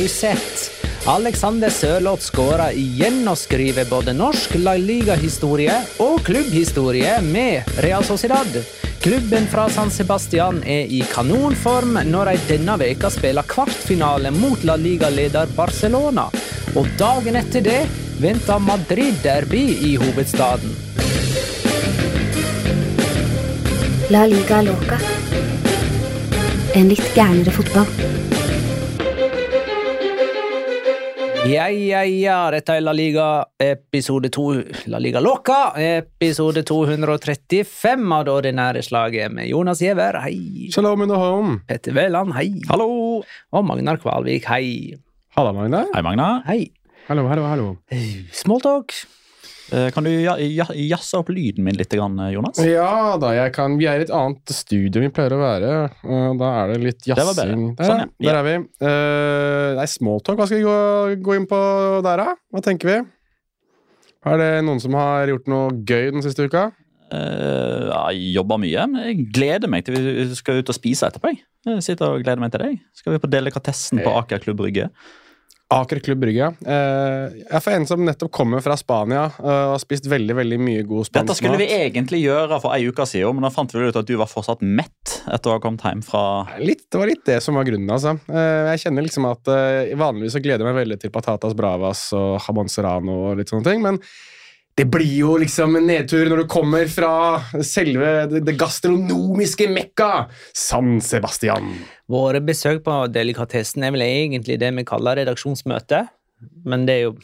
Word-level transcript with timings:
Har? 0.00 0.38
Alexander 1.06 1.68
Sørloth 1.68 2.22
skåra 2.24 2.70
igjen 2.72 3.26
og 3.28 3.36
skriver 3.36 3.84
både 3.88 4.14
norsk 4.16 4.54
La 4.62 4.72
Liga-historie 4.80 5.74
og 6.00 6.22
klubbhistorie 6.24 7.18
med 7.24 7.68
Real 7.84 8.04
Sociedad. 8.04 8.48
Klubben 9.00 9.48
fra 9.52 9.66
San 9.68 9.92
Sebastian 9.92 10.62
er 10.64 10.88
i 10.88 11.02
kanonform 11.12 11.98
når 12.08 12.30
de 12.30 12.44
denne 12.54 12.78
veka 12.80 13.10
spiller 13.12 13.44
kvartfinale 13.48 14.32
mot 14.32 14.64
La 14.64 14.78
Liga-leder 14.80 15.52
Barcelona. 15.56 16.30
Og 16.76 16.88
dagen 17.00 17.36
etter 17.36 17.64
det 17.64 17.80
venter 18.20 18.60
Madrid-derby 18.60 19.64
i 19.84 19.94
hovedstaden. 20.00 20.76
La 24.08 24.24
liga 24.26 24.64
loca. 24.64 24.96
En 26.72 26.88
litt 26.88 27.12
gærnere 27.12 27.52
fotball. 27.52 28.19
Ja, 31.48 31.70
ja, 31.72 32.02
ja, 32.04 32.36
dette 32.52 32.74
er 32.76 32.82
La 32.84 32.92
Liga 32.92 33.26
episode 33.64 34.28
2 34.28 34.44
La 34.92 34.98
Liga 35.00 35.22
Loca, 35.24 35.72
episode 35.80 36.60
235 36.68 38.12
av 38.12 38.26
det 38.28 38.34
ordinære 38.34 38.82
slaget 38.84 39.32
med 39.32 39.48
Jonas 39.48 39.80
Giæver, 39.80 40.18
hei. 40.20 40.68
Shalom 40.74 41.06
in 41.06 41.08
the 41.08 41.16
home. 41.16 41.62
Petter 41.68 41.96
Wæland, 41.96 42.34
hei. 42.36 42.50
Hallo! 42.68 43.22
Og 43.56 43.64
Magnar 43.64 43.96
Kvalvik, 44.02 44.50
hei. 44.52 44.98
Halla, 45.38 45.54
Magnar. 45.56 45.88
Hei, 45.94 46.04
Magnar. 46.04 46.42
Hei. 46.46 46.68
Hallo, 47.08 47.24
hallo, 47.32 47.48
hallo. 47.48 47.70
Smalltalk. 48.36 48.92
Eh, 49.70 49.90
Kan 49.94 50.04
du 50.04 50.10
ja- 50.10 50.36
ja- 50.38 50.74
jazze 50.74 51.18
opp 51.18 51.28
lyden 51.30 51.62
min 51.64 51.76
litt, 51.76 51.92
Jonas? 51.92 52.58
Ja 52.58 53.16
da, 53.18 53.30
jeg 53.32 53.52
kan, 53.54 53.76
vi 53.78 53.86
er 53.86 54.00
i 54.00 54.02
et 54.02 54.10
annet 54.10 54.48
studio 54.50 55.00
enn 55.00 55.08
vi 55.08 55.14
pleier 55.14 55.30
å 55.36 55.38
være. 55.38 56.38
Da 56.38 56.50
er 56.64 56.72
det 56.72 56.80
litt 56.82 57.06
jazzing. 57.06 57.76
Der, 57.76 57.84
Sånn, 57.84 58.10
ja. 58.18 58.32
der 58.32 58.40
er 58.40 58.44
vi. 58.48 58.56
Uh, 58.82 59.76
nei, 59.78 59.86
smalltalk, 59.86 60.38
hva 60.38 60.46
skal 60.46 60.58
vi 60.58 60.64
gå, 60.66 61.22
gå 61.22 61.36
inn 61.36 61.46
på 61.46 61.60
der, 62.02 62.16
da? 62.24 62.34
Hva 62.52 62.62
tenker 62.62 62.90
vi? 62.90 62.98
Er 64.26 64.36
det 64.36 64.50
noen 64.66 64.80
som 64.82 64.92
har 64.98 65.30
gjort 65.30 65.46
noe 65.48 65.70
gøy 65.86 66.10
den 66.12 66.22
siste 66.22 66.44
uka? 66.44 66.72
Uh, 67.10 67.90
jeg 68.10 68.34
jobber 68.36 68.58
mye. 68.62 68.84
Jeg 69.06 69.24
gleder 69.34 69.70
meg 69.70 69.84
til 69.86 69.96
vi 69.96 70.34
skal 70.38 70.60
ut 70.60 70.68
og 70.70 70.76
spise 70.76 71.08
etterpå. 71.08 71.32
Jeg. 71.32 71.82
sitter 71.82 72.14
og 72.14 72.22
gleder 72.22 72.40
meg 72.40 72.52
til 72.52 72.60
deg. 72.60 72.78
Skal 72.94 73.14
vi 73.14 73.22
på 73.22 73.30
delikatessen 73.30 74.02
på 74.02 74.12
Aker 74.18 74.38
Klubb 74.44 74.60
Brygge? 74.62 74.90
Aker 75.70 76.00
Klubb 76.02 76.22
Brygge. 76.24 76.50
Uh, 76.66 77.30
jeg 77.36 77.54
er 77.54 77.62
for 77.62 77.74
en 77.76 77.86
som 77.86 78.02
nettopp 78.02 78.32
kommer 78.34 78.62
fra 78.64 78.74
Spania 78.78 79.28
uh, 79.38 79.44
og 79.46 79.74
har 79.76 79.82
spist 79.82 80.08
veldig 80.10 80.36
veldig 80.40 80.58
mye 80.62 80.82
god 80.88 81.06
spansk 81.06 81.28
Dette 81.28 81.38
skulle 81.38 81.60
vi 81.60 81.68
egentlig 81.76 82.22
gjøre 82.24 82.58
for 82.62 82.74
ei 82.74 82.88
uke 82.90 83.06
siden, 83.06 83.36
men 83.38 83.46
da 83.46 83.52
fant 83.54 83.74
vi 83.74 83.86
ut 83.86 84.00
at 84.00 84.08
du 84.08 84.16
var 84.18 84.30
fortsatt 84.30 84.64
mett 84.66 85.20
etter 85.30 85.52
å 85.52 85.56
ha 85.56 85.62
kommet 85.62 85.84
hjem 85.86 86.02
fra 86.06 86.24
Litt, 86.60 86.88
det 86.90 87.00
var 87.00 87.10
litt 87.10 87.22
det 87.28 87.38
som 87.44 87.56
var 87.58 87.68
grunnen, 87.68 87.90
altså. 87.92 88.16
Eh, 88.30 88.72
jeg 88.72 88.84
kjenner 88.84 89.06
liksom 89.06 89.26
at 89.30 89.50
eh, 89.52 89.94
Vanligvis 89.98 90.34
så 90.36 90.42
gleder 90.42 90.64
jeg 90.64 90.70
meg 90.70 90.80
veldig 90.82 90.98
til 91.02 91.14
patatas 91.14 91.56
bravas 91.56 92.08
og 92.16 92.36
jamon 92.42 92.70
serrano 92.72 93.16
og 93.30 93.40
litt 93.40 93.52
sånne 93.52 93.66
ting, 93.66 93.82
men 93.84 94.00
det 94.78 94.86
blir 94.88 95.10
jo 95.18 95.34
liksom 95.40 95.74
en 95.76 95.86
nedtur 95.90 96.28
når 96.30 96.42
du 96.44 96.46
kommer 96.48 96.86
fra 96.88 97.10
selve 97.66 98.26
det, 98.30 98.54
gastronomiske 98.56 99.66
mekka, 99.72 100.28
San 100.56 101.00
Sebastian. 101.04 101.72
Våre 102.10 102.40
besøk 102.40 102.84
på 102.86 102.94
delikatessen 103.12 103.84
er 103.84 103.92
vel 103.96 104.06
egentlig 104.06 104.56
det 104.62 104.70
vi 104.78 104.86
kaller 104.88 105.20
redaksjonsmøte, 105.20 106.04
men 106.64 106.86
det 106.88 106.94
er 107.00 107.02
jo 107.10 107.16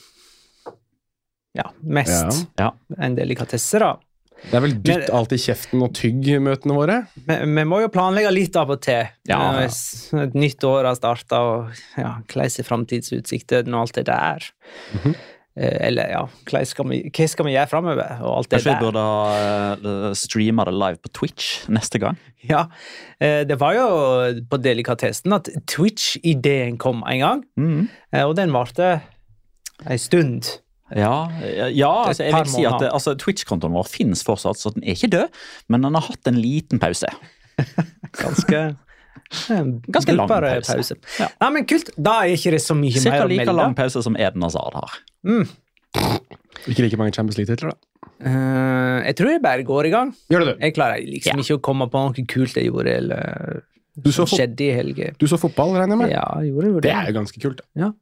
ja, 1.56 1.70
mest 1.80 2.42
Ja. 2.60 2.74
en 3.00 3.16
delikatesse, 3.16 3.78
da. 3.80 3.94
Det 4.36 4.52
er 4.58 4.60
vel 4.66 4.74
dytt 4.84 5.06
alt 5.16 5.32
i 5.32 5.38
kjeften 5.40 5.80
og 5.86 5.94
tygg-møtene 5.96 6.74
våre. 6.76 6.96
Vi, 7.24 7.38
vi 7.56 7.62
må 7.64 7.78
jo 7.80 7.88
planlegge 7.88 8.34
litt 8.34 8.58
av 8.60 8.68
og 8.74 8.82
til. 8.84 9.08
Ja. 9.30 9.38
Eh, 9.62 9.78
Et 10.26 10.36
nytt 10.36 10.66
år 10.68 10.84
har 10.90 10.98
starta, 10.98 11.40
og 11.40 11.80
ja, 11.96 12.18
hvordan 12.20 12.44
er 12.60 12.68
framtidsutsiktene 12.68 13.72
og 13.72 13.86
alt 13.86 13.96
det 13.96 14.04
der. 14.10 14.44
Eh, 15.00 15.16
Eller 15.56 16.10
ja, 16.12 16.18
hva 16.50 16.60
skal 16.68 16.84
vi, 16.90 16.98
hva 17.08 17.26
skal 17.32 17.46
vi 17.48 17.54
gjøre 17.54 17.70
framover, 17.70 18.10
Kanskje 18.50 18.74
vi 18.74 18.76
burde 18.82 19.00
ha 19.00 19.76
uh, 19.80 20.10
streama 20.12 20.66
det 20.68 20.74
live 20.76 21.00
på 21.00 21.12
Twitch 21.16 21.62
neste 21.72 22.00
gang? 22.02 22.18
Ja, 22.44 22.66
eh, 23.18 23.40
Det 23.48 23.56
var 23.58 23.72
jo 23.78 23.86
på 24.50 24.58
delikatessen 24.60 25.32
at 25.32 25.48
Twitch-ideen 25.66 26.76
kom 26.78 27.00
en 27.08 27.22
gang, 27.24 27.42
eh, 28.12 28.26
og 28.26 28.36
den 28.36 28.52
varte 28.52 28.98
ei 29.88 29.96
stund. 29.96 30.58
Ja, 30.94 31.26
ja, 31.74 31.90
altså, 32.06 32.22
jeg 32.28 32.36
vil 32.36 32.52
si 32.52 32.64
at 32.68 32.84
altså, 32.92 33.16
Twitch-kontoen 33.18 33.74
vår 33.74 33.88
finnes 33.90 34.22
fortsatt, 34.22 34.60
så 34.60 34.70
den 34.76 34.84
er 34.84 34.94
ikke 34.94 35.10
død, 35.16 35.40
men 35.72 35.82
den 35.88 35.96
har 35.98 36.04
hatt 36.06 36.28
en 36.30 36.38
liten 36.38 36.78
pause. 36.78 37.08
Ganske 38.22 38.76
Ganske 39.90 40.12
lang 40.14 40.28
pause. 40.28 40.76
pause. 40.76 40.96
Ja. 41.18 41.26
Nei, 41.40 41.50
men 41.56 41.66
Kult. 41.66 41.90
Da 41.96 42.20
er 42.22 42.36
ikke 42.36 42.52
det 42.54 42.60
så 42.62 42.76
mye 42.78 42.94
Cirka 42.94 43.16
mer 43.16 43.24
å 43.24 43.30
like 43.32 43.46
melde. 43.48 43.56
lang 43.58 43.74
pause 43.74 44.02
som 44.04 44.16
Eden 44.20 44.44
Hazard 44.46 44.76
har. 44.78 44.98
Ikke 46.66 46.82
like 46.84 46.98
mange 46.98 47.14
Champions 47.14 47.38
League-titler, 47.38 47.74
da. 47.74 47.78
Uh, 48.16 49.04
jeg 49.04 49.16
tror 49.18 49.30
jeg 49.34 49.42
bare 49.44 49.64
går 49.66 49.88
i 49.88 49.92
gang. 49.92 50.12
Gjør 50.32 50.44
det, 50.44 50.54
du. 50.54 50.64
Jeg 50.64 50.74
klarer 50.76 51.02
liksom 51.04 51.36
Ja. 51.36 51.44
ikke 51.44 51.58
å 51.58 51.64
komme 51.68 51.88
på 51.92 52.00
noe 52.06 52.26
kult 52.32 52.56
jeg 52.56 52.70
gjorde 52.70 52.94
eller 52.96 53.62
Du 53.96 54.10
så, 54.12 54.24
skjedde 54.28 54.64
i 54.64 54.72
helga. 54.76 55.10
du 55.18 55.26
så 55.26 55.38
fotball, 55.40 55.74
regner 55.76 55.96
jeg 55.96 56.00
med? 56.02 56.10
Ja, 56.14 56.24
jeg 56.40 56.52
gjorde 56.52 56.66
jo 56.70 56.80
det. 56.80 56.82
Det 56.88 56.94
er 56.96 57.10
jo 57.10 57.16
ganske 57.18 57.40
kult. 57.42 57.60
Ja. 57.76 57.92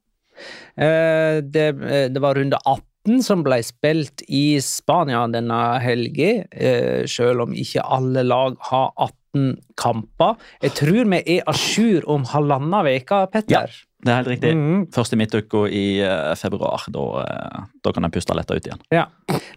Uh, 0.78 1.40
det, 1.42 1.66
eh, 1.82 2.08
det 2.10 2.22
var 2.22 2.34
runde 2.34 2.58
18 2.66 3.22
som 3.22 3.44
ble 3.46 3.60
spilt 3.62 4.24
i 4.28 4.58
Spania 4.64 5.26
denne 5.30 5.60
helga, 5.82 6.30
uh, 6.50 7.06
selv 7.06 7.46
om 7.46 7.54
ikke 7.54 7.84
alle 7.84 8.24
lag 8.26 8.56
har 8.70 8.90
18 8.96 9.12
kamper. 9.80 10.38
Jeg 10.62 10.76
tror 10.78 11.10
vi 11.14 11.22
er 11.36 11.50
a 11.50 11.56
jour 11.56 12.06
om 12.10 12.24
halvannen 12.30 12.94
uke, 12.94 13.24
Petter. 13.32 13.68
Ja. 13.68 13.90
Det 14.04 14.12
er 14.12 14.18
helt 14.20 14.28
riktig. 14.34 14.50
Mm. 14.52 14.80
Første 14.92 15.16
midtuka 15.16 15.62
i 15.72 15.84
eh, 16.04 16.34
februar. 16.36 16.82
Da, 16.92 17.04
eh, 17.22 17.62
da 17.80 17.92
kan 17.94 18.04
jeg 18.04 18.12
puste 18.18 18.36
letta 18.36 18.56
ut 18.56 18.66
igjen. 18.68 18.82
Ja. 18.92 19.06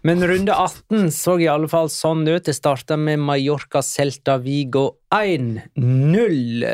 Men 0.08 0.24
runde 0.24 0.54
18 0.54 1.10
så 1.12 1.36
i 1.42 1.50
alle 1.52 1.68
fall 1.68 1.90
sånn 1.92 2.24
ut. 2.24 2.46
Det 2.48 2.56
starta 2.56 2.96
med 2.96 3.20
Mallorca 3.20 3.82
Celta 3.84 4.38
Vigo 4.40 4.86
1-0. 5.12 6.64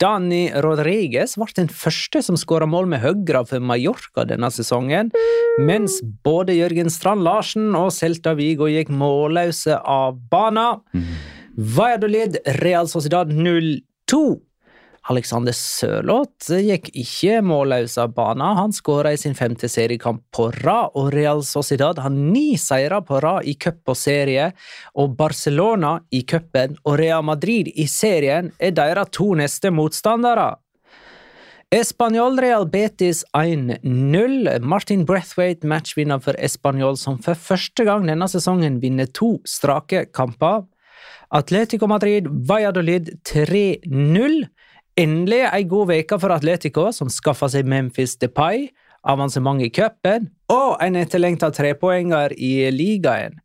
Dani 0.00 0.42
Rodriguez 0.64 1.36
ble 1.36 1.52
den 1.60 1.68
første 1.68 2.24
som 2.24 2.40
skåra 2.40 2.68
mål 2.68 2.88
med 2.94 3.04
høyre 3.04 3.44
for 3.48 3.60
Mallorca 3.60 4.24
denne 4.28 4.48
sesongen, 4.52 5.12
mens 5.60 6.00
både 6.24 6.56
Jørgen 6.56 6.88
Strand 6.92 7.26
Larsen 7.28 7.74
og 7.76 7.92
Celta 7.96 8.32
Vigo 8.38 8.70
gikk 8.72 8.88
målløse 8.88 9.76
av 9.84 10.16
banen. 10.32 10.80
Valladolid 11.58 12.36
Real 12.44 12.86
Sociedad 12.88 13.32
0-2. 13.32 13.80
Alexander 15.10 15.54
Sørloth 15.56 16.52
gikk 16.54 16.86
ikke 16.94 17.40
målløs 17.42 17.96
av 17.98 18.12
banen. 18.14 18.44
Han 18.60 18.74
skåra 18.76 19.10
i 19.10 19.18
sin 19.18 19.34
femte 19.34 19.66
seriekamp 19.66 20.22
på 20.30 20.52
rad, 20.60 20.94
og 20.94 21.10
Real 21.16 21.42
Sociedad 21.42 21.98
har 21.98 22.14
ni 22.14 22.52
seire 22.62 23.00
på 23.02 23.18
rad 23.24 23.50
i 23.50 23.56
cup 23.58 23.90
og 23.90 23.98
serie. 23.98 24.52
Og 24.94 25.18
Barcelona 25.18 25.96
i 26.14 26.22
cupen 26.22 26.78
og 26.84 27.00
Real 27.02 27.26
Madrid 27.26 27.72
i 27.74 27.88
serien 27.90 28.52
er 28.62 28.78
deres 28.78 29.10
to 29.18 29.32
neste 29.42 29.74
motstandere. 29.74 30.52
Español 31.74 32.38
Real 32.38 32.70
Betis 32.70 33.24
1-0. 33.34 33.82
Martin 34.62 35.02
Brethwaite, 35.10 35.66
matchvinner 35.66 36.22
for 36.22 36.38
Español, 36.38 36.94
som 36.94 37.18
for 37.18 37.34
første 37.34 37.82
gang 37.84 38.06
denne 38.06 38.30
sesongen 38.30 38.78
vinner 38.78 39.10
to 39.10 39.40
strake 39.42 40.06
kamper. 40.14 40.68
Atletico 41.30 41.86
Madrid 41.86 42.26
Valladolid 42.28 43.10
3-0. 43.28 44.46
Endelig 44.98 45.44
ei 45.52 45.64
god 45.68 45.92
uke 45.94 46.18
for 46.18 46.34
Atletico, 46.34 46.88
som 46.92 47.10
skaffa 47.12 47.48
seg 47.52 47.68
Memphis 47.68 48.16
Depay, 48.18 48.68
avansement 49.06 49.62
i 49.62 49.68
cupen 49.70 50.30
og 50.50 50.78
en 50.82 50.96
etterlengta 50.98 51.52
trepoenger 51.54 52.34
i 52.34 52.70
ligaen. 52.74 53.38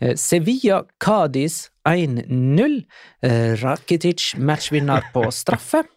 Eh, 0.00 0.16
Sevilla 0.16 0.82
Cádiz 0.98 1.68
1-0. 1.86 2.80
Eh, 3.22 3.52
Rakitic 3.62 4.34
matchvinner 4.38 5.04
på 5.12 5.28
straffe. 5.30 5.84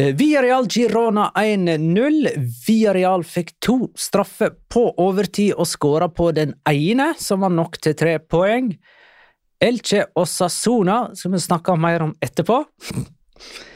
Eh, 0.00 0.14
Villarreal 0.14 0.66
Girona 0.68 1.32
1-0. 1.34 2.28
Villarreal 2.66 3.24
fikk 3.24 3.52
to 3.60 3.90
straffer 3.98 4.54
på 4.72 4.86
overtid 4.96 5.52
og 5.52 5.68
skåra 5.68 6.08
på 6.08 6.30
den 6.32 6.54
ene, 6.70 7.10
som 7.20 7.44
var 7.44 7.52
nok 7.52 7.76
til 7.84 7.96
tre 8.00 8.14
poeng. 8.22 8.70
Elche 9.60 10.06
og 10.16 10.24
Sassona, 10.30 11.10
som 11.12 11.36
vi 11.36 11.42
snakker 11.44 11.76
mer 11.76 12.06
om 12.06 12.14
etterpå. 12.24 12.62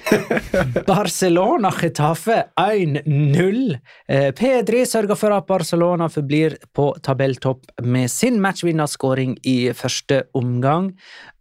Barcelona 0.86 1.72
Getafe 1.76 2.38
1-0. 2.56 3.78
Eh, 4.08 4.30
Pedri 4.32 4.86
sørger 4.88 5.20
for 5.20 5.36
at 5.36 5.46
Barcelona 5.48 6.08
forblir 6.08 6.56
på 6.72 6.88
tabelltopp 7.04 7.84
med 7.84 8.08
sin 8.12 8.40
matchvinnerskåring 8.40 9.36
i 9.44 9.58
første 9.76 10.24
omgang. 10.32 10.94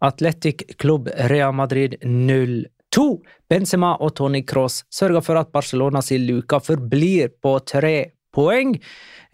Atletic 0.04 0.76
Klubb 0.76 1.08
Real 1.32 1.56
Madrid 1.56 1.96
0-2. 2.94 3.06
Benzema 3.50 3.94
og 4.00 4.14
Tony 4.16 4.42
Cross 4.46 4.84
sørger 4.92 5.24
for 5.24 5.38
at 5.40 5.50
Barcelona 5.52 6.02
sin 6.02 6.24
luka 6.28 6.60
forblir 6.62 7.34
på 7.42 7.58
tre 7.66 8.14
poeng. 8.34 8.76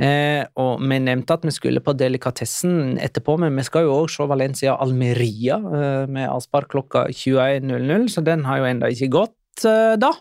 Eh, 0.01 0.43
og 0.61 0.81
vi 0.81 0.99
nevnte 1.01 1.37
at 1.37 1.45
vi 1.45 1.53
skulle 1.55 1.83
på 1.85 1.95
delikatessen 1.97 2.97
etterpå, 3.01 3.37
men 3.41 3.57
vi 3.57 3.65
skal 3.67 3.87
jo 3.87 3.99
òg 4.01 4.11
se 4.13 4.27
Valencia 4.29 4.77
Almeria 4.81 5.61
eh, 5.61 6.09
med 6.09 6.29
avspark 6.29 6.73
klokka 6.73 7.07
21.00, 7.13 8.09
så 8.13 8.25
den 8.25 8.47
har 8.49 8.63
jo 8.63 8.69
ennå 8.71 8.91
ikke 8.93 9.11
gått, 9.13 9.65
eh, 9.69 9.95
da. 10.01 10.13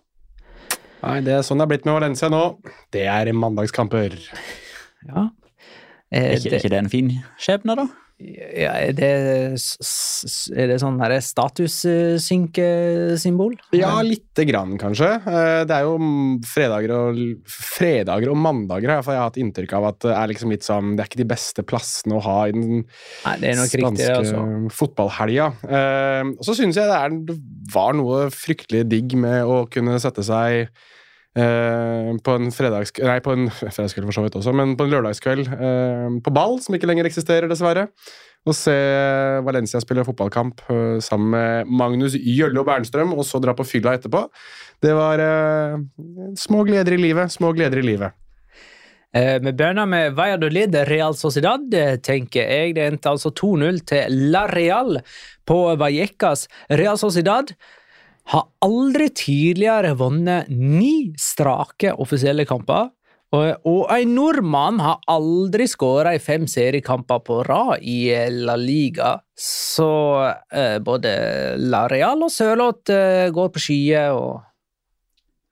Nei, 0.99 1.19
det 1.23 1.37
er 1.37 1.45
sånn 1.47 1.61
det 1.61 1.67
er 1.67 1.71
blitt 1.73 1.87
med 1.87 1.95
Valencia 1.95 2.27
nå. 2.31 2.43
Det 2.91 3.05
er 3.07 3.31
mandagskamper. 3.31 4.19
Ja. 5.07 5.29
Er 6.11 6.31
Eh, 6.33 6.35
ikke, 6.39 6.49
det, 6.49 6.59
ikke 6.63 6.71
det 6.73 6.79
en 6.79 6.89
fin 6.89 7.09
skjebne, 7.37 7.75
da? 7.77 7.85
Ja, 8.19 8.73
er 8.75 8.91
det, 8.97 9.07
er 9.55 10.65
det 10.67 10.75
sånn 10.81 10.97
statussynksymbol? 11.23 13.53
Ja, 13.77 14.01
lite 14.03 14.43
grann, 14.49 14.73
kanskje. 14.81 15.07
Eh, 15.23 15.61
Det 15.69 15.75
er 15.77 15.83
jo 15.87 15.93
fredager 16.43 16.91
og, 16.97 17.21
fredager 17.47 18.27
og 18.33 18.37
mandager 18.43 18.89
har 18.91 18.99
jeg 19.07 19.23
hatt 19.23 19.39
inntrykk 19.39 19.71
av 19.79 19.83
at 19.93 19.99
det 20.03 20.11
er 20.17 20.27
liksom 20.33 20.51
litt 20.51 20.67
sånn 20.67 20.91
Det 20.97 21.01
er 21.03 21.07
ikke 21.11 21.23
de 21.23 21.31
beste 21.31 21.61
plassene 21.63 22.13
å 22.19 22.25
ha 22.27 22.39
i 22.49 22.51
den 22.57 22.83
Nei, 23.23 23.55
spanske 23.71 24.11
altså. 24.17 24.39
fotballhelga. 24.75 25.47
Eh, 25.63 26.23
og 26.35 26.43
så 26.43 26.51
syns 26.59 26.75
jeg 26.75 26.91
det, 26.91 26.99
er, 26.99 27.07
det 27.31 27.39
var 27.71 27.95
noe 27.95 28.27
fryktelig 28.35 28.83
digg 28.91 29.15
med 29.19 29.43
å 29.47 29.63
kunne 29.71 29.95
sette 30.03 30.23
seg 30.27 30.67
eh, 31.39 32.09
på 32.25 32.35
en 32.37 32.49
fredagskveld 32.53 33.09
Nei, 33.09 33.19
på 33.23 33.35
en 33.35 33.47
fredagskveld 33.51 34.09
for 34.09 34.17
så 34.19 34.25
vidt 34.25 34.39
også, 34.39 34.53
men 34.55 34.75
på 34.79 34.87
en 34.87 34.93
lørdagskveld 34.93 35.51
eh, 35.55 36.07
på 36.25 36.33
ball, 36.35 36.59
som 36.63 36.75
ikke 36.75 36.89
lenger 36.89 37.09
eksisterer, 37.09 37.49
dessverre. 37.51 37.87
Og 38.47 38.55
se 38.55 38.73
Valencia 39.43 39.81
spille 39.83 40.05
fotballkamp 40.07 40.63
eh, 40.71 40.97
sammen 41.03 41.33
med 41.33 41.73
Magnus 41.81 42.15
Jølle 42.15 42.61
og 42.61 42.69
Bernstrøm, 42.69 43.11
og 43.17 43.25
så 43.27 43.41
dra 43.43 43.55
på 43.57 43.67
fylla 43.67 43.97
etterpå. 43.97 44.23
Det 44.83 44.95
var 44.95 45.23
eh, 45.23 45.79
små 46.39 46.63
gleder 46.67 46.95
i 46.95 47.01
livet. 47.01 47.33
Små 47.35 47.51
gleder 47.57 47.81
i 47.81 47.87
livet. 47.89 48.15
Eh, 49.11 49.39
Vi 49.43 49.51
begynner 49.51 49.89
med 49.89 50.15
Valladolid 50.15 50.75
Real 50.87 51.17
Sociedad, 51.19 51.67
tenker 52.05 52.47
jeg. 52.47 52.77
Det 52.77 52.87
endte 52.87 53.11
altså 53.11 53.33
2-0 53.35 53.83
til 53.91 54.23
La 54.31 54.45
Real 54.47 55.01
på 55.49 55.59
Vallecas. 55.81 56.47
Real 56.69 56.97
Sociedad 57.01 57.51
har 58.29 58.45
aldri 58.61 59.09
tidligere 59.15 59.95
vunnet 59.97 60.49
ni 60.53 61.11
strake 61.17 61.95
offisielle 61.97 62.45
kamper. 62.49 62.91
Og, 63.29 63.65
og 63.69 63.91
en 63.93 64.13
nordmann 64.17 64.79
har 64.81 65.03
aldri 65.09 65.67
skåra 65.69 66.15
i 66.17 66.21
fem 66.21 66.47
seriekamper 66.49 67.21
på 67.25 67.43
rad 67.45 67.83
i 67.85 68.09
eh, 68.13 68.31
La 68.33 68.55
Liga. 68.57 69.19
Så 69.37 69.89
eh, 70.49 70.79
både 70.81 71.11
La 71.61 71.83
Real 71.91 72.25
og 72.25 72.33
Sørloth 72.33 72.93
eh, 72.93 73.29
går 73.33 73.51
på 73.53 73.65
skyer 73.67 74.17
og 74.17 74.39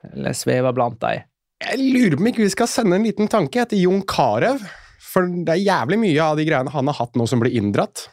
Eller 0.07 0.33
svever 0.38 0.73
blant 0.73 0.97
dem. 1.01 1.25
Jeg 1.62 1.81
lurer 1.81 2.15
på 2.18 2.21
om 2.21 2.30
ikke 2.30 2.45
vi 2.45 2.53
skal 2.53 2.69
sende 2.69 2.97
en 2.97 3.06
liten 3.06 3.30
tanke 3.30 3.61
etter 3.61 3.78
Jon 3.78 4.04
Carew. 4.09 4.61
For 5.02 5.25
det 5.25 5.54
er 5.56 5.66
jævlig 5.66 5.97
mye 6.02 6.21
av 6.23 6.37
de 6.37 6.45
greiene 6.47 6.73
han 6.73 6.90
har 6.90 6.97
hatt 6.97 7.18
nå 7.18 7.25
som 7.30 7.42
blir 7.42 7.54
inndratt. 7.57 8.07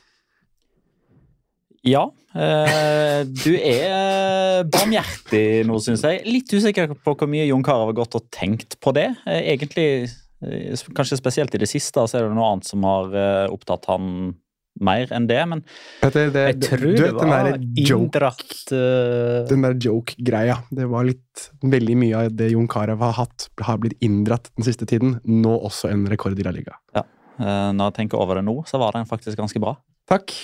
Ja. 1.85 2.05
Eh, 2.35 3.21
du 3.29 3.53
er 3.55 4.65
barmhjertig 4.73 5.65
nå, 5.69 5.79
syns 5.85 6.05
jeg. 6.07 6.23
Litt 6.27 6.51
usikker 6.51 6.97
på 6.97 7.15
hvor 7.15 7.31
mye 7.31 7.47
Jon 7.47 7.65
Carew 7.67 7.93
har 7.93 7.99
gått 8.01 8.17
og 8.19 8.27
tenkt 8.35 8.79
på 8.83 8.95
det. 8.97 9.11
Eh, 9.29 9.53
egentlig, 9.55 10.09
eh, 10.43 10.87
kanskje 10.97 11.21
spesielt 11.21 11.55
i 11.55 11.61
det 11.63 11.71
siste, 11.71 12.07
så 12.09 12.19
er 12.19 12.27
det 12.27 12.35
noe 12.35 12.55
annet 12.55 12.71
som 12.71 12.83
har 12.89 13.15
eh, 13.15 13.53
opptatt 13.55 13.87
han 13.93 14.35
mer 14.83 15.13
enn 15.15 15.29
det. 15.31 15.39
Men 15.47 15.63
Petter, 16.01 16.33
det, 16.35 16.45
Jeg 16.49 16.61
tror 16.65 16.85
du 16.85 16.99
det 16.99 17.13
var 17.15 17.51
inndratt 17.55 18.57
uh... 18.75 19.45
den 19.51 19.67
der 19.67 19.79
joke-greia. 19.79 20.59
Det 20.75 20.89
var 20.91 21.07
litt 21.07 21.49
Veldig 21.63 21.97
mye 21.99 22.25
av 22.25 22.35
det 22.35 22.51
Jon 22.53 22.69
Carew 22.71 22.99
har 23.03 23.15
hatt, 23.21 23.49
har 23.63 23.79
blitt 23.83 23.97
inndratt 24.05 24.51
den 24.57 24.67
siste 24.67 24.89
tiden. 24.91 25.19
Nå 25.23 25.55
også 25.55 25.93
en 25.93 26.07
rekord 26.11 26.39
i 26.39 26.47
La 26.47 26.55
Liga. 26.55 26.79
eh, 26.95 27.05
når 27.39 27.91
jeg 27.91 27.99
tenker 28.03 28.23
over 28.23 28.41
det 28.41 28.47
nå, 28.47 28.61
så 28.67 28.83
var 28.83 28.95
den 28.99 29.07
faktisk 29.07 29.39
ganske 29.39 29.63
bra. 29.63 29.77
Takk. 30.11 30.35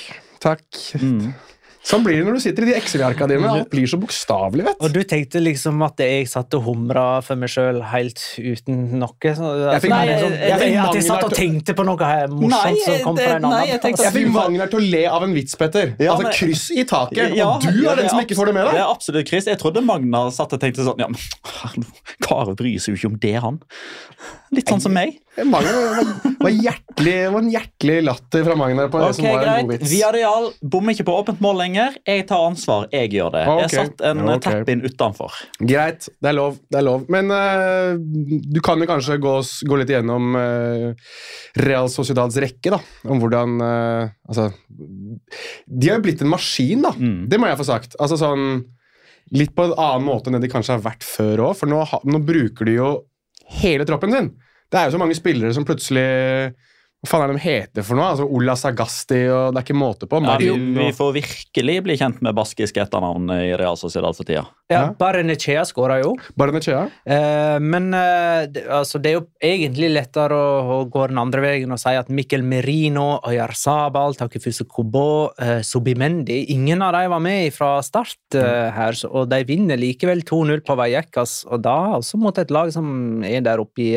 Takk. 0.41 0.65
Mm. 1.01 1.33
Sånn 1.81 2.03
blir 2.05 2.19
det 2.21 2.27
når 2.29 2.35
du 2.37 2.43
sitter 2.45 2.65
i 2.67 2.69
de 2.69 2.75
Excel-arka 2.77 3.25
dine. 3.31 3.49
Alt 3.49 3.71
blir 3.73 3.89
så 3.89 3.97
bokstavelig, 4.01 4.67
vet 4.67 4.83
Og 4.85 4.93
du 4.93 4.99
tenkte 5.09 5.41
liksom 5.41 5.81
at 5.87 6.03
jeg 6.05 6.27
satt 6.29 6.53
og 6.59 6.67
humra 6.67 7.05
for 7.25 7.41
meg 7.41 7.49
sjøl 7.49 7.79
helt 7.89 8.21
uten 8.37 8.83
noe? 9.01 9.17
Så, 9.17 9.49
Jeg 9.73 9.81
fikk- 9.87 9.95
Nei, 9.95 10.03
jeg 10.11 10.77
at 10.77 10.99
jeg 10.99 11.07
satt 11.07 11.25
og 11.25 11.33
tenkte 11.33 11.75
på 11.79 11.87
noe 11.89 11.97
her 12.05 12.29
morsomt 12.29 12.53
Nei, 12.53 12.85
som 12.85 12.99
kom 13.07 13.17
fra 13.17 13.31
en 13.39 13.47
annen. 13.49 13.57
nei, 13.57 13.67
jeg 13.73 13.81
tenkte 13.87 14.05
Jeg 14.05 14.13
fikk 14.19 14.29
Magnar 14.35 14.69
til 14.69 14.83
å 14.83 14.91
le 14.93 15.03
av 15.09 15.25
en 15.25 15.33
vits, 15.35 15.57
Petter. 15.57 15.95
Ja, 15.99 16.13
altså 16.19 16.35
kryss 16.37 16.67
i 16.77 16.85
taket. 16.85 17.35
Ja, 17.41 17.49
og 17.57 17.65
du 17.65 17.81
ja, 17.83 17.95
er 17.95 18.03
den 18.03 18.13
som 18.13 18.21
ikke 18.21 18.37
får 18.37 18.53
det 18.53 18.55
med 18.55 18.67
Det 18.67 18.75
deg. 18.75 18.83
er 18.85 18.93
absolutt 18.93 19.29
Chris. 19.33 19.49
Jeg 19.49 19.59
trodde 19.59 19.83
Magna 19.83 20.31
satt 20.31 20.53
og 20.53 20.61
tenkte 20.61 20.85
sånn 20.85 21.01
Ja, 21.01 21.09
men 21.09 21.17
hallo, 22.29 22.55
bryr 22.61 22.77
seg 22.79 22.93
jo 22.93 23.01
ikke 23.01 23.13
om 23.15 23.19
det, 23.25 23.35
han. 23.41 23.61
Litt 24.51 24.67
sånn 24.67 24.81
som 24.83 24.91
meg. 24.91 25.21
Magnar 25.47 25.77
var, 25.77 26.09
var, 26.41 26.51
hjertelig, 26.51 27.13
var 27.31 27.39
en 27.39 27.51
hjertelig 27.53 27.99
latter 28.03 28.43
fra 28.49 28.57
Magnar 28.59 28.89
på 28.91 28.99
det 28.99 29.11
Ok, 29.13 29.19
som 29.21 29.27
var 29.29 29.37
en 29.37 29.45
god 29.45 29.69
greit. 29.69 29.69
vits. 29.71 29.93
Viareal 29.93 30.49
bommer 30.73 30.97
ikke 30.97 31.07
på 31.07 31.15
åpent 31.21 31.45
mål 31.45 31.61
lenger. 31.61 31.99
Jeg 32.09 32.25
tar 32.27 32.47
ansvar. 32.49 32.89
Jeg 32.91 33.13
gjør 33.15 33.31
det. 33.37 33.45
Okay. 33.53 33.63
Jeg 33.63 33.71
satt 33.77 34.03
en 34.11 34.25
okay. 34.27 34.43
tap-in 34.49 34.83
utenfor. 34.83 35.37
Greit, 35.63 36.09
det 36.19 36.33
er 36.33 36.37
lov. 36.37 36.59
det 36.67 36.81
er 36.81 36.87
lov. 36.89 37.07
Men 37.15 37.31
uh, 37.31 37.95
du 38.51 38.59
kan 38.67 38.83
jo 38.83 38.91
kanskje 38.91 39.21
gå, 39.23 39.37
gå 39.71 39.79
litt 39.79 39.95
gjennom 39.95 40.35
uh, 40.35 41.15
Real 41.63 41.87
Sociedads 41.93 42.41
rekke, 42.43 42.75
da. 42.75 42.83
Om 43.07 43.23
hvordan 43.23 43.57
uh, 43.63 44.11
Altså 44.31 44.51
De 45.67 45.89
har 45.89 46.01
jo 46.01 46.05
blitt 46.09 46.27
en 46.27 46.33
maskin, 46.35 46.83
da. 46.85 46.93
Mm. 46.99 47.31
Det 47.31 47.39
må 47.39 47.47
jeg 47.47 47.63
få 47.63 47.71
sagt. 47.71 47.95
Altså 48.03 48.19
sånn 48.19 48.65
litt 49.31 49.53
på 49.55 49.63
en 49.69 49.77
annen 49.79 50.07
måte 50.09 50.27
enn 50.27 50.39
det 50.39 50.49
de 50.49 50.51
kanskje 50.51 50.75
har 50.75 50.83
vært 50.83 51.07
før 51.07 51.45
òg. 51.47 51.59
For 51.61 51.71
nå, 51.71 51.85
nå 52.11 52.23
bruker 52.27 52.67
de 52.67 52.75
jo 52.81 52.91
hele 53.61 53.87
troppen 53.89 54.15
sin. 54.15 54.31
Det 54.71 54.79
er 54.79 54.87
jo 54.87 54.95
så 54.95 55.01
mange 55.03 55.17
spillere 55.19 55.55
som 55.55 55.67
plutselig 55.67 56.07
Hva 57.01 57.15
faen 57.15 57.23
er 57.25 57.31
det 57.31 57.39
de 57.39 57.45
heter 57.47 57.85
for 57.87 57.97
noe? 57.97 58.11
Altså 58.13 58.27
Ola 58.29 58.53
Sagasti 58.61 59.23
og 59.33 59.55
Det 59.55 59.63
er 59.63 59.65
ikke 59.65 59.77
måte 59.81 60.09
på. 60.09 60.19
Ja, 60.21 60.35
vi, 60.37 60.51
vi 60.77 60.89
får 60.93 61.15
virkelig 61.17 61.77
bli 61.87 61.97
kjent 61.97 62.19
med 62.21 62.37
baskiske 62.37 62.83
etternavn 62.83 63.33
i 63.39 63.55
Real 63.57 63.79
Sociedad 63.81 64.19
for 64.19 64.29
tida. 64.29 64.43
Ja, 64.69 64.83
Barenechea 64.99 65.65
skåra 65.65 65.97
jo. 66.03 66.13
Barenechea. 66.39 66.83
Eh, 67.09 67.57
men 67.65 67.89
eh, 67.97 68.45
det, 68.53 68.67
altså, 68.69 69.01
det 69.01 69.15
er 69.15 69.17
jo 69.17 69.25
egentlig 69.41 69.91
lettere 69.95 70.37
å, 70.37 70.77
å 70.77 70.79
gå 70.93 71.09
den 71.09 71.23
andre 71.25 71.43
veien 71.47 71.73
og 71.73 71.81
si 71.81 71.97
at 71.97 72.13
Mikkel 72.13 72.45
Merino, 72.45 73.09
Oyarzabal, 73.33 74.21
Takefusa 74.21 74.69
Kobo, 74.69 75.33
eh, 75.41 75.65
Subimendi 75.67 76.43
Ingen 76.53 76.85
av 76.85 76.93
dem 76.99 77.17
var 77.17 77.25
med 77.25 77.49
fra 77.57 77.73
start 77.87 78.37
eh, 78.37 78.69
her, 78.77 79.01
så, 79.01 79.09
og 79.09 79.33
de 79.33 79.41
vinner 79.49 79.81
likevel 79.81 80.21
2-0 80.29 80.61
på 80.69 80.77
Vallecas. 80.77 81.41
Og 81.49 81.65
da 81.65 81.79
altså 81.97 82.21
mot 82.21 82.45
et 82.45 82.53
lag 82.53 82.69
som 82.77 83.25
er 83.25 83.41
der 83.49 83.65
oppe 83.65 83.89
i 83.89 83.95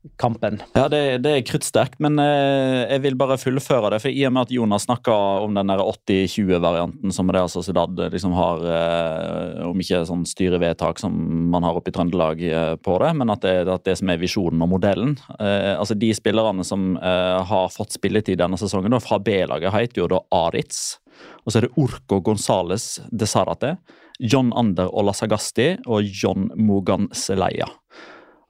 Europacup-kampen. 0.00 0.62
Ja, 0.74 0.88
det, 0.88 1.22
det 1.24 1.30
er 1.30 1.44
kruttsterkt, 1.44 1.98
men 2.00 2.18
eh, 2.18 2.88
jeg 2.90 3.02
vil 3.04 3.16
bare 3.16 3.38
fullføre 3.38 3.90
det. 3.92 4.00
For 4.02 4.10
I 4.10 4.26
og 4.26 4.32
med 4.32 4.48
at 4.48 4.52
Jonas 4.54 4.86
snakka 4.86 5.12
om 5.44 5.54
den 5.54 5.70
80-20-varianten 5.70 7.12
som 7.12 7.28
det 7.28 7.40
altså 7.40 7.62
Sedad 7.62 7.98
liksom 8.12 8.32
har, 8.32 8.64
eh, 8.64 9.66
om 9.68 9.80
ikke 9.80 10.04
sånn 10.08 10.24
styrevedtak 10.28 10.98
som 11.00 11.12
man 11.50 11.64
har 11.64 11.76
oppe 11.76 11.90
i 11.90 11.92
Trøndelag 11.92 12.42
eh, 12.42 12.76
på 12.76 12.98
det, 13.02 13.12
men 13.16 13.30
at 13.30 13.42
det, 13.44 13.68
at 13.68 13.84
det 13.84 13.98
som 14.00 14.10
er 14.10 14.20
visjonen 14.20 14.62
og 14.62 14.72
modellen. 14.72 15.16
Eh, 15.38 15.76
altså 15.76 15.94
De 15.94 16.12
spillerne 16.16 16.64
som 16.64 16.96
eh, 16.96 17.38
har 17.50 17.72
fått 17.74 17.96
spilletid 17.96 18.40
denne 18.40 18.58
sesongen 18.60 18.92
da, 18.94 19.02
fra 19.02 19.20
B-laget, 19.20 19.72
heter 19.74 20.04
jo 20.04 20.10
da 20.10 20.22
Aritz. 20.46 20.98
Og 21.44 21.52
så 21.52 21.60
er 21.60 21.68
det 21.68 21.76
Orko 21.80 22.22
Gonzales 22.24 22.94
de 23.12 23.28
Sarate, 23.28 23.76
John 24.20 24.52
Ander 24.56 24.88
Olasagasti 24.92 25.74
og 25.88 26.04
John 26.04 26.48
Mogan 26.56 27.08
Seleia. 27.16 27.68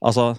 Altså, 0.01 0.33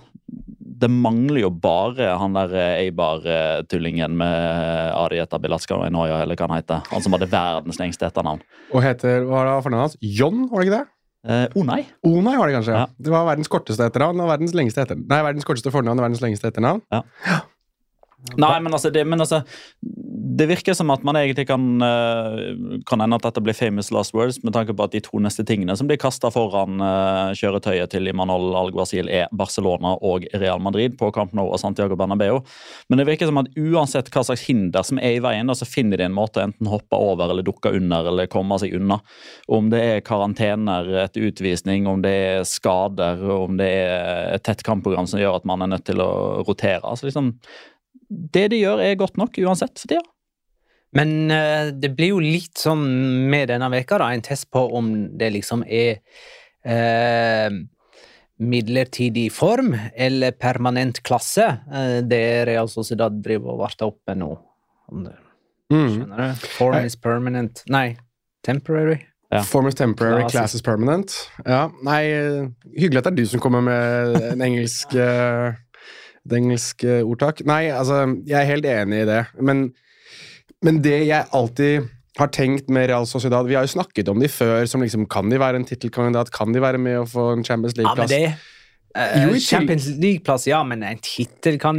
det 0.82 0.90
mangler 0.90 1.44
jo 1.44 1.52
bare 1.54 2.14
han 2.18 2.34
der 2.38 2.56
eh, 2.58 2.86
Eibar-tullingen 2.88 4.16
med 4.18 4.96
Arieta 4.98 5.38
Bilatska 5.42 5.78
Norge, 5.94 6.24
eller 6.24 6.40
hva 6.40 6.48
han 6.50 6.58
heter. 6.58 6.88
Han 6.90 7.06
som 7.06 7.14
hadde 7.16 7.30
verdens 7.32 7.78
lengste 7.82 8.08
etternavn. 8.08 8.42
Og 8.72 8.82
heter 8.86 9.28
Hva 9.28 9.44
var 9.44 9.52
det 9.52 9.60
fornavnet 9.68 9.92
hans? 9.92 10.00
John, 10.02 10.48
var 10.50 10.64
det 10.64 10.70
ikke 10.70 10.80
det? 10.80 10.88
Eh, 11.22 11.46
oh 11.54 11.66
nei. 11.68 11.84
Onai 12.08 12.34
var 12.40 12.50
det 12.50 12.58
kanskje. 12.58 12.78
Ja. 12.80 12.88
Det 12.98 13.14
var 13.14 13.28
verdens 13.30 13.52
korteste 13.52 13.86
etternavn 13.86 14.24
og 14.24 14.32
verdens 14.32 14.56
lengste 14.58 14.86
etternavn. 14.86 15.08
Nei, 15.12 15.24
verdens 15.28 15.48
korteste 15.48 15.74
fornavn 15.74 16.02
og 16.02 16.08
verdens 16.08 16.24
lengste 16.24 16.50
etternavn. 16.50 16.82
Nei, 18.38 18.56
men 18.62 18.74
altså, 18.74 18.90
det, 18.94 19.06
men 19.10 19.22
altså 19.22 19.42
Det 20.24 20.46
virker 20.46 20.76
som 20.78 20.90
at 20.94 21.02
man 21.08 21.18
egentlig 21.18 21.48
kan 21.50 21.82
eh, 21.82 22.82
Kan 22.86 23.02
ende 23.02 23.18
at 23.18 23.24
dette 23.26 23.42
blir 23.42 23.56
famous 23.58 23.90
last 23.92 24.14
words, 24.14 24.38
med 24.44 24.54
tanke 24.54 24.74
på 24.78 24.86
at 24.86 24.94
de 24.94 25.02
to 25.02 25.18
neste 25.24 25.42
tingene 25.48 25.74
som 25.78 25.88
blir 25.90 25.98
kasta 26.02 26.30
foran 26.34 26.82
eh, 26.84 27.32
kjøretøyet 27.40 27.90
til 27.94 28.10
Imanol 28.12 28.54
Alguazil, 28.60 29.10
er 29.10 29.32
Barcelona 29.34 29.96
og 29.98 30.28
Real 30.36 30.62
Madrid 30.62 30.98
på 31.00 31.10
Camp 31.16 31.34
Nou 31.38 31.48
og 31.48 31.60
Santiago 31.62 31.98
Bernabeu. 31.98 32.42
Men 32.90 33.02
det 33.02 33.08
virker 33.10 33.32
som 33.32 33.42
at 33.42 33.50
uansett 33.58 34.12
hva 34.14 34.26
slags 34.28 34.46
hinder 34.46 34.86
som 34.86 35.02
er 35.02 35.18
i 35.18 35.24
veien, 35.24 35.50
så 35.58 35.68
finner 35.68 35.98
de 35.98 36.08
en 36.10 36.16
måte 36.16 36.42
å 36.42 36.46
enten 36.46 36.70
hoppe 36.70 37.00
over 37.00 37.32
eller 37.32 37.46
dukke 37.48 37.74
under 37.78 38.12
eller 38.12 38.30
komme 38.32 38.60
seg 38.62 38.76
unna. 38.78 39.00
Om 39.50 39.72
det 39.74 39.82
er 39.88 40.06
karantener 40.06 40.92
etter 41.08 41.32
utvisning, 41.32 41.90
om 41.90 42.06
det 42.06 42.16
er 42.28 42.48
skader, 42.48 43.26
om 43.42 43.58
det 43.58 43.74
er 43.82 44.36
et 44.36 44.46
tett 44.46 44.62
kampprogram 44.68 45.10
som 45.10 45.22
gjør 45.22 45.40
at 45.40 45.50
man 45.50 45.66
er 45.66 45.74
nødt 45.76 45.88
til 45.90 46.04
å 46.04 46.12
rotere. 46.46 46.84
altså 46.84 47.10
liksom 47.10 47.36
det 48.12 48.50
de 48.52 48.60
gjør, 48.60 48.82
er 48.84 49.00
godt 49.00 49.20
nok 49.20 49.38
uansett 49.40 49.78
for 49.80 49.88
tida. 49.88 50.04
Men 50.98 51.32
eh, 51.32 51.70
det 51.72 51.94
blir 51.96 52.12
jo 52.16 52.20
litt 52.24 52.60
sånn 52.60 52.82
med 53.32 53.48
denne 53.52 53.70
veka 53.72 54.00
da, 54.02 54.10
en 54.12 54.24
test 54.26 54.50
på 54.52 54.66
om 54.76 54.90
det 55.18 55.30
liksom 55.38 55.64
er 55.64 56.02
eh, 56.68 57.48
midlertidig 58.42 59.30
form 59.32 59.72
eller 59.96 60.34
permanent 60.36 61.00
klasse, 61.08 61.46
eh, 61.72 62.00
det 62.04 62.24
Real 62.50 62.68
Sociedad 62.72 63.22
driver 63.24 63.54
og 63.56 63.62
varter 63.64 63.92
opp 63.92 64.02
med 64.12 64.20
nå. 64.24 64.32
Mm. 64.92 65.06
Skjønner 65.72 66.20
du? 66.34 66.48
Form 66.58 66.84
is 66.84 66.98
permanent 67.00 67.62
Nei, 67.72 67.94
temporary. 68.44 68.98
Ja. 69.32 69.46
Form 69.48 69.70
is 69.70 69.78
temporary, 69.80 70.26
Class 70.26 70.34
is- 70.34 70.40
class 70.40 70.56
is 70.60 70.66
permanent. 70.66 71.14
Ja, 71.46 71.70
nei, 71.88 72.02
eh, 72.12 72.50
Hyggelig 72.76 73.00
at 73.00 73.08
det 73.08 73.14
er 73.14 73.22
du 73.22 73.26
som 73.32 73.40
kommer 73.40 73.64
med 73.64 74.18
en 74.34 74.44
engelsk 74.44 74.92
et 76.22 76.34
engelsk 76.38 76.84
ordtak. 77.02 77.40
Nei, 77.48 77.70
altså, 77.74 78.04
jeg 78.28 78.38
er 78.42 78.50
helt 78.52 78.68
enig 78.70 79.00
i 79.06 79.08
det. 79.10 79.22
Men, 79.40 79.70
men 80.64 80.82
det 80.84 81.00
jeg 81.08 81.26
alltid 81.32 81.90
har 82.20 82.28
tenkt 82.28 82.68
med 82.70 82.90
Real 82.92 83.06
Sociedad 83.08 83.48
Vi 83.48 83.56
har 83.56 83.64
jo 83.64 83.72
snakket 83.72 84.10
om 84.12 84.20
de 84.20 84.28
før. 84.28 84.66
som 84.68 84.82
liksom, 84.84 85.06
Kan 85.10 85.30
de 85.32 85.38
være 85.40 85.56
en 85.62 85.66
tittelkandidat? 85.66 86.30
Kan 86.36 86.52
de 86.52 86.60
være 86.60 86.78
med 86.78 87.00
å 87.00 87.06
få 87.08 87.32
en 87.38 87.44
Champions 87.44 87.78
League-plass? 87.78 88.12
Ja, 88.12 88.36
men 89.16 89.30
i 89.30 89.32
til- 89.32 89.40
Champions 89.46 89.88
League-plass, 89.88 90.48
ja, 90.48 90.64
men 90.64 90.84
en 90.84 91.00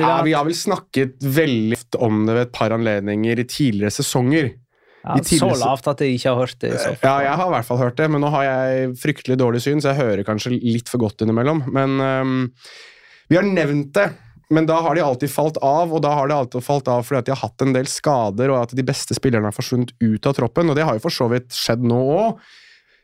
Ja, 0.00 0.22
vi 0.22 0.32
har 0.32 0.44
vel 0.44 0.54
snakket 0.54 1.18
veldig 1.20 1.76
ofte 1.76 2.00
om 2.00 2.24
det 2.26 2.34
ved 2.34 2.42
et 2.46 2.52
par 2.52 2.70
anledninger 2.70 3.38
i 3.38 3.44
tidligere 3.44 3.90
sesonger. 3.92 4.54
ja, 5.04 5.14
tidligere 5.18 5.56
Så 5.56 5.66
lavt 5.66 5.86
at 5.88 5.98
jeg 5.98 6.14
ikke 6.18 6.30
har 6.30 6.38
hørt 6.46 6.58
det. 6.60 6.72
Ja, 7.02 7.18
jeg 7.20 7.36
har 7.36 7.46
i 7.46 7.50
hvert 7.52 7.64
fall 7.66 7.78
hørt 7.78 7.96
det, 7.96 8.10
men 8.10 8.20
nå 8.22 8.30
har 8.30 8.44
jeg 8.44 8.96
fryktelig 8.96 9.36
dårlig 9.36 9.60
syn, 9.60 9.80
så 9.82 9.92
jeg 9.92 10.00
hører 10.00 10.24
kanskje 10.24 10.58
litt 10.62 10.88
for 10.88 10.98
godt 10.98 11.18
innimellom. 11.20 11.64
Men 11.70 12.00
um, 12.00 12.52
vi 13.28 13.36
har 13.36 13.42
nevnt 13.44 13.92
det. 13.92 14.12
Men 14.52 14.66
da 14.68 14.78
har 14.84 14.98
de 14.98 15.04
alltid 15.04 15.32
falt 15.32 15.56
av, 15.64 15.92
og 15.96 16.02
da 16.04 16.12
har 16.18 16.28
de 16.28 16.36
alltid 16.36 16.64
falt 16.66 16.90
av 16.92 17.06
fordi 17.08 17.22
at 17.22 17.28
de 17.30 17.34
har 17.34 17.42
hatt 17.46 17.64
en 17.64 17.72
del 17.76 17.88
skader, 17.90 18.52
og 18.52 18.66
at 18.66 18.74
de 18.76 18.84
beste 18.86 19.16
spillerne 19.16 19.48
har 19.48 19.56
forsvunnet 19.56 19.94
ut 20.02 20.28
av 20.28 20.36
troppen, 20.36 20.68
og 20.72 20.76
det 20.78 20.84
har 20.88 20.98
jo 20.98 21.04
for 21.06 21.14
så 21.14 21.30
vidt 21.32 21.48
skjedd 21.56 21.86
nå 21.88 22.00
òg. 22.18 22.42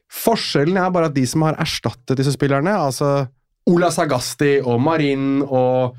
Forskjellen 0.09 0.79
er 0.81 0.93
bare 0.93 1.11
at 1.11 1.17
de 1.17 1.25
som 1.29 1.45
har 1.45 1.59
erstattet 1.61 2.17
disse 2.21 2.33
spillerne, 2.37 2.73
altså 2.73 3.27
Ola 3.69 3.91
Sagasti 3.93 4.55
og 4.65 4.79
Marin 4.81 5.43
og 5.45 5.97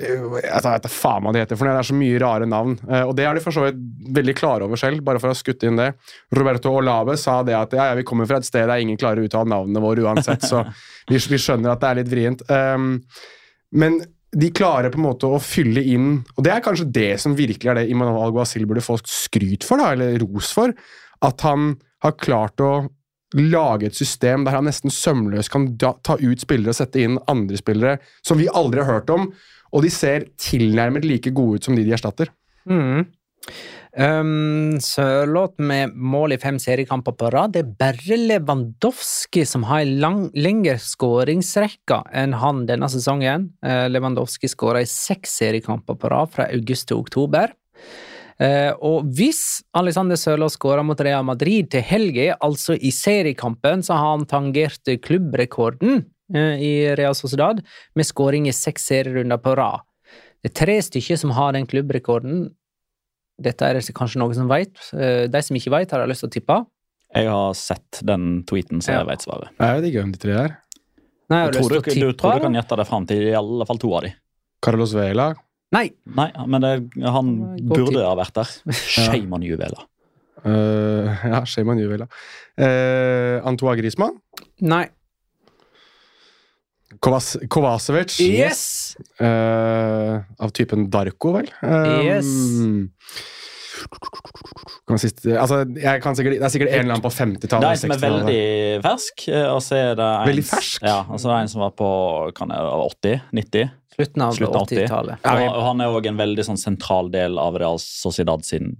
øh, 0.00 0.38
jeg 0.42 0.62
vet 0.64 0.80
ikke 0.80 0.90
faen 0.90 1.22
hva 1.26 1.34
de 1.34 1.42
heter, 1.44 1.58
for 1.60 1.68
det 1.68 1.74
er 1.78 1.86
så 1.86 1.94
mye 1.94 2.18
rare 2.22 2.48
navn. 2.50 2.74
Eh, 2.88 3.04
Og 3.06 3.12
det 3.14 3.26
er 3.28 3.38
de 3.38 3.42
for 3.44 3.54
så 3.54 3.68
vidt 3.68 3.78
veldig 4.18 4.34
klare 4.38 4.66
over 4.66 4.80
selv, 4.80 5.04
bare 5.06 5.22
for 5.22 5.30
å 5.30 5.34
ha 5.36 5.38
skutt 5.38 5.62
inn 5.68 5.78
det. 5.78 5.92
Roberto 6.34 6.72
Olave 6.74 7.14
sa 7.20 7.38
det 7.46 7.54
at 7.54 7.76
ja, 7.78 7.90
ja, 7.92 7.98
vi 8.00 8.06
kommer 8.08 8.26
fra 8.26 8.40
et 8.42 8.48
sted 8.48 8.66
der 8.66 8.82
ingen 8.82 8.98
klarer 8.98 9.22
å 9.22 9.28
uttale 9.28 9.52
navnene 9.52 9.84
våre 9.84 10.02
uansett, 10.02 10.42
så 10.50 10.64
vi, 11.10 11.20
vi 11.20 11.38
skjønner 11.38 11.74
at 11.76 11.84
det 11.84 11.92
er 11.92 12.00
litt 12.02 12.10
vrient. 12.10 12.42
Um, 12.50 12.90
men 13.78 14.02
de 14.32 14.48
klarer 14.54 14.92
på 14.92 15.00
en 15.00 15.04
måte 15.04 15.28
å 15.28 15.40
fylle 15.42 15.82
inn 15.92 16.22
Og 16.38 16.44
det 16.46 16.54
er 16.54 16.62
kanskje 16.64 16.88
det 16.88 17.10
som 17.20 17.34
virkelig 17.36 17.68
er 17.68 17.76
det 17.80 17.90
Imanol 17.92 18.22
Alguacil 18.30 18.64
burde 18.68 18.84
få 18.84 18.96
skryt 19.04 19.66
for, 19.66 19.82
da, 19.82 19.92
eller 19.92 20.16
ros 20.22 20.52
for. 20.56 20.72
At 21.22 21.44
han 21.44 21.74
har 22.02 22.16
klart 22.16 22.62
å 22.64 22.72
lage 23.36 23.88
et 23.88 23.96
system 23.96 24.44
der 24.44 24.56
han 24.58 24.66
nesten 24.68 24.92
sømløst 24.92 25.52
kan 25.52 25.70
ta 25.78 26.18
ut 26.20 26.42
spillere 26.42 26.72
og 26.72 26.78
sette 26.78 27.00
inn 27.00 27.20
andre 27.30 27.60
spillere 27.60 27.98
som 28.24 28.40
vi 28.40 28.50
aldri 28.52 28.82
har 28.82 28.98
hørt 28.98 29.12
om, 29.12 29.30
og 29.72 29.84
de 29.84 29.92
ser 29.92 30.26
tilnærmet 30.40 31.06
like 31.08 31.32
gode 31.32 31.60
ut 31.60 31.68
som 31.68 31.76
de 31.76 31.84
de 31.86 31.94
erstatter. 31.96 32.32
Mm. 32.68 33.06
Um, 33.92 34.78
Sørloth 34.80 35.60
med 35.60 35.92
mål 35.92 36.32
i 36.32 36.38
fem 36.40 36.56
seriekamper 36.62 37.12
på 37.18 37.28
rad. 37.34 37.52
Det 37.52 37.60
er 37.60 37.74
bare 37.76 38.16
Lewandowski 38.16 39.44
som 39.48 39.66
har 39.68 39.84
lang, 39.84 40.30
lengre 40.32 40.78
skåringsrekke 40.80 41.98
enn 42.16 42.32
han 42.40 42.62
denne 42.70 42.88
sesongen. 42.92 43.50
Uh, 43.60 43.90
Lewandowski 43.92 44.48
skåra 44.48 44.80
i 44.80 44.88
seks 44.88 45.36
seriekamper 45.42 45.98
på 46.00 46.12
rad 46.12 46.32
fra 46.32 46.48
august 46.54 46.88
til 46.88 47.02
oktober. 47.02 47.52
Uh, 48.40 48.72
og 48.80 49.12
hvis 49.12 49.60
Alexander 49.76 50.16
Sørloth 50.16 50.56
skårer 50.56 50.86
mot 50.88 51.00
Real 51.04 51.28
Madrid 51.28 51.68
til 51.74 51.84
helga, 51.84 52.38
altså 52.40 52.78
i 52.80 52.94
seriekampen, 52.96 53.84
så 53.84 53.98
har 54.00 54.16
han 54.16 54.26
tangert 54.30 54.88
klubbrekorden 55.04 56.06
uh, 56.32 56.56
i 56.56 56.94
Real 56.96 57.18
Sociedad 57.18 57.60
med 57.92 58.08
skåring 58.08 58.48
i 58.48 58.56
seks 58.56 58.88
serierunder 58.88 59.42
på 59.42 59.52
rad. 59.60 59.84
Det 60.42 60.50
er 60.50 60.58
tre 60.58 60.80
stykker 60.82 61.20
som 61.20 61.36
har 61.36 61.52
den 61.54 61.68
klubbrekorden. 61.70 62.48
Dette 63.42 63.66
er 63.68 63.78
det 63.78 63.94
kanskje 63.96 64.20
noen 64.22 64.34
som 64.38 64.48
vet. 64.50 64.74
Eh, 64.94 65.26
De 65.32 65.42
som 65.42 65.56
ikke 65.58 65.72
vet, 65.74 65.90
har 65.94 66.04
jeg 66.04 66.12
lyst 66.14 66.24
til 66.26 66.30
å 66.30 66.34
tippe. 66.38 66.58
Jeg 67.12 67.28
har 67.28 67.54
sett 67.58 68.00
den 68.08 68.42
tweeten, 68.48 68.80
så 68.80 68.92
Ja. 68.94 68.98
jeg 69.02 69.10
vet 69.12 69.24
svaret. 69.26 69.48
Jeg 69.60 69.80
vet 69.82 69.90
ikke 69.90 70.02
hvem 70.02 70.12
de 70.12 70.18
tre 70.22 70.32
er. 70.32 70.58
Nei, 71.28 71.38
jeg 71.38 71.46
har 71.46 71.52
lyst 71.52 71.68
du, 71.68 71.80
til 71.80 72.02
å 72.08 72.12
du, 72.12 72.12
tror 72.16 72.34
du 72.38 72.40
kan 72.46 72.54
gjette 72.54 72.76
det 72.80 72.86
fram 72.88 73.06
til 73.06 73.22
i 73.28 73.34
alle 73.36 73.66
fall 73.68 73.78
to 73.78 73.92
av 73.94 74.02
de. 74.06 74.14
Carlos 74.62 74.92
Vela. 74.94 75.34
Nei, 75.72 75.90
Nei, 76.04 76.30
men 76.46 76.60
det, 76.60 76.72
han 77.00 77.30
burde 77.68 78.02
ha 78.04 78.14
vært 78.14 78.34
der. 78.34 78.72
Shame 78.72 79.32
on 79.32 79.42
you, 79.42 79.56
Vela. 79.56 79.86
Uh, 80.44 81.06
ja, 81.22 81.44
Sheyman 81.46 81.78
Juvela. 81.78 82.08
Uh, 82.58 83.38
Antoine 83.46 83.76
Griezmann. 83.78 84.16
nei. 84.60 84.88
Kovac 87.02 87.32
Kovacevic. 87.50 88.20
Yes! 88.22 88.94
Uh, 89.18 90.22
av 90.38 90.52
typen 90.54 90.86
Darko, 90.92 91.32
vel? 91.38 91.50
Um, 91.62 92.02
Yes. 92.06 92.28
kan 94.86 95.00
siste, 95.00 95.32
altså, 95.40 95.62
jeg 95.80 96.02
kan 96.04 96.14
sikkert, 96.14 96.36
det 96.38 96.46
er 96.46 96.52
sikkert 96.54 96.70
en 96.70 96.84
eller 96.84 96.94
annen 96.94 97.02
på 97.02 97.10
Det 97.42 97.50
er 97.50 97.66
en 97.66 97.80
som 97.80 97.94
er 97.94 98.02
veldig 98.02 98.42
fersk, 98.84 99.24
eh, 99.32 99.48
og 99.48 99.58
så 99.64 99.78
er 99.78 99.96
det 99.98 100.06
en, 100.06 100.28
Veldig 100.28 100.44
fersk? 100.46 100.84
Ja, 100.86 101.00
og 101.08 101.18
så 101.18 101.30
er 101.30 101.34
det 101.34 101.40
en 101.46 101.52
som 101.54 101.64
var 101.64 101.74
på 101.78 101.88
80? 102.36 103.20
90? 103.32 103.72
Slutten 103.96 104.24
av 104.24 104.38
Slutten 104.38 104.60
av 104.60 104.68
80. 104.68 104.78
80-tallet. 104.84 105.26
Og, 105.32 105.42
og 105.48 105.66
han 105.66 105.82
er 105.82 105.98
òg 105.98 106.08
en 106.12 106.22
veldig 106.22 106.46
sånn 106.46 106.60
sentral 106.60 107.10
del 107.12 107.40
av 107.42 107.58
Real 107.60 107.80
Sociedad 107.82 108.46
sin 108.46 108.76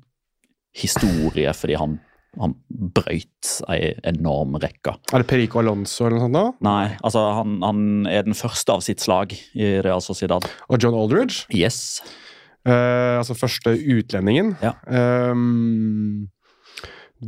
historie, 0.79 1.53
fordi 1.57 1.77
han 1.81 1.99
Han 2.41 2.55
brøyt 2.71 3.51
ei 3.69 3.91
enorm 4.09 4.55
rekke. 4.63 4.95
Er 5.13 5.21
det 5.21 5.27
Perico 5.29 5.59
Alonso 5.61 6.07
eller 6.07 6.17
noe 6.17 6.25
sånt? 6.25 6.37
da? 6.39 6.45
Nei, 6.65 6.95
altså 7.05 7.25
han, 7.37 7.59
han 7.61 7.83
er 8.09 8.25
den 8.25 8.37
første 8.39 8.73
av 8.73 8.81
sitt 8.87 9.03
slag 9.05 9.35
i 9.53 9.73
Real 9.85 10.01
Sociedad. 10.01 10.47
Og 10.73 10.81
John 10.81 10.97
Aldridge? 10.97 11.43
Yes. 11.53 12.01
Uh, 12.65 13.19
altså 13.21 13.37
første 13.37 13.75
utlendingen. 13.77 14.55
Ja. 14.65 14.73
Um, 14.89 16.31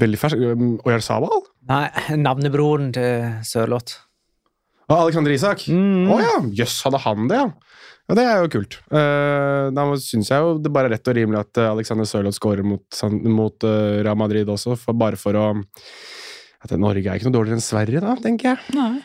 veldig 0.00 0.20
fersk. 0.22 0.40
Um, 0.54 0.78
Oyarzabal? 0.88 1.44
Nei, 1.68 1.84
navnebroren 2.16 2.92
til 2.96 3.28
Sørloth. 3.44 4.00
Og 4.88 4.98
Alexander 5.06 5.32
Isak? 5.32 5.66
Å 5.68 5.72
Mm. 5.72 6.10
ja! 6.20 6.34
Jøss, 6.64 6.80
hadde 6.84 6.98
han 7.04 7.28
det, 7.30 7.38
ja. 7.40 7.50
Ja, 8.04 8.16
Det 8.18 8.24
er 8.28 8.42
jo 8.42 8.50
kult. 8.52 8.78
Uh, 8.92 9.70
da 9.72 9.86
syns 10.02 10.28
jeg 10.28 10.44
jo 10.44 10.58
det 10.60 10.72
bare 10.74 10.90
er 10.90 10.96
rett 10.98 11.08
og 11.08 11.16
rimelig 11.16 11.40
at 11.40 11.60
eh, 11.62 11.70
Alexander 11.72 12.08
Sørloth 12.08 12.36
scorer 12.36 12.66
mot, 12.66 12.84
mot 13.24 13.64
uh, 13.64 14.02
Real 14.04 14.18
Madrid 14.20 14.50
også, 14.52 14.76
for, 14.80 14.96
bare 15.00 15.16
for 15.20 15.38
å 15.40 15.46
at 16.64 16.72
Norge 16.80 17.04
er 17.04 17.16
ikke 17.16 17.28
noe 17.28 17.36
dårligere 17.38 17.58
enn 17.58 17.64
Sverige, 17.64 18.00
da, 18.00 18.14
tenker 18.24 18.54
jeg. 18.54 18.76
Nei. 18.76 19.02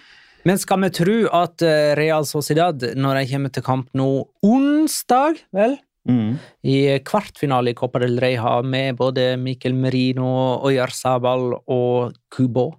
Men 0.48 0.60
skal 0.60 0.80
vi 0.86 0.90
tro 0.96 1.16
at 1.36 1.64
Real 2.00 2.24
Sociedad, 2.24 2.86
når 2.96 3.18
de 3.20 3.24
kommer 3.34 3.52
til 3.52 3.66
kamp 3.66 3.90
nå 4.00 4.08
onsdag, 4.48 5.42
vel, 5.52 5.76
Mm. 6.08 6.38
i 6.64 6.78
kvartfinale 7.06 7.74
i 7.74 7.76
Copa 7.78 8.00
del 8.00 8.16
Rey 8.24 8.38
har 8.40 8.64
med 8.64 8.96
både 8.98 9.34
Mikkel 9.38 9.76
Merino, 9.76 10.58
Oyarzabal 10.66 11.52
og 11.68 12.16
Kubo 12.32 12.72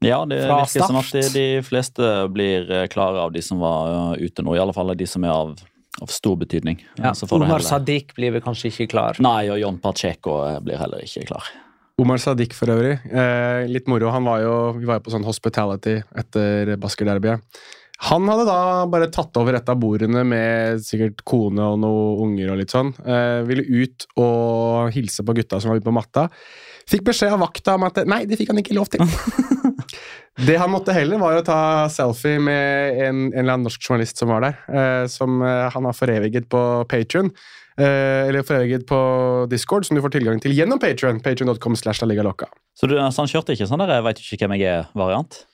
Ja, 0.00 0.22
det 0.24 0.38
Fra 0.46 0.62
virker 0.62 0.86
som 0.88 0.96
at 1.00 1.10
de, 1.12 1.22
de 1.34 1.46
fleste 1.64 2.10
blir 2.32 2.70
eh, 2.72 2.86
klare 2.92 3.20
av 3.20 3.34
de 3.34 3.42
som 3.44 3.60
var 3.60 3.90
eh, 4.16 4.24
ute 4.24 4.44
nå. 4.44 4.54
I 4.56 4.62
alle 4.62 4.72
fall 4.76 4.94
de 4.96 5.08
som 5.08 5.24
er 5.28 5.34
av, 5.34 5.50
av 6.00 6.12
stor 6.12 6.38
betydning. 6.40 6.80
ja, 6.96 7.12
Så 7.14 7.28
får 7.28 7.42
det 7.42 7.50
Omar 7.50 7.64
Sadiq 7.66 8.14
blir 8.16 8.32
vel 8.36 8.44
kanskje 8.44 8.70
ikke 8.72 8.88
klar. 8.94 9.20
Nei, 9.20 9.50
og 9.52 9.60
John 9.60 9.76
Pacheco 9.82 10.38
eh, 10.46 10.56
blir 10.64 10.80
heller 10.80 11.04
ikke 11.04 11.26
klar. 11.28 11.50
Omar 12.00 12.16
Sadiq 12.22 12.56
for 12.56 12.72
øvrig. 12.72 12.94
Eh, 13.12 13.66
litt 13.68 13.90
moro. 13.92 14.08
Han 14.14 14.24
var 14.24 14.40
jo, 14.40 14.54
vi 14.78 14.88
var 14.88 15.02
jo 15.02 15.04
på 15.04 15.12
sånn 15.12 15.28
hospitality 15.28 15.98
etter 16.16 16.72
Basker-derbyet. 16.80 17.60
Han 18.08 18.24
hadde 18.32 18.46
da 18.48 18.60
bare 18.88 19.10
tatt 19.12 19.36
over 19.36 19.58
et 19.58 19.68
av 19.68 19.76
bordene 19.76 20.22
med 20.24 20.80
sikkert 20.80 21.20
kone 21.28 21.60
og 21.60 21.76
noen 21.82 22.22
unger 22.24 22.54
og 22.54 22.62
litt 22.62 22.72
sånn. 22.72 22.94
Eh, 23.04 23.42
ville 23.44 23.68
ut 23.68 24.08
og 24.16 24.88
hilse 24.96 25.20
på 25.28 25.36
gutta 25.36 25.60
som 25.60 25.74
var 25.74 25.82
ute 25.82 25.90
på 25.90 25.92
matta. 25.92 26.30
Fikk 26.88 27.04
beskjed 27.12 27.36
av 27.36 27.44
vakta 27.44 27.76
om 27.76 27.84
at 27.90 28.00
nei, 28.08 28.22
det 28.24 28.40
fikk 28.40 28.54
han 28.54 28.64
ikke 28.64 28.80
lov 28.80 28.88
til. 28.88 29.04
det 30.46 30.56
han 30.60 30.70
måtte 30.72 30.94
heller, 30.96 31.20
var 31.20 31.38
å 31.38 31.44
ta 31.44 31.60
selfie 31.92 32.40
med 32.42 33.00
en, 33.04 33.24
en 33.28 33.38
eller 33.42 33.56
annen 33.56 33.66
norsk 33.68 33.84
journalist 33.84 34.20
som 34.20 34.30
var 34.32 34.44
der. 34.46 34.60
Eh, 34.68 35.04
som 35.12 35.40
eh, 35.44 35.66
han 35.74 35.88
har 35.88 35.96
foreviget 35.96 36.48
på 36.52 36.62
Patrion. 36.90 37.32
Eh, 37.80 38.28
eller 38.28 38.46
foreviget 38.46 38.86
på 38.88 39.00
Discord, 39.50 39.86
som 39.86 39.96
du 39.96 40.02
får 40.04 40.14
tilgang 40.16 40.40
til 40.42 40.54
gjennom 40.56 40.80
Patrion. 40.80 41.20
Loca. 41.20 42.50
Så, 42.76 42.88
så 42.88 43.22
han 43.22 43.30
kjørte 43.30 43.56
ikke 43.56 43.68
sånn 43.68 43.82
der 43.82 43.96
'jeg 43.96 44.06
veit 44.06 44.20
ikke 44.24 44.46
hvem 44.46 44.56
jeg 44.58 44.68
er'-variant? 44.78 45.44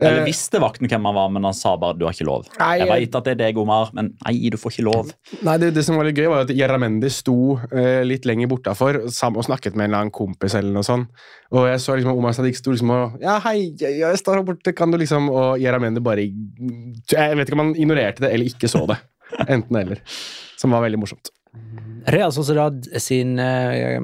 Eller 0.00 0.24
Eh, 0.24 0.26
visste 0.26 0.58
vakten 0.58 0.88
hvem 0.90 1.04
han 1.06 1.14
var, 1.14 1.28
men 1.30 1.44
han 1.46 1.54
sa 1.54 1.76
bare 1.78 1.94
'du 1.94 2.04
har 2.04 2.12
ikke 2.12 2.26
lov'. 2.26 2.48
Nei, 2.58 2.78
Jeg 2.78 2.88
vet 2.88 2.94
veit 2.94 3.14
at 3.14 3.24
det 3.24 3.30
er 3.30 3.40
deg, 3.44 3.58
Omar, 3.58 3.90
men 3.94 4.16
nei, 4.26 4.48
du 4.50 4.56
får 4.56 4.72
ikke 4.72 4.84
lov. 4.90 5.12
Nei, 5.46 5.56
det, 5.58 5.74
det 5.74 5.84
som 5.84 5.96
var 5.96 6.04
litt 6.04 6.16
gøy, 6.18 6.26
var 6.28 6.40
at 6.42 6.50
Jaramendi 6.50 7.08
sto 7.10 7.60
eh, 7.70 8.02
litt 8.02 8.26
lenger 8.26 8.48
bortafor 8.50 9.04
og 9.04 9.44
snakket 9.44 9.76
med 9.76 9.84
en 9.84 9.90
eller 9.90 10.00
annen 10.00 10.10
kompis. 10.10 10.54
eller 10.54 10.72
noe 10.72 10.82
sånt. 10.82 11.08
Og 11.52 11.68
jeg 11.68 11.78
så 11.78 11.94
liksom 11.94 12.18
Omar 12.18 12.32
Sadiq 12.34 12.56
sto 12.56 12.72
liksom 12.74 12.90
og 12.90 13.22
Ja, 13.22 13.38
hei, 13.38 13.70
jeg, 13.78 14.00
jeg 14.00 14.18
står 14.18 14.34
her 14.40 14.42
borte, 14.42 14.74
kan 14.74 14.90
du 14.90 14.98
liksom 14.98 15.30
Og 15.30 15.60
Jaramendi 15.60 16.00
bare 16.02 16.26
Jeg 16.26 17.36
vet 17.36 17.46
ikke 17.48 17.54
om 17.54 17.66
han 17.66 17.76
ignorerte 17.76 18.26
det 18.26 18.32
eller 18.32 18.46
ikke 18.46 18.68
så 18.68 18.86
det. 18.88 18.98
Enten 19.48 19.76
eller. 19.76 20.00
Som 20.58 20.70
var 20.74 20.82
veldig 20.82 20.98
morsomt. 20.98 21.30
Real 22.10 22.32
Sociedad 22.32 22.84
sin 23.00 23.38
eh, 23.38 24.00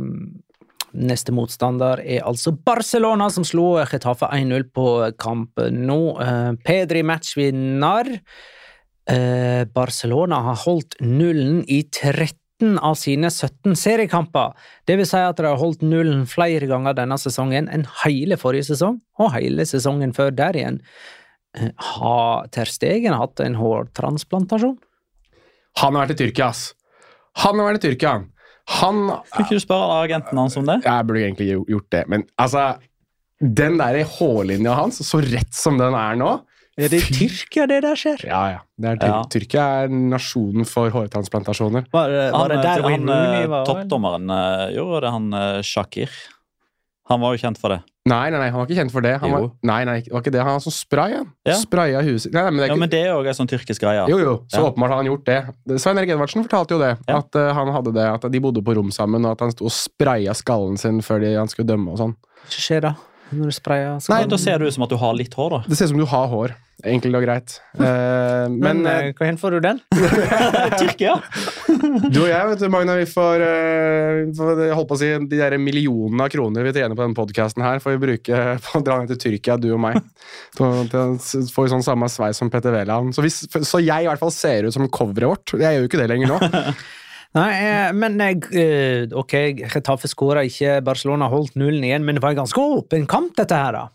neste 0.96 1.32
motstander 1.34 2.02
er 2.02 2.24
altså 2.26 2.52
Barcelona, 2.52 3.28
som 3.30 3.44
slo 3.46 3.74
Getafe 3.90 4.28
1-0 4.34 4.66
på 4.74 4.86
kampen 5.20 5.84
nå. 5.88 6.00
Eh, 6.22 6.50
Pedri 6.66 7.02
matchvinner. 7.06 8.16
Eh, 9.10 9.64
Barcelona 9.74 10.42
har 10.50 10.60
holdt 10.64 10.98
nullen 11.02 11.62
i 11.68 11.82
13 11.88 12.76
av 12.84 12.98
sine 13.00 13.30
17 13.30 13.76
seriekamper. 13.78 14.52
Det 14.86 14.98
vil 15.00 15.08
si 15.08 15.20
at 15.22 15.38
de 15.40 15.48
har 15.48 15.60
holdt 15.60 15.80
nullen 15.86 16.26
flere 16.28 16.68
ganger 16.68 16.98
denne 16.98 17.16
sesongen 17.18 17.70
enn 17.72 17.86
hele 18.02 18.36
forrige 18.40 18.68
sesong, 18.72 19.00
og 19.18 19.32
hele 19.36 19.64
sesongen 19.68 20.12
før 20.16 20.34
der 20.36 20.58
igjen. 20.58 20.82
Eh, 21.56 21.70
Har 21.96 22.46
Ter 22.52 22.68
Stegen 22.70 23.16
hatt 23.16 23.40
en 23.40 23.56
hårtransplantasjon? 23.58 24.76
Han 25.80 25.94
har 25.94 26.06
vært 26.06 26.18
i 26.18 26.24
Tyrkia, 26.26 26.50
ass. 26.50 26.74
Han 27.44 27.58
har 27.58 27.70
vært 27.70 27.84
i 27.84 27.88
Tyrkia. 27.88 28.12
Han 28.18 28.28
Kan 28.70 29.44
ikke 29.44 29.56
du 29.58 29.62
spørre 29.62 30.02
agenten 30.04 30.38
hans 30.38 30.56
om 30.60 30.66
det? 30.68 30.78
Jeg 30.86 31.06
burde 31.08 31.24
egentlig 31.26 31.48
gjo- 31.52 31.66
gjort 31.68 31.90
det, 31.90 32.04
men 32.08 32.24
altså 32.38 32.68
Den 33.40 33.78
der 33.80 34.02
hårlinja 34.04 34.74
hans, 34.76 35.00
så 35.02 35.20
rett 35.24 35.52
som 35.56 35.78
den 35.80 35.94
er 35.96 36.14
nå 36.20 36.32
Er 36.78 36.88
det 36.92 37.00
i 37.10 37.14
Tyrkia 37.28 37.66
det 37.66 37.80
der 37.82 37.96
skjer? 37.98 38.22
Ja, 38.28 38.40
ja. 38.52 38.58
Det 38.80 38.88
er 38.92 38.96
Tyr 39.00 39.08
Ja. 39.10 39.22
Tyrkia 39.32 39.64
er 39.84 39.88
nasjonen 39.88 40.64
for 40.68 40.88
hårtransplantasjoner. 40.90 41.86
Var, 41.92 42.08
det- 42.08 42.32
var 42.32 42.38
Han, 42.38 42.48
det 42.48 42.58
eh, 42.58 42.62
der 42.62 42.82
han, 42.82 43.08
han 43.08 43.42
eh, 43.42 43.46
var? 43.48 43.64
Toppdommeren 43.66 44.30
eh, 44.30 44.74
gjorde 44.76 45.00
det, 45.04 45.10
han 45.16 45.32
eh, 45.34 45.62
Shakir. 45.62 46.10
Han 47.10 47.20
var 47.20 47.34
jo 47.34 47.40
kjent 47.42 47.58
for 47.58 47.74
det. 47.74 47.80
Nei, 48.08 48.30
nei, 48.32 48.38
nei, 48.38 48.48
han 48.48 48.60
var 48.62 48.68
ikke 48.68 48.78
kjent 48.78 48.92
for 48.94 49.04
det. 49.04 49.12
Han 49.20 49.32
var, 49.34 49.48
nei, 49.66 49.80
nei, 49.84 49.96
det 50.06 50.12
var 50.14 50.22
ikke 50.22 50.32
det. 50.32 50.40
Han 50.46 50.54
var 50.56 50.62
sånn 50.64 50.74
spray, 50.74 51.16
han. 51.18 51.26
Ja. 51.46 51.56
Spraya 51.60 52.00
huset 52.06 52.28
sitt. 52.28 52.32
Nei, 52.36 52.44
nei, 52.46 52.52
men 52.54 52.62
det 52.62 52.68
er 52.68 52.72
Ja. 52.72 52.78
Men 52.80 52.92
det 52.94 53.00
er 53.02 53.10
jo 53.10 53.18
en 53.32 53.36
sånn 53.40 53.50
tyrkisk 53.50 53.82
greie. 53.82 54.06
Jo, 54.08 54.18
jo, 54.22 54.34
så 54.48 54.62
Ja. 54.62 54.70
åpenbart 54.70 54.94
har 54.94 55.02
han 55.02 55.10
gjort 55.10 55.24
det. 55.26 55.80
Svein 55.82 55.98
Erik 55.98 56.14
Edvardsen 56.14 56.46
fortalte 56.46 56.76
jo 56.76 56.78
det. 56.80 56.92
Ja. 57.08 57.18
At 57.18 57.34
uh, 57.36 57.52
han 57.52 57.68
hadde 57.74 57.92
det, 57.98 58.06
at 58.14 58.24
de 58.32 58.40
bodde 58.40 58.62
på 58.64 58.74
rom 58.78 58.90
sammen, 58.94 59.26
og 59.26 59.32
at 59.36 59.40
han 59.44 59.52
sto 59.52 59.66
og 59.68 59.74
spraya 59.74 60.32
skallen 60.38 60.78
sin 60.78 61.02
før 61.02 61.20
de, 61.20 61.34
han 61.36 61.48
skulle 61.50 61.68
dømme 61.68 61.92
og 61.92 61.98
sånn. 61.98 62.16
Hva 62.46 62.64
skjer 62.64 62.80
da? 62.88 62.94
Når 63.30 63.44
du 63.52 63.52
sprayer 63.58 64.00
skallen? 64.00 64.24
Nei. 64.24 64.30
Da 64.32 64.38
ser 64.38 64.58
det 64.58 64.66
ut 64.70 64.74
som 64.74 64.82
at 64.86 64.90
du 64.90 64.96
har 64.96 65.14
litt 65.14 65.34
hår, 65.34 65.50
da. 65.50 65.60
Det 65.68 65.76
ser 65.76 65.90
ut 65.90 65.94
som 65.94 65.98
du 65.98 66.06
har 66.06 66.26
hår. 66.32 66.54
Enkelt 66.86 67.16
og 67.18 67.24
greit. 67.24 67.56
Uh, 67.76 68.48
men 68.62 68.80
Men 68.80 68.86
eh, 68.88 69.08
eh, 69.10 69.14
hvor 69.16 69.38
får 69.42 69.56
du 69.56 69.60
den? 69.64 69.80
Tyrkia! 70.80 71.16
du 72.10 72.20
og 72.22 72.30
jeg, 72.30 72.46
vet 72.50 72.62
du, 72.62 72.68
Magna, 72.72 72.96
vi 72.98 73.08
får, 73.10 73.44
uh, 73.44 74.20
får 74.36 74.62
holdt 74.76 74.90
på 74.90 74.96
å 74.96 75.00
si, 75.00 75.10
de 75.32 75.40
der 75.40 75.58
millionene 75.60 76.26
av 76.26 76.32
kroner 76.32 76.66
vi 76.66 76.74
tjener 76.76 76.96
på 76.96 77.04
denne 77.04 77.18
podkasten 77.18 77.64
her, 77.66 77.82
får 77.82 77.96
vi 77.96 78.02
bruke 78.06 78.40
på 78.64 78.80
å 78.80 78.84
dra 78.86 79.00
ned 79.00 79.12
til 79.12 79.20
Tyrkia, 79.26 79.58
du 79.60 79.70
og 79.74 79.82
meg. 79.82 80.00
Så, 80.56 80.70
får 81.52 81.68
vi 81.68 81.74
sånn 81.74 81.86
samme 81.86 82.08
sveis 82.12 82.40
som 82.40 82.50
Petter 82.52 82.74
Wæland. 82.74 83.14
Så, 83.16 83.26
så 83.28 83.82
jeg 83.82 84.06
i 84.06 84.10
hvert 84.10 84.22
fall 84.22 84.34
ser 84.34 84.68
ut 84.68 84.76
som 84.76 84.88
coveret 84.88 85.30
vårt. 85.30 85.56
Jeg 85.60 85.76
gjør 85.76 85.84
jo 85.84 85.92
ikke 85.92 86.02
det 86.02 86.10
lenger 86.14 86.34
nå. 86.34 86.40
Nei, 87.38 87.52
men 87.94 88.18
ok, 88.18 89.34
Retafe 89.70 90.10
skåra 90.10 90.42
ikke, 90.48 90.80
Barcelona 90.82 91.28
holdt 91.30 91.54
nullen 91.60 91.84
igjen, 91.86 92.02
men 92.06 92.18
det 92.18 92.24
var 92.24 92.34
en 92.34 92.42
ganske 92.42 92.64
åpen 92.80 93.06
kamp, 93.10 93.36
dette 93.38 93.54
her, 93.54 93.76
da. 93.76 93.86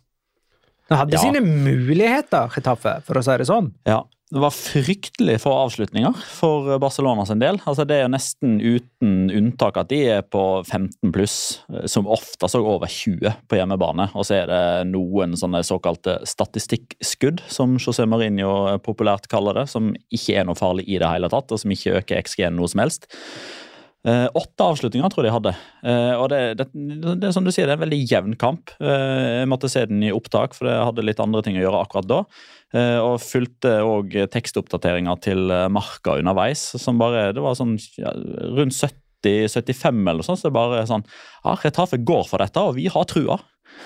De 0.89 0.95
hadde 1.00 1.15
Ja. 1.17 1.19
sine 1.19 1.41
muligheter, 1.41 2.50
Getafe, 2.54 3.02
for 3.04 3.15
å 3.17 3.24
si 3.24 3.38
det 3.38 3.48
sånn. 3.48 3.71
Ja, 3.88 4.04
Det 4.34 4.41
var 4.41 4.50
fryktelig 4.50 5.36
få 5.39 5.52
avslutninger 5.54 6.15
for 6.17 6.80
Barcelona 6.82 7.26
sin 7.28 7.38
del. 7.39 7.60
Altså 7.65 7.86
Det 7.86 7.95
er 7.95 8.02
jo 8.08 8.10
nesten 8.10 8.56
uten 8.60 9.30
unntak 9.32 9.78
at 9.78 9.88
de 9.88 10.00
er 10.10 10.21
på 10.24 10.65
15 10.65 11.12
pluss, 11.13 11.60
eh, 11.71 11.86
som 11.86 12.06
ofte 12.08 12.50
så 12.50 12.60
over 12.65 12.88
20 12.88 13.36
på 13.48 13.56
hjemmebane. 13.56 14.10
Og 14.15 14.26
så 14.26 14.41
er 14.43 14.48
det 14.48 14.88
noen 14.91 15.34
sånne 15.38 15.62
såkalte 15.63 16.26
statistikkskudd, 16.26 17.41
som 17.48 17.78
José 17.78 18.08
Mourinho 18.10 18.80
populært 18.80 19.28
kaller 19.30 19.54
det, 19.54 19.69
som 19.69 19.93
ikke 20.12 20.39
er 20.39 20.43
noe 20.45 20.56
farlig 20.56 20.88
i 20.89 20.98
det 20.98 21.08
hele 21.08 21.30
tatt, 21.30 21.52
og 21.52 21.60
som 21.60 21.71
ikke 21.71 22.02
øker 22.02 22.17
XG-en 22.24 22.56
noe 22.58 22.67
som 22.67 22.82
helst. 22.82 23.06
Eh, 24.06 24.28
åtte 24.38 24.65
avslutninger 24.70 25.10
tror 25.10 25.26
jeg 25.26 25.32
de 25.32 25.34
hadde. 25.34 25.54
Eh, 25.89 26.13
og 26.13 26.28
det, 26.30 26.41
det, 26.60 26.68
det 27.24 27.32
som 27.34 27.46
du 27.46 27.50
sier, 27.50 27.65
det 27.65 27.74
er 27.74 27.80
en 27.80 27.86
veldig 27.88 28.02
jevn 28.06 28.36
kamp. 28.38 28.76
Eh, 28.78 29.41
jeg 29.41 29.50
måtte 29.50 29.70
se 29.72 29.82
den 29.89 30.04
i 30.06 30.12
opptak, 30.13 30.54
for 30.58 30.70
jeg 30.70 30.84
hadde 30.91 31.06
litt 31.08 31.22
andre 31.24 31.41
ting 31.46 31.58
å 31.58 31.63
gjøre 31.63 31.82
akkurat 31.82 32.10
da. 32.12 32.20
Eh, 32.76 33.00
og 33.02 33.18
fulgte 33.24 33.80
òg 33.82 34.13
tekstoppdateringer 34.34 35.18
til 35.26 35.50
eh, 35.50 35.65
Marka 35.74 36.20
underveis, 36.20 36.68
som 36.82 37.02
bare 37.02 37.32
Det 37.34 37.41
var 37.41 37.58
sånn 37.58 37.76
ja, 37.98 38.13
rundt 38.58 38.78
70-75 38.78 40.04
eller 40.04 40.22
noe 40.22 40.28
sånt, 40.28 40.41
så 40.41 40.52
det 40.52 40.58
bare 40.58 40.86
sånn 40.89 41.06
Ja, 41.08 41.58
Retafe 41.63 42.02
går 42.06 42.30
for 42.30 42.46
dette, 42.46 42.62
og 42.62 42.78
vi 42.78 42.86
har 42.91 43.10
trua. 43.10 43.39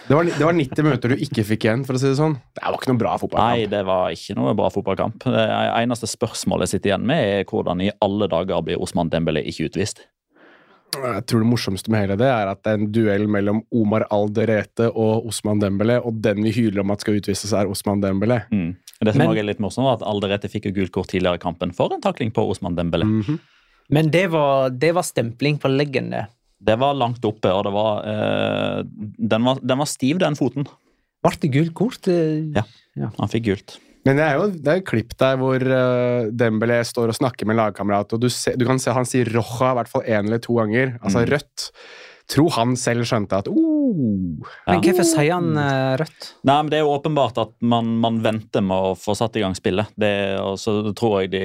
Det 0.10 0.15
var, 0.17 0.25
det 0.25 0.45
var 0.45 0.56
90 0.58 0.86
minutter 0.88 1.12
du 1.13 1.21
ikke 1.21 1.43
fikk 1.45 1.65
igjen, 1.67 1.84
for 1.86 1.93
å 1.93 1.99
si 2.02 2.08
det 2.10 2.17
sånn. 2.17 2.34
Det 2.58 2.63
var 2.65 2.78
ikke 2.80 2.89
noe 2.89 3.02
bra 3.02 3.12
fotballkamp. 3.21 3.60
Nei, 3.60 3.67
det 3.69 3.82
var 3.86 4.13
ikke 4.15 4.36
noe 4.39 4.56
bra 4.58 4.69
fotballkamp. 4.73 5.28
Det 5.30 5.43
eneste 5.84 6.10
spørsmålet 6.10 6.65
jeg 6.65 6.80
sitter 6.80 6.93
igjen 6.93 7.06
med, 7.12 7.25
er 7.36 7.45
hvordan 7.49 7.84
i 7.86 7.91
alle 8.02 8.30
dager 8.32 8.63
blir 8.65 8.82
Osman 8.82 9.12
Dembélé 9.13 9.43
ikke 9.52 9.67
utvist? 9.69 10.02
Jeg 10.89 11.25
tror 11.30 11.43
det 11.43 11.49
morsomste 11.52 11.93
med 11.93 12.02
hele 12.02 12.15
det 12.17 12.25
er 12.25 12.49
at 12.49 12.63
det 12.65 12.71
er 12.71 12.80
en 12.80 12.88
duell 12.89 13.28
mellom 13.30 13.60
Omar 13.69 14.08
Alderete 14.10 14.88
og 14.89 15.28
Osman 15.30 15.62
Dembélé, 15.62 15.99
og 16.02 16.17
den 16.25 16.41
vi 16.47 16.56
hyler 16.58 16.82
om 16.82 16.95
at 16.95 17.06
skal 17.06 17.19
utvises, 17.19 17.54
er 17.54 17.69
Osman 17.69 18.02
Dembélé. 18.02 18.41
Mm. 18.49 18.73
Det 18.99 19.13
som 19.13 19.21
Men- 19.21 19.30
også 19.30 19.39
er 19.39 19.47
litt 19.52 19.62
morsomt, 19.62 19.86
var 19.86 20.02
at 20.02 20.08
Alderete 20.10 20.49
fikk 20.49 20.65
jo 20.65 20.75
gult 20.82 20.91
kort 20.91 21.13
tidligere 21.13 21.38
i 21.38 21.45
kampen 21.45 21.71
for 21.71 21.93
en 21.93 22.02
takling 22.02 22.34
på 22.34 22.49
Osman 22.49 22.75
Dembélé. 22.75 23.06
-hmm. 23.06 23.39
Men 23.89 24.10
det 24.10 24.28
var, 24.32 24.69
det 24.69 24.91
var 24.93 25.04
stempling 25.04 25.58
på 25.58 25.67
leggen, 25.67 26.13
det. 26.59 26.75
Var 26.81 26.97
langt 26.99 27.23
oppe, 27.25 27.51
og 27.55 27.63
det 27.67 27.73
var, 27.75 28.01
eh, 28.09 28.79
den, 29.31 29.45
var 29.47 29.59
den 29.63 29.79
var 29.79 29.89
stiv, 29.89 30.19
den 30.21 30.35
foten. 30.39 30.67
Ble 31.23 31.35
det 31.41 31.51
gult 31.51 31.73
kort? 31.75 32.07
Ja, 32.07 32.63
Ja. 32.99 33.09
Han 33.19 33.31
fikk 33.31 33.45
gult. 33.49 33.77
Men 34.07 34.15
det 34.15 34.23
er 34.23 34.37
jo 34.39 34.45
det 34.55 34.67
er 34.71 34.77
et 34.79 34.85
klipp 34.87 35.11
der 35.19 35.35
hvor 35.39 35.59
uh, 35.59 36.29
Dembélé 36.31 36.77
står 36.87 37.11
og 37.11 37.17
snakker 37.17 37.45
med 37.45 37.57
en 37.57 37.59
lagkamerat, 37.65 38.13
og 38.15 38.21
du, 38.23 38.29
se, 38.31 38.53
du 38.55 38.63
kan 38.65 38.79
se 38.79 38.93
han 38.95 39.05
sier 39.07 39.27
roja 39.35 39.73
i 39.73 39.77
hvert 39.79 39.91
fall 39.91 40.05
én 40.07 40.29
eller 40.29 40.39
to 40.43 40.55
ganger. 40.55 40.95
Altså 41.03 41.25
Mm. 41.25 41.29
rødt. 41.33 41.65
tror 42.29 42.49
han 42.55 42.75
selv 42.77 43.03
skjønte 43.09 43.37
at 43.41 43.47
oh, 43.49 44.39
Men 44.67 44.81
hvorfor 44.85 45.03
sier 45.03 45.33
han 45.33 45.51
uh, 45.57 45.97
rødt? 45.99 46.29
Nei, 46.47 46.57
men 46.61 46.69
Det 46.71 46.77
er 46.79 46.83
jo 46.85 46.93
åpenbart 46.95 47.37
at 47.41 47.53
man, 47.61 47.97
man 47.99 48.21
venter 48.23 48.61
med 48.63 48.77
å 48.91 48.95
få 48.95 49.15
satt 49.17 49.35
i 49.35 49.41
gang 49.43 49.55
spillet. 49.57 49.91
Det, 49.99 50.13
og 50.39 50.55
så 50.61 50.79
tror 50.95 51.21
jeg 51.23 51.31
de 51.35 51.43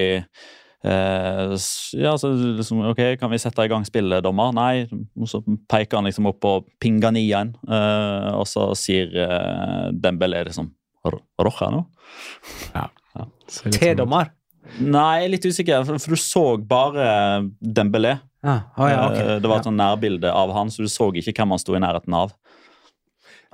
eh, 0.85 1.55
Ja, 1.99 2.12
så 2.20 2.31
liksom, 2.59 2.83
ok, 2.92 3.01
Kan 3.20 3.31
vi 3.33 3.38
sette 3.42 3.64
i 3.64 3.68
gang 3.73 3.85
spillet, 3.88 4.23
dommer? 4.25 4.53
Nei. 4.55 4.87
Og 5.18 5.29
så 5.31 5.40
peker 5.68 5.97
han 6.01 6.05
liksom 6.09 6.27
opp 6.31 6.40
på 6.44 6.55
Pinganiaen, 6.81 7.55
eh, 7.68 8.31
og 8.37 8.47
så 8.51 8.70
sier 8.79 9.11
eh, 9.16 9.90
Dembélé 9.92 10.44
liksom 10.47 10.70
"Ro- 11.05 11.23
Roja 11.40 11.70
nå? 11.75 11.85
ser 13.49 13.70
litt 13.70 13.79
Til 13.81 13.88
sånn 13.88 13.92
ut. 13.92 13.97
dommer? 14.05 14.31
Nei, 14.81 15.18
jeg 15.20 15.25
er 15.27 15.33
litt 15.35 15.44
usikker, 15.47 15.85
for, 15.87 15.99
for 16.01 16.14
du 16.16 16.16
så 16.20 16.44
bare 16.66 17.09
Dembélé. 17.61 18.14
Ah, 18.44 18.62
oh 18.77 18.88
ja, 18.88 19.03
ok. 19.09 19.18
Eh, 19.20 19.38
Det 19.40 19.49
var 19.49 19.59
et 19.61 19.64
Ja. 19.66 19.70
sånn 19.70 19.77
nærbilde 19.81 20.31
av 20.33 20.53
han, 20.57 20.68
så 20.73 20.83
du 20.85 20.88
så 20.88 21.11
ikke 21.12 21.33
hvem 21.37 21.51
han 21.55 21.59
sto 21.59 21.75
i 21.77 21.81
nærheten 21.81 22.14
av. 22.16 22.33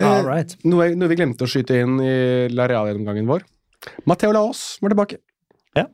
All 0.00 0.24
right. 0.24 0.54
Noe, 0.64 0.94
noe 0.96 1.08
vi 1.10 1.16
glemte 1.18 1.44
å 1.44 1.50
skyte 1.50 1.76
inn 1.82 1.98
i 2.00 2.48
Lareal-gjennomgangen 2.48 3.26
vår. 3.28 3.42
Matheo 4.08 4.32
Laos 4.32 4.78
var 4.80 4.90
tilbake. 4.94 5.18
Ja. 5.76 5.84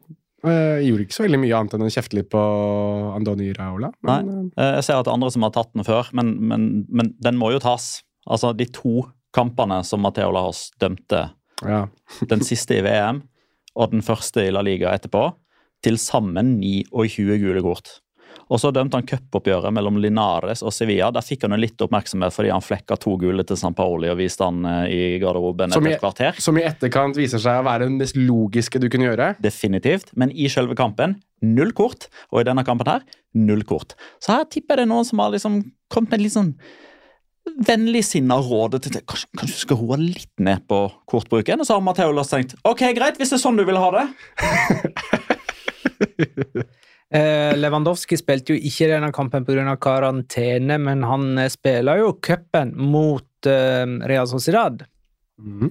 Eh, 0.47 0.85
gjorde 0.87 1.07
ikke 1.07 1.17
så 1.17 1.25
veldig 1.25 1.41
mye 1.43 1.59
annet 1.59 1.75
enn 1.75 1.87
å 1.87 1.91
kjefte 1.91 2.19
litt 2.19 2.29
på 2.31 2.41
Andoni 3.17 3.51
Raola. 3.57 3.91
Men, 4.07 4.53
Eh, 4.57 4.75
Jeg 4.77 4.85
ser 4.85 4.99
at 5.01 5.05
det 5.05 5.11
er 5.11 5.19
andre 5.19 5.31
som 5.35 5.43
har 5.43 5.51
tatt 5.51 5.73
den 5.75 5.85
før, 5.85 6.11
men, 6.13 6.37
men, 6.41 6.87
men 6.89 7.15
den 7.21 7.37
må 7.37 7.51
jo 7.53 7.59
tas. 7.59 8.03
Altså, 8.29 8.53
De 8.57 8.67
to 8.67 9.07
kampene 9.35 9.83
som 9.85 10.01
Matheo 10.01 10.31
Lahos 10.33 10.71
dømte, 10.81 11.31
eh, 11.65 11.69
ja. 11.69 11.87
den 12.33 12.41
siste 12.41 12.79
i 12.79 12.83
VM 12.87 13.23
og 13.77 13.91
den 13.91 14.03
første 14.03 14.47
i 14.47 14.51
La 14.55 14.63
Liga 14.65 14.95
etterpå, 14.97 15.35
til 15.85 15.99
sammen 16.01 16.57
29 16.63 17.37
gule 17.43 17.61
kort. 17.63 18.01
Og 18.47 18.61
så 18.63 18.71
dømte 18.71 18.95
han 18.95 19.03
cupoppgjøret 19.11 19.75
mellom 19.75 19.97
Linares 19.99 20.61
og 20.63 20.71
Sevilla. 20.71 21.09
Der 21.11 21.25
fikk 21.27 21.43
han 21.43 21.57
jo 21.57 21.59
litt 21.59 21.83
oppmerksomhet 21.83 22.31
fordi 22.37 22.53
han 22.55 22.63
flekka 22.63 22.95
to 23.03 23.17
gule 23.19 23.43
til 23.43 23.59
San 23.59 23.75
Paoli 23.75 24.07
og 24.13 24.21
viste 24.21 24.47
han 24.47 24.61
eh, 24.71 24.85
i 24.95 25.01
garderoben 25.19 25.75
Som 25.75 25.89
i- 25.89 25.97
et 25.97 26.01
kvarter. 26.01 26.39
Som 26.41 26.61
i 26.61 26.63
etterkant 26.63 27.19
viser 27.19 27.43
seg 27.43 27.59
å 27.59 27.67
være 27.67 27.89
det 27.89 27.97
mest 27.99 28.15
logiske 28.21 28.79
du 28.79 28.87
kunne 28.93 29.09
gjøre. 29.11 29.33
Definitivt. 29.43 30.13
Men 30.15 30.31
i 30.31 30.47
selve 30.53 30.77
kampen 30.79 31.19
null 31.43 31.75
kort. 31.77 32.07
Og 32.31 32.41
i 32.41 32.47
denne 32.47 32.63
kampen 32.65 32.87
her 32.87 33.03
null 33.35 33.67
kort. 33.67 33.97
Så 34.23 34.37
her 34.39 34.45
tipper 34.47 34.77
jeg 34.79 34.85
det 34.85 34.91
er 34.91 34.95
noen 34.95 35.05
som 35.11 35.19
har 35.25 35.35
liksom 35.35 35.59
kommet 35.93 36.15
med 36.15 36.23
litt 36.29 36.37
sånn 36.39 36.55
vennligsinna 37.67 38.37
rådet 38.43 38.81
til 38.83 38.95
kanskje, 39.07 39.29
kanskje 39.39 39.55
du 39.55 39.61
skal 39.63 39.79
roe 39.79 39.97
litt 40.01 40.33
ned 40.43 40.65
på 40.71 40.79
kortbruken. 41.11 41.61
Og 41.63 41.67
så 41.69 41.75
har 41.77 41.83
Matheo 41.87 42.11
Loss 42.15 42.31
tenkt 42.33 42.55
ok, 42.67 42.83
greit, 42.97 43.19
hvis 43.19 43.31
det 43.35 43.39
er 43.39 43.43
sånn 43.43 43.59
du 43.59 43.63
vil 43.67 43.79
ha 43.79 43.91
det. 43.95 44.07
Eh, 47.15 47.53
Lewandowski 47.55 48.19
spilte 48.19 48.55
jo 48.55 48.59
ikke 48.67 48.89
denne 48.91 49.13
kampen 49.15 49.45
pga. 49.47 49.77
karantene, 49.79 50.79
men 50.83 51.05
han 51.07 51.39
eh, 51.39 51.51
spiller 51.53 52.03
jo 52.03 52.17
cupen 52.19 52.75
mot 52.75 53.47
eh, 53.47 53.87
Real 54.11 54.27
Sociedad. 54.27 54.83
Mm. 55.39 55.71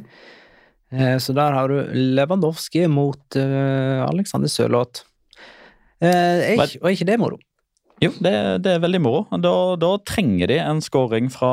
Eh, 0.95 1.17
så 1.19 1.33
der 1.35 1.57
har 1.57 1.67
du 1.67 1.91
Lewandowski 2.15 2.87
mot 2.87 3.35
eh, 3.35 4.05
Alexander 4.05 4.47
Sørloth. 4.47 5.03
Eh, 5.99 6.55
er 6.55 6.55
ikke, 6.55 6.81
var 6.81 6.95
ikke 6.95 7.09
det 7.11 7.19
moro? 7.19 7.39
Jo, 8.03 8.09
det, 8.19 8.31
det 8.65 8.73
er 8.75 8.81
veldig 8.83 8.99
moro. 8.99 9.21
Da, 9.39 9.51
da 9.79 9.93
trenger 10.03 10.49
de 10.51 10.57
en 10.59 10.81
scoring 10.83 11.29
fra 11.31 11.49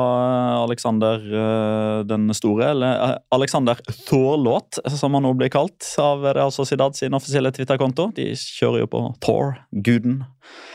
Alexander 0.65 1.21
eh, 1.23 1.99
den 2.09 2.27
store, 2.35 2.73
eller 2.73 3.03
eh, 3.05 3.13
Alexander 3.35 3.79
Thorlåt, 4.09 4.81
som 4.91 5.15
han 5.15 5.23
nå 5.23 5.31
blir 5.39 5.53
kalt 5.53 5.87
av 6.03 6.25
Real 6.35 6.51
Sociedad 6.51 6.97
sin 6.99 7.15
offisielle 7.15 7.53
Twitter-konto. 7.55 8.09
De 8.17 8.27
kjører 8.35 8.83
jo 8.83 8.89
på 8.91 9.03
Thor, 9.23 9.55
guden. 9.71 10.25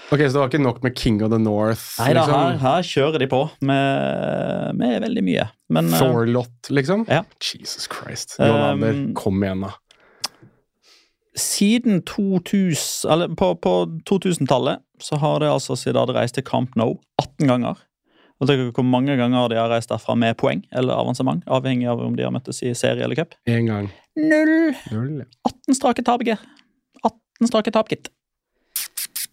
Ok, 0.09 0.23
Så 0.25 0.33
det 0.33 0.41
var 0.41 0.49
ikke 0.49 0.63
nok 0.65 0.81
med 0.87 0.97
King 0.97 1.21
of 1.21 1.35
the 1.35 1.41
North? 1.43 1.85
Nei 2.01 2.15
liksom? 2.17 2.33
her, 2.33 2.57
her 2.63 2.87
kjører 2.89 3.21
de 3.21 3.29
på 3.29 3.43
med, 3.69 4.73
med 4.81 5.03
veldig 5.05 5.25
mye. 5.27 5.45
Men 5.69 5.93
eh, 5.93 6.01
Thorlott, 6.01 6.73
liksom? 6.73 7.05
Ja. 7.13 7.27
Jesus 7.45 7.85
Christ. 7.93 8.39
John 8.41 8.81
Um, 8.89 9.13
kom 9.17 9.45
igjen, 9.45 9.67
da. 9.69 9.75
siden 11.39 12.01
2000, 12.09 13.11
eller 13.13 13.37
på, 13.37 13.53
på 13.63 13.73
2000-tallet 14.09 14.81
så 15.05 15.19
har 15.23 15.41
det 15.43 15.51
altså 15.53 15.77
Zidane 15.79 16.15
reist 16.17 16.39
til 16.39 16.47
Camp 16.47 16.77
Nou 16.79 16.97
18 17.21 17.49
ganger. 17.51 17.85
Og 18.39 18.47
tenk 18.47 18.77
hvor 18.77 18.87
mange 18.87 19.17
ganger 19.19 19.51
de 19.51 19.59
har 19.59 19.71
reist 19.73 19.91
derfra 19.91 20.15
med 20.19 20.37
poeng 20.39 20.63
eller 20.71 20.99
avansement, 20.99 21.43
avhengig 21.51 21.89
av 21.91 22.03
om 22.05 22.15
de 22.19 22.27
har 22.27 22.35
møttes 22.35 22.63
i 22.63 22.75
serie 22.79 23.03
eller 23.03 23.19
cup. 23.19 23.35
Én 23.51 23.67
gang. 23.67 23.91
Null! 24.19 24.77
Null, 24.93 25.25
18 25.49 25.79
strake 25.79 26.05
tap, 26.07 26.23
gitt. 26.27 26.45
18 27.03 27.51
strake 27.51 27.75
tap, 27.75 27.91
gitt. 27.91 28.13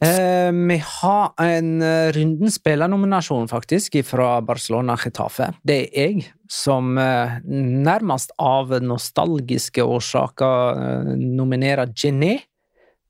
Eh, 0.04 0.52
vi 0.52 0.78
har 0.84 1.32
en 1.42 1.82
uh, 1.82 2.12
runden 2.12 2.52
spillernominasjon, 2.52 3.48
faktisk, 3.48 3.96
fra 4.06 4.42
Barcelona 4.44 4.98
Getafe. 5.00 5.54
Det 5.64 5.78
er 5.86 6.02
jeg 6.02 6.26
som 6.52 6.98
uh, 7.00 7.38
nærmest 7.48 8.36
av 8.42 8.74
nostalgiske 8.84 9.86
årsaker 9.86 10.82
uh, 10.82 11.14
nominerer 11.16 11.94
Gené. 11.96 12.42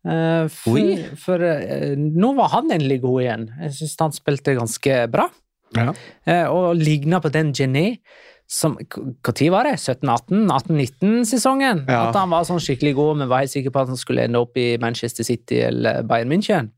Eh, 0.06 0.46
for 0.54 0.78
Oi. 0.78 1.00
for 1.18 1.41
eh, 1.41 1.96
nå 1.98 2.34
var 2.38 2.52
han 2.54 2.70
endelig 2.76 3.02
god 3.06 3.24
igjen. 3.24 3.48
Jeg 3.63 3.76
syns 3.80 3.98
han 4.04 4.15
spilte 4.15 4.58
ganske 4.58 5.00
bra. 5.12 5.28
Ja. 5.76 5.91
Eh, 6.30 6.46
og 6.46 6.78
ligna 6.78 7.20
på 7.24 7.32
den 7.34 7.52
Jenny 7.58 7.98
som 8.46 8.76
Når 8.78 9.39
var 9.50 9.65
det? 9.65 9.80
17-18? 9.82 10.52
18-19-sesongen? 10.54 11.80
Ja. 11.89 12.04
At 12.12 12.20
han 12.20 12.30
var 12.30 12.46
sånn 12.46 12.62
skikkelig 12.62 12.94
god, 12.94 13.18
men 13.18 13.32
var 13.32 13.41
helt 13.41 13.54
sikker 13.56 13.74
på 13.74 13.82
at 13.82 13.89
han 13.89 13.98
skulle 13.98 14.28
ende 14.28 14.38
opp 14.38 14.54
i 14.62 14.76
Manchester 14.78 15.26
City 15.26 15.63
eller 15.65 16.04
Bayern 16.06 16.30
München. 16.30 16.70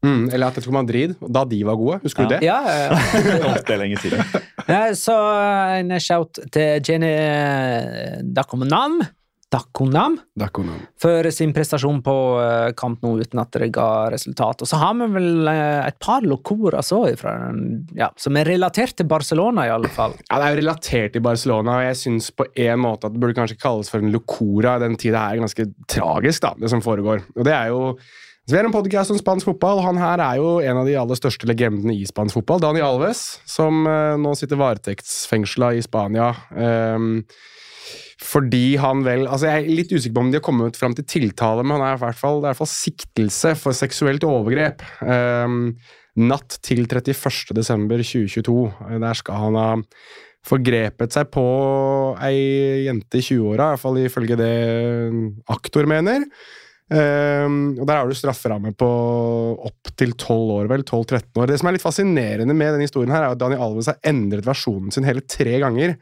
Mm, 0.00 0.30
eller 0.32 0.48
Atletico 0.48 0.72
Madrid, 0.72 1.12
da 1.20 1.42
de 1.48 1.58
var 1.68 1.76
gode. 1.76 1.98
Husker 2.06 2.24
du 2.24 2.32
det? 2.32 2.40
Ja, 2.44 2.56
ja, 2.64 2.88
ja. 2.88 3.52
det 3.68 3.76
er 3.76 3.82
lenge 3.82 4.00
siden. 4.00 4.24
Så 4.96 5.18
en 5.76 5.92
shout 6.00 6.40
til 6.52 6.80
Jenny 6.88 7.12
Dakonam, 8.36 9.02
Dakonam 9.54 10.16
Dakonam. 10.38 10.80
for 11.00 11.30
sin 11.34 11.52
prestasjon 11.54 12.00
på 12.04 12.14
eh, 12.42 12.72
kamp 12.78 13.04
nå 13.04 13.14
uten 13.22 13.42
at 13.42 13.54
det 13.54 13.70
ga 13.74 14.08
resultat. 14.14 14.64
Og 14.64 14.70
så 14.70 14.80
har 14.80 14.96
vi 14.98 15.08
vel 15.14 15.50
eh, 15.50 15.86
et 15.86 15.98
par 16.02 16.26
lokorer 16.26 16.82
så 16.84 17.04
ifra 17.12 17.36
ja, 17.96 18.10
som 18.20 18.36
er 18.40 18.50
relatert 18.50 18.96
til 18.98 19.08
Barcelona, 19.10 19.68
i 19.68 19.72
alle 19.74 19.90
fall. 19.92 20.16
Ja, 20.26 20.40
Det 20.40 20.48
er 20.48 20.56
jo 20.56 20.60
relatert 20.62 21.14
til 21.16 21.24
Barcelona, 21.24 21.78
og 21.78 21.88
jeg 21.88 22.00
syns 22.02 22.30
på 22.34 22.48
en 22.66 22.82
måte 22.82 23.08
at 23.08 23.14
det 23.14 23.22
burde 23.22 23.38
kanskje 23.38 23.60
kalles 23.62 23.92
for 23.92 24.02
en 24.02 24.12
locora. 24.14 24.76
Den 24.82 24.98
tida 25.00 25.28
er 25.30 25.42
ganske 25.42 25.70
tragisk, 25.90 26.42
da, 26.44 26.54
det 26.60 26.72
som 26.72 26.82
foregår. 26.84 27.24
Og 27.36 27.46
det 27.46 27.54
er 27.54 27.72
jo 27.74 27.96
så 28.44 28.52
Vi 28.52 28.58
har 28.58 28.66
en 28.68 28.74
podkast 28.74 29.08
om 29.08 29.16
spansk 29.16 29.46
fotball, 29.48 29.78
og 29.80 29.86
han 29.86 29.96
her 29.96 30.20
er 30.20 30.36
jo 30.36 30.58
en 30.60 30.76
av 30.82 30.84
de 30.84 30.98
aller 31.00 31.16
største 31.16 31.48
legendene 31.48 31.94
i 31.96 32.04
spansk 32.04 32.36
fotball. 32.36 32.60
Dani 32.60 32.82
Alves, 32.84 33.38
som 33.48 33.86
eh, 33.88 34.18
nå 34.20 34.34
sitter 34.36 34.60
varetektsfengsla 34.60 35.70
i 35.78 35.80
Spania. 35.86 36.26
ehm, 36.52 37.22
fordi 38.22 38.76
han 38.78 39.02
vel 39.06 39.24
altså 39.26 39.48
Jeg 39.50 39.64
er 39.64 39.76
litt 39.80 39.92
usikker 39.92 40.14
på 40.14 40.22
om 40.22 40.30
de 40.30 40.38
har 40.38 40.46
kommet 40.46 40.78
fram 40.78 40.94
til 40.96 41.06
tiltale, 41.08 41.64
men 41.66 41.78
han 41.78 41.86
er 41.88 41.98
i 41.98 42.02
hvert 42.04 42.18
fall, 42.20 42.40
det 42.40 42.46
er 42.46 42.52
i 42.52 42.54
hvert 42.54 42.62
fall 42.62 42.72
siktelse 42.74 43.54
for 43.58 43.76
seksuelt 43.76 44.26
overgrep. 44.28 44.84
Um, 45.02 45.74
natt 46.20 46.58
til 46.62 46.84
31.12.2022. 46.86 48.58
Der 49.02 49.18
skal 49.18 49.40
han 49.46 49.58
ha 49.58 49.70
forgrepet 50.44 51.14
seg 51.16 51.30
på 51.32 51.44
ei 52.22 52.84
jente 52.84 53.18
i 53.18 53.24
20-åra, 53.24 53.70
i 53.70 53.74
hvert 53.74 53.82
fall 53.82 54.02
ifølge 54.02 54.36
det 54.38 54.52
aktor 55.50 55.88
mener. 55.90 56.28
Um, 56.84 57.78
og 57.80 57.86
Der 57.88 57.96
har 57.96 58.06
du 58.06 58.14
strafferamme 58.14 58.74
på 58.76 58.88
opptil 59.64 60.12
12 60.12 60.52
år, 60.58 60.68
vel. 60.68 60.84
12-13 60.84 61.40
år. 61.40 61.48
Det 61.48 61.58
som 61.58 61.70
er 61.70 61.78
litt 61.78 61.84
fascinerende 61.86 62.54
med 62.54 62.74
denne 62.74 62.86
historien, 62.86 63.14
her 63.14 63.24
er 63.24 63.34
at 63.34 63.40
Daniel 63.40 63.64
Alves 63.64 63.88
har 63.88 63.98
endret 64.04 64.44
versjonen 64.46 64.92
sin 64.92 65.08
hele 65.08 65.24
tre 65.24 65.56
ganger. 65.64 65.96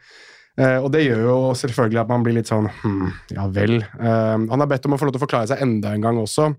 Eh, 0.60 0.76
og 0.84 0.90
det 0.92 1.06
gjør 1.06 1.22
jo 1.24 1.36
selvfølgelig 1.56 2.00
at 2.02 2.10
man 2.10 2.24
blir 2.26 2.34
litt 2.36 2.50
sånn 2.50 2.66
hm, 2.68 3.06
ja 3.32 3.46
vel. 3.54 3.78
Ehm, 3.96 4.44
han 4.50 4.60
har 4.60 4.68
bedt 4.68 4.84
om 4.84 4.92
å 4.92 4.98
få 5.00 5.08
lov 5.08 5.14
til 5.14 5.22
å 5.22 5.24
forklare 5.24 5.48
seg 5.48 5.62
enda 5.64 5.94
en 5.96 6.04
gang 6.04 6.20
også. 6.20 6.50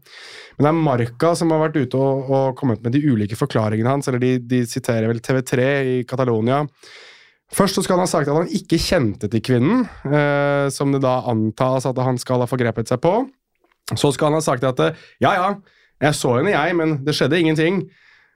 Men 0.58 0.66
det 0.66 0.72
er 0.72 0.80
Marca 0.88 1.34
som 1.38 1.54
har 1.54 1.62
vært 1.68 1.78
ute 1.78 2.00
og, 2.00 2.32
og 2.34 2.58
kommet 2.58 2.82
med 2.82 2.96
de 2.98 3.04
ulike 3.06 3.38
forklaringene 3.38 3.94
hans. 3.94 4.10
eller 4.10 4.24
De, 4.24 4.36
de 4.42 4.64
siterer 4.70 5.06
vel 5.12 5.22
TV3 5.22 5.70
i 5.92 5.96
Catalonia. 6.10 6.64
Først 7.54 7.78
så 7.78 7.84
skal 7.86 8.00
han 8.00 8.08
ha 8.08 8.10
sagt 8.10 8.32
at 8.32 8.40
han 8.40 8.50
ikke 8.50 8.82
kjente 8.82 9.30
til 9.30 9.44
kvinnen, 9.46 9.86
eh, 10.10 10.68
som 10.74 10.94
det 10.94 11.04
da 11.04 11.20
antas 11.30 11.86
at 11.86 12.00
han 12.02 12.18
skal 12.18 12.42
ha 12.42 12.50
forgrepet 12.50 12.90
seg 12.90 13.02
på. 13.04 13.14
Så 13.94 14.10
skal 14.16 14.32
han 14.32 14.40
ha 14.40 14.46
sagt 14.46 14.66
at 14.66 14.82
eh, 14.82 15.02
ja, 15.22 15.36
ja, 15.38 15.50
jeg 16.02 16.18
så 16.18 16.40
henne, 16.40 16.56
jeg, 16.56 16.78
men 16.80 16.98
det 17.06 17.14
skjedde 17.14 17.38
ingenting. 17.38 17.84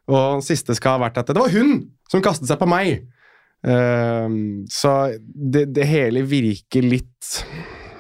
Og 0.08 0.44
siste 0.46 0.76
skal 0.78 1.00
ha 1.00 1.08
vært 1.08 1.18
at 1.20 1.34
det 1.34 1.42
var 1.42 1.50
hun 1.52 1.88
som 2.12 2.22
kastet 2.24 2.46
seg 2.52 2.62
på 2.62 2.70
meg. 2.70 3.08
Eh, 3.66 4.28
så 4.70 4.94
det, 5.26 5.66
det 5.74 5.88
hele 5.90 6.22
virker 6.28 6.86
litt 6.86 7.46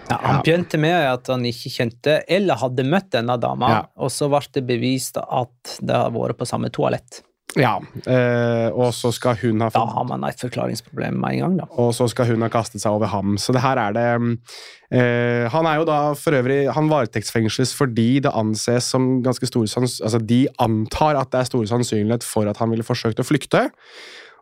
Ja, 0.07 0.19
han 0.21 0.43
begynte 0.45 0.77
med 0.79 0.95
at 1.09 1.27
han 1.33 1.43
ikke 1.49 1.71
kjente 1.73 2.19
eller 2.31 2.61
hadde 2.61 2.85
møtt 2.87 3.09
denne 3.11 3.35
dama, 3.41 3.69
Ja. 3.73 3.79
og 3.99 4.11
så 4.13 4.29
ble 4.31 4.39
det 4.53 4.63
bevist 4.69 5.17
at 5.19 5.79
det 5.81 5.95
har 5.97 6.13
vært 6.15 6.37
på 6.39 6.47
samme 6.47 6.69
toalett. 6.71 7.23
Ja. 7.57 7.77
eh, 8.05 8.67
og 8.75 8.91
så 8.93 9.09
skal 9.15 9.35
hun 9.41 9.61
ha 9.63 9.69
Da 9.73 9.81
har 9.87 10.03
man 10.05 10.23
et 10.27 10.39
forklaringsproblem 10.43 11.15
med 11.19 11.37
en 11.37 11.39
gang, 11.39 11.53
da. 11.61 11.65
og 11.79 11.93
så 11.95 12.05
skal 12.11 12.27
hun 12.27 12.43
ha 12.43 12.49
kastet 12.53 12.83
seg 12.83 12.91
over 12.93 13.07
ham. 13.07 13.37
Så 13.39 13.55
det 13.55 13.63
her 13.63 13.79
er 13.81 13.95
det 13.95 14.05
eh, 14.91 15.47
Han 15.49 15.65
er 15.65 15.79
jo 15.79 15.85
da 15.87 16.13
for 16.19 16.35
øvrig 16.37 16.67
Han 16.75 16.89
varetektsfengsles 16.91 17.71
fordi 17.73 18.19
det 18.27 18.31
anses 18.35 18.91
som 18.91 19.23
ganske 19.25 19.47
store 19.47 19.67
sanns... 19.71 19.97
Altså, 20.03 20.19
de 20.19 20.45
antar 20.59 21.15
at 21.17 21.31
det 21.31 21.39
er 21.39 21.49
stor 21.49 21.65
sannsynlighet 21.71 22.23
for 22.27 22.51
at 22.51 22.59
han 22.61 22.69
ville 22.69 22.85
forsøkt 22.85 23.23
å 23.23 23.25
flykte. 23.25 23.69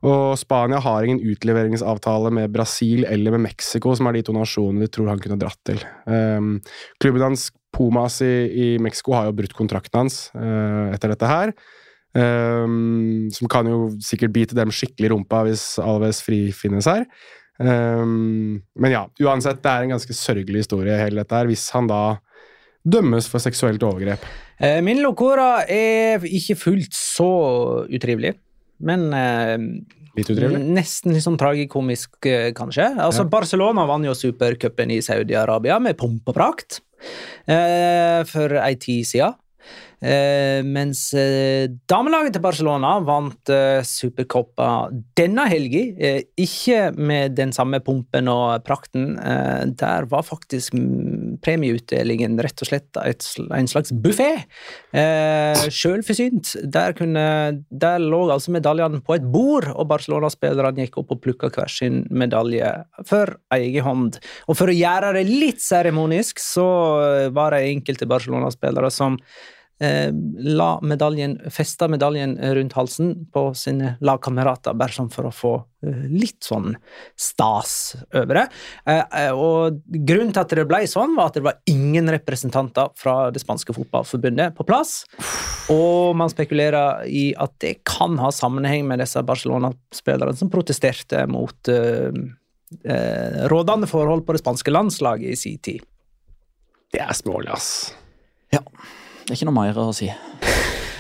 Og 0.05 0.35
Spania 0.37 0.79
har 0.83 1.05
ingen 1.05 1.23
utleveringsavtale 1.25 2.29
med 2.37 2.53
Brasil 2.53 3.07
eller 3.09 3.33
med 3.33 3.47
Mexico, 3.47 3.95
som 3.97 4.09
er 4.09 4.19
de 4.19 4.25
to 4.27 4.35
nasjonene 4.35 4.85
de 4.85 4.91
tror 4.93 5.09
han 5.09 5.21
kunne 5.21 5.39
dratt 5.41 5.61
til. 5.65 5.81
Um, 6.05 6.59
klubben 7.01 7.25
hans, 7.25 7.49
Pumas 7.75 8.21
i, 8.23 8.35
i 8.47 8.67
Mexico, 8.79 9.15
har 9.17 9.27
jo 9.27 9.35
brutt 9.35 9.55
kontrakten 9.57 10.05
hans 10.05 10.19
uh, 10.37 10.93
etter 10.93 11.11
dette 11.11 11.31
her. 11.31 11.55
Um, 12.15 13.25
som 13.35 13.49
kan 13.51 13.67
jo 13.67 13.89
sikkert 14.03 14.31
bite 14.35 14.55
dem 14.55 14.71
skikkelig 14.71 15.09
i 15.09 15.11
rumpa 15.11 15.41
hvis 15.47 15.65
Alves 15.83 16.21
frifinnes 16.23 16.87
her. 16.87 17.03
Um, 17.57 18.61
men 18.79 18.93
ja, 18.93 19.03
uansett, 19.23 19.59
det 19.63 19.71
er 19.71 19.83
en 19.83 19.95
ganske 19.95 20.15
sørgelig 20.15 20.63
historie, 20.63 20.95
hele 21.01 21.23
dette 21.23 21.35
her, 21.35 21.49
hvis 21.49 21.67
han 21.75 21.89
da 21.91 22.03
dømmes 22.85 23.27
for 23.31 23.41
seksuelt 23.41 23.83
overgrep. 23.83 24.23
Eh, 24.61 24.79
Min 24.85 25.01
locora 25.03 25.65
er 25.67 26.23
ikke 26.23 26.57
fullt 26.59 26.95
så 26.95 27.29
utrivelig, 27.89 28.35
men 28.79 29.13
eh, 29.13 29.57
Litt 30.15 30.29
utrivelig? 30.31 30.61
Nesten 30.75 31.11
litt 31.15 31.25
sånn 31.25 31.37
tragikomisk, 31.39 32.17
eh, 32.25 32.51
kanskje. 32.55 32.87
Altså, 32.95 33.25
Ja. 33.25 33.29
Barcelona 33.29 33.85
vant 33.85 34.05
jo 34.07 34.13
supercupen 34.15 34.91
i 34.91 35.01
Saudi-Arabia 35.03 35.79
med 35.81 35.97
pomp 35.97 36.27
og 36.31 36.35
prakt 36.35 36.79
eh, 37.47 38.23
for 38.23 38.55
ei 38.61 38.75
tid 38.75 39.05
siden. 39.05 39.35
Eh, 40.05 40.61
mens 40.61 41.07
eh, 41.17 41.65
damelaget 41.89 42.35
til 42.35 42.43
Barcelona 42.43 42.91
vant 43.05 43.49
eh, 43.49 43.79
Supercoppa 43.87 44.91
denne 45.17 45.47
helga. 45.49 45.81
Ikke 46.41 46.91
med 46.93 47.33
den 47.39 47.53
samme 47.55 47.79
pumpen 47.83 48.29
og 48.29 48.61
prakten. 48.67 49.15
Der 49.79 50.05
var 50.11 50.25
faktisk 50.27 50.75
premieutdelingen 51.45 52.37
rett 52.43 52.61
og 52.61 52.69
slett 52.69 52.99
et, 53.01 53.25
en 53.55 53.69
slags 53.69 53.93
buffé. 53.93 54.29
Eh, 54.93 55.65
Sjølforsynt. 55.73 56.53
Der, 56.75 56.93
der 56.95 58.03
lå 58.03 58.21
altså 58.29 58.53
medaljene 58.53 59.01
på 59.05 59.17
et 59.17 59.25
bord, 59.31 59.71
og 59.73 59.89
Barcelona-spillerne 59.89 60.85
gikk 60.85 61.01
opp 61.01 61.15
og 61.15 61.23
plukka 61.25 61.49
hver 61.55 61.71
sin 61.71 62.03
medalje 62.13 62.69
for 63.09 63.37
egen 63.57 63.85
hånd. 63.87 64.21
Og 64.49 64.59
for 64.59 64.69
å 64.69 64.77
gjøre 64.77 65.15
det 65.17 65.25
litt 65.31 65.63
seremonisk, 65.65 66.41
så 66.43 66.69
var 67.33 67.55
det 67.55 67.65
enkelte 67.73 68.09
Barcelona-spillere 68.09 68.93
som 68.93 69.17
la 69.79 70.79
medaljen, 70.81 71.35
festa 71.51 71.87
medaljen 71.91 72.37
rundt 72.55 72.73
halsen 72.77 73.09
på 73.33 73.49
sine 73.59 73.97
lagkamerater, 73.99 74.75
bare 74.77 74.95
sånn 74.95 75.09
for 75.11 75.27
å 75.27 75.33
få 75.35 75.51
eh, 75.83 76.05
litt 76.07 76.45
sånn 76.47 76.77
stas 77.19 77.97
over 78.15 78.39
det. 78.39 78.45
Eh, 78.87 79.01
eh, 79.03 79.35
og 79.35 79.81
grunnen 79.83 80.31
til 80.31 80.43
at 80.45 80.55
det 80.55 80.67
ble 80.69 80.79
sånn, 80.87 81.17
var 81.17 81.27
at 81.27 81.39
det 81.39 81.43
var 81.49 81.59
ingen 81.67 82.07
representanter 82.15 82.93
fra 82.95 83.17
det 83.35 83.43
spanske 83.43 83.75
fotballforbundet 83.75 84.55
på 84.55 84.67
plass. 84.67 85.01
Og 85.73 86.15
man 86.15 86.31
spekulerer 86.31 87.03
i 87.11 87.27
at 87.35 87.57
det 87.59 87.81
kan 87.83 88.15
ha 88.23 88.31
sammenheng 88.31 88.87
med 88.87 89.03
disse 89.03 89.19
Barcelona-spillerne 89.27 90.39
som 90.39 90.53
protesterte 90.53 91.25
mot 91.27 91.73
eh, 91.73 92.15
eh, 92.87 93.43
rådende 93.51 93.91
forhold 93.91 94.23
på 94.23 94.37
det 94.37 94.45
spanske 94.45 94.71
landslaget 94.71 95.35
i 95.35 95.39
sin 95.39 95.59
tid. 95.59 95.83
Det 96.95 97.03
er 97.03 97.17
smålig, 97.17 97.51
ass. 97.51 97.91
Ja. 98.55 98.63
Det 99.25 99.33
er 99.33 99.39
ikke 99.39 99.47
noe 99.49 99.57
mer 99.57 99.77
å 99.81 99.89
si. 99.95 100.05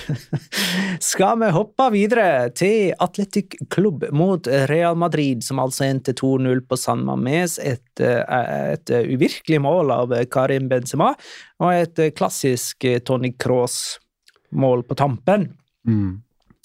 Skal 1.09 1.37
vi 1.41 1.49
hoppe 1.53 1.85
videre 1.93 2.49
til 2.57 2.93
Atletic 3.01 3.53
Klubb 3.73 4.07
mot 4.17 4.49
Real 4.69 4.97
Madrid, 4.97 5.43
som 5.45 5.61
altså 5.61 5.85
endte 5.85 6.15
2-0 6.17 6.63
på 6.65 6.77
San 6.77 7.03
Mames. 7.05 7.59
Et, 7.61 8.01
eh, 8.01 8.73
et 8.73 8.93
uvirkelig 9.13 9.61
mål 9.61 9.93
av 9.93 10.15
Karim 10.33 10.69
Benzema, 10.71 11.13
og 11.61 11.73
et 11.73 12.03
klassisk 12.17 12.87
Tony 13.05 13.35
Cross-mål 13.37 14.85
på 14.89 14.97
tampen. 14.97 15.51
Mm. 15.85 16.21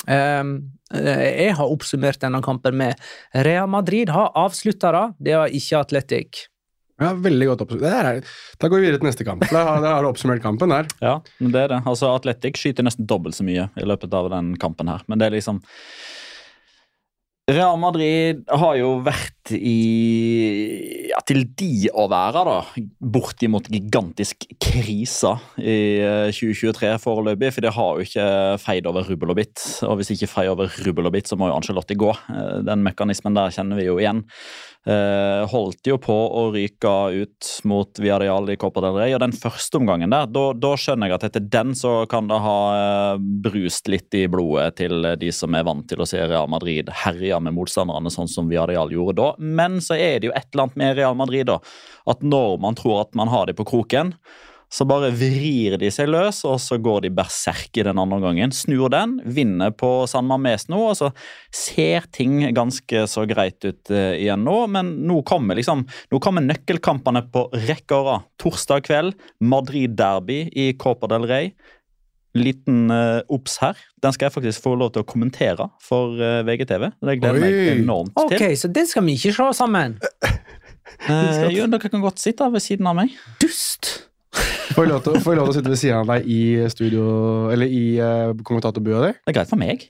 Um, 0.08 0.54
eh, 0.94 1.26
jeg 1.44 1.56
har 1.58 1.68
oppsummert 1.68 2.22
denne 2.22 2.40
kampen 2.44 2.78
med 2.80 2.96
Real 3.44 3.68
Madrid 3.68 4.08
har 4.08 4.32
avsluttere, 4.38 5.10
det 5.20 5.36
har 5.36 5.52
ikke 5.52 5.84
Atletic. 5.84 6.46
Ja, 7.00 7.14
veldig 7.16 7.46
godt 7.48 7.62
oppsummert. 7.64 7.82
Er- 8.04 8.22
Da 8.60 8.68
går 8.68 8.76
vi 8.82 8.86
videre 8.86 9.00
til 9.00 9.08
neste 9.08 9.24
kamp. 9.24 9.40
Da 9.48 9.64
har, 9.64 9.80
da 9.80 9.94
har 9.96 10.02
du 10.04 10.08
oppsummert 10.10 10.42
kampen 10.44 10.68
der. 10.68 10.86
Ja, 11.00 11.14
det 11.40 11.62
er 11.64 11.68
det. 11.72 11.82
Altså, 11.88 12.10
Atletic 12.14 12.58
skyter 12.60 12.84
nesten 12.84 13.06
dobbelt 13.08 13.34
så 13.38 13.42
mye 13.46 13.70
i 13.80 13.86
løpet 13.88 14.12
av 14.14 14.28
den 14.30 14.54
kampen 14.60 14.88
her. 14.92 15.00
Men 15.08 15.18
det 15.18 15.30
er 15.30 15.36
liksom 15.38 15.62
Real 17.50 17.78
Madrid 17.82 18.44
har 18.52 18.76
jo 18.78 18.90
vært 19.02 19.39
i 19.56 21.08
ja, 21.10 21.20
til 21.26 21.42
de 21.58 21.88
å 21.96 22.06
være, 22.10 22.42
da. 22.46 22.84
Bortimot 23.00 23.68
gigantisk 23.72 24.46
krise 24.62 25.34
i 25.58 25.76
eh, 26.04 26.30
2023 26.34 26.94
foreløpig. 27.02 27.52
For 27.56 27.66
det 27.66 27.74
har 27.76 27.98
jo 27.98 28.06
ikke 28.06 28.26
feid 28.62 28.88
over 28.90 29.08
rubbel 29.10 29.34
og 29.34 29.40
bitt. 29.40 29.64
Og 29.88 29.98
hvis 30.00 30.12
ikke 30.14 30.30
feid 30.30 30.52
over 30.52 30.72
rubbel 30.86 31.10
og 31.10 31.16
bitt, 31.16 31.30
så 31.30 31.38
må 31.40 31.50
jo 31.50 31.58
Angelotti 31.58 31.98
gå. 31.98 32.12
Eh, 32.34 32.58
Den 32.68 32.84
mekanismen 32.86 33.36
der 33.38 33.54
kjenner 33.54 33.80
vi 33.80 33.88
jo 33.88 33.98
igjen. 34.02 34.24
Eh, 34.88 35.42
holdt 35.52 35.84
jo 35.90 35.98
på 36.00 36.14
å 36.14 36.46
ryke 36.54 36.90
ut 37.12 37.48
mot 37.68 37.98
Viareal 38.00 38.48
i 38.48 38.56
Copa 38.56 38.80
del 38.80 38.96
Rey, 38.96 39.12
og 39.12 39.20
den 39.20 39.34
første 39.36 39.76
omgangen 39.76 40.08
der, 40.08 40.24
da, 40.32 40.44
da 40.56 40.70
skjønner 40.80 41.10
jeg 41.10 41.18
at 41.18 41.26
etter 41.28 41.44
den 41.52 41.74
så 41.76 42.06
kan 42.08 42.30
det 42.30 42.38
ha 42.40 42.54
eh, 42.78 43.26
brust 43.44 43.90
litt 43.92 44.16
i 44.16 44.24
blodet 44.32 44.78
til 44.80 45.04
de 45.20 45.28
som 45.36 45.52
er 45.52 45.66
vant 45.68 45.84
til 45.84 46.00
å 46.00 46.08
se 46.08 46.22
Real 46.24 46.48
Madrid 46.48 46.88
herje 47.02 47.42
med 47.44 47.58
motstanderne, 47.58 48.08
sånn 48.08 48.30
som 48.32 48.48
Viareal 48.48 48.94
gjorde 48.94 49.18
da. 49.20 49.28
Men 49.40 49.80
så 49.84 49.96
er 49.96 50.20
det 50.20 50.30
jo 50.30 50.36
et 50.36 50.46
eller 50.52 50.68
annet 50.68 50.78
med 50.82 50.94
Real 51.00 51.18
Madrid, 51.18 51.48
da. 51.50 51.58
At 52.10 52.22
når 52.22 52.60
man 52.62 52.78
tror 52.78 53.02
at 53.06 53.18
man 53.18 53.32
har 53.32 53.48
dem 53.48 53.58
på 53.58 53.68
kroken, 53.72 54.14
så 54.70 54.84
bare 54.86 55.10
vrir 55.10 55.74
de 55.82 55.88
seg 55.90 56.12
løs, 56.12 56.44
og 56.46 56.60
så 56.62 56.78
går 56.78 57.02
de 57.02 57.10
berserk 57.14 57.74
i 57.80 57.84
den 57.86 57.98
andre 57.98 58.20
gangen. 58.22 58.52
Snur 58.54 58.92
den, 58.92 59.16
vinner 59.26 59.72
på 59.74 60.06
San 60.10 60.28
Mames 60.30 60.68
nå, 60.70 60.78
og 60.92 60.94
så 60.98 61.10
ser 61.54 62.06
ting 62.14 62.38
ganske 62.54 63.02
så 63.10 63.26
greit 63.28 63.58
ut 63.66 63.90
eh, 63.90 64.14
igjen 64.22 64.46
nå. 64.46 64.56
Men 64.70 64.94
nå 65.10 65.20
kommer 65.26 65.58
liksom, 65.58 65.82
nå 66.14 66.22
kommer 66.22 66.46
nøkkelkampene 66.46 67.24
på 67.34 67.48
rekke 67.66 67.98
og 67.98 68.06
rad. 68.06 68.30
Torsdag 68.40 68.86
kveld, 68.86 69.18
Madrid-derby 69.42 70.44
i 70.54 70.70
Copa 70.78 71.10
del 71.10 71.26
Rey. 71.26 71.52
Liten 72.38 72.90
uh, 72.94 73.20
obs 73.32 73.56
her. 73.58 73.78
Den 74.02 74.14
skal 74.14 74.28
jeg 74.28 74.36
faktisk 74.36 74.62
få 74.62 74.76
lov 74.78 74.92
til 74.94 75.02
å 75.02 75.08
kommentere 75.08 75.66
for 75.82 76.14
uh, 76.20 76.40
VGTV. 76.46 76.92
Det 77.02 77.16
gleder 77.18 77.42
jeg 77.42 77.56
meg 77.56 77.80
enormt 77.80 78.14
Ok, 78.20 78.36
til. 78.36 78.54
så 78.60 78.70
det 78.70 78.86
skal 78.90 79.06
vi 79.08 79.16
ikke 79.18 79.34
se 79.36 79.50
sammen. 79.62 79.98
Uh, 81.06 81.46
jo, 81.54 81.68
dere 81.70 81.88
kan 81.88 82.02
godt 82.02 82.18
sitte 82.20 82.44
ved 82.50 82.60
siden 82.64 82.88
av 82.90 82.96
meg. 82.98 83.12
Dust! 83.40 83.92
Får 84.74 84.84
jeg 84.84 84.90
lov 84.90 85.04
til, 85.04 85.16
får 85.22 85.32
jeg 85.32 85.38
lov 85.38 85.46
til 85.46 85.52
å 85.52 85.56
sitte 85.56 85.70
ved 85.72 85.78
siden 85.80 86.00
av 86.02 86.10
deg 86.10 86.26
i 86.30 86.40
studio, 86.70 87.04
eller 87.54 87.70
i 87.70 87.84
uh, 88.02 88.34
kommentatorbua 88.46 89.00
di? 89.06 89.14
Det 89.16 89.32
er 89.32 89.36
greit 89.38 89.50
for 89.50 89.60
meg. 89.60 89.86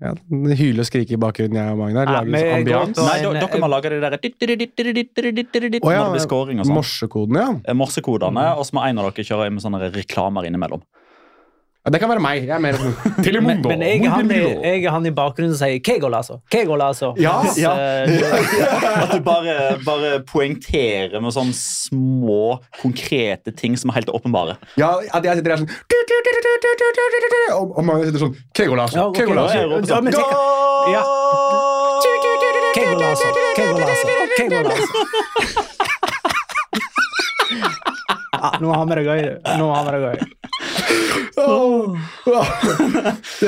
Ja, 0.00 0.14
Hyle 0.56 0.80
og 0.80 0.88
skrike 0.88 1.12
i 1.12 1.20
bakgrunnen, 1.20 1.58
jeg 1.60 1.74
og 1.74 1.80
Magnar. 1.82 2.08
Lager 2.08 2.32
litt 2.32 2.54
ambians. 2.54 3.00
Nei, 3.04 3.18
do- 3.20 3.34
dere 3.36 3.58
må 3.60 3.68
lage 3.68 3.90
det 3.92 3.98
der 4.00 4.14
oh, 4.16 5.90
ja, 5.92 6.06
sånn. 6.24 7.34
Ja. 7.36 7.48
Eh, 7.68 7.76
Morsekodene, 7.76 8.46
og 8.56 8.64
så 8.64 8.78
må 8.78 8.86
en 8.86 9.02
av 9.02 9.10
dere 9.10 9.26
kjøre 9.28 9.50
med 9.52 9.64
sånne 9.66 9.90
reklamer 9.92 10.48
innimellom. 10.48 10.80
Ja. 11.84 11.90
Det 11.90 12.00
kan 12.02 12.10
være 12.12 12.20
meg. 12.20 12.42
Jeg 12.44 12.52
er 12.52 12.60
mer 12.62 12.76
sånn 12.80 12.92
Telemundo. 13.24 13.70
Men, 13.70 13.80
men 13.80 13.88
jeg, 13.88 14.04
er 14.04 14.12
han 14.12 14.30
i, 14.30 14.40
jeg 14.40 14.84
er 14.84 14.92
han 14.92 15.06
i 15.08 15.12
bakgrunnen 15.16 15.54
som 15.54 15.64
sier 15.64 15.80
'Kegol', 15.80 16.14
altså. 16.18 16.36
Kegol, 16.52 16.82
altså. 16.84 17.14
Ja, 17.20 17.38
Mens, 17.44 17.56
ja. 17.60 17.72
Uh, 17.72 19.00
At 19.04 19.14
du 19.14 19.20
bare, 19.24 19.54
bare 19.86 20.10
poengterer 20.28 21.20
med 21.24 21.32
sånne 21.32 21.56
små, 21.56 22.58
konkrete 22.82 23.54
ting 23.56 23.78
som 23.80 23.90
er 23.90 24.00
helt 24.02 24.12
åpenbare. 24.12 24.58
Ja, 24.80 24.92
at 25.00 25.24
jeg 25.24 25.40
sitter 25.40 25.56
der 25.56 25.62
sånn 25.64 25.70
Og, 27.56 27.72
og 27.78 27.84
Magnar 27.84 28.04
sitter 28.10 28.26
sånn 28.26 28.36
Kegolazo. 28.54 28.96
Ja, 29.00 29.06
ok, 29.08 29.16
Kegolazo. 29.16 29.56
ja. 30.92 31.04
Kegol, 32.74 33.02
altså. 33.02 33.28
Kegol, 33.56 33.82
altså. 33.82 34.06
Kegol, 34.36 34.66
altså. 34.68 34.88
Ja, 38.40 38.54
nå 38.60 38.70
har 38.72 38.86
vi 38.88 38.94
det 38.96 39.02
gøy. 39.04 39.26
Nå 39.60 39.66
har 39.74 39.84
vi 39.84 39.90
det 39.92 40.00
gøy. 40.06 40.39
Åh. 41.36 41.96
Det, 43.40 43.46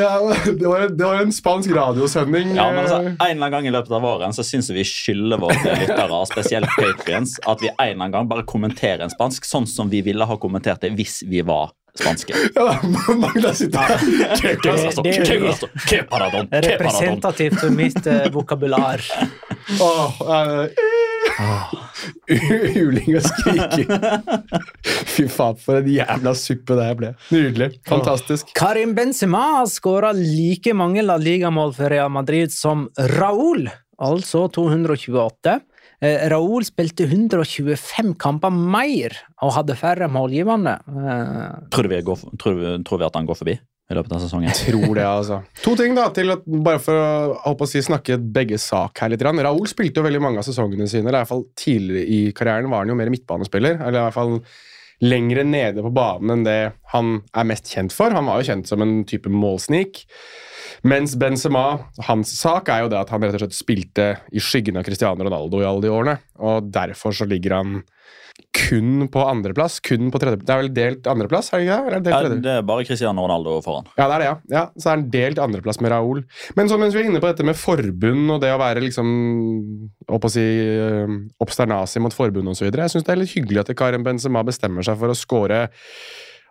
det, 0.59 0.67
var 0.67 0.81
en, 0.81 0.97
det 0.97 1.05
var 1.05 1.15
en 1.15 1.33
spansk 1.33 1.71
radiosending. 1.71 2.55
Ja, 2.57 2.71
men 2.71 2.79
altså, 2.85 2.97
eh, 2.97 3.13
En 3.13 3.21
eller 3.21 3.33
annen 3.37 3.53
gang 3.53 3.67
i 3.67 3.75
løpet 3.75 3.93
av 3.93 4.03
våren 4.05 4.33
så 4.37 4.45
syns 4.47 4.71
jeg 4.71 4.79
vi 4.81 4.87
skylder 4.89 5.43
våre 5.43 5.77
lyttere, 5.83 6.23
spesielt 6.31 6.73
Patriens, 6.79 7.37
at 7.47 7.63
vi 7.63 7.71
en 7.71 7.77
eller 7.79 7.99
annen 7.99 8.17
gang 8.17 8.31
bare 8.33 8.47
kommenterer 8.49 9.05
en 9.07 9.13
spansk 9.13 9.47
sånn 9.49 9.69
som 9.69 9.93
vi 9.93 10.03
ville 10.07 10.27
ha 10.29 10.39
kommentert 10.41 10.83
det 10.85 10.95
hvis 10.97 11.23
vi 11.29 11.45
var 11.47 11.73
spanske. 11.99 12.35
ja, 12.55 12.79
Magnar 13.21 13.53
sitter 13.53 13.79
paradón. 16.09 16.49
Representativt 16.51 17.61
for 17.61 17.71
mitt 17.71 18.07
vokabular. 18.33 18.33
vokabular. 18.33 19.01
Åh, 19.81 20.23
eh, 21.39 22.79
Uling 22.83 23.17
og 23.19 23.27
skriking. 23.27 23.91
Fy 25.15 25.27
faen, 25.31 25.59
for 25.61 25.81
en 25.81 25.91
jævla 25.93 26.35
suppe 26.39 26.77
det 26.79 26.87
her 26.89 26.99
ble. 26.99 27.13
Nydelig. 27.33 27.71
Fantastisk. 27.89 28.53
Karim 28.59 28.95
Benzema 28.99 29.43
har 29.59 29.69
skåra 29.73 30.13
like 30.17 30.75
mange 30.77 31.05
La 31.07 31.19
Liga-mål 31.21 31.75
for 31.77 31.93
Real 31.93 32.13
Madrid 32.13 32.53
som 32.55 32.89
Raúl, 33.17 33.69
altså 34.03 34.47
228. 34.53 35.59
Eh, 36.03 36.25
Raúl 36.33 36.65
spilte 36.67 37.07
125 37.07 38.17
kamper 38.19 38.51
mer 38.51 39.15
og 39.43 39.55
hadde 39.59 39.77
færre 39.79 40.09
målgivende. 40.11 40.79
Eh, 40.91 41.69
Tror, 41.71 41.87
du 41.87 41.95
vi 41.95 42.03
går, 42.07 42.25
tror, 42.43 42.65
tror 42.87 43.03
vi 43.05 43.11
at 43.11 43.21
han 43.21 43.29
går 43.29 43.39
forbi 43.45 43.59
i 43.93 43.99
løpet 43.99 44.17
av 44.17 44.25
sesongen. 44.25 44.55
Tror 44.57 44.97
det, 44.99 45.07
altså. 45.07 45.41
To 45.63 45.77
ting, 45.79 45.95
da, 45.99 46.09
til 46.15 46.35
at, 46.35 46.45
bare 46.67 46.83
for 46.83 46.97
å 46.97 47.55
å 47.55 47.69
si, 47.69 47.83
snakke 47.85 48.19
begge 48.19 48.59
sak 48.61 49.05
her 49.05 49.13
litt. 49.13 49.23
Raoul 49.23 49.69
spilte 49.71 50.01
jo 50.01 50.07
veldig 50.09 50.23
mange 50.25 50.43
av 50.43 50.49
sesongene 50.49 50.89
sine. 50.91 51.07
eller 51.07 51.21
i 51.21 51.23
hvert 51.23 51.33
fall 51.33 51.49
Tidligere 51.63 52.07
i 52.09 52.21
karrieren 52.37 52.71
var 52.73 52.83
han 52.85 52.93
jo 52.93 52.99
mer 52.99 53.13
midtbanespiller. 53.13 53.81
eller 53.81 54.01
i 54.01 54.05
hvert 54.09 54.19
fall 54.19 54.39
lengre 55.03 55.43
nede 55.43 55.83
på 55.83 55.91
banen 55.91 56.31
enn 56.31 56.45
det 56.47 56.61
han 56.93 57.17
er 57.35 57.49
mest 57.49 57.71
kjent 57.73 57.95
for. 57.95 58.15
Han 58.15 58.29
var 58.29 58.41
jo 58.41 58.49
kjent 58.53 58.71
som 58.71 58.83
en 58.85 59.03
type 59.09 59.31
målsnik. 59.31 60.05
Mens 60.87 61.15
Benzema, 61.19 61.79
hans 62.09 62.33
sak 62.39 62.71
er 62.73 62.85
jo 62.85 62.93
det 62.93 63.01
at 63.01 63.11
han 63.15 63.23
rett 63.23 63.37
og 63.39 63.45
slett 63.45 63.57
spilte 63.57 64.07
i 64.35 64.43
skyggen 64.43 64.79
av 64.79 64.87
Cristiano 64.87 65.27
Ronaldo 65.27 65.61
i 65.63 65.67
alle 65.67 65.85
de 65.85 65.93
årene. 65.95 66.17
Og 66.43 66.71
derfor 66.75 67.15
så 67.15 67.27
ligger 67.29 67.59
han 67.59 67.83
kun 68.53 69.09
på 69.13 69.23
andreplass. 69.27 69.79
Kun 69.85 70.11
på 70.13 70.21
tredje, 70.23 70.41
det 70.43 70.53
er 70.53 70.61
vel 70.63 70.71
delt 70.75 71.09
andreplass? 71.11 71.51
er 71.53 71.63
det 71.63 71.67
ikke 71.67 71.77
det? 71.77 71.87
Eller 71.87 71.97
er 71.97 72.03
det, 72.03 72.13
Ja, 72.13 72.41
det 72.47 72.55
er 72.57 72.67
bare 72.69 72.87
Cristiano 72.89 73.25
Ronaldo 73.25 73.59
foran. 73.65 73.89
Ja, 73.97 74.07
det 74.07 74.15
er 74.15 74.23
det, 74.23 74.29
ja. 74.29 74.35
ja. 74.57 74.65
Så 74.77 74.91
er 74.91 74.97
han 74.97 75.07
delt 75.13 75.41
andreplass 75.43 75.81
med 75.81 75.93
Raúl. 75.95 76.25
Men 76.59 76.71
så 76.71 76.79
mens 76.81 76.97
vi 76.97 77.03
er 77.03 77.11
inne 77.11 77.23
på 77.23 77.31
dette 77.31 77.47
med 77.47 77.59
forbund 77.59 78.37
og 78.37 78.43
det 78.45 78.53
å 78.55 78.61
være 78.61 78.85
liksom 78.85 79.13
å 80.09 80.21
si, 80.33 80.45
eh, 80.45 81.17
obsternasi 81.43 82.03
mot 82.03 82.15
forbund 82.17 82.53
osv. 82.53 82.69
Jeg 82.69 82.93
syns 82.93 83.09
det 83.09 83.17
er 83.17 83.23
litt 83.23 83.35
hyggelig 83.35 83.65
at 83.65 83.75
Karim 83.79 84.07
Benzema 84.07 84.45
bestemmer 84.47 84.87
seg 84.87 85.01
for 85.01 85.13
å 85.13 85.19
score 85.19 85.65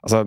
altså, 0.05 0.21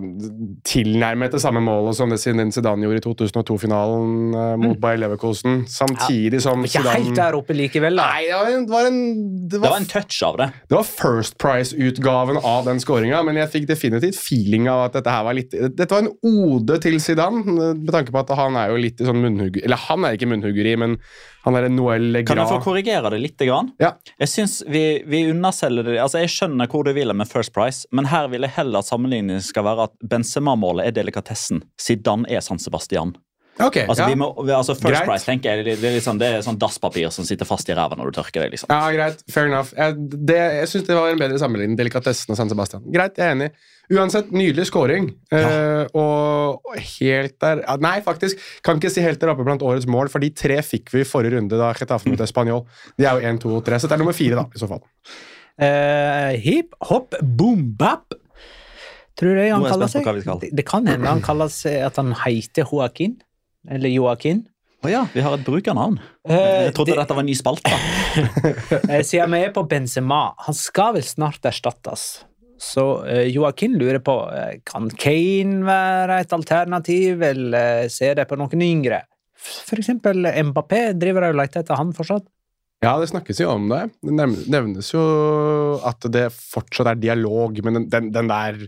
tilnærmet 0.67 1.35
det 1.35 1.41
samme 1.43 1.63
målet 1.65 1.97
som 1.99 2.13
det 2.13 2.21
Zidane 2.23 2.87
gjorde 2.87 3.01
i 3.01 3.05
2002-finalen 3.05 4.37
uh, 4.37 4.55
mot 4.61 4.79
Bayer 4.81 5.01
Leverkosen. 5.03 5.65
Samtidig 5.71 6.43
som 6.45 6.65
Ikke 6.67 6.85
helt 6.87 7.15
der 7.19 7.37
oppe 7.39 7.57
likevel, 7.57 7.99
da. 7.99 8.07
Nei, 8.15 8.29
det 8.31 8.39
var 8.39 8.53
en, 8.53 8.65
det 8.69 8.75
var 8.75 8.89
en, 8.91 9.01
det 9.35 9.51
Det 9.57 9.63
var 9.65 9.75
var 9.75 9.83
en 9.83 9.91
touch 9.91 10.21
av 10.27 10.39
det. 10.41 10.49
det 10.71 10.79
var 10.79 10.89
First 10.89 11.39
Price-utgaven 11.43 12.41
av 12.43 12.65
den 12.69 12.83
skåringa, 12.83 13.23
men 13.27 13.41
jeg 13.43 13.53
fikk 13.55 13.69
definitivt 13.71 14.19
feeling 14.21 14.69
av 14.71 14.87
at 14.89 14.99
dette 15.01 15.13
her 15.13 15.27
var 15.27 15.39
litt 15.39 15.55
Dette 15.55 15.91
var 15.91 16.05
en 16.07 16.13
ode 16.23 16.81
til 16.85 17.01
Zidane, 17.03 17.45
med 17.45 17.93
tanke 17.95 18.15
på 18.15 18.23
at 18.23 18.35
han 18.39 18.59
er 18.61 18.73
jo 18.75 18.81
litt 18.81 19.01
i 19.03 19.09
sånn 19.09 19.23
munnhugger... 19.23 19.65
Eller 19.67 19.81
han 19.89 20.07
er 20.07 20.17
ikke 20.17 20.31
munnhuggeri, 20.31 20.77
men 20.81 20.99
han 21.45 21.59
er 21.59 21.67
en 21.69 21.77
Noël 21.77 22.23
Kan 22.25 22.41
jeg 22.41 22.49
få 22.49 22.61
korrigere 22.65 23.11
det 23.13 23.21
litt? 23.21 23.33
Grann? 23.45 23.73
Ja. 23.83 23.91
Jeg 24.23 24.31
synes 24.31 24.61
vi, 24.71 25.03
vi 25.11 25.25
underselger 25.29 25.85
det. 25.85 25.97
Altså, 26.01 26.23
Jeg 26.23 26.31
skjønner 26.33 26.71
hvor 26.71 26.87
du 26.87 26.93
vil 26.97 27.13
med 27.13 27.29
First 27.29 27.53
Price, 27.57 27.89
men 27.93 28.09
her 28.09 28.31
vil 28.33 28.47
jeg 28.47 28.55
heller 28.57 28.85
sammenligningen 28.87 29.43
skal 29.45 29.64
være 29.67 29.89
at 29.89 29.95
Benzema-målet 30.11 30.91
er 30.91 30.97
delikatessen. 31.03 31.65
Zidane 31.81 32.29
er 32.31 32.45
San 32.45 32.61
Sebastian. 32.63 33.15
Ok, 33.63 33.77
Altså, 33.85 34.03
ja. 34.03 34.09
vi 34.11 34.17
må, 34.19 34.33
altså 34.51 34.75
First 34.75 34.89
Greit. 34.89 35.07
Price 35.07 35.27
tenker 35.29 35.55
jeg, 35.55 35.65
det, 35.67 35.75
det, 35.79 35.91
er 35.95 36.03
sånn, 36.03 36.19
det 36.19 36.27
er 36.27 36.41
sånn 36.43 36.57
dasspapir 36.59 37.07
som 37.15 37.27
sitter 37.27 37.47
fast 37.47 37.69
i 37.71 37.77
ræva 37.79 37.95
når 37.95 38.11
du 38.11 38.17
tørker 38.17 38.43
det. 38.43 38.49
liksom. 38.57 38.73
ja, 38.73 38.89
greit. 38.91 39.21
Fair 39.31 39.47
enough. 39.47 39.71
Jeg, 39.79 39.95
det, 40.11 40.39
jeg 40.57 40.71
syns 40.73 40.89
det 40.89 40.97
var 40.99 41.13
en 41.13 41.21
bedre 41.21 41.39
sammenligning. 41.39 41.79
Delikatessen 41.79 42.35
og 42.35 42.41
San 42.41 42.51
Sebastian. 42.51 42.83
Greit, 42.91 43.21
jeg 43.21 43.29
er 43.29 43.37
enig. 43.37 43.49
Uansett, 43.95 44.33
nydelig 44.35 44.67
scoring. 44.73 45.07
Eh, 45.31 45.85
og 46.01 46.75
helt 46.97 47.37
der 47.45 47.63
Nei, 47.85 47.99
faktisk. 48.03 48.43
Kan 48.67 48.81
ikke 48.81 48.91
si 48.91 49.05
helt 49.05 49.23
der 49.23 49.35
oppe 49.35 49.47
blant 49.47 49.63
årets 49.63 49.87
mål, 49.87 50.11
for 50.11 50.25
de 50.25 50.33
tre 50.35 50.59
fikk 50.65 50.91
vi 50.97 51.05
i 51.05 51.07
forrige 51.07 51.37
runde 51.37 51.61
da 51.61 51.71
Getafe 51.79 52.11
mot 52.11 52.27
Español. 52.27 52.65
De 52.99 53.07
er 53.07 53.21
jo 53.21 53.35
1, 53.37 53.43
2 53.45 53.55
og 53.61 53.65
3, 53.69 53.79
så 53.85 53.91
det 53.91 53.99
er 53.99 54.03
nummer 54.03 54.17
fire, 54.17 54.41
da, 54.41 54.49
i 54.51 54.65
så 54.65 54.71
fall. 54.71 54.83
Uh, 55.55 56.35
hip, 56.43 56.75
hopp, 56.91 57.15
boom, 57.23 57.69
bap. 57.79 58.17
Tror 59.21 59.37
jeg 59.39 59.53
han 59.55 59.65
er 59.65 59.71
kaller 59.71 59.91
seg. 59.93 60.09
Det, 60.43 60.51
det 60.59 60.65
kan 60.67 60.87
hende 60.91 61.07
han 61.07 61.23
kaller 61.23 61.49
seg 61.53 61.81
at 61.87 61.97
han 62.01 62.13
heter 62.25 62.67
Joaquin. 62.71 63.17
Eller 63.71 63.89
Joaquin. 63.95 64.43
Å 64.85 64.91
ja, 64.91 65.05
vi 65.15 65.23
har 65.25 65.33
et 65.39 65.45
brukernavn. 65.47 65.95
Eh, 66.29 66.67
Jeg 66.67 66.75
trodde 66.77 66.93
det- 66.93 66.99
dette 67.01 67.15
var 67.17 67.23
en 67.25 67.27
ny 67.31 67.35
spalte. 67.39 67.71
Siden 69.09 69.33
vi 69.33 69.41
er 69.47 69.53
på 69.55 69.63
Benzema, 69.71 70.35
han 70.45 70.55
skal 70.59 70.95
vel 70.99 71.07
snart 71.07 71.47
erstattes. 71.49 72.25
Så 72.61 72.85
eh, 73.09 73.27
Joaquin 73.33 73.79
lurer 73.81 74.03
på 74.05 74.15
eh, 74.35 74.59
kan 74.69 74.91
Kane 74.91 75.65
være 75.67 76.21
et 76.25 76.33
alternativ, 76.37 77.23
eller 77.23 77.89
ser 77.93 78.15
de 78.21 78.27
på 78.29 78.37
noen 78.39 78.63
yngre. 78.63 79.03
For 79.45 79.81
eksempel 79.81 80.25
Mbappé 80.51 80.93
driver 80.97 81.31
og 81.31 81.41
leter 81.41 81.65
etter 81.65 81.77
han 81.81 81.91
fortsatt. 81.97 82.25
Ja, 82.85 82.95
det 83.01 83.11
snakkes 83.11 83.41
jo 83.41 83.51
om 83.55 83.69
det. 83.73 83.83
Det 84.05 84.15
nevnes 84.53 84.91
jo 84.93 85.05
at 85.87 86.05
det 86.13 86.29
fortsatt 86.35 86.93
er 86.93 87.01
dialog, 87.01 87.61
men 87.65 87.81
den, 87.81 87.89
den, 87.93 88.11
den 88.15 88.31
der 88.31 88.59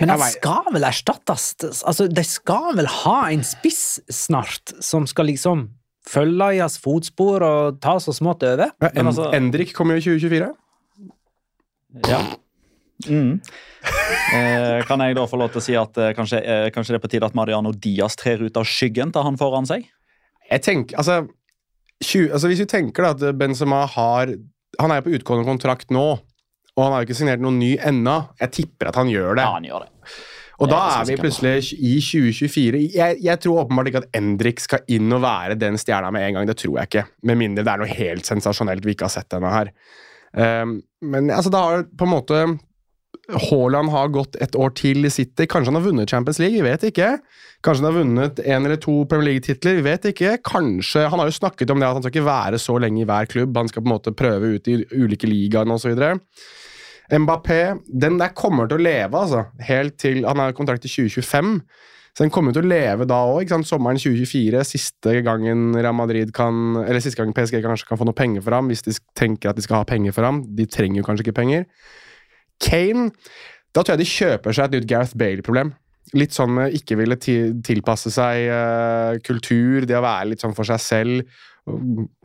Men 0.00 0.12
det 0.12 0.28
skal 0.36 0.68
vel 0.74 0.84
erstattes? 0.86 1.54
Altså, 1.82 2.06
De 2.12 2.24
skal 2.26 2.76
vel 2.78 2.88
ha 3.02 3.16
en 3.32 3.44
spiss 3.46 3.98
snart, 4.12 4.74
som 4.84 5.08
skal 5.08 5.30
liksom 5.32 5.68
følge 6.06 6.52
i 6.54 6.62
hans 6.62 6.78
fotspor 6.78 7.42
og 7.42 7.80
ta 7.82 7.96
så 7.98 8.14
smått 8.14 8.44
over? 8.46 8.70
ja, 8.78 8.90
en, 8.94 9.10
altså- 9.10 9.32
Endrik 9.34 9.74
kommer 9.74 9.96
jo 9.96 10.04
i 10.04 10.18
2024. 10.20 10.52
Ja. 12.06 12.20
Mm. 13.06 13.40
Eh, 14.34 14.84
kan 14.88 15.02
jeg 15.04 15.16
da 15.16 15.26
få 15.28 15.38
lov 15.40 15.52
til 15.52 15.60
å 15.60 15.64
si 15.64 15.74
at 15.78 15.98
eh, 16.00 16.12
kanskje, 16.16 16.40
eh, 16.40 16.68
kanskje 16.74 16.94
det 16.94 17.00
er 17.00 17.04
på 17.04 17.10
tide 17.12 17.28
at 17.28 17.36
Mariano 17.36 17.72
Diaz 17.72 18.16
trer 18.18 18.42
ut 18.42 18.56
av 18.56 18.66
skyggen 18.68 19.12
til 19.14 19.26
han 19.26 19.36
foran 19.40 19.68
seg? 19.68 19.84
Jeg 20.50 20.62
tenker, 20.62 20.96
altså, 21.00 21.26
20, 22.04 22.32
altså 22.36 22.50
Hvis 22.50 22.60
vi 22.60 22.68
tenker 22.68 23.06
da 23.06 23.14
at 23.14 23.38
Benzema 23.38 23.86
har 23.88 24.32
Han 24.80 24.92
er 24.92 25.00
jo 25.00 25.06
på 25.06 25.14
utgående 25.16 25.46
kontrakt 25.48 25.92
nå, 25.94 26.06
og 26.76 26.82
han 26.82 26.92
har 26.92 27.02
jo 27.02 27.08
ikke 27.08 27.16
signert 27.16 27.40
noen 27.40 27.56
ny 27.56 27.70
ennå. 27.80 28.16
Jeg 28.42 28.52
tipper 28.52 28.90
at 28.90 28.98
han 29.00 29.08
gjør 29.08 29.38
det. 29.38 29.44
Ja, 29.46 29.54
han 29.54 29.64
gjør 29.64 29.86
det. 29.86 30.16
Og 30.56 30.68
Det 30.68 30.72
da 30.72 30.80
er 30.82 30.98
er 30.98 31.08
vi 31.08 31.16
plutselig 31.20 31.54
i 31.74 31.94
2024. 32.00 32.82
Jeg, 32.94 33.16
jeg 33.24 33.40
tror 33.40 33.62
åpenbart 33.62 33.88
ikke 33.90 34.02
at 34.04 34.16
Endrik 34.16 34.60
skal 34.60 34.84
inn 34.92 35.12
og 35.12 35.22
være 35.24 35.56
den 35.60 35.76
stjerna 35.80 36.10
med 36.12 36.26
en 36.26 36.38
gang. 36.38 36.48
Det 36.48 36.56
tror 36.60 36.78
jeg 36.78 36.90
ikke. 36.90 37.04
Med 37.28 37.40
mindre 37.40 37.64
det 37.64 37.72
er 37.72 37.82
noe 37.82 37.96
helt 37.98 38.28
sensasjonelt 38.28 38.84
vi 38.84 38.96
ikke 38.96 39.08
har 39.08 39.14
sett 39.16 39.36
ennå 39.36 39.52
her. 39.52 39.72
Um, 40.36 40.78
men 41.04 41.32
altså, 41.32 41.52
da 41.52 41.62
har 41.64 41.86
på 41.88 42.08
en 42.08 42.12
måte 42.12 42.40
Haaland 43.26 43.90
har 43.90 44.12
gått 44.14 44.36
et 44.38 44.54
år 44.54 44.70
til 44.78 45.06
i 45.06 45.10
City. 45.10 45.48
Kanskje 45.50 45.72
han 45.72 45.78
har 45.80 45.86
vunnet 45.88 46.10
Champions 46.10 46.38
League, 46.38 46.60
vi 46.60 46.66
vet 46.68 46.84
ikke. 46.86 47.16
Kanskje 47.66 47.82
han 47.82 47.88
har 47.88 47.96
vunnet 47.98 48.42
en 48.44 48.68
eller 48.68 48.78
to 48.78 49.00
Premier 49.10 49.32
League-titler, 49.32 49.80
vi 49.80 49.86
vet 49.88 50.06
ikke. 50.12 50.36
Kanskje, 50.46 51.08
Han 51.10 51.18
har 51.18 51.26
jo 51.26 51.34
snakket 51.34 51.70
om 51.70 51.80
det 51.80 51.88
at 51.88 51.98
han 51.98 52.04
skal 52.04 52.14
ikke 52.14 52.28
være 52.28 52.60
så 52.62 52.78
lenge 52.78 53.02
i 53.02 53.08
hver 53.08 53.26
klubb. 53.26 53.56
Han 53.56 53.68
skal 53.68 53.82
på 53.82 53.90
en 53.90 53.96
måte 53.96 54.14
prøve 54.14 54.54
ut 54.54 54.68
i 54.70 54.78
ulike 54.94 55.26
ligaer 55.26 55.66
osv. 55.66 55.98
Mbappé 57.10 57.60
den 57.86 58.18
der 58.18 58.34
kommer 58.34 58.70
til 58.70 58.78
å 58.78 58.86
leve, 58.86 59.18
altså. 59.18 59.44
Helt 59.60 59.98
til 59.98 60.24
Han 60.26 60.38
har 60.38 60.54
kontrakt 60.54 60.82
til 60.82 61.10
2025. 61.10 61.60
Så 62.16 62.24
den 62.24 62.30
kommer 62.32 62.54
til 62.54 62.64
å 62.64 62.70
leve 62.70 63.04
da 63.04 63.18
òg. 63.28 63.50
Sommeren 63.66 63.98
2024, 63.98 64.62
siste 64.64 65.20
gangen 65.26 65.74
Real 65.76 65.94
Madrid 65.94 66.32
kan 66.32 66.78
Eller 66.86 67.00
siste 67.00 67.20
gang 67.20 67.34
PSG 67.34 67.60
kanskje 67.60 67.90
kan 67.90 67.98
få 67.98 68.06
noe 68.06 68.16
penger 68.16 68.40
for 68.40 68.54
ham, 68.56 68.70
hvis 68.70 68.86
de 68.86 68.94
tenker 69.18 69.50
at 69.50 69.58
de 69.58 69.66
skal 69.66 69.82
ha 69.82 69.84
penger 69.84 70.14
for 70.14 70.24
ham. 70.24 70.44
De 70.56 70.64
trenger 70.64 71.02
jo 71.02 71.04
kanskje 71.10 71.26
ikke 71.26 71.40
penger. 71.42 71.66
Kane 72.62 73.10
Da 73.74 73.82
tror 73.82 73.94
jeg 73.94 74.04
de 74.04 74.12
kjøper 74.12 74.56
seg 74.56 74.68
et 74.68 74.78
nytt 74.78 74.88
Gareth 74.88 75.18
Bale-problem. 75.18 75.74
Litt 76.16 76.32
sånn 76.36 76.54
med 76.54 76.76
ikke 76.78 76.96
ville 77.00 77.18
tilpasse 77.18 78.12
seg 78.14 78.46
uh, 78.48 79.18
kultur, 79.26 79.84
det 79.84 79.98
å 79.98 80.04
være 80.04 80.30
litt 80.30 80.44
sånn 80.44 80.54
for 80.56 80.68
seg 80.68 80.80
selv. 80.80 81.36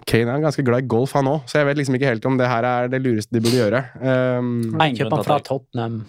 Kane 0.08 0.36
er 0.36 0.44
ganske 0.44 0.64
glad 0.64 0.86
i 0.86 0.90
golf, 0.90 1.16
han 1.18 1.28
òg, 1.32 1.48
så 1.50 1.60
jeg 1.60 1.68
vet 1.68 1.80
liksom 1.80 1.98
ikke 1.98 2.12
helt 2.12 2.28
om 2.30 2.38
det 2.38 2.48
her 2.48 2.68
er 2.68 2.92
det 2.94 3.02
lureste 3.02 3.34
de 3.34 3.42
burde 3.42 3.58
gjøre. 3.58 3.82
Um, 3.98 4.52
Kjøp 4.78 5.16
han 5.18 5.26
fra 5.26 5.40
Tottenham. 5.44 6.02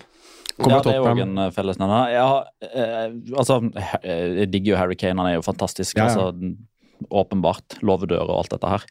Kommer 0.58 0.76
ja, 0.76 0.82
det 0.84 0.92
er 0.92 1.00
jo 1.00 1.24
en 1.24 1.40
eh, 1.40 1.48
fellesnevner. 1.54 2.10
Ja, 2.12 2.26
eh, 2.68 3.14
altså, 3.40 3.56
jeg 4.04 4.50
digger 4.52 4.74
jo 4.74 4.78
Harry 4.82 4.98
Kane, 5.00 5.16
han 5.22 5.30
er 5.30 5.38
jo 5.38 5.46
fantastisk. 5.46 5.96
Ja, 5.96 6.10
ja. 6.10 6.26
Altså, 6.28 7.08
åpenbart. 7.22 7.78
Låvedør 7.82 8.28
og 8.28 8.42
alt 8.42 8.52
dette 8.52 8.72
her. 8.74 8.84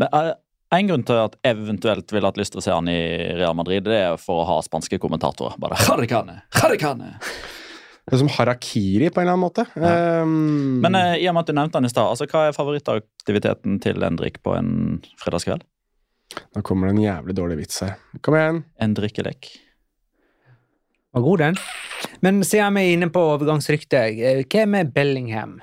Men 0.00 0.16
eh, 0.16 0.32
en 0.78 0.88
grunn 0.90 1.04
til 1.06 1.18
at 1.22 1.36
eventuelt 1.46 2.12
ville 2.14 2.30
hatt 2.30 2.38
lyst 2.40 2.54
til 2.54 2.62
å 2.62 2.64
se 2.64 2.72
han 2.74 2.88
i 2.90 3.00
Real 3.38 3.56
Madrid, 3.58 3.84
det 3.86 3.98
er 4.00 4.16
for 4.20 4.42
å 4.42 4.48
ha 4.48 4.56
spanske 4.64 4.98
kommentatorer. 5.02 5.58
Bare 5.62 5.78
Harikane, 5.86 6.40
Harikane. 6.60 7.14
Det 8.04 8.18
er 8.18 8.20
som 8.20 8.28
harakiri 8.28 9.08
på 9.08 9.22
en 9.22 9.24
eller 9.24 9.32
annen 9.32 9.44
måte. 9.46 9.64
Um, 9.80 10.80
Men 10.84 10.98
eh, 10.98 11.22
i 11.22 11.28
og 11.30 11.36
med 11.36 11.46
at 11.46 11.52
du 11.52 11.56
nevnte 11.56 11.80
han 11.80 11.88
i 11.88 11.92
stad, 11.92 12.10
altså, 12.12 12.28
hva 12.28 12.50
er 12.50 12.56
favorittaktiviteten 12.56 13.78
til 13.80 14.04
Endrik 14.04 14.42
på 14.44 14.52
en 14.58 15.00
fredagskveld? 15.22 15.64
Nå 16.52 16.62
kommer 16.66 16.90
det 16.90 16.96
en 16.98 17.04
jævlig 17.04 17.36
dårlig 17.38 17.60
vits 17.62 17.80
her. 17.84 17.94
Kom 18.24 18.36
igjen. 18.36 18.60
En 18.82 18.96
drikkelek? 18.96 19.48
Var 21.14 21.24
god, 21.24 21.44
den. 21.46 21.58
Men 22.26 22.42
siden 22.44 22.76
vi 22.76 22.84
er 22.84 22.96
inne 22.98 23.08
på 23.14 23.22
overgangsryktet, 23.32 24.20
eh, 24.20 24.42
hva 24.44 24.66
med 24.68 24.92
Bellingham? 24.92 25.60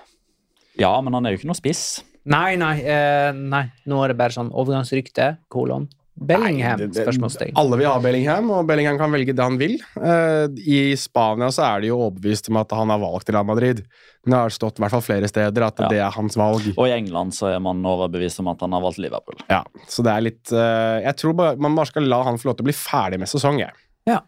Ja, 0.80 0.96
men 1.04 1.14
han 1.14 1.28
er 1.28 1.36
jo 1.36 1.42
ikke 1.42 1.52
noe 1.52 1.60
spiss. 1.60 2.02
Nei, 2.26 2.56
nei, 2.56 2.76
eh, 2.86 3.32
nei. 3.34 3.64
Nå 3.90 4.04
er 4.04 4.10
det 4.14 4.18
bare 4.18 4.30
sånn 4.36 4.52
overgangsrykte, 4.54 5.38
kolon. 5.50 5.88
Bellingham, 6.22 6.78
Nei, 6.78 6.86
det- 6.86 6.94
det- 6.94 7.06
spørsmålstegn. 7.08 7.54
Alle 7.56 7.78
vil 7.78 7.88
ha 7.88 7.98
Bellingham, 8.00 8.52
og 8.52 8.68
Bellingham 8.68 8.98
kan 9.00 9.10
velge 9.12 9.34
det 9.34 9.40
han 9.42 9.58
vil. 9.58 9.80
Eh, 9.98 10.48
I 10.68 10.94
Spania 10.96 11.48
så 11.50 11.64
er 11.78 11.82
de 11.82 11.88
jo 11.88 11.98
overbevist 11.98 12.48
om 12.50 12.58
at 12.58 12.70
han 12.72 12.90
har 12.90 13.00
valgt 13.00 13.30
Real 13.34 13.44
Madrid. 13.46 13.78
Det 14.24 14.34
har 14.34 14.50
stått 14.50 14.78
i 14.78 14.84
hvert 14.84 14.92
fall 14.92 15.02
flere 15.02 15.28
steder 15.28 15.64
at 15.66 15.80
Ja. 15.80 15.88
det 15.88 15.98
er 15.98 16.12
hans 16.12 16.36
valg. 16.36 16.62
Og 16.78 16.86
i 16.86 16.92
England 16.92 17.32
så 17.34 17.56
er 17.56 17.60
man 17.60 17.82
overbevist 17.82 18.40
om 18.40 18.50
at 18.50 18.60
han 18.60 18.72
har 18.72 18.82
valgt 18.82 19.00
Liverpool. 19.00 19.36
Ja, 19.50 19.64
så 19.88 20.04
det 20.04 20.12
er 20.14 20.22
litt 20.22 20.52
eh, 20.52 21.02
Jeg 21.10 21.16
tror 21.18 21.34
bare, 21.36 21.56
man 21.58 21.74
bare 21.76 21.88
skal 21.88 22.04
la 22.04 22.22
han 22.24 22.38
få 22.38 22.46
lov 22.52 22.58
til 22.58 22.66
å 22.66 22.70
bli 22.70 22.74
ferdig 22.74 23.18
med 23.18 23.28
sesong, 23.28 23.58
jeg. 23.58 23.72
Ja. 24.06 24.20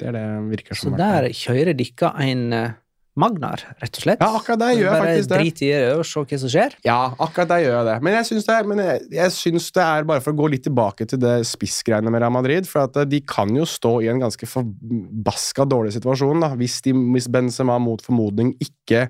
Det 0.00 0.08
er 0.08 0.12
det 0.12 0.58
virker 0.58 0.74
som. 0.76 0.92
Så 0.92 0.96
der 0.96 1.28
kjører 1.28 1.76
dere 1.76 2.20
en 2.20 2.52
eh, 2.52 2.70
Magnar, 3.18 3.62
rett 3.82 3.98
og 3.98 4.04
slett. 4.04 4.20
Ja, 4.22 4.28
akkurat 4.38 4.60
der 4.62 4.74
gjør 4.76 4.84
jeg 4.86 4.92
Bare 4.92 5.06
faktisk 5.08 5.30
det. 5.30 5.38
drit 5.40 5.62
i 5.64 5.70
det 5.72 5.92
og 5.96 6.04
se 6.06 6.22
hva 6.22 6.38
som 6.42 6.52
skjer. 6.52 6.76
Ja, 6.86 6.98
akkurat 7.18 7.50
der 7.50 7.62
gjør 7.64 7.74
jeg 7.74 7.86
det. 7.88 7.96
Men 8.06 8.16
jeg 8.18 8.28
syns 8.28 8.48
det, 8.48 8.58
jeg, 8.78 9.06
jeg 9.18 9.34
syns 9.34 9.68
det 9.74 9.84
er 9.84 10.08
bare 10.08 10.22
for 10.24 10.34
å 10.34 10.38
gå 10.38 10.50
litt 10.54 10.64
tilbake 10.68 11.08
til 11.10 11.22
det 11.22 11.36
spissgreiene 11.50 12.12
med 12.14 12.22
Real 12.22 12.34
Madrid. 12.34 12.68
For 12.70 12.86
at 12.86 12.98
eh, 13.02 13.08
de 13.10 13.22
kan 13.26 13.50
jo 13.56 13.66
stå 13.68 13.96
i 14.06 14.10
en 14.12 14.22
ganske 14.22 14.50
forbaska 14.50 15.66
dårlig 15.68 15.96
situasjon 15.98 16.46
da, 16.46 16.52
hvis, 16.60 16.78
de, 16.86 16.94
hvis 17.16 17.30
Benzema 17.34 17.80
mot 17.82 18.04
formodning 18.04 18.54
ikke 18.62 19.08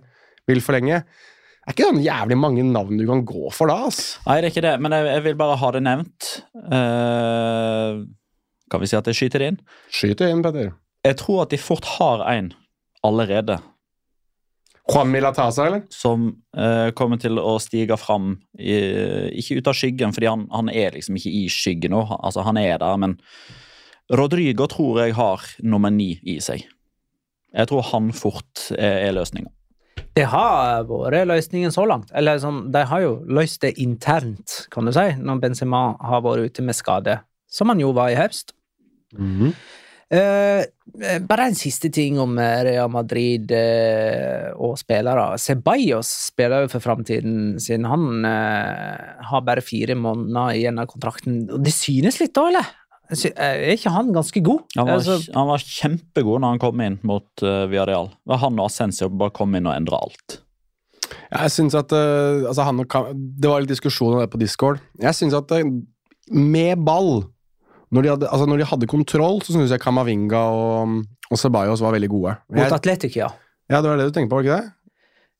vil 0.48 0.64
forlenge. 0.64 1.02
Det 1.68 1.74
er 1.74 1.76
ikke 1.76 1.88
sånn 1.90 2.04
jævlig 2.06 2.36
mange 2.40 2.62
navn 2.64 2.96
du 2.96 3.04
kan 3.04 3.20
gå 3.28 3.50
for 3.52 3.68
da. 3.68 3.82
ass. 3.90 4.14
Nei, 4.24 4.38
det 4.40 4.48
er 4.48 4.54
ikke 4.54 4.64
det, 4.64 4.76
men 4.80 4.94
jeg, 4.96 5.08
jeg 5.12 5.24
vil 5.26 5.34
bare 5.36 5.58
ha 5.60 5.72
det 5.76 5.82
nevnt. 5.84 6.28
Uh, 6.56 8.06
kan 8.72 8.80
vi 8.80 8.88
si 8.88 8.96
at 8.96 9.10
jeg 9.12 9.18
skyter 9.18 9.44
det 9.44 9.50
inn? 9.52 9.58
Skyt 9.92 10.22
det 10.22 10.30
inn, 10.32 10.40
Petter. 10.46 10.72
Jeg 11.04 11.18
tror 11.20 11.42
at 11.44 11.52
de 11.52 11.60
fort 11.60 11.84
har 11.98 12.24
en 12.32 12.54
allerede 13.04 13.58
Juan 14.88 15.10
Milatasa, 15.12 15.66
eller? 15.66 15.82
som 15.92 16.30
uh, 16.56 16.88
kommer 16.96 17.20
til 17.20 17.36
å 17.40 17.58
stige 17.60 17.98
fram, 18.00 18.38
i, 18.56 18.72
ikke 19.36 19.58
ut 19.60 19.68
av 19.68 19.76
skyggen, 19.76 20.14
fordi 20.16 20.30
han, 20.30 20.46
han 20.54 20.70
er 20.72 20.96
liksom 20.96 21.18
ikke 21.20 21.32
i 21.42 21.44
skyggen 21.52 21.92
nå. 21.92 22.06
Altså, 22.16 22.44
han 22.46 22.60
er 22.60 22.80
der, 22.80 22.96
men 23.00 23.18
Rodrigo 24.08 24.64
tror 24.72 25.02
jeg 25.02 25.16
har 25.18 25.44
nummer 25.60 25.92
ni 25.92 26.14
i 26.24 26.38
seg. 26.40 26.64
Jeg 27.52 27.68
tror 27.68 27.84
han 27.92 28.10
fort 28.16 28.70
er, 28.72 29.08
er 29.10 29.16
løsninga. 29.16 29.52
Det 30.18 30.24
har 30.32 30.86
vært 30.88 31.28
løsningen 31.30 31.72
så 31.74 31.84
langt. 31.86 32.10
Eller 32.16 32.40
sånn, 32.42 32.64
de 32.74 32.82
har 32.90 33.02
jo 33.04 33.18
løst 33.28 33.62
det 33.62 33.76
internt, 33.82 34.64
kan 34.72 34.88
du 34.88 34.92
si, 34.94 35.06
når 35.20 35.42
Benzema 35.44 35.82
har 36.02 36.24
vært 36.24 36.48
ute 36.48 36.64
med 36.66 36.76
skade. 36.78 37.20
Som 37.48 37.70
han 37.70 37.80
jo 37.80 37.92
var 37.96 38.10
i 38.12 38.18
høst. 38.18 38.52
Eh, 39.14 39.52
eh, 40.14 40.64
bare 41.28 41.48
en 41.48 41.58
siste 41.58 41.90
ting 41.94 42.18
om 42.22 42.38
eh, 42.40 42.62
Real 42.68 42.90
Madrid 42.92 43.52
uh, 43.52 44.50
og 44.56 44.78
spillere. 44.80 45.30
Ceballos 45.42 46.10
spiller 46.30 46.64
jo 46.64 46.72
for 46.72 46.84
framtiden 46.84 47.58
sin. 47.62 47.86
Han 47.88 48.24
uh, 48.26 49.22
har 49.30 49.46
bare 49.46 49.64
fire 49.64 49.98
måneder 49.98 50.56
igjen 50.58 50.80
av 50.80 50.90
kontrakten. 50.90 51.44
Det 51.48 51.74
synes 51.74 52.20
litt, 52.22 52.34
da, 52.36 52.48
eller? 52.52 52.74
Er 53.08 53.72
ikke 53.72 53.92
han 53.94 54.10
ganske 54.12 54.40
god? 54.44 54.66
Han 54.76 54.84
var, 54.84 54.98
Altså, 54.98 55.16
han 55.32 55.48
var 55.48 55.62
kjempegod 55.64 56.42
når 56.42 56.54
han 56.54 56.60
kom 56.60 56.82
inn 56.84 56.98
mot 57.08 57.44
uh, 57.44 57.64
Villarreal. 57.70 58.10
Det 58.12 58.34
var 58.34 58.42
Han 58.44 58.60
og 58.60 58.68
Assensio 58.68 59.08
bare 59.08 59.32
kom 59.36 59.56
inn 59.56 59.68
og 59.68 59.76
endra 59.76 60.02
alt. 60.04 60.42
Jeg 61.08 61.52
synes 61.54 61.76
at 61.78 61.92
uh, 61.96 62.44
altså 62.50 62.66
han 62.68 62.84
og 62.84 63.14
Det 63.16 63.48
var 63.48 63.64
litt 63.64 63.72
diskusjon 63.72 64.18
om 64.18 64.20
det 64.20 64.32
på 64.32 64.40
Discord. 64.40 64.82
Jeg 65.00 65.16
synes 65.16 65.36
at 65.40 65.52
uh, 65.56 65.64
med 66.28 66.84
ball 66.84 67.24
når 67.94 68.04
de, 68.04 68.10
hadde, 68.14 68.28
altså 68.28 68.48
når 68.48 68.60
de 68.60 68.66
hadde 68.72 68.88
kontroll, 68.90 69.38
så 69.44 69.54
synes 69.54 69.72
jeg 69.72 69.80
Kamavinga 69.80 70.40
og, 70.54 70.98
og 71.30 71.40
Ceballos 71.40 71.80
var 71.84 71.94
veldig 71.96 72.10
gode. 72.12 72.34
mot 72.52 72.60
Jeg, 72.64 72.74
Atletic, 72.76 73.16
ja. 73.16 73.30
ja, 73.70 73.80
det 73.80 73.88
var 73.90 74.00
det 74.00 74.10
du 74.10 74.16
tenkte 74.16 74.32
på, 74.32 74.40
var 74.40 74.48
ikke 74.48 74.58
det? 74.58 74.74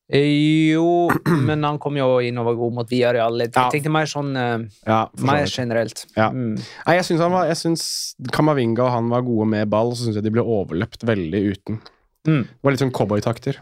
Eh, 0.09 0.73
Jo, 0.73 1.09
men 1.45 1.63
han 1.67 1.77
kom 1.81 1.97
jo 1.99 2.15
inn 2.25 2.39
og 2.41 2.47
var 2.49 2.57
god 2.57 2.77
mot 2.79 2.89
Villarreal. 2.89 3.43
Jeg 3.45 3.53
tenkte 3.53 3.93
mer 3.93 4.09
sånn 4.09 4.33
eh, 4.39 4.65
Ja, 4.87 5.03
Mer 5.21 5.45
generelt. 5.45 6.07
Ja. 6.17 6.31
Mm. 6.33 6.55
Nei, 6.57 6.97
syns, 7.05 7.21
jeg 7.21 7.59
syns 7.61 7.85
Kamavinga 8.33 8.87
og 8.87 8.93
han 8.95 9.13
var 9.13 9.25
gode 9.27 9.49
med 9.53 9.69
ball, 9.69 9.93
så 9.93 10.07
syns 10.07 10.17
jeg 10.17 10.25
de 10.25 10.33
ble 10.33 10.45
overløpt 10.45 11.05
veldig 11.05 11.43
uten. 11.53 11.81
Mm. 12.27 12.43
Det 12.43 12.63
var 12.67 12.71
litt 12.75 12.81
sånn 12.83 12.91
cowboytakter. 12.93 13.57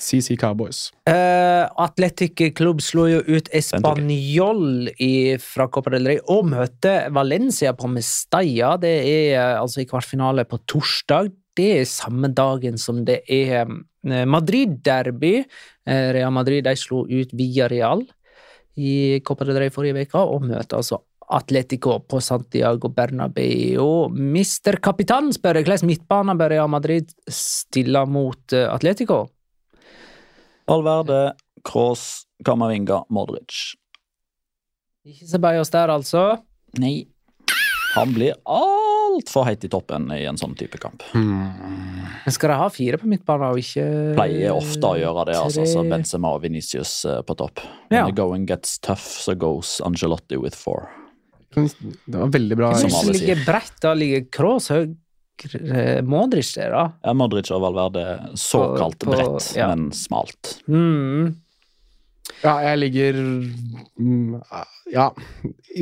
CC 0.00 0.36
Cowboys. 0.40 0.86
Uh, 1.06 1.68
Atletic 1.84 2.40
Club 2.56 2.80
slo 2.82 3.04
jo 3.10 3.20
ut 3.28 3.50
Español 3.54 4.88
i- 4.98 5.36
fra 5.38 5.68
Copa 5.68 5.90
del 5.90 6.06
Rey 6.08 6.18
og 6.32 6.46
møtte 6.48 7.10
Valencia 7.12 7.72
på 7.76 7.90
Mestalla. 7.92 8.76
Det 8.80 8.94
er 9.04 9.36
eh, 9.36 9.60
altså 9.60 9.82
i 9.82 9.86
kvartfinale 9.86 10.44
på 10.48 10.58
torsdag. 10.66 11.30
Det 11.54 11.68
er 11.82 11.84
samme 11.84 12.32
dagen 12.32 12.78
som 12.80 13.04
det 13.04 13.20
er 13.28 13.66
eh, 13.66 14.24
Madrid-derby. 14.24 15.44
Eh, 15.86 16.12
Real 16.16 16.32
Madrid 16.32 16.64
de 16.64 16.74
slo 16.80 17.04
ut 17.06 17.32
Villarreal 17.36 18.02
i 18.80 19.20
Copa 19.20 19.44
del 19.44 19.58
Rey 19.60 19.70
forrige 19.70 20.06
uke 20.08 20.16
og 20.24 20.46
møter 20.48 20.78
altså 20.80 21.02
Atletico 21.32 21.98
på 22.04 22.20
Santiago 22.22 22.88
Bernabeu. 22.92 24.08
Mister 24.12 24.76
Kapitan 24.84 25.32
spør 25.34 25.58
jeg 25.60 25.66
hvordan 25.68 25.88
midtbanen 25.88 26.38
bør 26.40 26.52
Real 26.54 26.68
Madrid 26.72 27.12
stille 27.32 28.04
mot 28.10 28.52
eh, 28.56 28.68
Atletico? 28.72 29.24
Valverde, 30.68 31.32
Kroos, 31.66 32.24
Kamavinga, 32.46 33.02
Modric. 33.12 33.74
Ikke 35.08 35.26
Ceballos 35.26 35.72
der, 35.74 35.90
altså. 35.90 36.28
Nei. 36.78 37.08
Han 37.92 38.14
blir 38.14 38.38
altfor 38.48 39.44
heit 39.44 39.66
i 39.66 39.68
toppen 39.68 40.06
i 40.14 40.22
en 40.24 40.38
sånn 40.40 40.54
type 40.56 40.78
kamp. 40.80 41.02
Men 41.12 42.32
skal 42.32 42.54
de 42.54 42.56
ha 42.62 42.68
fire 42.72 42.96
på 43.02 43.10
midtbanen 43.10 43.50
og 43.52 43.60
ikke 43.60 43.84
Pleier 44.16 44.54
ofte 44.56 44.94
å 44.94 44.96
gjøre 44.96 45.26
det, 45.28 45.36
altså. 45.42 45.66
Så? 45.68 45.82
Benzema 45.90 46.30
og 46.32 46.40
Venicius 46.46 46.94
eh, 47.10 47.20
på 47.26 47.36
topp. 47.36 47.60
When 47.90 47.98
Ja. 47.98 48.06
the 48.08 48.16
going 48.16 48.46
gets 48.48 48.78
tough, 48.78 49.04
so 49.04 49.34
goes 49.34 49.80
Angelotti 49.84 50.38
with 50.40 50.56
four. 50.56 50.88
Det 51.54 52.18
var 52.18 52.32
veldig 52.32 52.56
bra. 52.58 52.72
Som 52.80 52.90
Hvis 52.90 53.06
det 53.10 53.20
ligger 53.20 53.44
bredt, 53.46 53.74
da 53.84 53.94
ligger 53.98 54.26
Kroos 54.32 54.68
høyre 54.72 54.94
Modric 56.06 56.52
der, 56.54 56.70
da. 56.70 56.82
Ja, 57.02 57.12
Modric 57.18 57.48
og 57.50 57.62
Valverde 57.64 58.02
såkalt 58.38 58.98
På- 59.02 59.10
på- 59.10 59.16
bredt, 59.16 59.48
ja. 59.56 59.68
men 59.72 59.88
smalt. 59.96 60.58
Mm. 60.70 61.32
Ja, 62.42 62.52
jeg 62.62 62.78
ligger 62.78 63.16
mm, 63.98 64.36
Ja. 64.92 65.08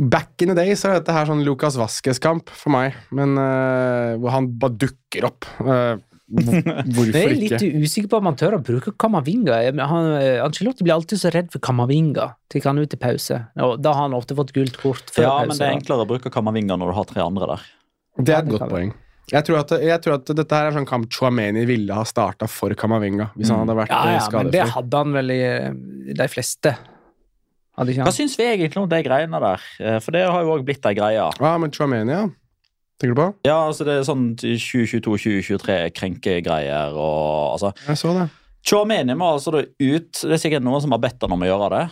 Back 0.03 0.41
in 0.43 0.49
the 0.53 0.55
day 0.57 0.73
så 0.79 0.89
er 0.91 1.01
dette 1.01 1.13
her 1.13 1.27
sånn 1.29 1.43
Lucas 1.45 1.77
Vasques-kamp 1.77 2.49
for 2.55 2.73
meg, 2.73 2.95
men 3.13 3.35
uh, 3.37 4.15
hvor 4.23 4.31
han 4.37 4.49
bare 4.61 4.77
dukker 4.87 5.27
opp. 5.29 5.49
Eh, 5.61 5.97
hvor- 6.31 7.09
ikke? 7.11 7.19
Jeg 7.19 7.27
er 7.27 7.35
litt 7.41 7.57
ikke? 7.59 7.83
usikker 7.83 8.09
på 8.13 8.21
om 8.21 8.29
han 8.31 8.37
tør 8.39 8.57
å 8.59 8.63
bruke 8.63 8.93
Kamavinga. 8.97 9.59
Han, 9.91 10.11
eh, 10.21 10.39
Ancelotti 10.45 10.87
blir 10.87 10.95
alltid 10.95 11.19
så 11.23 11.33
redd 11.35 11.51
for 11.53 11.59
Kamavinga 11.65 12.31
til 12.53 12.63
han 12.67 12.79
er 12.79 12.87
ute 12.89 12.99
i 12.99 13.03
pause. 13.03 13.41
Og 13.67 13.77
da 13.83 13.93
har 13.97 14.07
han 14.09 14.17
ofte 14.17 14.37
fått 14.39 14.55
gult 14.57 14.79
kort 14.81 15.11
før 15.15 15.27
Ja, 15.27 15.37
men 15.45 15.57
det 15.57 15.67
er 15.67 15.77
enklere 15.77 16.07
å 16.07 16.11
bruke 16.11 16.31
Kamavinga 16.33 16.79
når 16.79 16.93
du 16.93 16.99
har 17.01 17.09
tre 17.11 17.23
andre 17.27 17.51
der. 17.55 17.69
Det 18.21 18.35
er 18.35 18.43
et 18.45 18.53
godt 18.55 18.69
poeng. 18.71 18.93
Jeg 19.31 19.45
tror, 19.47 19.61
at, 19.63 19.71
jeg 19.79 20.03
tror 20.03 20.17
at 20.17 20.31
dette 20.35 20.57
her 20.59 20.67
er 20.67 20.75
sånn 20.75 20.87
kamp 20.89 21.05
Chouameni 21.15 21.63
ville 21.69 21.95
ha 21.95 22.03
starta 22.09 22.49
for 22.51 22.73
Kamavinga. 22.75 23.29
Hvis 23.39 23.53
han 23.53 23.61
hadde 23.63 23.77
vært 23.79 23.93
ja, 23.93 24.01
ja, 24.11 24.17
ja, 24.19 24.31
men 24.35 24.51
det 24.51 24.65
hadde 24.73 25.03
han 25.05 25.13
vel 25.15 25.31
i 25.31 25.37
eh, 25.47 25.69
de 26.19 26.27
fleste. 26.33 26.73
Hadde 27.79 27.95
ikke 27.95 28.09
Hva 28.09 28.15
syns 28.17 28.35
vi 28.41 28.49
egentlig 28.49 28.81
om 28.83 28.89
de 28.91 28.99
greiene 29.07 29.39
der? 29.45 29.63
Eh, 29.79 29.99
For 30.03 30.17
det 30.17 30.25
har 30.27 30.43
jo 30.43 30.57
òg 30.57 30.65
blitt 30.67 30.85
ei 30.91 30.97
greie. 30.99 31.29
Ja, 31.39 31.53
men 31.63 31.71
Chouameni, 31.71 32.11
ja. 32.17 32.25
Tenker 33.01 33.15
du 33.15 33.21
på? 33.23 33.31
Ja, 33.49 33.57
altså 33.71 33.87
det 33.89 33.95
er 33.97 34.05
sånn 34.05 34.27
2022-2023 34.37 35.79
krenkegreier 35.97 36.93
og 36.93 37.57
altså 37.57 37.73
Jeg 37.87 37.97
så 37.97 38.13
det. 38.19 38.29
Chouameni 38.67 39.17
må 39.17 39.31
altså 39.39 39.55
da 39.55 39.63
ut 39.65 40.21
Det 40.21 40.35
er 40.37 40.43
sikkert 40.43 40.67
noen 40.67 40.83
som 40.85 40.93
har 40.93 41.01
bedt 41.01 41.25
han 41.25 41.33
om 41.33 41.41
å 41.41 41.49
gjøre 41.49 41.71
det. 41.73 41.85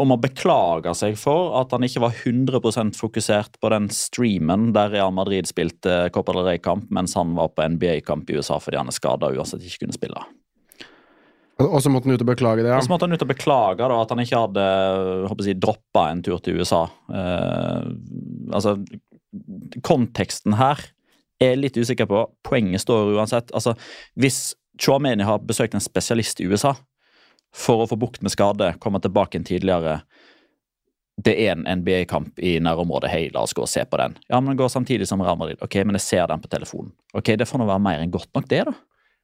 Om 0.00 0.14
å 0.14 0.20
beklage 0.20 0.94
seg 0.96 1.18
for 1.20 1.58
at 1.60 1.74
han 1.74 1.84
ikke 1.84 2.00
var 2.06 2.16
100% 2.16 2.96
fokusert 2.96 3.58
på 3.60 3.72
den 3.74 3.90
streamen 3.92 4.70
der 4.76 4.92
Real 4.94 5.12
Madrid 5.12 5.48
spilte 5.50 6.06
Copa 6.14 6.32
del 6.36 6.46
Rey-kamp 6.48 6.88
mens 6.94 7.16
han 7.18 7.34
var 7.36 7.52
på 7.52 7.66
NBA-kamp 7.76 8.32
i 8.32 8.40
USA 8.40 8.56
fordi 8.62 8.80
han 8.80 8.88
er 8.88 8.96
skada 8.96 9.28
og 9.28 9.40
uansett 9.40 9.64
ikke 9.66 9.84
kunne 9.84 9.96
spille. 9.96 10.24
Og 11.60 11.82
så 11.84 11.92
måtte 11.92 12.08
han 12.08 12.16
ut 12.16 12.24
og 12.24 12.30
beklage 12.30 12.62
det, 12.64 12.70
ja. 12.72 12.78
Og 12.80 12.86
så 12.86 12.92
måtte 12.94 13.04
han 13.04 13.12
ut 13.12 13.24
og 13.24 13.28
beklage 13.34 13.84
da, 13.84 13.96
at 14.00 14.12
han 14.14 14.22
ikke 14.22 14.38
hadde 14.46 14.62
håper 15.28 15.48
jeg, 15.50 15.60
droppa 15.60 16.06
en 16.08 16.22
tur 16.24 16.40
til 16.40 16.60
USA. 16.60 16.86
Eh, 17.12 17.90
altså, 18.56 18.78
konteksten 19.86 20.56
her 20.58 20.80
er 21.40 21.54
jeg 21.54 21.60
litt 21.60 21.78
usikker 21.80 22.08
på. 22.10 22.24
Poenget 22.46 22.84
står 22.84 23.14
uansett. 23.16 23.52
Altså, 23.56 23.74
hvis 24.20 24.54
Chouameni 24.80 25.24
har 25.24 25.42
besøkt 25.44 25.74
en 25.76 25.84
spesialist 25.84 26.40
i 26.40 26.48
USA 26.48 26.74
for 27.56 27.82
å 27.82 27.88
få 27.90 27.98
bukt 28.00 28.22
med 28.22 28.32
skade, 28.32 28.74
komme 28.80 29.00
tilbake 29.02 29.40
en 29.40 29.46
tidligere 29.48 30.02
Det 31.20 31.34
er 31.36 31.50
en 31.52 31.66
NBA-kamp 31.82 32.38
i 32.40 32.54
nærområdet. 32.64 33.10
Hei, 33.12 33.26
la 33.34 33.42
oss 33.44 33.52
gå 33.52 33.60
og 33.60 33.68
se 33.68 33.82
på 33.84 33.98
den. 34.00 34.14
Ja, 34.30 34.38
men 34.40 34.54
den 34.54 34.56
går 34.56 34.70
samtidig 34.72 35.08
som 35.08 35.20
Real 35.20 35.36
Madrid. 35.36 35.58
Ok, 35.60 35.74
men 35.84 35.98
jeg 35.98 36.06
ser 36.06 36.26
den 36.30 36.40
på 36.40 36.48
telefonen. 36.48 36.94
Ok, 37.12 37.36
Det 37.36 37.44
får 37.48 37.60
nå 37.60 37.66
være 37.68 37.82
mer 37.84 38.00
enn 38.00 38.14
godt 38.14 38.30
nok, 38.32 38.46
det, 38.48 38.62
da. 38.64 38.72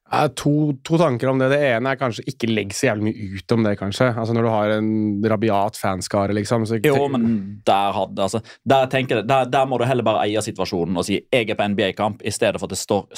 Jeg 0.06 0.34
to, 0.38 0.52
to 0.86 0.98
tanker 1.00 1.30
om 1.32 1.40
det. 1.40 1.48
Det 1.50 1.58
ene 1.66 1.90
er 1.90 1.98
kanskje 1.98 2.22
ikke 2.30 2.48
legg 2.52 2.74
så 2.76 2.92
jævlig 2.92 3.08
mye 3.08 3.40
ut 3.40 3.54
om 3.56 3.64
det, 3.66 3.72
kanskje. 3.80 4.12
Altså 4.12 4.36
Når 4.36 4.46
du 4.46 4.50
har 4.52 4.74
en 4.76 4.90
rabiat 5.32 5.80
fanskare, 5.80 6.36
liksom. 6.36 6.66
Så 6.68 6.78
Jo, 6.84 7.08
men 7.10 7.26
der, 7.66 7.96
hadde, 7.96 8.22
altså, 8.22 8.40
der, 8.62 8.86
jeg, 8.92 9.26
der, 9.26 9.50
der 9.50 9.66
må 9.66 9.80
du 9.82 9.86
heller 9.88 10.06
bare 10.06 10.22
eie 10.28 10.42
situasjonen 10.46 10.96
og 10.96 11.08
si 11.08 11.18
jeg 11.18 11.50
er 11.50 11.58
på 11.58 11.66
NBA-kamp, 11.74 12.22
i 12.22 12.30
stedet 12.30 12.60
for 12.60 12.70
at 12.70 12.76
det 12.76 12.82
står 12.84 13.08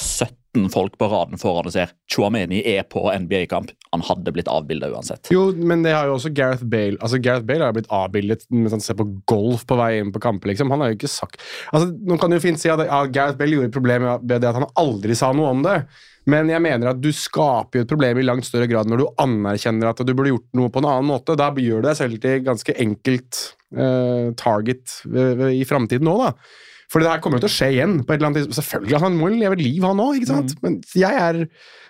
17 0.57 0.71
folk 0.73 0.99
på 0.99 1.09
raden 1.09 1.39
foran 1.39 1.69
og 1.69 1.75
ser 1.75 1.93
Chuameni 2.11 2.61
er 2.67 2.83
på 2.89 3.05
NBA-kamp. 3.13 3.71
Han 3.93 4.05
hadde 4.05 4.33
blitt 4.33 4.49
avbilda 4.49 4.91
uansett. 4.93 5.31
Jo, 5.33 5.49
men 5.53 5.83
det 5.85 5.95
har 5.95 6.09
jo 6.09 6.17
også 6.17 6.33
Gareth 6.35 6.65
Bale. 6.65 6.99
Altså 7.01 7.21
Gareth 7.23 7.47
Bale 7.47 7.65
har 7.65 7.77
blitt 7.77 7.91
avbildet 7.93 8.47
mens 8.51 8.75
han 8.77 8.85
ser 8.85 8.99
på 8.99 9.09
golf 9.29 9.67
på 9.69 9.79
vei 9.79 9.99
inn 10.01 10.13
på 10.13 10.23
kamper. 10.23 10.53
liksom. 10.53 10.71
Han 10.71 10.81
har 10.81 10.93
jo 10.93 10.99
ikke 10.99 11.11
sagt 11.11 11.41
Altså, 11.73 11.91
Nå 11.93 12.19
kan 12.21 12.33
du 12.33 12.41
fint 12.41 12.61
si 12.61 12.71
at 12.73 12.85
ja, 12.85 13.03
Gareth 13.07 13.39
Bale 13.39 13.57
gjorde 13.57 13.71
et 13.71 13.77
problem 13.77 14.07
med 14.07 14.31
det 14.31 14.49
at 14.49 14.59
han 14.59 14.71
aldri 14.81 15.17
sa 15.19 15.33
noe 15.37 15.53
om 15.57 15.65
det. 15.67 15.81
Men 16.29 16.51
jeg 16.53 16.61
mener 16.61 16.91
at 16.91 17.01
du 17.01 17.09
skaper 17.15 17.81
jo 17.81 17.87
et 17.87 17.91
problem 17.91 18.21
i 18.21 18.27
langt 18.27 18.45
større 18.45 18.69
grad 18.69 18.89
når 18.89 19.01
du 19.01 19.07
anerkjenner 19.23 19.91
at 19.91 20.03
du 20.05 20.13
burde 20.13 20.35
gjort 20.35 20.49
noe 20.59 20.73
på 20.73 20.83
en 20.83 20.89
annen 20.91 21.09
måte. 21.09 21.37
Da 21.39 21.49
gjør 21.57 21.85
du 21.85 21.89
deg 21.89 22.01
selv 22.01 22.21
til 22.21 22.43
ganske 22.45 22.75
enkelt 22.85 23.45
uh, 23.77 24.35
target 24.37 24.99
ved, 25.09 25.39
ved, 25.41 25.55
i 25.57 25.65
framtiden 25.69 26.11
òg, 26.13 26.27
da. 26.27 26.67
For 26.89 27.05
det 27.05 27.11
her 27.11 27.20
kommer 27.24 27.39
jo 27.39 27.47
til 27.47 27.51
å 27.51 27.57
skje 27.57 27.72
igjen. 27.76 27.99
på 28.05 28.14
et 28.14 28.18
eller 28.18 28.30
annet 28.30 28.43
tidspunkt. 28.43 28.61
Selvfølgelig, 28.62 29.03
Han 29.05 29.18
må 29.18 29.28
jo 29.28 29.41
leve 29.43 29.59
et 29.59 29.64
liv, 29.64 29.84
han 29.84 30.01
òg. 30.01 30.22
Mm. 30.24 30.55
Men 30.64 30.80
jeg 30.97 31.26
er 31.26 31.45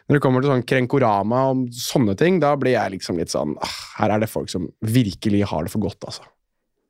Når 0.09 0.17
det 0.17 0.23
kommer 0.25 0.41
til 0.41 0.49
sånn 0.49 0.65
krenkorama 0.65 1.39
og 1.51 1.67
sånne 1.77 2.15
ting, 2.17 2.39
da 2.41 2.55
blir 2.57 2.73
jeg 2.73 2.95
liksom 2.97 3.19
litt 3.21 3.29
sånn 3.29 3.53
ah, 3.61 3.75
Her 3.99 4.15
er 4.15 4.25
det 4.25 4.31
folk 4.33 4.49
som 4.49 4.65
virkelig 4.81 5.43
har 5.51 5.67
det 5.67 5.73
for 5.75 5.85
godt, 5.85 6.07
altså. 6.09 6.25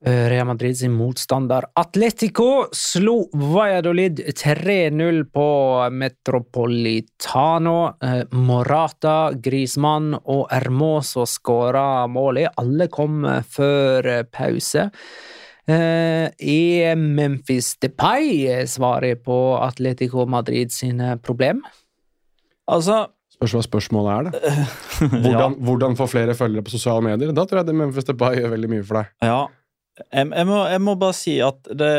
Eh, 0.07 0.29
Real 0.31 0.47
Madrid 0.47 0.77
sin 0.79 0.93
motstander 0.95 1.67
Atletico 1.75 2.69
slo 2.71 3.25
Valladolid 3.35 4.23
3-0 4.31 5.25
på 5.35 5.49
Metropolitano. 5.91 7.75
Eh, 7.99 8.23
Morata, 8.31 9.33
Grismann 9.35 10.15
og 10.15 10.47
Hermoso 10.53 11.27
skåra 11.27 12.07
målet. 12.07 12.55
Alle 12.63 12.87
kom 12.87 13.27
før 13.51 14.13
pause. 14.31 14.87
Er 15.69 16.97
Memphis 16.97 17.75
Depay 17.83 18.65
svaret 18.71 19.21
på 19.27 19.37
Atletico 19.61 20.25
Madrid 20.25 20.73
sine 20.73 21.19
problem? 21.21 21.61
Altså 22.69 23.07
Spørs 23.39 23.55
hva 23.55 23.61
spørsmålet 23.63 24.11
er, 24.11 24.25
da. 24.27 24.55
Hvordan, 25.23 25.53
ja. 25.55 25.63
hvordan 25.63 25.93
få 25.95 26.09
flere 26.11 26.35
følgere 26.35 26.65
på 26.67 26.73
sosiale 26.73 27.05
medier? 27.07 27.31
Da 27.31 27.45
tror 27.47 27.61
jeg 27.61 27.69
det 27.69 27.75
Memphis 27.79 28.09
Depay 28.09 28.41
gjør 28.41 28.51
veldig 28.57 28.71
mye 28.73 28.87
for 28.89 28.99
deg. 28.99 29.13
Ja, 29.23 29.43
jeg, 29.99 30.27
jeg, 30.27 30.47
må, 30.49 30.59
jeg, 30.73 30.83
må, 30.83 30.95
bare 30.99 31.15
si 31.15 31.37
at 31.43 31.69
det, 31.71 31.93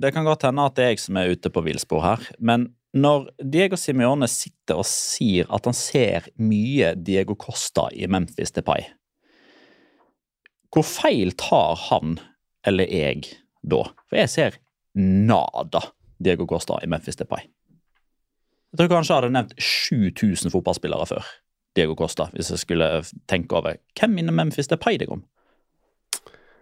det, 0.00 0.12
kan 0.14 0.24
godt 0.24 0.46
hende 0.48 0.64
at 0.64 0.76
det 0.76 0.86
er 0.86 0.94
jeg 0.94 1.02
som 1.02 1.18
er 1.20 1.34
ute 1.34 1.52
på 1.52 1.62
villspor 1.66 2.04
her. 2.04 2.24
Men 2.40 2.70
når 2.96 3.28
Diego 3.44 3.76
Simione 3.76 4.28
sitter 4.30 4.80
og 4.80 4.88
sier 4.88 5.50
at 5.52 5.68
han 5.68 5.76
ser 5.76 6.30
mye 6.40 6.94
Diego 6.96 7.36
Costa 7.38 7.86
i 7.94 8.08
Memphis 8.10 8.50
Depay 8.56 8.88
Hvor 10.74 10.86
feil 10.86 11.30
tar 11.38 11.78
han 11.90 12.16
eller 12.66 12.90
jeg 12.90 13.24
da? 13.62 13.84
For 14.08 14.20
jeg 14.20 14.32
ser 14.32 14.58
nada 14.98 15.82
Diego 16.20 16.46
Costa 16.48 16.78
i 16.84 16.88
Memphis 16.90 17.18
Depay. 17.20 17.46
Jeg 18.70 18.78
tror 18.78 18.90
kanskje 18.92 19.14
jeg 19.14 19.22
hadde 19.22 19.34
nevnt 19.34 19.54
7000 19.58 20.52
fotballspillere 20.52 21.06
før 21.10 21.30
Diego 21.76 21.94
Costa, 21.98 22.28
hvis 22.34 22.50
jeg 22.52 22.62
skulle 22.62 22.88
tenke 23.30 23.56
over 23.58 23.78
hvem 23.98 24.14
minner 24.18 24.34
Memphis 24.34 24.70
Depay 24.70 24.98
deg 25.00 25.10
om? 25.14 25.24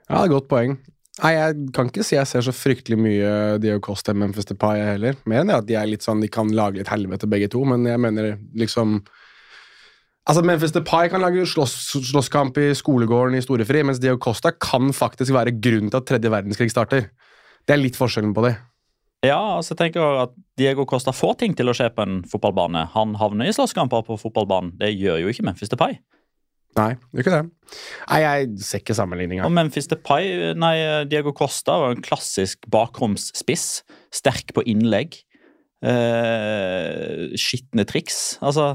Ja, 0.08 0.24
godt 0.30 0.48
poeng. 0.48 0.78
Nei, 1.18 1.32
Jeg 1.34 1.72
kan 1.74 1.88
ikke 1.90 2.04
si 2.06 2.14
jeg 2.14 2.30
ser 2.30 2.44
så 2.46 2.54
fryktelig 2.54 2.98
mye 3.00 3.30
Diego 3.60 3.80
Costa 3.82 4.14
i 4.14 4.18
Memphis 4.18 4.46
Depay 4.48 4.84
heller. 4.84 5.18
Mer 5.26 5.42
enn 5.42 5.50
det 5.50 5.56
at 5.58 5.68
de 5.68 5.76
er 5.80 5.88
litt 5.90 6.06
sånn, 6.06 6.22
de 6.22 6.30
kan 6.32 6.52
lage 6.54 6.78
litt 6.78 6.92
helvete 6.92 7.28
begge 7.30 7.50
to, 7.52 7.64
men 7.66 7.84
jeg 7.88 8.00
mener 8.00 8.36
liksom 8.56 9.00
Altså, 10.28 10.42
Memphis 10.44 10.74
Depay 10.74 11.08
kan 11.08 11.22
lage 11.24 11.46
slåss, 11.48 11.74
slåsskamp 12.10 12.58
i 12.60 12.66
skolegården 12.76 13.38
i 13.38 13.40
storefri, 13.40 13.80
mens 13.86 14.00
Dio 14.02 14.18
Costa 14.20 14.52
kan 14.52 14.90
faktisk 14.92 15.32
være 15.32 15.54
grunnen 15.56 15.88
til 15.88 16.02
at 16.02 16.08
tredje 16.10 16.32
verdenskrig 16.32 16.68
starter. 16.72 17.06
Det 17.64 17.72
er 17.72 17.80
litt 17.80 17.96
forskjellen 17.96 18.34
på 18.36 18.44
det. 18.44 18.58
Ja, 19.24 19.38
altså 19.56 19.72
jeg 19.72 19.80
tenker 19.80 20.20
at 20.26 20.34
Diego 20.60 20.84
Costa 20.86 21.14
får 21.16 21.40
ting 21.40 21.56
til 21.56 21.72
å 21.72 21.74
skje 21.74 21.88
på 21.96 22.04
en 22.04 22.20
fotballbane. 22.28 22.84
Han 22.92 23.16
havner 23.18 23.48
i 23.48 23.54
slåsskamper 23.56 24.04
på 24.06 24.18
fotballbanen. 24.20 24.74
Det 24.78 24.92
gjør 24.92 25.22
jo 25.24 25.32
ikke 25.32 25.46
Memphis 25.48 25.72
Depay. 25.72 25.96
Nei, 26.76 26.90
gjør 27.10 27.24
ikke 27.24 27.32
det. 27.32 27.40
Nei, 28.10 28.18
Jeg 28.22 28.50
ser 28.68 28.82
ikke 28.84 28.98
sammenligninga. 29.00 29.48
Og 29.48 29.54
Memphis 29.56 29.88
Depay, 29.90 30.52
nei, 30.60 30.74
Diego 31.08 31.32
Costa 31.32 31.80
var 31.80 31.96
en 31.96 32.04
klassisk 32.04 32.68
bakromsspiss. 32.70 33.66
Sterk 34.14 34.52
på 34.54 34.62
innlegg. 34.68 35.16
Eh, 35.82 37.32
skitne 37.40 37.88
triks. 37.88 38.36
Altså 38.44 38.74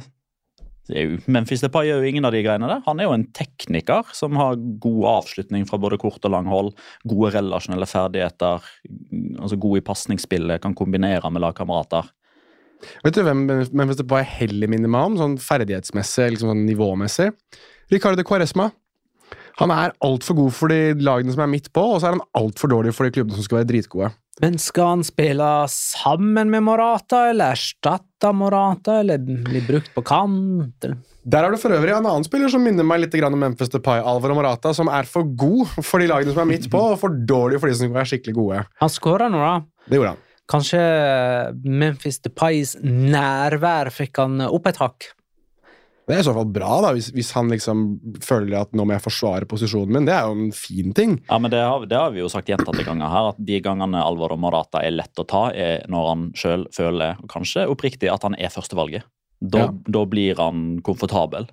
Memphis 1.32 1.62
Depay 1.64 1.88
gjør 1.88 2.02
jo 2.04 2.10
ingen 2.10 2.28
av 2.28 2.34
de 2.36 2.42
greiene 2.44 2.68
der. 2.68 2.82
Han 2.88 3.00
er 3.00 3.08
jo 3.08 3.16
en 3.16 3.26
tekniker 3.36 4.10
som 4.16 4.36
har 4.40 4.58
god 4.84 5.06
avslutning 5.14 5.64
fra 5.70 5.80
både 5.80 6.00
kort 6.02 6.26
og 6.28 6.34
lang 6.34 6.50
hold. 6.52 6.74
Gode 7.08 7.32
relasjonelle 7.38 7.88
ferdigheter. 7.88 8.66
altså 9.40 9.56
God 9.56 9.80
i 9.80 9.86
pasningsspillet, 9.86 10.62
kan 10.62 10.76
kombinere 10.76 11.32
med 11.32 11.46
lagkamerater. 11.46 12.12
Vet 13.06 13.16
du 13.16 13.24
hvem 13.24 13.46
Memphis 13.48 14.02
Depay 14.02 14.26
heller 14.28 14.68
minner 14.68 14.92
meg 14.92 15.08
om, 15.08 15.20
sånn 15.20 15.38
ferdighetsmessig 15.40 16.34
liksom 16.34 16.52
sånn 16.52 16.66
nivåmessig? 16.68 17.30
Ricardo 17.94 18.26
Cuaresma. 18.28 18.72
Han 19.62 19.72
er 19.72 19.94
altfor 20.04 20.36
god 20.36 20.56
for 20.58 20.74
de 20.74 20.98
lagene 21.00 21.32
som 21.32 21.46
er 21.46 21.52
midt 21.52 21.70
på, 21.72 21.84
og 21.94 22.02
så 22.02 22.10
er 22.10 22.18
han 22.18 22.28
altfor 22.36 22.74
dårlig 22.74 22.92
for 22.98 23.08
de 23.08 23.14
klubbene 23.16 23.38
som 23.38 23.46
skal 23.46 23.62
være 23.62 23.70
dritgode. 23.70 24.10
Men 24.42 24.58
skal 24.58 24.96
han 24.96 25.04
spille 25.06 25.48
sammen 25.70 26.50
med 26.50 26.64
Morata, 26.66 27.28
eller 27.30 27.54
erstatte 27.54 28.32
Morata, 28.34 28.98
eller 29.04 29.22
bli 29.22 29.62
brukt 29.68 29.92
på 29.94 30.02
kant? 30.08 30.88
Der 31.24 31.46
har 31.46 31.54
du 31.54 31.60
for 31.62 31.76
øvrig 31.76 31.94
en 31.94 32.08
annen 32.10 32.26
spiller 32.26 32.50
som 32.52 32.64
minner 32.66 32.88
meg 32.88 33.04
litt 33.04 33.16
om 33.24 33.38
Memphis 33.40 33.70
Depay, 33.72 34.02
Alvaro 34.02 34.36
Morata, 34.40 34.74
som 34.74 34.90
er 34.90 35.06
for 35.08 35.28
god 35.38 35.78
for 35.86 36.02
de 36.02 36.10
lagene 36.10 36.34
som 36.34 36.42
er 36.44 36.50
midt 36.50 36.66
på, 36.72 36.82
og 36.96 37.00
for 37.04 37.14
dårlig 37.14 37.62
for 37.62 37.70
de 37.70 37.78
som 37.78 37.96
er 37.96 38.10
skikkelig 38.10 38.36
gode. 38.40 38.64
Han 38.82 38.92
skåra 38.92 39.30
nå, 39.30 39.44
da. 39.44 39.86
Det 39.86 40.00
gjorde 40.00 40.16
han. 40.16 40.24
Kanskje 40.50 40.82
Memphis 41.64 42.20
Depays 42.26 42.74
nærvær 42.84 43.94
fikk 43.94 44.20
han 44.20 44.42
opp 44.50 44.66
et 44.68 44.82
hakk? 44.82 45.14
Det 46.04 46.18
er 46.18 46.20
i 46.20 46.26
så 46.28 46.34
fall 46.36 46.50
bra, 46.52 46.82
da, 46.84 46.90
hvis, 46.96 47.10
hvis, 47.16 47.30
han 47.38 47.48
liksom 47.52 47.84
føler 48.24 48.58
at 48.60 48.74
nå 48.76 48.84
må 48.84 48.96
jeg 48.98 49.06
forsvare 49.06 49.48
posisjonen 49.48 49.96
min. 49.96 50.08
Det 50.10 50.16
er 50.16 50.28
jo 50.28 50.36
en 50.36 50.52
fin 50.56 50.92
ting. 50.96 51.16
Ja, 51.30 51.40
men 51.40 51.54
Det 51.54 51.62
har, 51.64 51.86
det 51.88 52.00
har 52.00 52.12
vi 52.12 52.20
jo 52.20 52.30
sagt 52.32 52.52
gjentatte 52.52 52.84
ganger 52.84 53.12
her, 53.12 53.32
at 53.32 53.40
de 53.40 53.60
gangene 53.64 54.04
Alvaro 54.04 54.36
Morata 54.40 54.84
er 54.84 54.98
lett 54.98 55.20
å 55.20 55.28
ta, 55.28 55.46
er 55.56 55.88
når 55.92 56.10
han 56.10 56.30
sjøl 56.36 56.68
føler, 56.76 57.20
kanskje 57.32 57.70
oppriktig, 57.72 58.12
at 58.12 58.28
han 58.28 58.36
er 58.36 58.52
førstevalget. 58.52 59.08
Da, 59.44 59.66
ja. 59.66 59.72
da 59.72 60.06
blir 60.08 60.40
han 60.40 60.82
komfortabel. 60.84 61.48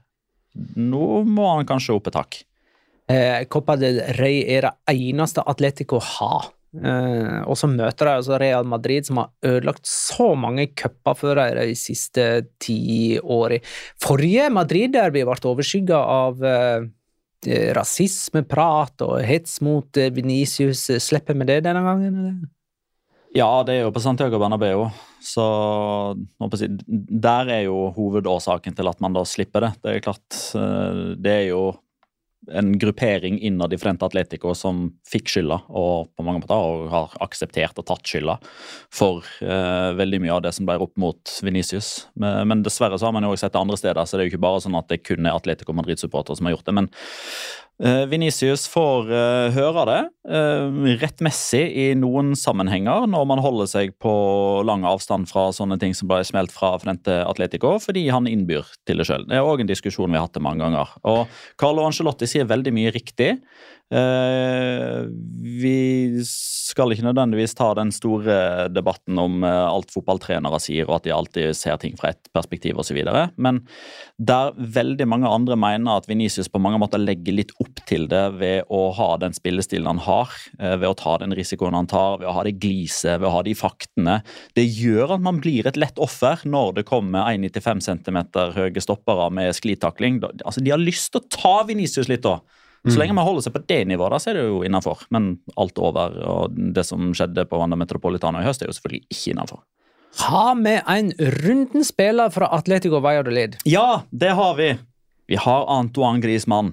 Nå 0.79 1.23
må 1.31 1.51
han 1.55 1.69
kanskje 1.69 1.95
opp 1.99 2.11
et 2.11 2.19
hakk. 2.19 2.43
Eh, 3.11 3.45
Copa 3.51 3.75
del 3.79 4.03
Rey 4.19 4.43
er 4.51 4.67
det 4.67 4.75
eneste 4.95 5.43
Atletico 5.51 5.99
har 6.03 6.51
Uh, 6.71 7.43
og 7.51 7.57
så 7.59 7.67
møter 7.67 8.07
de 8.07 8.13
altså 8.21 8.37
Real 8.39 8.67
Madrid, 8.69 9.09
som 9.09 9.19
har 9.19 9.33
ødelagt 9.43 9.89
så 9.91 10.29
mange 10.39 10.69
cuper 10.79 11.17
for 11.19 11.41
dem 11.41 11.59
de 11.59 11.75
siste 11.79 12.27
ti 12.63 13.19
årene. 13.19 13.59
Forrige 13.99 14.47
Madrid-derby 14.55 15.25
ble 15.27 15.51
overskygga 15.51 15.99
av 15.99 16.39
uh, 16.47 16.87
rasismeprat 17.75 19.03
og 19.03 19.19
hets 19.27 19.59
mot 19.67 19.99
uh, 19.99 20.13
Venicius. 20.15 20.87
Slipper 21.03 21.39
vi 21.43 21.51
det 21.51 21.61
denne 21.67 21.83
gangen? 21.83 22.23
Eller? 22.23 22.39
Ja, 23.35 23.51
det 23.67 23.77
er 23.77 23.85
jo 23.89 23.95
på 23.95 24.03
Santiago 24.03 24.39
Bernabeu. 24.43 24.89
Så 25.23 25.43
der 26.87 27.51
er 27.51 27.65
jo 27.67 27.91
hovedårsaken 27.99 28.79
til 28.79 28.89
at 28.91 29.03
man 29.03 29.15
da 29.15 29.27
slipper 29.27 29.67
det. 29.67 29.75
Det 29.83 29.93
er 29.93 30.05
klart, 30.07 30.39
det 31.19 31.35
er 31.35 31.47
jo 31.51 31.65
en 32.53 32.73
gruppering 32.79 33.39
innad 33.41 33.73
i 33.73 33.79
Frente 33.79 34.07
Atletico 34.07 34.55
som 34.59 34.89
fikk 35.09 35.31
skylda, 35.33 35.61
og 35.69 36.11
på 36.17 36.27
mange 36.27 36.43
måter 36.43 36.89
har 36.93 37.15
akseptert 37.25 37.79
og 37.81 37.87
tatt 37.89 38.07
skylda 38.07 38.37
for 38.95 39.27
eh, 39.45 39.91
veldig 39.99 40.23
mye 40.25 40.37
av 40.37 40.45
det 40.47 40.55
som 40.57 40.69
ble 40.69 40.79
ropt 40.81 40.99
mot 41.01 41.37
Venicius. 41.47 42.09
Men, 42.15 42.49
men, 42.51 42.65
dessverre 42.67 42.99
så 42.99 43.09
har 43.09 43.17
man 43.17 43.27
jo 43.27 43.33
også 43.35 43.47
sett 43.47 43.57
det 43.57 43.63
andre 43.63 43.81
steder, 43.81 44.05
så 44.05 44.17
det 44.17 44.25
er 44.25 44.29
jo 44.29 44.35
ikke 44.35 44.47
bare 44.49 44.63
sånn 44.65 44.79
at 44.79 44.91
det 44.91 45.03
kun 45.05 45.27
er 45.27 45.37
Atletico 45.37 45.77
Madrid-supportere 45.77 46.39
som 46.39 46.49
har 46.49 46.57
gjort 46.57 46.69
det. 46.69 46.77
men 46.81 46.93
Uh, 47.81 48.05
Venicius 48.11 48.67
får 48.69 49.09
uh, 49.09 49.47
høre 49.55 49.83
det 49.89 50.01
uh, 50.29 50.83
rettmessig 51.01 51.63
i 51.81 51.87
noen 51.97 52.35
sammenhenger 52.37 53.07
når 53.09 53.25
man 53.31 53.41
holder 53.41 53.71
seg 53.71 53.95
på 54.05 54.13
lang 54.69 54.85
avstand 54.85 55.31
fra 55.31 55.47
sånne 55.57 55.79
ting 55.81 55.97
som 55.97 56.11
ble 56.11 56.19
smelt 56.29 56.53
fra 56.53 56.75
Frente 56.83 57.23
Atletico, 57.25 57.79
fordi 57.81 58.05
han 58.13 58.29
innbyr 58.29 58.69
til 58.85 59.01
det 59.01 59.09
sjøl. 59.09 59.25
Det 59.31 59.39
er 59.39 59.49
òg 59.49 59.65
en 59.65 59.71
diskusjon 59.71 60.13
vi 60.13 60.21
har 60.21 60.29
hatt 60.29 60.37
det 60.37 60.45
mange 60.45 60.61
ganger. 60.61 60.93
Og 61.09 61.41
Carlo 61.61 61.87
Angelotti 61.89 62.29
sier 62.29 62.51
veldig 62.51 62.75
mye 62.77 62.93
riktig. 62.93 63.39
Uh, 63.91 65.09
vi 65.43 66.23
skal 66.23 66.93
ikke 66.95 67.09
nødvendigvis 67.09 67.57
ta 67.59 67.73
den 67.75 67.89
store 67.91 68.69
debatten 68.71 69.19
om 69.19 69.43
uh, 69.43 69.67
alt 69.67 69.91
fotballtrenere 69.91 70.61
sier, 70.63 70.87
og 70.87 71.01
at 71.01 71.09
de 71.09 71.15
alltid 71.15 71.57
ser 71.59 71.81
ting 71.83 71.97
fra 71.99 72.13
ett 72.13 72.31
perspektiv 72.31 72.79
osv. 72.79 73.01
Men 73.35 73.59
der 74.15 74.55
veldig 74.55 75.09
mange 75.11 75.27
andre 75.27 75.59
mener 75.59 75.99
at 75.99 76.07
Venicius 76.07 76.47
på 76.53 76.63
mange 76.63 76.79
måter 76.79 77.03
legger 77.03 77.35
litt 77.35 77.51
opp 77.59 77.83
til 77.91 78.07
det 78.13 78.23
ved 78.39 78.71
å 78.71 78.85
ha 78.95 79.09
den 79.25 79.35
spillestilen 79.35 79.91
han 79.91 80.05
har, 80.07 80.39
uh, 80.63 80.77
ved 80.77 80.87
å 80.93 80.99
ta 81.03 81.17
den 81.25 81.35
risikoen 81.35 81.75
han 81.75 81.91
tar, 81.91 82.21
ved 82.23 82.31
å 82.31 82.37
ha 82.39 82.47
det 82.47 82.61
gliset, 82.63 83.19
ved 83.19 83.27
å 83.27 83.35
ha 83.41 83.43
de 83.47 83.57
faktene, 83.59 84.21
det 84.55 84.69
gjør 84.71 85.17
at 85.17 85.27
man 85.27 85.43
blir 85.43 85.67
et 85.67 85.81
lett 85.81 85.99
offer 85.99 86.47
når 86.47 86.79
det 86.79 86.87
kommer 86.87 87.27
1,95 87.35 87.83
cm 87.91 88.23
høye 88.55 88.87
stoppere 88.87 89.27
med 89.35 89.51
sklitakling. 89.59 90.23
Altså, 90.45 90.63
de 90.63 90.71
har 90.71 90.79
lyst 90.79 91.11
til 91.11 91.25
å 91.25 91.31
ta 91.35 91.59
Venicius 91.67 92.07
litt, 92.07 92.23
da. 92.23 92.39
Så 92.89 92.97
lenge 92.97 93.13
man 93.13 93.27
holder 93.27 93.45
seg 93.45 93.53
på 93.53 93.61
det 93.69 93.83
nivået, 93.91 94.15
da, 94.15 94.19
så 94.23 94.31
er 94.31 94.39
det 94.39 94.47
jo 94.47 94.61
innafor. 94.65 95.03
Men 95.13 95.35
alt 95.61 95.81
over 95.83 96.15
og 96.25 96.55
det 96.73 96.87
som 96.89 97.11
skjedde 97.17 97.45
på 97.51 97.59
Wanda 97.61 97.77
Metropolitano 97.77 98.41
i 98.41 98.47
høst, 98.47 98.63
er 98.65 98.71
jo 98.71 98.77
selvfølgelig 98.77 99.03
ikke 99.13 99.35
innafor. 99.35 99.61
Har 100.19 100.55
vi 100.59 100.73
en 100.81 101.11
runden 101.45 101.85
spiller 101.87 102.33
fra 102.35 102.49
Atletico 102.57 103.03
Valladolid? 103.05 103.59
Ja, 103.69 104.03
det 104.11 104.33
har 104.39 104.57
vi. 104.57 104.73
Vi 105.31 105.39
har 105.39 105.69
Antoine 105.71 106.23
Griezmann. 106.25 106.73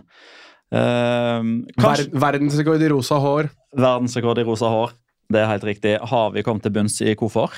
Uh, 0.74 1.68
kanskje... 1.76 2.08
Verdensrekord 2.16 2.82
i 2.82 2.90
rosa 2.92 3.20
hår. 3.22 3.52
Verdensrekord 3.76 4.40
i 4.40 4.48
rosa 4.48 4.72
hår. 4.72 4.96
Det 5.28 5.44
er 5.44 5.52
helt 5.52 5.68
riktig. 5.68 5.98
Har 6.08 6.32
vi 6.32 6.46
kommet 6.48 6.64
til 6.64 6.74
bunns 6.80 7.02
i 7.04 7.18
hvorfor? 7.20 7.52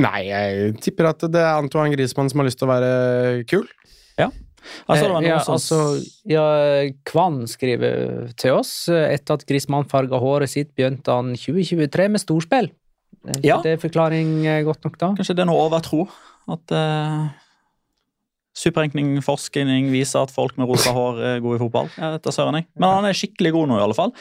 Nei, 0.00 0.26
jeg 0.30 0.74
tipper 0.84 1.12
at 1.12 1.28
det 1.28 1.44
er 1.44 1.60
Antoine 1.60 1.92
Griezmann 1.92 2.32
som 2.32 2.40
har 2.40 2.48
lyst 2.48 2.60
til 2.60 2.68
å 2.68 2.72
være 2.72 3.44
kul. 3.48 3.68
Ja, 4.16 4.32
Altså, 4.88 5.22
ja, 5.24 5.38
som- 5.44 5.54
altså, 5.54 5.78
ja, 6.28 6.46
Kvann 7.04 7.46
skriver 7.50 8.28
til 8.36 8.52
oss 8.56 8.88
eh, 8.88 9.14
etter 9.14 9.34
at 9.38 9.46
Grismann 9.46 9.88
farga 9.88 10.18
håret 10.22 10.48
sitt, 10.52 10.74
begynte 10.76 11.12
han 11.12 11.34
2023 11.36 12.08
med 12.10 12.20
storspill. 12.20 12.70
Er 13.26 13.40
Ja. 13.42 13.60
Det 13.62 13.80
forklaring 13.82 14.46
eh, 14.46 14.62
godt 14.64 14.84
nok, 14.84 14.98
da. 14.98 15.08
Kanskje 15.18 15.34
det 15.36 15.42
er 15.46 15.50
noe 15.50 15.66
overtro? 15.68 16.04
At 16.48 16.70
uh, 16.70 17.26
superenkning, 18.56 19.18
forskning 19.24 19.90
viser 19.92 20.24
at 20.24 20.32
folk 20.34 20.56
med 20.56 20.70
rosa 20.70 20.92
hår 20.96 21.20
er 21.30 21.42
gode 21.44 21.58
i 21.58 21.62
fotball? 21.62 21.90
Jeg 21.96 22.34
søren 22.34 22.58
jeg. 22.58 22.66
Men 22.78 22.94
han 22.94 23.08
er 23.08 23.18
skikkelig 23.18 23.52
god 23.56 23.70
nå, 23.70 23.78
i 23.78 23.84
alle 23.84 23.96
fall. 23.98 24.14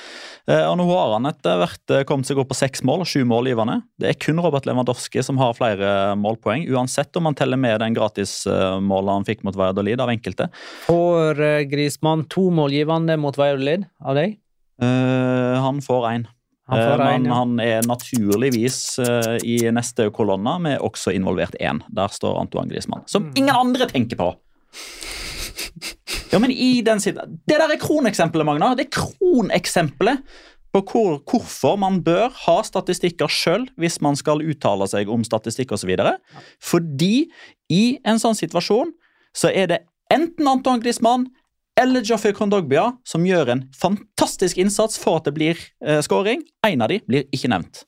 Eh, 0.49 0.63
og 0.67 0.75
nå 0.79 0.88
har 0.91 1.15
han 1.15 1.29
etter 1.31 1.59
hvert 1.61 1.95
eh, 1.95 2.05
kommet 2.07 2.29
seg 2.29 2.41
opp 2.41 2.51
på 2.51 2.59
seks 2.59 2.83
mål 2.88 3.05
og 3.05 3.09
sju 3.09 3.23
målgivende. 3.27 3.79
Det 4.01 4.11
er 4.11 4.19
kun 4.19 4.41
Robert 4.43 4.67
Lewandowski 4.67 5.23
som 5.25 5.39
har 5.41 5.55
flere 5.57 5.89
målpoeng, 6.19 6.67
uansett 6.75 7.15
om 7.15 7.29
han 7.29 7.38
teller 7.38 7.59
med 7.61 7.79
den 7.83 7.95
gratismålet 7.97 9.13
han 9.15 9.27
fikk 9.27 9.45
mot 9.47 9.57
Valladolid 9.57 10.03
av 10.03 10.11
enkelte. 10.13 10.49
Får 10.89 11.43
Grismann 11.71 12.27
to 12.31 12.49
målgivende 12.53 13.17
mot 13.21 13.38
Valladolid 13.39 13.88
av 14.03 14.19
deg? 14.19 14.39
Uh, 14.81 15.55
han 15.63 15.79
får 15.83 16.09
én. 16.11 16.25
Han 16.68 16.80
Eh, 16.80 16.93
en, 16.93 17.24
Men 17.24 17.32
han 17.32 17.59
er 17.59 17.86
naturligvis 17.86 18.99
eh, 18.99 19.36
i 19.45 19.57
neste 19.72 20.09
kolonna 20.09 20.57
med 20.59 20.80
også 20.82 21.13
involvert 21.13 21.55
én. 21.61 21.84
Der 21.93 22.07
står 22.07 22.39
Antoine 22.41 22.72
Griezmann. 22.72 23.05
Mm. 23.05 23.07
Som 23.07 23.32
ingen 23.36 23.55
andre 23.55 23.88
tenker 23.91 24.18
på! 24.18 24.34
Ja, 26.32 26.39
men 26.39 26.51
i 26.51 26.82
den 26.82 26.99
siden, 26.99 27.39
Det 27.47 27.57
der 27.59 27.72
er 27.72 27.80
kroneksempelet, 27.80 28.45
Magna. 28.45 28.74
Det 28.76 28.88
er 28.88 28.97
kroneksempelet 28.97 30.26
på 30.76 30.82
hvor, 30.91 31.22
hvorfor 31.24 31.78
man 31.80 32.01
bør 32.03 32.34
ha 32.45 32.57
statistikker 32.66 33.32
sjøl 33.32 33.70
hvis 33.80 34.01
man 34.03 34.18
skal 34.20 34.43
uttale 34.43 34.88
seg 34.91 35.09
om 35.11 35.24
statistikk 35.24 35.72
osv. 35.72 35.93
Fordi 36.59 37.30
i 37.72 37.84
en 38.03 38.20
sånn 38.20 38.36
situasjon 38.36 38.91
så 39.36 39.51
er 39.53 39.72
det 39.72 39.80
enten 40.11 40.47
Antoine 40.47 40.84
Griezmann 40.84 41.30
eller 41.80 42.05
Joffrey 42.07 42.34
Kondogbia 42.36 42.91
som 43.07 43.26
gjør 43.28 43.51
en 43.51 43.65
fantastisk 43.76 44.57
innsats 44.61 44.99
for 45.01 45.19
at 45.19 45.28
det 45.28 45.36
blir 45.36 45.59
eh, 45.86 45.99
scoring. 46.05 46.45
En 46.65 46.86
av 46.86 46.91
de 46.91 47.01
blir 47.07 47.28
ikke 47.36 47.51
nevnt. 47.51 47.84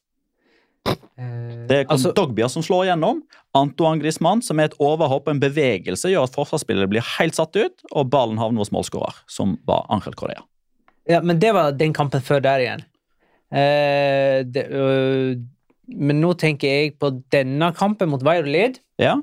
Det 1.67 1.75
er 1.75 1.85
altså- 1.85 2.13
Kondogbia 2.13 2.49
som 2.49 2.63
slår 2.63 2.87
igjennom. 2.87 3.21
Antoine 3.55 3.99
Griezmann, 3.99 4.41
som 4.43 4.59
er 4.59 4.69
et 4.69 4.77
overhopp 4.79 5.27
og 5.27 5.35
en 5.35 5.39
bevegelse, 5.41 6.11
gjør 6.11 6.27
at 6.27 6.35
forsvarsspillet 6.35 6.89
blir 6.89 7.03
helt 7.17 7.35
satt 7.35 7.55
ut, 7.55 7.81
og 7.91 8.09
ballen 8.09 8.37
havner 8.37 8.59
hos 8.59 8.71
målskårer, 8.71 9.23
som 9.27 9.57
var 9.67 9.85
Angel 9.89 10.13
Correa. 10.13 10.43
Ja, 11.07 11.21
men 11.21 11.39
det 11.39 11.53
var 11.53 11.71
den 11.71 11.93
kampen 11.93 12.21
før 12.21 12.41
der 12.43 12.59
igjen. 12.59 12.83
Eh, 13.51 14.43
det, 14.43 14.67
øh, 14.69 15.37
men 15.87 16.21
nå 16.21 16.33
tenker 16.37 16.67
jeg 16.67 16.99
på 16.99 17.23
denne 17.31 17.73
kampen 17.73 18.09
mot 18.09 18.23
Valladolid, 18.23 18.79
Ja, 18.99 19.21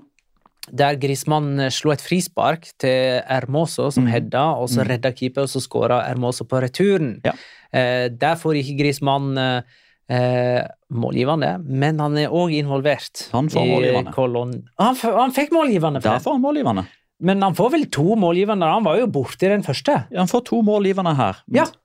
der 0.73 0.97
Griezmann 0.97 1.61
eh, 1.61 1.71
slo 1.71 1.93
et 1.93 2.01
frispark 2.03 2.71
til 2.81 3.21
Hermoso, 3.29 3.91
som 3.93 4.05
mm. 4.07 4.11
hedda, 4.13 4.45
og 4.57 4.69
så 4.69 4.81
Mhm. 4.83 4.89
redda 4.91 5.13
keeper, 5.13 5.43
og 5.43 5.49
så 5.49 5.61
skåra 5.61 6.03
Hermoso 6.09 6.45
på 6.45 6.61
returen. 6.63 7.21
Ja. 7.25 7.33
Eh, 7.73 8.09
der 8.09 8.35
får 8.37 8.55
ikke 8.63 8.79
Griezmann 8.79 9.37
eh, 9.39 9.63
eh, 10.09 10.63
målgivende, 10.93 11.59
men 11.65 11.99
han 11.99 12.17
er 12.19 12.29
òg 12.29 12.53
involvert. 12.53 13.29
Han 13.33 13.49
får 13.49 13.67
målgivende. 13.67 14.63
Han, 14.79 14.97
han 14.97 15.33
fikk 15.33 15.51
målgivende, 15.53 16.01
der 16.03 16.19
får 16.21 16.33
han 16.33 16.41
målgivende. 16.43 16.87
men 17.21 17.41
han 17.43 17.55
får 17.55 17.71
vel 17.73 17.85
to 17.91 18.15
målgivende? 18.17 18.67
Han 18.67 18.85
var 18.85 18.99
jo 18.99 19.07
borte 19.07 19.47
i 19.47 19.49
den 19.49 19.63
første. 19.63 20.07
Ja, 20.11 20.19
Han 20.19 20.27
får 20.29 20.45
to 20.45 20.63
målgivende 20.63 21.15
her. 21.17 21.37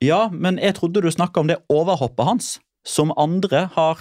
Ja. 0.02 0.28
men 0.30 0.58
jeg 0.58 0.74
trodde 0.74 1.00
du 1.02 1.08
snakka 1.10 1.40
om 1.40 1.46
det 1.46 1.56
overhoppet 1.70 2.24
hans, 2.26 2.58
som 2.84 3.12
andre 3.16 3.70
har 3.74 3.96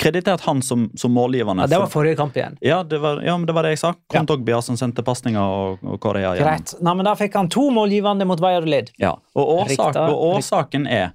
kreditert 0.00 0.40
han 0.40 0.62
som, 0.62 0.88
som 0.98 1.12
målgivende. 1.14 1.62
Ja, 1.62 1.70
det 1.74 1.78
var 1.84 1.90
forrige 1.92 2.16
kamp 2.18 2.36
igjen. 2.36 2.56
Ja, 2.64 2.82
det 2.82 2.98
var, 3.02 3.20
ja, 3.22 3.36
men 3.38 3.46
det 3.46 3.54
var 3.56 3.66
det 3.66 3.74
jeg 3.74 3.82
sa. 3.82 3.92
Kondogbia 4.10 4.60
som 4.62 4.78
sendte 4.80 5.04
pasninger 5.06 5.42
og, 5.42 5.84
og 5.84 6.00
Korea 6.02 6.34
gjennom. 6.34 6.50
Greit. 6.50 6.74
Nei, 6.82 6.94
men 6.98 7.08
da 7.08 7.14
fikk 7.18 7.36
han 7.38 7.50
to 7.52 7.68
målgivende 7.74 8.26
mot 8.28 8.42
Valladolid. 8.42 8.90
Ja, 9.02 9.14
og, 9.34 9.52
årsak, 9.60 10.00
og 10.06 10.26
årsaken 10.34 10.88
er 10.90 11.12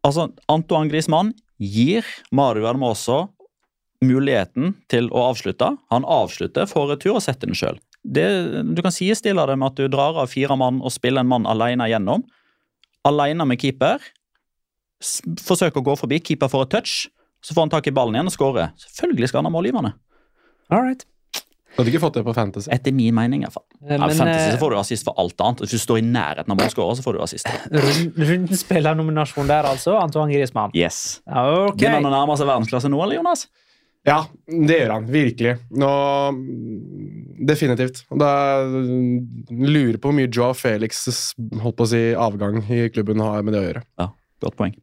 Altså, 0.00 0.30
Antoine 0.48 0.88
Griezmann 0.88 1.34
gir 1.60 2.06
Mario 2.32 2.64
Hermoso 2.64 3.26
muligheten 4.00 4.74
til 4.88 5.10
å 5.12 5.26
avslutte. 5.28 5.74
Han 5.92 6.06
avslutter, 6.08 6.64
får 6.64 6.94
retur 6.94 7.18
og 7.18 7.24
setter 7.24 7.50
den 7.50 7.58
sjøl. 7.58 7.76
Du 8.00 8.80
kan 8.80 8.94
sidestille 8.96 9.44
det 9.44 9.58
med 9.60 9.74
at 9.74 9.76
du 9.76 9.92
drar 9.92 10.16
av 10.22 10.32
fire 10.32 10.56
mann 10.56 10.80
og 10.80 10.94
spiller 10.94 11.20
en 11.20 11.28
mann 11.28 11.44
alene 11.44 11.90
gjennom. 11.90 12.24
Alene 13.04 13.44
med 13.44 13.60
keeper. 13.60 14.00
Forsøker 15.44 15.82
å 15.82 15.88
gå 15.90 15.98
forbi, 16.00 16.22
keeper 16.24 16.48
får 16.48 16.64
et 16.64 16.72
touch. 16.78 16.94
Så 17.44 17.54
får 17.56 17.66
han 17.66 17.72
tak 17.72 17.86
i 17.88 17.94
ballen 17.96 18.16
igjen 18.18 18.28
og 18.30 18.34
skårer. 18.34 18.74
Selvfølgelig 18.80 19.30
skal 19.30 19.40
han 19.42 19.48
ha 19.50 19.54
målgivende. 19.54 19.94
All 20.70 20.84
right. 20.84 21.06
Du 21.70 21.78
hadde 21.78 21.92
ikke 21.92 22.02
fått 22.02 22.16
det 22.18 22.24
på 22.26 22.32
Fantasy. 22.34 22.68
Etter 22.74 22.92
min 22.92 23.14
mening, 23.14 23.44
i 23.44 23.46
hvert 23.46 23.54
fall. 23.54 23.64
men, 23.86 24.02
Fantasy 24.02 24.48
eh, 24.50 24.54
så 24.56 24.60
får 24.60 24.74
du 24.74 24.78
assist 24.80 25.06
for 25.06 25.16
alt 25.22 25.40
annet. 25.40 25.62
Hvis 25.62 25.76
du 25.78 25.80
står 25.80 26.00
i 26.00 26.04
nærheten 26.04 26.52
av 26.52 26.58
målskårer, 26.58 26.98
så 26.98 27.04
får 27.06 27.16
du 27.16 27.20
assist. 27.24 27.46
Rund- 27.70 28.18
Rundens 28.18 28.64
spillernominasjon 28.66 29.48
der, 29.48 29.68
altså. 29.70 29.94
Antoine 30.02 30.34
Griezmann. 30.34 30.74
Yes. 30.76 31.20
Okay. 31.24 31.70
ok. 31.70 31.78
Begynner 31.78 32.00
han 32.02 32.10
å 32.10 32.14
nærme 32.18 32.36
seg 32.40 32.50
verdensklasse 32.50 32.90
nå, 32.90 33.00
eller, 33.06 33.20
Jonas? 33.20 33.46
Ja, 34.08 34.18
det 34.48 34.80
gjør 34.80 34.94
han. 34.96 35.08
Virkelig. 35.12 35.54
Nå 35.78 35.90
Definitivt. 37.50 38.02
Da 38.20 38.30
lurer 38.66 39.96
på 40.00 40.10
hvor 40.10 40.16
mye 40.16 40.28
Joe 40.32 40.52
Felix' 40.56 41.06
holdt 41.62 41.78
på 41.78 41.86
å 41.86 41.90
si, 41.92 42.02
avgang 42.16 42.60
i 42.68 42.82
klubben 42.92 43.22
har 43.24 43.44
med 43.46 43.56
det 43.56 43.62
å 43.62 43.66
gjøre. 43.68 43.82
Ja, 44.00 44.10
godt 44.44 44.58
poeng. 44.58 44.74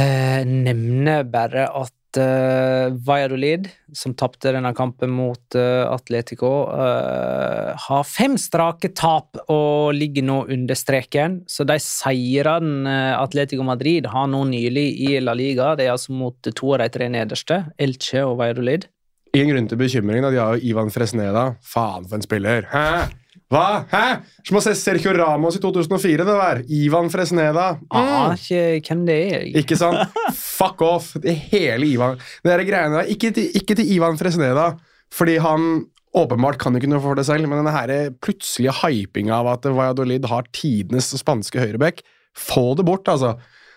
Eh, 0.00 0.42
nevner 0.46 1.24
bare 1.28 1.66
at 1.72 1.92
eh, 2.20 2.92
Valladolid, 3.06 3.68
som 3.94 4.14
tapte 4.18 4.52
denne 4.54 4.72
kampen 4.76 5.12
mot 5.14 5.56
uh, 5.58 5.86
Atletico, 5.90 6.50
uh, 6.70 7.72
har 7.86 8.06
fem 8.08 8.36
strake 8.40 8.90
tap 8.96 9.38
og 9.52 9.94
ligger 9.96 10.26
nå 10.26 10.38
under 10.52 10.78
streken. 10.78 11.40
Så 11.50 11.66
de 11.68 11.78
seirene 11.82 12.96
Atletico 13.16 13.66
Madrid 13.66 14.08
har 14.12 14.28
nå 14.32 14.44
nylig 14.50 14.88
i 15.08 15.12
La 15.22 15.36
Liga, 15.36 15.74
det 15.76 15.86
er 15.86 15.94
altså 15.94 16.16
mot 16.16 16.50
to 16.52 16.72
av 16.74 16.84
de 16.84 16.90
tre 16.92 17.10
nederste, 17.12 17.62
Elche 17.78 18.24
og 18.24 18.38
Valladolid. 18.40 18.88
Ingen 19.36 19.52
grunn 19.52 19.68
til 19.68 19.80
bekymring. 19.80 20.24
da. 20.24 20.32
De 20.32 20.40
har 20.40 20.56
jo 20.56 20.64
Ivan 20.70 20.90
Fresneda. 20.92 21.50
Faen 21.60 22.08
for 22.08 22.16
en 22.16 22.24
spiller! 22.24 22.68
Hæ? 22.72 23.25
Hva? 23.52 23.84
Hæ? 23.92 24.04
Som 24.46 24.58
å 24.58 24.62
se 24.64 24.72
Sergio 24.74 25.12
Ramos 25.14 25.54
i 25.58 25.60
2004, 25.62 26.24
det 26.26 26.36
der. 26.40 26.62
Ivan 26.80 27.10
Fresneda. 27.12 27.66
Ah, 27.94 28.32
ikke 28.34 28.80
hvem 28.88 29.04
det 29.06 29.18
er. 29.22 29.34
jeg. 29.36 29.52
Ikke 29.62 29.78
sant? 29.78 30.16
Fuck 30.34 30.82
off! 30.82 31.12
Det 31.22 31.34
hele 31.52 31.86
Ivan 31.86 32.18
Det 32.42 32.56
greiene 32.66 33.02
der. 33.02 33.12
Ikke 33.14 33.30
til, 33.36 33.52
ikke 33.54 33.76
til 33.78 33.92
Ivan 33.94 34.18
Fresneda, 34.18 34.72
fordi 35.14 35.36
han 35.44 35.84
åpenbart 36.16 36.58
kan 36.58 36.74
ikke 36.78 36.88
noe 36.90 37.02
for 37.04 37.18
det 37.18 37.26
selv, 37.28 37.46
men 37.46 37.60
denne 37.60 37.74
her 37.74 37.92
plutselige 38.24 38.74
hypinga 38.80 39.36
av 39.36 39.52
at 39.52 39.68
Valladolid 39.68 40.26
har 40.30 40.48
tidenes 40.56 41.12
spanske 41.20 41.60
høyreback, 41.60 42.00
få 42.36 42.72
det 42.78 42.86
bort, 42.88 43.06
altså. 43.12 43.36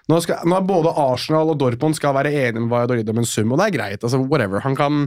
Nå, 0.09 0.17
skal, 0.25 0.41
nå 0.49 0.63
både 0.65 0.95
Arsenal 0.97 1.51
og 1.51 1.59
Dorpon 1.61 1.93
skal 1.93 2.15
være 2.17 2.31
enige 2.33 2.63
med 2.63 2.71
Valladolid 2.71 3.11
om 3.11 3.21
en 3.21 3.27
sum, 3.29 3.51
og 3.53 3.61
det 3.61 3.67
er 3.67 3.75
greit. 3.75 4.01
altså 4.01 4.17
Whatever. 4.23 4.63
Han 4.65 4.77
kan 4.79 5.03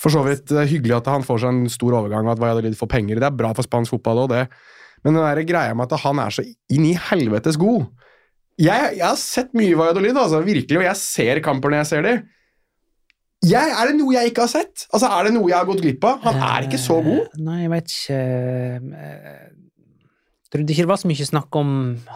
for 0.00 0.12
så 0.14 0.22
vidt 0.24 0.46
det 0.48 0.62
er 0.62 0.70
hyggelig 0.70 0.96
at 0.96 1.10
han 1.12 1.24
får 1.26 1.42
seg 1.42 1.54
en 1.54 1.72
stor 1.72 1.98
overgang, 2.00 2.24
og 2.24 2.34
at 2.34 2.40
Valladolid 2.42 2.76
får 2.78 2.88
penger. 2.96 3.20
Det 3.20 3.28
er 3.28 3.36
bra 3.36 3.50
for 3.56 3.66
spansk 3.66 3.98
fotball 3.98 4.24
òg, 4.24 4.30
det. 4.32 4.44
Men 5.04 5.16
den 5.16 5.24
der 5.24 5.42
greia 5.48 5.76
med 5.76 5.92
at 5.92 6.02
han 6.02 6.20
er 6.22 6.32
så 6.34 6.44
inn 6.44 6.86
i 6.88 6.96
helvetes 7.08 7.56
god 7.60 7.86
jeg, 8.60 8.96
jeg 8.98 9.06
har 9.06 9.16
sett 9.16 9.54
mye 9.56 9.76
Valladolid, 9.78 10.16
altså, 10.20 10.42
virkelig, 10.44 10.80
og 10.80 10.84
jeg 10.84 11.00
ser 11.00 11.40
kamper 11.44 11.72
når 11.72 11.82
jeg 11.82 11.90
ser 11.90 12.06
dem. 12.06 12.24
Jeg, 13.48 13.72
er 13.72 13.88
det 13.88 13.96
noe 13.96 14.12
jeg 14.12 14.30
ikke 14.30 14.44
har 14.44 14.50
sett? 14.52 14.82
Altså, 14.92 15.08
Er 15.08 15.28
det 15.28 15.32
noe 15.32 15.48
jeg 15.48 15.56
har 15.56 15.68
gått 15.68 15.80
glipp 15.80 16.04
av? 16.04 16.18
Han 16.26 16.42
er 16.44 16.66
ikke 16.66 16.80
så 16.80 16.98
god. 17.00 17.22
Eh, 17.24 17.38
Nei, 17.46 17.62
jeg 17.62 17.70
vet 17.72 17.94
ikke 17.94 18.18
Jeg 18.18 19.56
Trodde 20.50 20.74
ikke 20.74 20.82
det 20.82 20.90
var 20.90 20.98
så 20.98 21.06
mye 21.08 21.24
snakk 21.28 21.56
om 21.60 21.68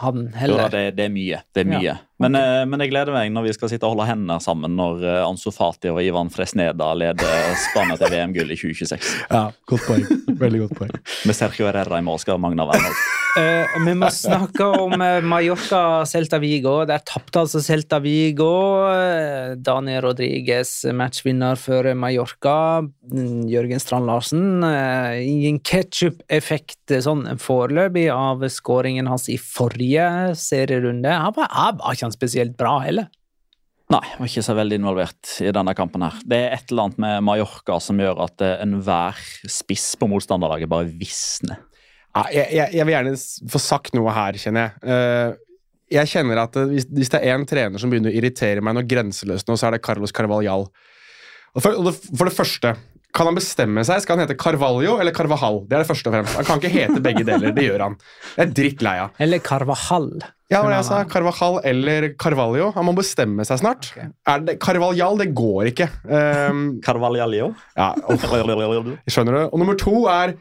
han 0.03 0.25
heller. 0.35 0.65
Ja, 0.67 0.71
det, 0.73 0.83
det 0.99 1.05
er 1.07 1.13
mye. 1.15 1.39
Det 1.55 1.63
er 1.63 1.69
mye. 1.71 1.83
Ja. 1.87 1.95
Men, 2.23 2.37
okay. 2.39 2.67
men 2.71 2.85
jeg 2.85 2.93
gleder 2.93 3.15
meg 3.15 3.33
når 3.35 3.49
vi 3.49 3.55
skal 3.57 3.73
sitte 3.73 3.89
og 3.89 3.97
holde 3.97 4.07
hendene 4.07 4.37
sammen 4.43 4.77
når 4.79 5.03
eh, 5.03 5.23
Ansu 5.27 5.49
Fati 5.55 5.91
og 5.91 5.99
Ivan 6.05 6.31
Fresneda 6.31 6.93
leder 6.95 7.57
Spania 7.69 7.99
til 7.99 8.13
VM-gull 8.15 8.55
i 8.55 8.61
2026. 8.61 9.11
Ja, 9.35 9.49
godt 9.67 9.89
poeng. 9.89 10.07
Veldig 10.39 10.65
godt 10.67 10.79
poeng. 10.79 10.95
Med 11.27 11.37
Sergio 11.37 11.67
Herrera 11.67 11.99
i 11.99 12.07
mål 12.07 12.23
skal 12.23 12.39
Magna 12.43 12.69
være 12.71 12.87
med. 12.87 13.05
Uh, 13.35 13.81
vi 13.83 13.93
må 13.99 14.07
snakke 14.15 14.67
om 14.79 14.93
eh, 15.03 15.25
Mallorca-Celta 15.27 16.39
Vigo. 16.39 16.77
Der 16.87 17.03
tapte 17.03 17.41
altså 17.43 17.59
Celta 17.65 17.99
Vigo. 17.99 18.47
Eh, 18.93 19.57
Daniel 19.59 20.05
Rodriguez, 20.07 20.71
matchvinner 20.95 21.59
for 21.59 21.89
Mallorca. 21.99 22.85
Mm, 23.11 23.43
Jørgen 23.51 23.83
Strand 23.83 24.07
Larsen. 24.07 24.63
Uh, 24.63 25.19
ingen 25.19 25.59
ketsjup-effekt 25.67 26.95
sånn 27.03 27.27
foreløpig 27.43 28.07
av 28.15 28.45
skåringen 28.55 29.11
hans 29.11 29.27
i 29.33 29.39
forrige 29.41 30.07
serierunde. 30.39 31.11
Han 31.11 31.35
var, 31.35 31.51
han 31.51 31.83
var 31.83 31.99
ikke 31.99 32.07
han 32.07 32.14
spesielt 32.15 32.57
bra 32.59 32.79
heller. 32.85 33.11
Nei, 33.93 34.01
jeg 34.09 34.17
var 34.17 34.31
ikke 34.31 34.45
så 34.47 34.55
veldig 34.57 34.79
involvert 34.81 35.33
i 35.45 35.51
denne 35.53 35.75
kampen. 35.77 36.07
her. 36.07 36.17
Det 36.25 36.39
er 36.41 36.57
et 36.57 36.71
eller 36.73 36.87
annet 36.87 37.03
med 37.05 37.25
Mallorca 37.27 37.77
som 37.85 38.01
gjør 38.01 38.23
at 38.25 38.45
eh, 38.45 38.57
enhver 38.65 39.21
spiss 39.51 39.91
på 40.01 40.09
motstanderlaget 40.09 40.71
bare 40.73 40.89
visner. 40.89 41.61
Ja, 42.15 42.25
jeg, 42.33 42.47
jeg, 42.55 42.79
jeg 42.79 42.87
vil 42.87 42.95
gjerne 42.95 43.15
få 43.53 43.61
sagt 43.61 43.97
noe 43.99 44.15
her, 44.15 44.39
kjenner 44.41 44.71
jeg. 44.71 44.95
Eh, 44.95 45.43
jeg 45.99 46.11
kjenner 46.15 46.41
at 46.47 46.57
eh, 46.57 46.71
hvis, 46.73 46.89
hvis 46.97 47.13
det 47.13 47.21
er 47.21 47.37
én 47.37 47.45
trener 47.49 47.83
som 47.83 47.93
begynner 47.93 48.15
å 48.15 48.17
irritere 48.17 48.65
meg 48.65 48.79
noe 48.79 48.89
grenseløst 48.89 49.51
nå, 49.51 49.59
så 49.61 49.69
er 49.69 49.77
det 49.77 49.85
Carlos 49.85 50.15
Carvalhal. 50.17 50.67
For, 51.61 51.77
det, 51.85 51.95
for 52.09 52.27
det 52.31 52.35
første 52.35 52.73
kan 53.15 53.29
han 53.29 53.37
bestemme 53.37 53.85
seg? 53.87 54.01
Skal 54.03 54.17
han 54.17 54.25
hete 54.25 54.35
Carvalho 54.39 54.97
eller 54.99 55.15
Carvahal? 55.15 55.61
Det 55.69 55.77
er 55.77 55.85
det 55.85 55.91
første 55.91 56.11
og 56.11 56.17
fremst. 56.17 56.35
Han 56.35 56.49
kan 56.49 56.59
ikke 56.59 56.73
hete 56.73 57.03
begge 57.05 57.23
deler. 57.27 57.53
Det 57.55 57.67
gjør 57.69 57.85
han. 57.85 57.99
Jeg 58.35 58.43
er 58.43 58.55
drittlei 58.59 58.95
av. 59.05 59.13
Eller 59.23 59.43
Carvajal. 59.45 60.09
Ja, 60.55 60.63
hva 60.63 60.71
jeg 60.77 60.87
sa? 60.87 61.01
Carvajal 61.11 61.59
eller 61.67 62.09
Carvalho. 62.21 62.71
Han 62.77 62.87
må 62.87 62.95
bestemme 62.97 63.45
seg 63.47 63.59
snart. 63.61 63.91
Er 63.99 64.45
det, 64.47 64.57
Carvaljal, 64.63 65.19
det 65.21 65.33
går 65.37 65.73
ikke. 65.73 65.91
Um, 66.15 66.79
Carvalho? 66.85 67.49
ja, 67.77 67.89
skjønner 69.11 69.37
du? 69.37 69.41
Og 69.49 69.59
nummer 69.61 69.79
to 69.79 70.05
er 70.11 70.37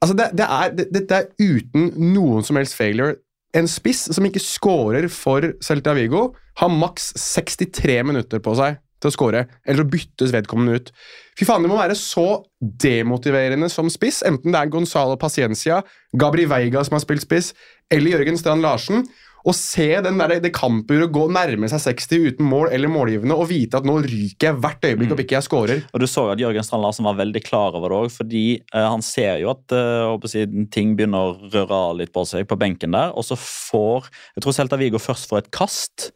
Altså, 0.00 0.14
det, 0.16 0.30
det 0.38 0.46
er, 0.46 0.70
det, 0.72 0.86
dette 0.94 1.16
er 1.18 1.26
uten 1.36 1.90
noen 2.14 2.44
som 2.46 2.56
helst 2.56 2.72
failure. 2.72 3.18
En 3.52 3.66
spiss 3.68 4.06
som 4.14 4.24
ikke 4.24 4.40
scorer 4.40 5.10
for 5.12 5.44
Celta 5.60 5.92
Vigo, 5.98 6.30
har 6.56 6.70
maks 6.72 7.10
63 7.20 7.98
minutter 8.08 8.40
på 8.40 8.54
seg 8.56 8.78
til 9.00 9.10
å 9.10 9.14
score, 9.14 9.46
eller 9.64 9.82
så 9.82 9.90
byttes 9.94 10.34
vedkommende 10.34 10.76
ut. 10.76 10.92
Fy 11.38 11.48
faen, 11.48 11.64
Det 11.64 11.72
må 11.72 11.80
være 11.80 11.96
så 11.98 12.44
demotiverende 12.60 13.70
som 13.72 13.88
spiss, 13.92 14.22
enten 14.26 14.52
det 14.52 14.60
er 14.60 14.72
Gonzalo 14.72 15.16
Paciencia, 15.16 15.82
Gabri 16.12 16.46
Veiga 16.50 16.84
som 16.84 16.98
har 16.98 17.04
spilt 17.04 17.24
spiss, 17.24 17.54
eller 17.90 18.18
Jørgen 18.18 18.38
Strand 18.38 18.62
Larsen. 18.62 19.08
Å 19.40 19.54
se 19.56 19.86
der, 20.04 20.34
det 20.42 20.50
kampuret 20.52 21.12
gå 21.14 21.22
nærme 21.32 21.68
seg 21.72 21.80
60 21.80 22.26
uten 22.28 22.48
mål 22.48 22.68
eller 22.76 22.92
målgivende 22.92 23.38
og 23.40 23.48
vite 23.48 23.78
at 23.78 23.86
nå 23.88 23.94
ryker 24.04 24.50
jeg 24.50 24.58
hvert 24.60 24.84
øyeblikk 24.84 25.14
om 25.14 25.22
ikke 25.24 25.38
jeg 25.38 25.46
scorer. 25.46 25.82
Og 25.94 26.02
Du 26.02 26.06
så 26.10 26.26
at 26.28 26.42
Jørgen 26.42 26.66
Strand 26.66 26.84
Larsen 26.84 27.08
var 27.08 27.16
veldig 27.16 27.42
klar 27.46 27.76
over 27.78 27.88
det 27.88 28.00
òg, 28.02 28.12
fordi 28.12 28.44
eh, 28.60 28.84
han 28.84 29.00
ser 29.04 29.40
jo 29.40 29.54
at 29.54 29.72
eh, 29.72 30.46
ting 30.74 30.92
begynner 30.98 31.30
å 31.30 31.50
røre 31.54 31.80
litt 32.02 32.12
på 32.12 32.26
seg 32.28 32.44
på 32.50 32.60
benken 32.60 32.92
der, 32.92 33.14
og 33.16 33.24
så 33.24 33.38
får 33.40 34.10
Jeg 34.36 34.44
tror 34.44 34.56
Celta 34.56 34.80
Vigo 34.80 35.00
først 35.00 35.30
får 35.30 35.46
et 35.46 35.52
kast 35.56 36.10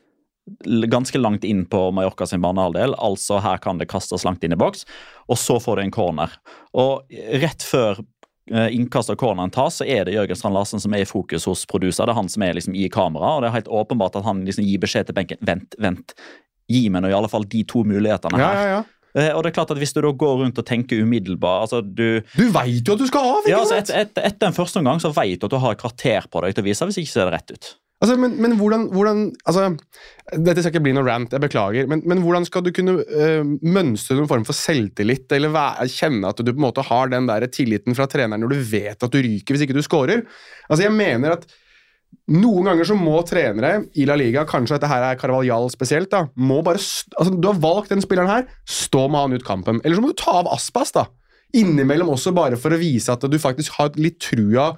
ganske 0.92 1.18
langt 1.18 1.45
inn 1.45 1.64
på 1.66 1.90
Mallorca 1.97 2.26
sin 2.26 2.42
banehalvdel. 2.45 2.95
Altså 3.01 3.38
her 3.45 3.61
kan 3.64 3.78
det 3.80 3.88
kastes 3.88 4.24
langt 4.26 4.45
inn 4.45 4.53
i 4.53 4.61
boks, 4.61 4.84
og 5.28 5.38
så 5.40 5.59
får 5.62 5.76
du 5.80 5.82
en 5.86 5.95
corner. 5.95 6.34
Og 6.76 7.07
rett 7.40 7.64
før 7.64 8.03
eh, 8.53 8.68
innkast 8.76 9.11
av 9.12 9.16
corneren 9.20 9.53
tas, 9.55 9.80
så 9.80 9.88
er 9.88 10.05
det 10.05 10.16
Jørgen 10.18 10.36
Strand 10.36 10.59
Larsen 10.59 10.82
som 10.84 10.95
er 10.97 11.05
i 11.07 11.09
fokus 11.09 11.47
hos 11.49 11.64
produser. 11.70 12.05
Det 12.05 12.12
er 12.14 12.20
han 12.20 12.28
som 12.32 12.45
er 12.45 12.59
liksom 12.59 12.76
i 12.76 12.88
kamera, 12.92 13.36
og 13.36 13.45
det 13.45 13.51
er 13.53 13.59
helt 13.61 13.72
åpenbart 13.82 14.18
at 14.20 14.26
han 14.28 14.45
liksom 14.45 14.66
gir 14.68 14.82
beskjed 14.84 15.09
til 15.09 15.16
benken 15.16 15.40
vent, 15.49 15.78
vent. 15.80 16.16
Gi 16.70 16.86
meg 16.92 17.05
nå 17.05 17.11
i 17.12 17.16
alle 17.16 17.28
fall 17.28 17.45
de 17.49 17.64
to 17.68 17.82
mulighetene 17.84 18.40
her. 18.40 18.45
Ja, 18.45 18.61
ja, 18.61 18.76
ja. 18.78 18.82
Eh, 19.14 19.30
Og 19.36 19.45
det 19.45 19.53
er 19.53 19.55
klart 19.61 19.70
at 19.70 19.78
Hvis 19.78 19.92
du 19.95 20.01
da 20.03 20.11
går 20.11 20.40
rundt 20.40 20.57
og 20.59 20.64
tenker 20.66 20.99
umiddelbart 21.05 21.68
altså 21.68 21.82
du, 21.86 22.18
Du 22.34 22.49
veit 22.51 22.82
jo 22.82 22.97
at 22.97 22.99
du 22.99 23.07
skal 23.07 23.28
av! 23.28 23.45
ikke 23.45 23.53
ja, 23.53 23.61
altså 23.61 23.76
et, 23.78 23.92
et, 23.95 24.18
Etter 24.26 24.49
en 24.49 24.57
første 24.57 24.80
omgang 24.80 24.99
så 24.99 25.12
vet 25.14 25.38
du 25.38 25.47
at 25.47 25.53
du 25.55 25.61
har 25.62 25.76
et 25.76 25.78
kvarter 25.78 26.26
på 26.26 26.42
deg 26.42 26.57
til 26.57 26.64
å 26.64 26.66
vise, 26.66 26.88
hvis 26.90 26.99
ikke 27.05 27.12
ser 27.12 27.28
det 27.30 27.36
rett 27.36 27.53
ut. 27.55 27.68
Altså, 28.05 28.19
men, 28.21 28.35
men 28.43 28.53
hvordan, 28.61 28.83
hvordan 28.93 29.21
altså, 29.49 29.71
Dette 30.35 30.61
skal 30.61 30.75
ikke 30.75 30.83
bli 30.85 30.93
noe 30.97 31.07
rant, 31.07 31.33
jeg 31.33 31.41
beklager, 31.41 31.87
men, 31.89 32.03
men 32.09 32.21
hvordan 32.21 32.45
skal 32.45 32.65
du 32.65 32.69
kunne 32.75 32.99
uh, 33.01 33.41
mønstre 33.65 34.19
noen 34.19 34.29
form 34.29 34.45
for 34.45 34.57
selvtillit, 34.57 35.25
eller 35.33 35.53
være, 35.55 35.89
kjenne 35.93 36.29
at 36.29 36.43
du 36.43 36.51
på 36.51 36.59
en 36.59 36.67
måte 36.67 36.85
har 36.85 37.13
den 37.13 37.29
der 37.31 37.47
tilliten 37.53 37.97
fra 37.97 38.09
treneren 38.11 38.45
når 38.45 38.53
du 38.53 38.65
vet 38.75 39.05
at 39.05 39.13
du 39.13 39.21
ryker 39.25 39.57
hvis 39.57 39.65
ikke 39.65 39.77
du 39.77 39.85
scorer? 39.85 40.25
Altså, 40.69 40.85
jeg 40.85 40.97
mener 40.97 41.39
at 41.39 41.49
noen 42.31 42.71
ganger 42.71 42.89
så 42.89 42.97
må 42.97 43.19
trenere 43.29 43.85
i 44.01 44.07
La 44.09 44.17
Liga, 44.21 44.45
kanskje 44.49 44.79
dette 44.79 44.89
her 44.91 45.05
er 45.09 45.21
Carvalhal 45.21 45.69
spesielt, 45.73 46.11
da, 46.13 46.27
må 46.37 46.61
bare 46.65 46.81
altså, 46.81 47.33
Du 47.33 47.51
har 47.51 47.61
valgt 47.61 47.93
den 47.93 48.05
spilleren 48.05 48.33
her, 48.33 48.49
stå 48.69 49.07
med 49.09 49.27
han 49.27 49.37
ut 49.37 49.47
kampen. 49.47 49.81
Eller 49.85 49.99
så 49.99 50.05
må 50.05 50.13
du 50.13 50.19
ta 50.21 50.39
av 50.41 50.51
Aspas, 50.55 50.95
da. 50.97 51.09
Innimellom 51.55 52.13
også 52.15 52.33
bare 52.35 52.59
for 52.61 52.75
å 52.75 52.81
vise 52.81 53.13
at 53.13 53.25
du 53.31 53.39
faktisk 53.41 53.77
har 53.79 53.93
litt 54.01 54.21
trua 54.25 54.73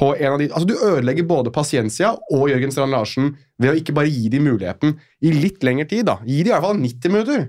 på 0.00 0.10
en 0.16 0.32
av 0.32 0.40
de 0.40 0.48
Altså, 0.50 0.66
du 0.66 0.74
ødelegger 0.80 1.28
både 1.28 1.52
Paciencia 1.52 2.14
og 2.32 2.48
Jørgen 2.48 2.72
Strand 2.72 2.94
Larsen 2.96 3.34
ved 3.60 3.74
å 3.74 3.78
ikke 3.78 3.94
bare 3.96 4.10
gi 4.10 4.30
dem 4.32 4.46
muligheten 4.48 4.96
i 5.20 5.32
litt 5.36 5.62
lengre 5.66 5.86
tid, 5.90 6.06
da. 6.08 6.18
Gi 6.24 6.40
dem 6.42 6.50
i 6.50 6.54
hvert 6.56 6.64
fall 6.64 6.80
90 6.80 7.12
minutter. 7.12 7.48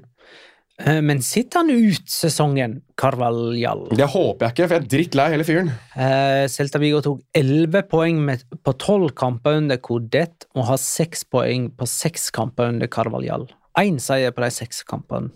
Eh, 0.82 1.00
Men 1.02 1.22
sitter 1.22 1.62
han 1.62 1.70
ut 1.72 2.10
sesongen, 2.10 2.80
Carvalhall? 3.00 3.88
Det 3.96 4.08
håper 4.14 4.48
jeg 4.48 4.56
ikke, 4.56 4.68
for 4.68 4.76
jeg 4.76 4.84
er 4.84 4.92
drittlei 4.96 5.28
hele 5.34 5.48
fyren. 5.48 5.72
Eh, 5.96 6.46
Celta 6.52 6.82
Vigo 6.82 7.02
tok 7.06 7.22
11 7.38 7.88
poeng 7.92 8.22
med, 8.28 8.44
på 8.66 8.74
12 8.78 9.12
kamper 9.18 9.60
under 9.62 9.78
Codette 9.78 10.50
og 10.56 10.68
har 10.72 10.82
6 10.82 11.28
poeng 11.32 11.70
på 11.78 11.88
6 11.88 12.32
kamper 12.36 12.74
under 12.74 12.92
Carvalhall. 12.92 13.48
Én 13.80 14.02
seier 14.04 14.34
på 14.36 14.44
de 14.44 14.50
seks 14.52 14.84
kampene. 14.84 15.32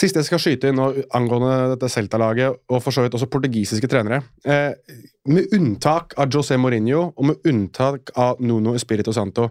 Siste 0.00 0.20
jeg 0.22 0.28
skal 0.30 0.40
skyte 0.40 0.70
inn 0.70 0.78
nå 0.80 0.86
angående 1.18 1.74
dette 1.74 1.90
Celta-laget, 1.92 2.54
og 2.72 2.78
for 2.80 2.94
så 2.94 3.02
vidt 3.04 3.16
også 3.18 3.28
portugisiske 3.28 3.88
trenere 3.90 4.22
eh, 4.48 4.72
Med 5.28 5.52
unntak 5.56 6.14
av 6.20 6.30
José 6.32 6.56
Mourinho 6.60 7.10
og 7.10 7.26
med 7.28 7.48
unntak 7.50 8.12
av 8.16 8.40
Nuno 8.40 8.72
Espirito 8.78 9.12
Santo, 9.12 9.50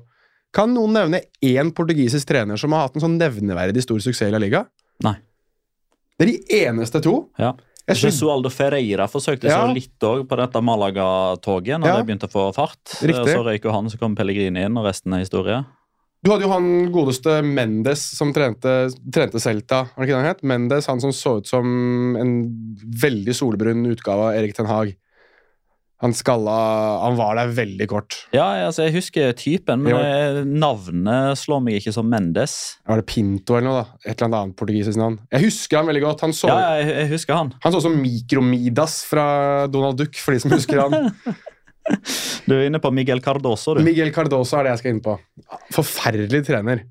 kan 0.55 0.71
noen 0.73 0.95
nevne 0.95 1.19
én 1.45 1.69
portugisisk 1.77 2.31
trener 2.31 2.57
som 2.57 2.73
har 2.73 2.87
hatt 2.87 2.95
en 2.97 3.03
sånn 3.05 3.19
nevneverdig 3.21 3.83
stor 3.85 3.99
suksess 4.01 4.31
i 4.31 4.33
La 4.33 4.39
Liga? 4.41 4.63
Nei. 5.05 5.13
Det 6.17 6.25
er 6.25 6.31
de 6.31 6.63
eneste 6.65 7.03
to. 7.05 7.27
Ja. 7.37 7.53
Jeg 7.89 8.01
Jesualdo 8.09 8.49
Ferreira 8.53 9.05
forsøkte 9.09 9.49
Ja. 9.49 9.61
så 9.61 9.73
litt 9.73 10.01
òg 10.05 10.25
på 10.29 10.37
dette 10.37 10.61
Malaga-toget. 10.61 11.79
når 11.79 11.87
Ja. 11.87 11.95
det 11.97 12.05
begynte 12.07 12.27
å 12.27 12.33
få 12.33 12.53
fart. 12.53 12.81
Riktig. 13.01 13.33
Så 13.33 13.43
røyk 13.45 13.63
jo 13.63 13.71
han, 13.71 13.89
så 13.89 13.97
kom 14.01 14.15
Pellegrini 14.15 14.65
inn, 14.65 14.77
og 14.77 14.85
resten 14.85 15.13
er 15.13 15.19
historie. 15.23 15.65
Du 16.23 16.31
hadde 16.33 16.43
jo 16.47 16.51
han 16.51 16.69
godeste 16.91 17.37
Mendes 17.47 18.01
som 18.17 18.33
trente, 18.35 18.89
trente 19.13 19.39
Celta. 19.39 19.85
Var 19.95 20.03
det 20.03 20.09
ikke 20.09 20.15
det 20.17 20.23
han 20.23 20.31
het? 20.33 20.41
Mendes, 20.51 20.89
han 20.91 20.99
som 21.03 21.13
så 21.15 21.37
ut 21.39 21.47
som 21.47 22.15
en 22.19 22.33
veldig 23.03 23.35
solbrun 23.37 23.85
utgave 23.91 24.29
av 24.31 24.39
Erik 24.39 24.57
Ten 24.57 24.67
Hag. 24.67 24.95
Han 25.99 26.13
skalla 26.15 26.53
Han 27.03 27.17
var 27.19 27.35
der 27.35 27.49
veldig 27.51 27.87
kort. 27.91 28.15
Ja, 28.31 28.45
altså 28.69 28.85
Jeg 28.85 28.93
husker 28.95 29.33
typen, 29.35 29.81
men 29.83 30.47
navnet 30.55 31.35
slår 31.41 31.59
meg 31.65 31.81
ikke 31.81 31.91
som 31.91 32.07
Mendes. 32.07 32.53
Var 32.87 33.01
det 33.01 33.07
Pinto 33.09 33.57
eller 33.57 33.67
noe? 33.67 33.81
da? 33.81 33.99
Et 34.07 34.15
eller 34.23 34.37
annet 34.45 34.55
portugisisk 34.59 34.95
navn. 34.99 35.17
Jeg 35.31 35.43
husker 35.49 35.81
han 35.81 35.89
veldig 35.91 36.03
godt. 36.05 36.23
Han 36.23 36.35
så, 36.35 36.47
Ja, 36.47 36.77
jeg, 36.79 36.93
jeg 37.01 37.09
husker 37.11 37.35
han. 37.35 37.51
han 37.63 37.75
så 37.75 37.81
ut 37.81 37.87
som 37.89 37.99
Mikromidas 37.99 39.01
fra 39.11 39.67
Donald 39.67 39.99
Duck, 39.99 40.15
for 40.23 40.31
de 40.35 40.39
som 40.45 40.55
husker 40.55 40.79
han. 40.85 41.11
Du 42.49 42.55
er 42.55 42.65
inne 42.65 42.79
på 42.81 42.89
Miguel 42.93 43.19
Cardoso, 43.21 43.75
du. 43.77 43.83
Miguel 43.85 44.09
Cardoso 44.13 44.57
er 44.57 44.65
det 44.65 44.71
jeg 44.71 44.81
skal 44.81 44.95
inn 44.95 45.03
på. 45.05 45.13
Forferdelig 45.75 46.39
trener. 46.47 46.87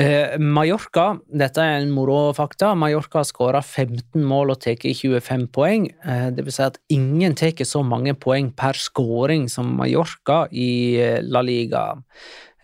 Eh, 0.00 0.38
Mallorca, 0.40 1.18
dette 1.28 1.60
er 1.60 1.82
en 1.82 1.90
moro 1.92 2.30
fakta, 2.32 2.70
Mallorca 2.80 3.20
har 3.20 3.26
skåra 3.28 3.60
15 3.60 4.22
mål 4.24 4.54
og 4.54 4.62
tatt 4.64 4.86
25 4.88 5.44
poeng. 5.52 5.90
Eh, 6.00 6.30
det 6.32 6.46
vil 6.46 6.54
si 6.56 6.64
at 6.64 6.78
ingen 6.94 7.36
tar 7.36 7.60
så 7.68 7.82
mange 7.84 8.14
poeng 8.16 8.48
per 8.56 8.80
skåring 8.80 9.50
som 9.52 9.74
Mallorca 9.76 10.46
i 10.48 10.96
eh, 10.96 11.20
La 11.28 11.44
Liga. 11.44 11.84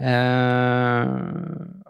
Eh, 0.01 1.13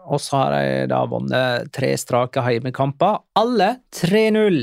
og 0.09 0.19
så 0.19 0.41
har 0.41 0.57
de 0.57 0.85
da 0.91 1.05
vunnet 1.07 1.71
tre 1.71 1.93
strake 2.01 2.43
heimekamper. 2.43 3.23
Alle 3.39 3.77
3-0! 3.95 4.61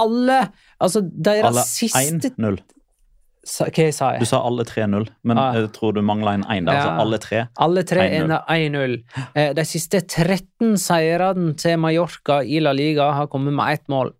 Alle 0.00 0.40
Altså, 0.80 1.02
deres 1.04 1.44
Alle 1.44 1.62
siste 1.68 2.30
1-0. 2.40 2.54
Sa- 3.42 3.64
Hva 3.72 3.86
sa 3.92 4.10
jeg? 4.12 4.20
Du 4.20 4.26
sa 4.26 4.42
alle 4.44 4.64
3-0, 4.68 5.06
men 5.24 5.38
Ah. 5.38 5.52
jeg 5.54 5.70
tror 5.72 5.94
du 5.94 6.02
mangla 6.02 6.34
en 6.34 6.44
1 6.44 6.66
der. 6.66 6.74
Ja. 6.74 6.80
Altså 6.80 7.00
alle 7.00 7.18
tre. 7.18 7.48
Alle 7.58 7.82
tre 7.84 8.00
1-0. 8.00 8.22
ender 8.22 8.42
1-0. 8.48 9.02
Eh, 9.34 9.52
De 9.54 9.64
siste 9.64 10.00
13 10.06 10.76
seirene 10.76 11.54
til 11.56 11.78
Mallorca 11.78 12.42
i 12.44 12.60
La 12.60 12.72
Liga 12.72 13.12
har 13.12 13.26
kommet 13.28 13.54
med 13.54 13.72
ett 13.72 13.88
mål. 13.88 14.12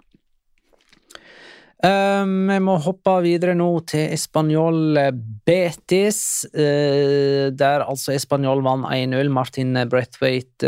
Eh, 1.82 2.24
Vi 2.24 2.58
må 2.60 2.78
hoppe 2.80 3.22
videre 3.22 3.54
nå 3.54 3.84
til 3.86 4.08
Español 4.12 5.12
Betis, 5.46 6.44
eh, 6.54 7.50
der 7.50 7.84
altså 7.86 8.12
Español 8.12 8.62
vant 8.62 8.86
1-0. 8.90 9.28
Martin 9.30 9.74
Brethwaite 9.88 10.66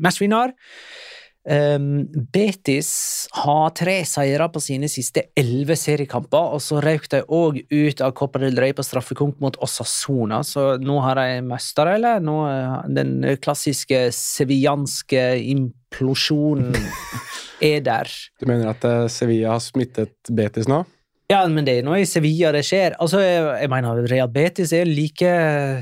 matchvinner. 0.00 0.52
Um, 1.44 2.06
Betis 2.32 3.26
har 3.36 3.74
tre 3.76 3.98
seire 4.08 4.46
på 4.48 4.62
sine 4.64 4.88
siste 4.88 5.26
elleve 5.36 5.76
seriekamper, 5.76 6.54
og 6.56 6.62
så 6.64 6.80
røk 6.80 7.10
de 7.12 7.20
òg 7.28 7.58
ut 7.68 8.00
av 8.00 8.14
Copa 8.16 8.40
del 8.40 8.56
Rey 8.60 8.72
på 8.76 8.84
straffekonk 8.86 9.42
mot 9.44 9.58
Osasona, 9.64 10.40
så 10.46 10.74
nå 10.80 10.96
har 11.04 11.20
de 11.20 11.42
mester, 11.44 11.92
eller? 11.98 12.24
Nå, 12.24 12.38
eh, 12.48 12.78
den 12.96 13.12
klassiske 13.44 14.06
sevillanske 14.16 15.26
implosjonen 15.52 16.72
er 17.72 17.84
der. 17.84 18.16
Du 18.40 18.48
mener 18.48 18.72
at 18.72 18.88
eh, 18.88 19.04
Sevilla 19.12 19.58
har 19.58 19.64
smittet 19.64 20.16
Betis 20.32 20.70
nå? 20.70 20.80
Ja, 21.32 21.38
men 21.48 21.64
det 21.64 21.78
er 21.78 21.84
nå 21.86 21.94
i 21.96 22.04
Sevilla 22.04 22.50
det 22.52 22.60
skjer. 22.68 22.94
Altså, 23.00 23.16
jeg, 23.24 23.44
jeg 23.62 23.70
mener, 23.72 24.02
Real 24.10 24.28
Betis 24.28 24.74
er 24.76 24.84
like 24.84 25.30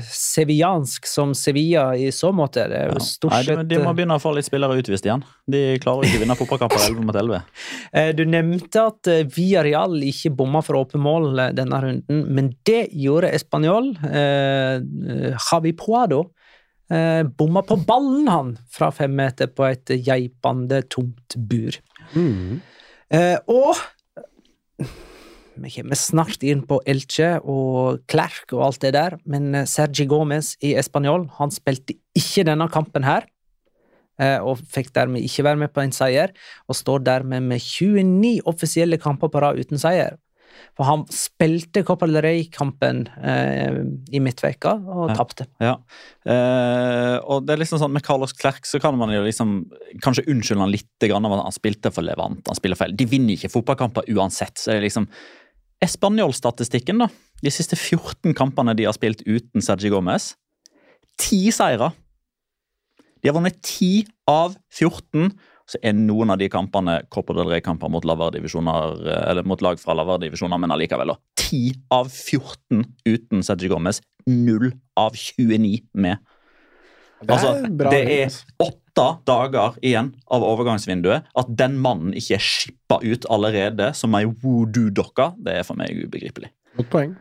sevillansk 0.07 1.03
som 1.09 1.33
Sevilla 1.35 1.89
i 1.99 2.05
så 2.15 2.29
måte. 2.35 2.63
Det 2.71 2.77
er 2.79 2.85
jo 2.87 2.93
Ja. 2.95 3.03
stort 3.03 3.33
Nei, 3.33 3.41
sett 3.49 3.59
de, 3.67 3.75
de 3.75 3.81
må 3.83 3.91
begynne 3.97 4.15
å 4.15 4.21
få 4.23 4.31
litt 4.37 4.47
spillere 4.47 4.77
utvist 4.79 5.03
igjen. 5.03 5.25
De 5.51 5.63
klarer 5.83 6.07
ikke 6.07 6.21
å 6.21 6.23
vinne 6.23 6.37
fotballkamper 6.39 6.85
11 6.87 7.03
mot 7.09 7.19
11. 7.19 7.41
Eh, 7.93 8.11
Du 8.15 8.23
nevnte 8.25 8.85
at 8.87 9.05
Via 9.05 9.25
Villarreal 9.63 9.99
ikke 10.07 10.31
bomma 10.39 10.61
for 10.63 10.79
åpne 10.79 11.01
mål 11.03 11.27
eh, 11.43 11.51
denne 11.59 11.81
runden, 11.83 12.23
men 12.33 12.53
det 12.65 12.85
gjorde 12.95 13.33
Español. 13.35 13.91
Eh, 14.07 14.79
eh, 14.79 15.35
Javi 15.51 15.73
Puado 15.77 16.21
eh, 16.89 17.21
bomma 17.27 17.61
på 17.67 17.77
ballen, 17.85 18.29
han, 18.31 18.55
fra 18.71 18.89
fem 18.95 19.11
meter 19.19 19.51
på 19.51 19.67
et 19.67 19.91
geipende 20.07 20.79
tomt 20.87 21.35
bur. 21.51 21.77
Eh, 22.15 23.37
og 23.51 23.75
vi 25.55 25.69
kommer 25.75 25.95
snart 25.99 26.41
inn 26.43 26.63
på 26.67 26.79
Elche 26.89 27.35
og 27.43 28.01
Klerk 28.09 28.53
og 28.53 28.63
alt 28.67 28.81
det 28.81 28.93
der, 28.95 29.17
men 29.29 29.53
eh, 29.55 29.65
Sergi 29.69 30.05
Gomez 30.09 30.55
i 30.65 30.73
Español 30.79 31.27
han 31.37 31.51
spilte 31.53 31.93
ikke 32.17 32.45
denne 32.49 32.69
kampen 32.73 33.03
her. 33.03 33.25
eh, 34.21 34.37
og 34.45 34.59
fikk 34.69 34.91
dermed 34.93 35.23
ikke 35.25 35.43
være 35.43 35.57
med 35.57 35.71
på 35.73 35.81
en 35.81 35.91
seier, 35.91 36.29
og 36.69 36.75
står 36.77 37.01
dermed 37.03 37.41
med 37.43 37.59
29 37.59 38.41
offisielle 38.45 38.97
kamper 39.01 39.27
på 39.33 39.41
rad 39.41 39.57
uten 39.57 39.77
seier. 39.81 40.19
For 40.77 40.85
han 40.85 41.01
spilte 41.09 41.81
Copa 41.83 42.05
del 42.05 42.21
Rey-kampen 42.21 43.07
eh, 43.25 43.73
i 44.13 44.19
midtveka 44.21 44.75
og 44.85 45.09
Ja. 45.09 45.15
tapte. 45.17 45.47
Ja. 45.59 45.71
Eh, 46.29 47.17
og 47.25 47.45
det 47.47 47.55
er 47.55 47.61
liksom 47.63 47.79
sånn 47.81 47.91
Med 47.93 48.05
Carlos 48.05 48.33
Klerk 48.37 48.65
så 48.69 48.79
kan 48.81 48.95
man 48.97 49.09
jo 49.13 49.23
liksom 49.25 49.55
kanskje 50.05 50.27
unnskylde 50.29 50.61
han 50.61 50.71
litt 50.71 50.87
grann 51.09 51.25
av 51.25 51.33
at 51.39 51.43
han 51.47 51.57
spilte 51.57 51.91
for 51.91 52.05
Levant. 52.05 52.45
han 52.47 52.55
spiller 52.59 52.77
feil. 52.79 52.93
De 52.95 53.05
vinner 53.09 53.33
ikke 53.35 53.49
fotballkamper 53.53 54.05
uansett. 54.13 54.55
så 54.61 54.71
det 54.71 54.77
er 54.77 54.85
liksom 54.87 55.07
Espanjol-statistikken, 55.83 57.03
da. 57.03 57.09
De 57.43 57.51
siste 57.51 57.75
14 57.75 58.33
kampene 58.37 58.75
de 58.77 58.87
har 58.87 58.95
spilt 58.95 59.23
uten 59.27 59.63
Sergi 59.63 59.91
Gomez. 59.91 60.33
Ti 61.19 61.51
seire. 61.53 61.91
De 63.21 63.29
har 63.29 63.35
vunnet 63.35 63.59
10 63.61 64.07
av 64.29 64.55
14. 64.71 65.33
Så 65.69 65.79
er 65.83 65.95
noen 65.95 66.33
av 66.33 66.39
de 66.41 66.49
kampene 66.51 66.97
Copa 67.13 67.35
del 67.37 67.47
Rey-kamper 67.51 67.91
mot, 67.91 68.03
mot 68.03 69.63
lag 69.63 69.79
fra 69.79 69.95
lavere 69.95 70.25
divisjoner, 70.25 70.59
men 70.59 70.73
allikevel. 70.75 71.13
da. 71.13 71.19
10 71.39 71.77
av 71.91 72.09
14 72.11 72.83
uten 73.07 73.43
Sergi 73.43 73.71
Gomez. 73.71 74.01
0 74.27 74.71
av 74.99 75.15
29 75.15 75.87
med. 75.93 76.19
Det 77.23 77.33
Altså, 77.35 77.53
det 77.89 78.01
er 78.03 78.23
altså. 78.27 78.45
åtte 78.67 79.07
dager 79.25 79.77
igjen 79.81 80.13
av 80.31 80.43
overgangsvinduet. 80.45 81.29
At 81.35 81.51
den 81.57 81.79
mannen 81.81 82.13
ikke 82.13 82.37
er 82.37 82.43
shippa 82.45 82.99
ut 83.01 83.25
allerede 83.33 83.91
som 83.97 84.13
ei 84.19 84.25
voodoo-dokke, 84.29 85.31
det 85.43 85.59
er 85.59 85.67
for 85.67 85.79
meg 85.79 85.95
ubegripelig. 86.05 86.51
Godt 86.77 86.89
poeng. 86.93 87.15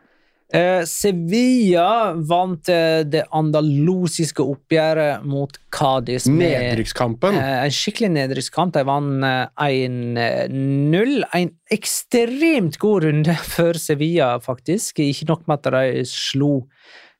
Eh, 0.52 0.82
Sevilla 0.84 2.12
vant 2.28 2.68
eh, 2.68 3.06
det 3.08 3.22
andalosiske 3.32 4.44
oppgjøret 4.44 5.22
mot 5.24 5.54
Cádiz 5.72 6.26
med 6.28 6.52
Nedrykkskampen. 6.52 7.38
eh, 7.40 7.62
en 7.64 7.72
skikkelig 7.72 8.10
nedrykkskamp. 8.18 8.74
De 8.76 8.82
vant 8.84 9.24
eh, 9.24 9.46
1-0. 9.64 11.22
En 11.40 11.50
ekstremt 11.72 12.76
god 12.82 13.04
runde 13.06 13.36
for 13.54 13.80
Sevilla, 13.80 14.34
faktisk. 14.44 15.00
Ikke 15.00 15.30
nok 15.32 15.48
med 15.48 15.62
at 15.64 15.72
de 15.72 16.04
slo 16.08 16.66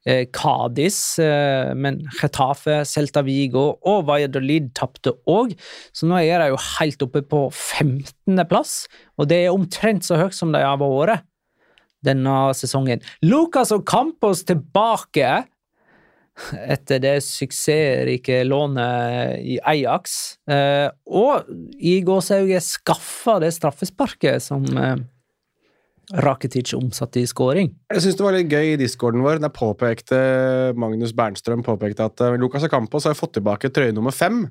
eh, 0.07 0.24
Cádiz, 0.34 1.18
eh, 1.22 1.72
men 1.74 2.00
Getafe, 2.18 2.82
Celta 2.88 3.22
Vigo 3.26 3.78
og 3.88 4.07
Valladolid 4.09 4.72
tapte 4.78 5.14
òg. 5.30 5.55
Så 5.94 6.09
nå 6.09 6.20
er 6.20 6.42
de 6.42 6.53
jo 6.53 6.61
helt 6.78 7.07
oppe 7.07 7.24
på 7.26 7.44
15.-plass, 7.50 8.74
og 9.18 9.30
det 9.30 9.44
er 9.44 9.55
omtrent 9.55 10.07
så 10.07 10.20
høyt 10.20 10.36
som 10.36 10.55
de 10.55 10.62
har 10.64 10.80
vært 10.82 11.26
denne 12.03 12.36
sesongen. 12.59 13.03
Lucas 13.22 13.70
og 13.74 13.84
Campos 13.86 14.42
tilbake 14.48 15.44
etter 16.57 17.00
det 17.03 17.16
suksessrike 17.24 18.40
lånet 18.48 19.42
i 19.44 19.59
Ajax. 19.68 20.38
Eh, 20.50 20.88
og 21.07 21.48
i 21.78 21.98
gåsehudet 22.07 22.62
skaffa 22.64 23.38
det 23.42 23.53
straffesparket 23.55 24.42
som 24.44 24.64
eh, 24.72 24.96
Rakitic 26.11 26.74
omsatt 26.74 27.16
i 27.16 27.22
skåring. 27.30 27.70
Jeg 27.92 28.03
synes 28.05 28.18
det 28.18 28.24
var 28.26 28.34
litt 28.34 28.50
gøy 28.53 28.72
i 28.72 28.80
discorden 28.80 29.22
vår. 29.24 29.38
Der 29.42 29.53
påpekte 29.55 30.18
Magnus 30.76 31.14
Bernstrøm 31.16 31.62
påpekte 31.64 32.09
at 32.11 32.24
uh, 32.24 32.36
Lucas 32.40 32.66
Acampos 32.66 33.07
har 33.09 33.16
fått 33.16 33.36
tilbake 33.38 33.70
trøye 33.72 33.94
nummer 33.94 34.14
fem. 34.14 34.44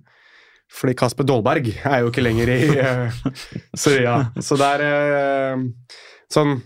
Fordi 0.71 0.95
Kasper 0.95 1.27
Dolberg 1.27 1.67
er 1.75 2.01
jo 2.01 2.11
ikke 2.11 2.23
lenger 2.23 2.53
i 2.53 2.59
uh, 2.79 3.21
Sevilla. 3.75 4.31
Så 4.39 4.57
det 4.59 4.69
er 4.77 4.85
uh, 5.57 5.97
sånn 6.31 6.59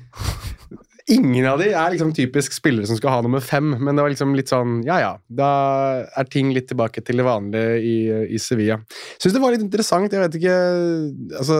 Ingen 1.05 1.45
av 1.45 1.59
de 1.61 1.67
er 1.69 1.91
liksom 1.93 2.15
typisk 2.17 2.55
spillere 2.55 2.88
som 2.89 2.97
skal 2.97 3.11
ha 3.13 3.17
nummer 3.21 3.43
fem, 3.45 3.75
men 3.77 3.93
det 3.93 4.01
var 4.01 4.09
liksom 4.09 4.31
litt 4.33 4.49
sånn 4.49 4.79
Ja, 4.88 4.95
ja, 5.03 5.11
da 5.29 5.49
er 6.17 6.29
ting 6.33 6.49
litt 6.55 6.65
tilbake 6.71 7.03
til 7.05 7.21
det 7.21 7.27
vanlige 7.27 7.75
i, 7.77 7.97
i 8.33 8.39
Sevilla. 8.41 8.79
Syns 9.21 9.36
det 9.36 9.41
var 9.43 9.53
litt 9.53 9.61
interessant, 9.61 10.09
jeg 10.09 10.23
vet 10.23 10.38
ikke 10.39 10.55
altså, 11.38 11.59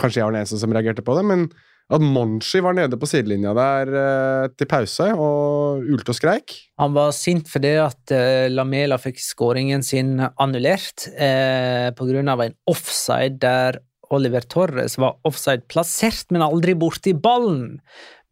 Kanskje 0.00 0.18
jeg 0.18 0.26
var 0.26 0.34
den 0.34 0.40
eneste 0.40 0.58
som 0.58 0.74
reagerte 0.74 1.04
på 1.06 1.14
det, 1.14 1.22
men 1.30 1.46
at 1.90 2.02
Monshi 2.04 2.60
var 2.62 2.76
nede 2.78 2.98
på 3.00 3.08
sidelinja 3.10 3.52
der 3.56 3.92
eh, 4.00 4.46
til 4.54 4.68
pause 4.70 5.08
og 5.14 5.82
ulte 5.82 6.14
og 6.14 6.18
skreik. 6.18 6.56
Han 6.80 6.94
var 6.94 7.12
sint 7.16 7.50
fordi 7.50 7.74
at 7.82 8.14
eh, 8.14 8.46
Lamela 8.52 8.98
fikk 9.00 9.18
skåringen 9.22 9.82
sin 9.86 10.18
annullert 10.20 11.08
eh, 11.12 11.90
pga. 11.96 12.22
en 12.22 12.58
offside 12.70 13.40
der 13.42 13.80
Oliver 14.10 14.42
Torres 14.42 14.96
var 14.98 15.18
offside 15.26 15.66
plassert, 15.70 16.26
men 16.30 16.42
aldri 16.42 16.74
borti 16.74 17.14
ballen. 17.14 17.78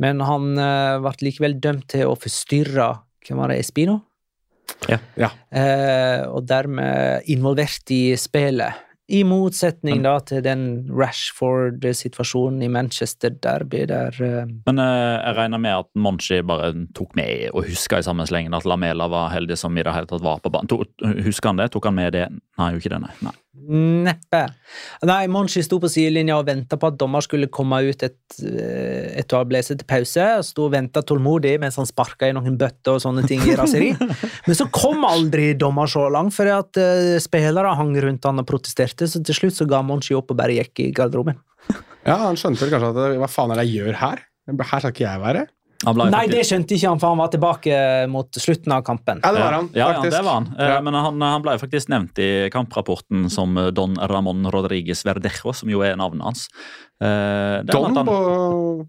Men 0.03 0.23
han 0.27 0.59
eh, 0.59 0.99
ble 1.03 1.29
likevel 1.29 1.59
dømt 1.63 1.91
til 1.95 2.11
å 2.11 2.19
forstyrre 2.19 2.95
Hvem 3.29 3.43
var 3.43 3.51
det? 3.51 3.59
Espino? 3.61 3.99
Ja. 4.89 4.97
Ja. 5.19 5.29
Eh, 5.53 6.23
og 6.31 6.47
dermed 6.49 7.27
involvert 7.29 7.91
i 7.93 8.15
spillet. 8.17 8.88
I 9.09 9.23
motsetning 9.25 10.03
da 10.05 10.19
til 10.21 10.43
den 10.45 10.63
Rashford-situasjonen 10.93 12.61
i 12.67 12.69
Manchester 12.69 13.33
Derby, 13.33 13.87
der 13.89 14.13
uh, 14.21 14.51
Men 14.69 14.83
uh, 14.83 15.17
jeg 15.17 15.37
regner 15.39 15.63
med 15.65 15.85
at 15.85 15.89
Monchi 15.97 16.43
bare 16.45 16.75
tok 16.97 17.17
med 17.17 17.49
og 17.55 17.65
huska 17.71 18.03
i 18.03 18.05
sammenslengen 18.05 18.57
at 18.57 18.69
Lamela 18.69 19.09
var 19.09 19.33
heldig 19.33 19.57
som 19.57 19.77
i 19.81 19.85
det 19.87 19.97
hele 19.97 20.11
tatt 20.11 20.25
var 20.25 20.43
på 20.45 20.53
banen. 20.53 20.69
Husker 21.25 21.55
han 21.55 21.63
det? 21.63 21.71
Tok 21.73 21.89
han 21.89 21.97
med 21.97 22.13
det? 22.19 22.27
Nei, 22.61 22.73
jo 22.75 22.83
ikke 22.83 22.93
det, 22.93 23.01
nei. 23.07 23.15
nei. 23.25 23.35
Neppe. 23.69 24.41
Nei, 25.09 25.27
Monchi 25.33 25.63
sto 25.65 25.81
på 25.83 25.91
sidelinja 25.91 26.39
og 26.39 26.47
venta 26.49 26.79
på 26.81 26.91
at 26.91 26.99
dommer 27.01 27.25
skulle 27.25 27.51
komme 27.53 27.81
ut 27.85 28.05
et, 28.07 28.19
eh, 28.45 29.19
etter 29.21 29.37
å 29.37 29.43
ha 29.43 29.49
blåst 29.49 29.75
til 29.75 29.89
pause. 29.89 30.29
Sto 30.47 30.69
og 30.69 30.73
venta 30.77 31.03
tålmodig 31.03 31.57
mens 31.61 31.77
han 31.81 31.89
sparka 31.89 32.31
i 32.31 32.37
noen 32.37 32.57
bøtter 32.61 32.97
og 32.97 33.03
sånne 33.05 33.27
ting 33.29 33.43
i 33.45 33.57
raseri. 33.59 33.91
Men 34.47 34.59
så 34.59 34.69
kom 34.73 35.05
aldri 35.09 35.51
dommer 35.59 35.91
så 35.91 36.07
langt, 36.13 36.37
fordi 36.37 36.55
at 36.55 36.81
uh, 36.81 37.19
spillere 37.23 37.75
hang 37.79 37.93
rundt 38.05 38.25
han 38.29 38.41
og 38.41 38.49
protesterte, 38.49 39.11
så 39.11 39.21
til 39.25 39.37
slutt 39.37 39.59
så 39.59 39.69
ga 39.69 39.83
Monchi 39.85 40.17
opp 40.17 40.33
og 40.33 40.41
bare 40.41 40.57
gikk 40.61 40.87
i 40.87 40.91
garderoben. 40.95 41.41
Ja, 42.07 42.17
Han 42.25 42.39
skjønte 42.41 42.65
vel 42.65 42.73
kanskje 42.73 42.95
at 42.95 43.21
hva 43.21 43.29
faen 43.29 43.53
er 43.53 43.61
det 43.61 43.69
jeg 43.69 43.83
gjør 43.83 44.01
her? 44.01 44.27
Her 44.49 44.81
skal 44.81 44.95
ikke 44.95 45.05
jeg 45.05 45.21
være. 45.21 45.49
Nei, 45.87 46.25
det 46.27 46.41
skjønte 46.43 46.75
ikke 46.75 46.89
han, 46.91 46.99
for 46.99 47.13
han 47.13 47.21
var 47.21 47.29
tilbake 47.31 47.75
mot 48.11 48.35
slutten 48.35 48.73
av 48.75 48.81
kampen. 48.83 49.21
Ja, 49.23 49.31
det 49.31 49.43
var 49.45 49.53
han, 49.55 49.69
Ja, 49.79 49.91
ja, 49.95 50.01
det 50.11 50.23
var 50.27 50.41
han. 50.41 50.49
Ja. 50.59 50.81
Men 50.83 50.97
han, 50.99 51.21
han 51.23 51.45
ble 51.45 51.55
faktisk 51.61 51.93
nevnt 51.93 52.19
i 52.19 52.49
kamprapporten 52.51 53.29
som 53.31 53.55
eh, 53.63 53.69
Don 53.71 53.95
Ramón 53.95 54.43
Rodriguez 54.51 55.05
Verdejo, 55.07 55.55
som 55.55 55.71
jo 55.71 55.85
er 55.87 55.95
navnet 56.01 56.27
hans. 56.27 56.49
Eh, 56.99 57.63
det 57.63 57.71
Don 57.71 57.95
han- 57.95 58.11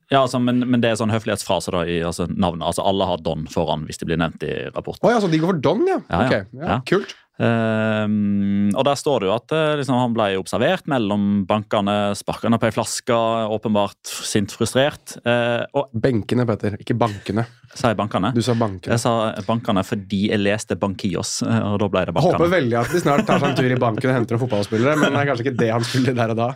Ja, 0.09 0.23
altså, 0.23 0.41
men, 0.41 0.65
men 0.65 0.81
det 0.81 0.89
er 0.89 0.97
sånn 0.97 1.13
høflighetsfrase 1.13 1.69
da, 1.77 1.83
i 1.85 1.99
altså, 2.01 2.25
navnet. 2.25 2.65
Altså, 2.65 2.81
alle 2.89 3.05
har 3.05 3.21
Don 3.21 3.45
foran 3.53 3.85
hvis 3.85 4.01
de 4.01 4.09
blir 4.09 4.17
nevnt 4.17 4.41
i 4.49 4.55
rapporten. 4.73 5.05
Oh, 5.05 5.13
ja, 5.13 5.21
så 5.21 5.29
de 5.29 5.37
går 5.37 5.53
for 5.53 5.61
Don, 5.69 5.85
ja? 5.85 5.99
Ja, 6.09 6.25
okay. 6.25 6.45
Ja, 6.57 6.65
Ja. 6.73 6.79
Kult. 6.89 7.13
Ehm, 7.39 8.67
og 8.75 8.83
der 8.83 8.97
står 8.99 9.23
det 9.23 9.29
jo 9.29 9.35
at 9.37 9.53
eh, 9.55 9.77
liksom, 9.79 9.95
han 9.95 10.15
ble 10.15 10.27
observert 10.41 10.89
mellom 10.91 11.45
bankene, 11.47 12.11
sparkende 12.19 12.59
på 12.59 12.67
ei 12.67 12.75
flaske, 12.75 13.15
åpenbart 13.55 14.11
sint 14.27 14.51
frustrert. 14.51 15.15
Eh, 15.23 15.63
og 15.79 15.93
Benkene, 15.95 16.43
Petter, 16.49 16.75
ikke 16.83 16.97
bankene. 16.99 17.45
sa 17.71 17.93
jeg 17.93 17.99
bankene? 17.99 18.33
Du 18.35 18.41
sa 18.43 18.57
bankene. 18.59 18.97
Jeg 18.97 19.03
sa 19.05 19.13
bankene 19.47 19.85
fordi 19.87 20.25
jeg 20.33 20.41
leste 20.41 20.75
Bankios, 20.79 21.37
eh, 21.45 21.61
og 21.69 21.79
da 21.83 21.89
ble 21.93 22.03
det 22.09 22.15
Jeg 22.17 22.27
håper 22.27 22.53
veldig 22.57 22.79
at 22.81 22.91
de 22.91 23.03
snart 23.05 23.25
tar 23.29 23.39
seg 23.39 23.53
en 23.53 23.57
tur 23.61 23.71
i 23.71 23.79
banken 23.79 24.11
og 24.11 24.17
henter 24.17 24.35
noen 24.35 24.43
fotballspillere, 24.43 24.97
men 24.99 25.15
det 25.15 25.23
er 25.23 25.31
kanskje 25.31 25.47
ikke 25.47 25.57
det 25.63 25.71
han 25.71 25.87
skulle 25.87 26.15
der 26.19 26.35
og 26.35 26.39
da. 26.41 26.49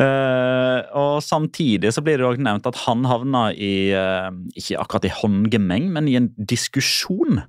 Uh, 0.00 0.78
og 0.96 1.14
samtidig 1.24 1.90
så 1.92 2.00
blir 2.04 2.20
det 2.20 2.24
også 2.28 2.44
nevnt 2.46 2.68
at 2.70 2.78
han 2.86 3.02
havna 3.08 3.42
i 3.52 3.90
uh, 3.92 4.30
Ikke 4.56 4.78
akkurat 4.80 5.08
i 5.08 5.12
håndgemeng, 5.12 5.90
men 5.92 6.08
i 6.08 6.16
en 6.20 6.30
diskusjon. 6.38 7.42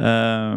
Uh, 0.00 0.56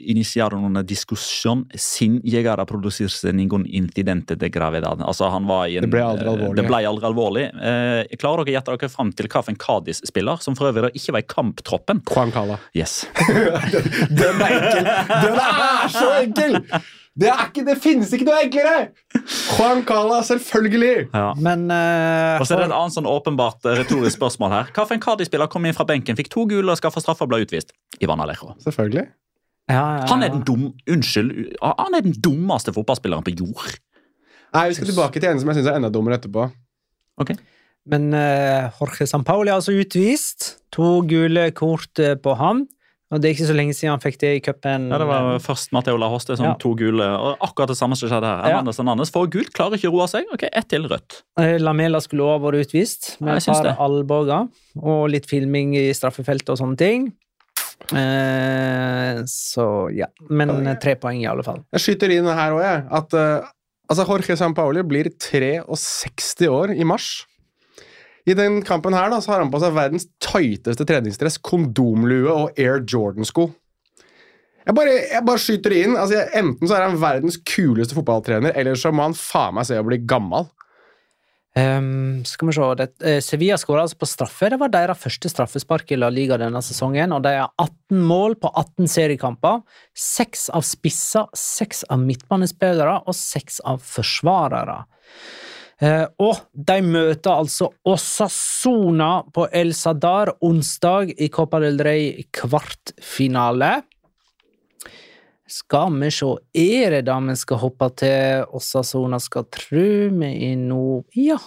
iniciaron 0.00 0.64
una 0.64 0.82
diskusjon 0.82 1.66
sin 1.74 2.20
llegar 2.24 2.60
a 2.60 2.64
producirse 2.66 3.32
ningún 3.32 3.66
incidente 3.68 4.36
de 4.36 4.48
gravedad. 4.48 5.02
Altså 5.02 5.28
han 5.28 5.46
var 5.46 5.66
i 5.68 5.76
en, 5.76 5.84
Det 5.84 5.92
ble 5.92 6.02
aldri 6.02 6.26
eh, 6.26 6.32
alvorlig. 6.32 6.56
Det 6.56 6.66
ble 6.66 6.80
aldri 6.88 7.06
alvorlig. 7.10 7.44
Uh, 7.54 8.16
klarer 8.16 8.44
dere 8.44 8.54
å 8.54 8.56
gjette 8.56 8.76
dere 8.76 8.92
fram 8.92 9.12
til 9.12 9.28
hvilken 9.28 9.58
Cádiz-spiller, 9.60 10.40
som 10.40 10.56
for 10.58 10.72
øvrig 10.72 10.94
ikke 10.96 11.16
var 11.16 11.26
i 11.26 11.28
kamptroppen? 11.28 12.00
Juan 12.08 12.32
Cala. 12.34 12.56
Yes. 12.74 13.04
Den 14.20 14.40
er 14.40 14.56
enkel! 14.56 14.90
Den 15.26 15.42
er 15.44 15.92
så 15.92 16.08
enkel! 16.22 16.58
Det, 17.20 17.28
er 17.28 17.40
ikke, 17.50 17.62
det 17.66 17.74
finnes 17.82 18.12
ikke 18.16 18.24
noe 18.24 18.38
enklere! 18.46 18.76
Juan 19.58 19.82
Cala, 19.84 20.22
selvfølgelig! 20.24 21.10
Ja. 21.12 21.26
Men 21.36 21.66
uh, 21.68 22.40
Og 22.40 22.46
så 22.48 22.56
er 22.56 22.62
det 22.62 22.70
et 22.70 22.76
annet 22.78 22.96
sånn 22.96 23.08
åpenbart 23.10 23.68
eh, 23.68 23.76
retorisk 23.82 24.16
spørsmål 24.16 24.54
her. 24.54 24.70
Hvilken 24.76 25.02
Cardi-spiller 25.04 25.50
kom 25.52 25.68
inn 25.68 25.76
fra 25.76 25.84
benken, 25.88 26.16
fikk 26.16 26.30
to 26.32 26.46
gule 26.48 26.72
og 26.72 26.80
skaffa 26.80 27.02
straffa 27.04 27.26
og 27.26 27.34
ble 27.34 27.42
utvist? 27.44 27.74
Ivan 28.00 28.24
Alejo. 28.24 28.54
Selvfølgelig. 28.64 29.04
ja, 29.68 29.84
ja, 30.00 30.08
Han 30.08 30.24
er 30.24 30.32
den 30.32 30.46
dum, 30.48 30.70
unnskyld, 30.88 31.34
han 31.60 31.98
er 31.98 32.08
den 32.08 32.16
dummeste 32.24 32.72
fotballspilleren 32.76 33.26
på 33.28 33.36
jord. 33.36 33.76
Nei, 34.56 34.64
Vi 34.72 34.80
skal 34.80 34.88
tilbake 34.94 35.20
til 35.20 35.34
en 35.34 35.42
som 35.42 35.52
jeg 35.52 35.60
syns 35.60 35.70
er 35.74 35.76
enda 35.78 35.92
dummere 35.92 36.16
etterpå. 36.16 36.48
Men 37.90 38.10
uh, 38.16 38.72
Jorge 38.80 39.04
Sampaoli 39.08 39.52
er 39.52 39.60
altså 39.60 39.76
utvist. 39.76 40.54
To 40.72 41.02
gule 41.04 41.50
kort 41.52 42.00
på 42.00 42.40
ham. 42.40 42.64
Og 43.10 43.18
det 43.18 43.26
er 43.26 43.34
ikke 43.34 43.48
så 43.48 43.56
lenge 43.58 43.74
siden 43.74 43.90
han 43.90 44.02
fikk 44.02 44.20
det 44.22 44.28
i 44.36 44.42
cupen. 44.44 44.84
Ja, 44.92 44.98
det 45.02 45.06
var 45.08 45.40
først 45.42 45.72
Matteo 45.74 45.96
Lahoste 45.98 46.36
som 46.38 46.46
Ja. 46.46 46.54
to 46.54 46.76
gule, 46.78 47.02
og 47.02 47.38
akkurat 47.42 47.72
det 47.72 47.76
samme 47.76 47.96
som 47.98 48.08
skjedde 48.08 48.28
her. 48.28 48.44
Ja. 48.46 48.56
Hernandez 48.56 48.78
Hernandez 48.78 49.10
får 49.10 49.30
gult, 49.34 49.52
klarer 49.52 49.74
ikke 49.74 49.90
å 49.90 49.96
roe 49.96 50.06
seg. 50.06 50.30
Ok, 50.32 50.44
ett 50.46 50.68
til 50.68 50.86
rødt. 50.86 51.22
Eh, 51.40 51.58
Lamela 51.58 51.98
skulle 52.00 52.22
også 52.22 52.44
vært 52.44 52.66
utvist, 52.66 53.20
med 53.20 53.36
et 53.36 53.46
par 53.46 53.76
albuer 53.82 54.48
og 54.78 55.10
litt 55.10 55.26
filming 55.26 55.74
i 55.74 55.90
straffefeltet 55.90 56.54
og 56.54 56.58
sånne 56.62 56.78
ting. 56.78 57.12
Eh, 57.90 59.22
så 59.26 59.66
ja. 59.94 60.06
Men 60.30 60.66
eh, 60.66 60.76
tre 60.80 60.94
poeng, 61.00 61.20
i 61.22 61.26
alle 61.26 61.42
fall. 61.46 61.64
Jeg 61.74 61.80
skyter 61.80 62.14
inn 62.14 62.28
her 62.30 62.54
òg, 62.54 62.62
jeg. 62.62 62.84
At 63.00 63.16
uh, 63.18 63.50
altså 63.90 64.06
Jorge 64.06 64.36
Sampaoli 64.38 64.84
blir 64.86 65.10
63 65.18 66.50
år 66.50 66.76
i 66.76 66.86
mars. 66.86 67.24
I 68.30 68.36
den 68.38 68.60
kampen 68.66 68.94
her 68.94 69.10
da, 69.10 69.18
så 69.22 69.34
har 69.34 69.42
han 69.44 69.50
på 69.52 69.60
seg 69.62 69.74
verdens 69.76 70.06
tighteste 70.22 70.86
treningsdress, 70.86 71.40
kondomlue 71.42 72.30
og 72.30 72.60
Air 72.60 72.84
Jordan-sko. 72.84 73.48
Jeg 74.66 74.76
bare, 74.76 74.94
jeg 75.08 75.26
bare 75.26 75.40
skyter 75.40 75.72
det 75.72 75.82
inn. 75.86 75.98
Altså, 75.98 76.18
jeg, 76.18 76.30
enten 76.38 76.68
så 76.68 76.76
er 76.76 76.86
han 76.86 77.00
verdens 77.00 77.40
kuleste 77.48 77.96
fotballtrener, 77.96 78.54
eller 78.54 78.78
så 78.78 78.92
må 78.94 79.08
han 79.08 79.16
faen 79.18 79.56
meg 79.56 79.66
se 79.66 79.78
å 79.80 79.86
bli 79.86 80.02
gammel. 80.08 80.46
Um, 81.58 82.20
skal 82.22 82.46
vi 82.46 82.52
se 82.54 82.66
det, 82.78 82.86
uh, 83.02 83.16
Sevilla 83.24 83.56
skåra 83.58 83.82
altså 83.82 83.98
på 83.98 84.06
straffe. 84.06 84.52
Det 84.52 84.60
var 84.60 84.70
deres 84.70 85.00
første 85.00 85.32
straffespark 85.32 85.90
i 85.90 85.98
La 85.98 86.10
Liga 86.12 86.38
denne 86.38 86.62
sesongen. 86.62 87.10
og 87.16 87.24
De 87.26 87.32
har 87.40 87.50
18 87.58 88.04
mål 88.06 88.36
på 88.38 88.52
18 88.52 88.86
seriekamper. 88.92 89.64
Seks 89.98 90.46
av 90.54 90.62
spisser, 90.68 91.26
seks 91.34 91.82
av 91.90 92.04
midtbanespillere 92.04 93.00
og 93.02 93.18
seks 93.18 93.58
av 93.66 93.82
forsvarere. 93.82 94.84
Eh, 95.80 96.04
og 96.20 96.42
de 96.52 96.76
møter 96.84 97.32
altså 97.32 97.70
Osasona 97.88 99.22
på 99.32 99.46
El 99.56 99.72
Sadar 99.74 100.34
onsdag 100.44 101.14
i 101.16 101.30
Copa 101.32 101.60
del 101.62 101.80
Rey 101.80 102.26
kvartfinale. 102.36 103.78
Skal 105.50 105.96
vi 105.98 106.10
se, 106.14 106.28
er 106.54 106.92
det 106.94 107.06
da 107.08 107.16
vi 107.24 107.34
skal 107.40 107.58
hoppe 107.64 107.88
til 107.98 108.44
Osasona 108.54 109.18
skal 109.18 109.48
tru 109.50 110.10
vi 110.20 110.28
er 110.50 110.60
nå 110.60 111.02
Ja. 111.16 111.40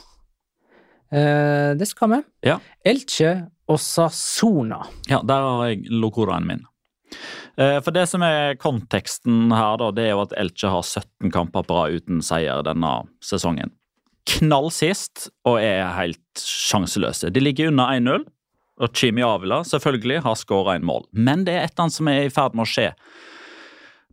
Eh, 1.13 1.75
det 1.77 1.87
skal 1.87 2.09
vi. 2.09 2.21
Ja. 2.49 2.57
Elche 2.83 3.35
Osasona. 3.69 4.81
Ja, 5.07 5.21
der 5.21 5.45
har 5.45 5.67
jeg 5.69 5.85
lokoraen 5.93 6.47
min. 6.49 6.65
Eh, 7.55 7.77
For 7.85 7.93
det 7.93 8.07
som 8.09 8.25
er 8.25 8.57
konteksten 8.57 9.53
her, 9.53 9.77
da, 9.77 9.91
det 9.93 10.07
er 10.07 10.15
jo 10.15 10.23
at 10.25 10.33
Elche 10.41 10.73
har 10.73 10.81
17 10.81 11.29
kamper 11.31 11.63
på 11.63 11.77
rad 11.77 12.01
uten 12.01 12.19
seier 12.25 12.65
denne 12.65 12.95
sesongen. 13.21 13.71
Knall 14.29 14.69
sist 14.71 15.27
og 15.47 15.59
er 15.59 15.83
helt 15.97 16.39
sjanseløse. 16.39 17.31
De 17.33 17.43
ligger 17.43 17.71
under 17.73 17.91
1-0, 17.99 18.25
og 18.81 18.95
Chimi 18.97 19.23
Avila 19.25 19.61
selvfølgelig 19.67 20.23
har 20.25 20.39
skåra 20.39 20.77
en 20.77 20.87
mål. 20.87 21.05
Men 21.11 21.43
det 21.47 21.53
er 21.55 21.65
et 21.67 21.75
eller 21.75 21.87
annet 21.87 21.97
som 21.99 22.09
er 22.11 22.25
i 22.25 22.33
ferd 22.33 22.55
med 22.57 22.65
å 22.65 22.71
skje. 22.71 22.87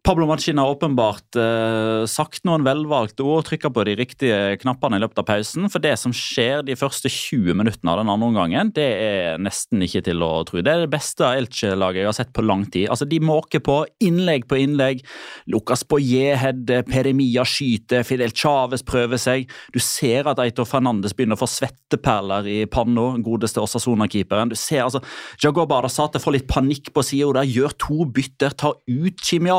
Pablo 0.03 0.25
Machin 0.27 0.59
har 0.59 0.71
åpenbart 0.71 1.37
eh, 1.37 2.07
sagt 2.09 2.47
noen 2.49 2.65
velvalgte 2.65 3.21
ord 3.21 3.43
og 3.43 3.47
trykka 3.51 3.69
på 3.75 3.83
de 3.85 3.97
riktige 3.99 4.39
knappene 4.63 4.97
i 4.97 5.03
løpet 5.03 5.21
av 5.21 5.27
pausen. 5.29 5.67
For 5.69 5.83
det 5.85 5.93
som 6.01 6.15
skjer 6.17 6.63
de 6.65 6.77
første 6.79 7.11
20 7.13 7.59
minuttene 7.59 7.93
av 7.93 8.01
den 8.01 8.09
andre 8.09 8.31
omgangen, 8.31 8.71
det 8.77 8.87
er 8.87 9.43
nesten 9.43 9.85
ikke 9.85 10.01
til 10.07 10.25
å 10.25 10.31
tro. 10.49 10.63
Det 10.65 10.73
er 10.73 10.87
det 10.87 10.93
beste 10.95 11.29
Elche-laget 11.29 12.01
jeg 12.01 12.09
har 12.09 12.17
sett 12.17 12.33
på 12.37 12.45
lang 12.47 12.65
tid. 12.73 12.87
Altså, 12.89 13.05
De 13.11 13.19
måker 13.21 13.61
på 13.67 13.83
innlegg 14.01 14.47
på 14.49 14.63
innlegg. 14.63 15.05
Lucas 15.53 15.85
Boye 15.85 16.33
header, 16.41 16.87
Peremia 16.89 17.45
skyter, 17.45 18.07
Fidel 18.09 18.33
Chávez 18.33 18.87
prøver 18.87 19.21
seg. 19.21 19.53
Du 19.75 19.81
ser 19.85 20.33
at 20.33 20.41
Eitor 20.41 20.69
Fernandes 20.71 21.13
begynner 21.17 21.37
å 21.37 21.43
få 21.43 21.51
svetteperler 21.59 22.49
i 22.49 22.59
panna, 22.73 23.11
godeste 23.21 23.61
Osasona-keeperen. 23.61 24.49
Du 24.49 24.57
ser 24.57 24.87
altså, 24.87 25.05
Jago 25.45 25.69
Barasate 25.69 26.25
får 26.25 26.39
litt 26.39 26.49
panikk 26.49 26.89
på 26.97 27.05
sida 27.05 27.37
der, 27.43 27.53
gjør 27.53 27.77
to 27.85 28.09
bytter, 28.09 28.57
tar 28.57 28.81
ut 28.89 29.21
Chimi 29.21 29.53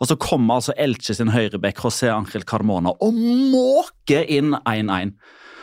Og 0.00 0.10
så 0.10 0.18
kommer 0.20 0.60
altså 0.60 0.76
Elche 0.80 1.16
sin 1.16 1.32
høyrebekk 1.34 1.84
José 1.84 2.10
Ángel 2.12 2.46
Carmona 2.48 2.94
og 3.02 3.22
måker 3.52 4.26
inn 4.28 4.56
1-1. 4.62 5.16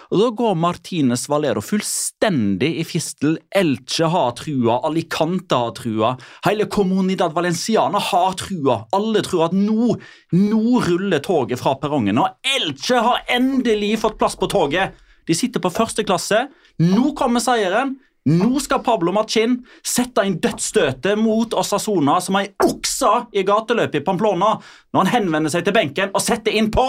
Og 0.10 0.18
Da 0.18 0.28
går 0.34 0.56
Martinez 0.58 1.28
Valero 1.30 1.62
fullstendig 1.62 2.72
i 2.82 2.86
fistel. 2.88 3.36
Elche 3.54 4.08
har 4.10 4.32
trua, 4.40 4.80
Alicante 4.88 5.58
har 5.58 5.76
trua, 5.78 6.16
hele 6.48 6.66
Comunidad 6.66 7.36
Valenciana 7.36 8.02
har 8.02 8.34
trua. 8.40 8.80
Alle 8.98 9.22
tror 9.26 9.50
at 9.50 9.54
nå, 9.54 9.94
nå 10.34 10.82
ruller 10.88 11.22
toget 11.22 11.62
fra 11.62 11.76
perrongen, 11.78 12.18
og 12.18 12.58
Elche 12.58 13.04
har 13.06 13.22
endelig 13.30 14.00
fått 14.02 14.18
plass 14.18 14.38
på 14.40 14.50
toget. 14.50 14.98
De 15.30 15.38
sitter 15.38 15.62
på 15.62 15.70
første 15.70 16.02
klasse. 16.02 16.48
Nå 16.82 17.12
kommer 17.14 17.44
seieren. 17.44 18.00
Nå 18.30 18.60
skal 18.62 18.84
Pablo 18.86 19.12
Machin 19.16 19.56
sette 19.86 20.22
inn 20.28 20.38
dødsstøtet 20.44 21.18
mot 21.18 21.54
Osasona 21.58 22.20
som 22.22 22.36
ei 22.38 22.48
okse 22.66 23.10
i 23.34 23.44
gateløpet 23.48 24.02
i 24.02 24.04
Pamplona 24.06 24.50
når 24.94 25.00
han 25.00 25.14
henvender 25.16 25.50
seg 25.54 25.64
til 25.66 25.74
benken 25.76 26.10
og 26.14 26.22
setter 26.22 26.52
inn 26.54 26.70
på 26.74 26.86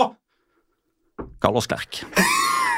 Carlos 1.40 1.66
Klerk. 1.70 2.02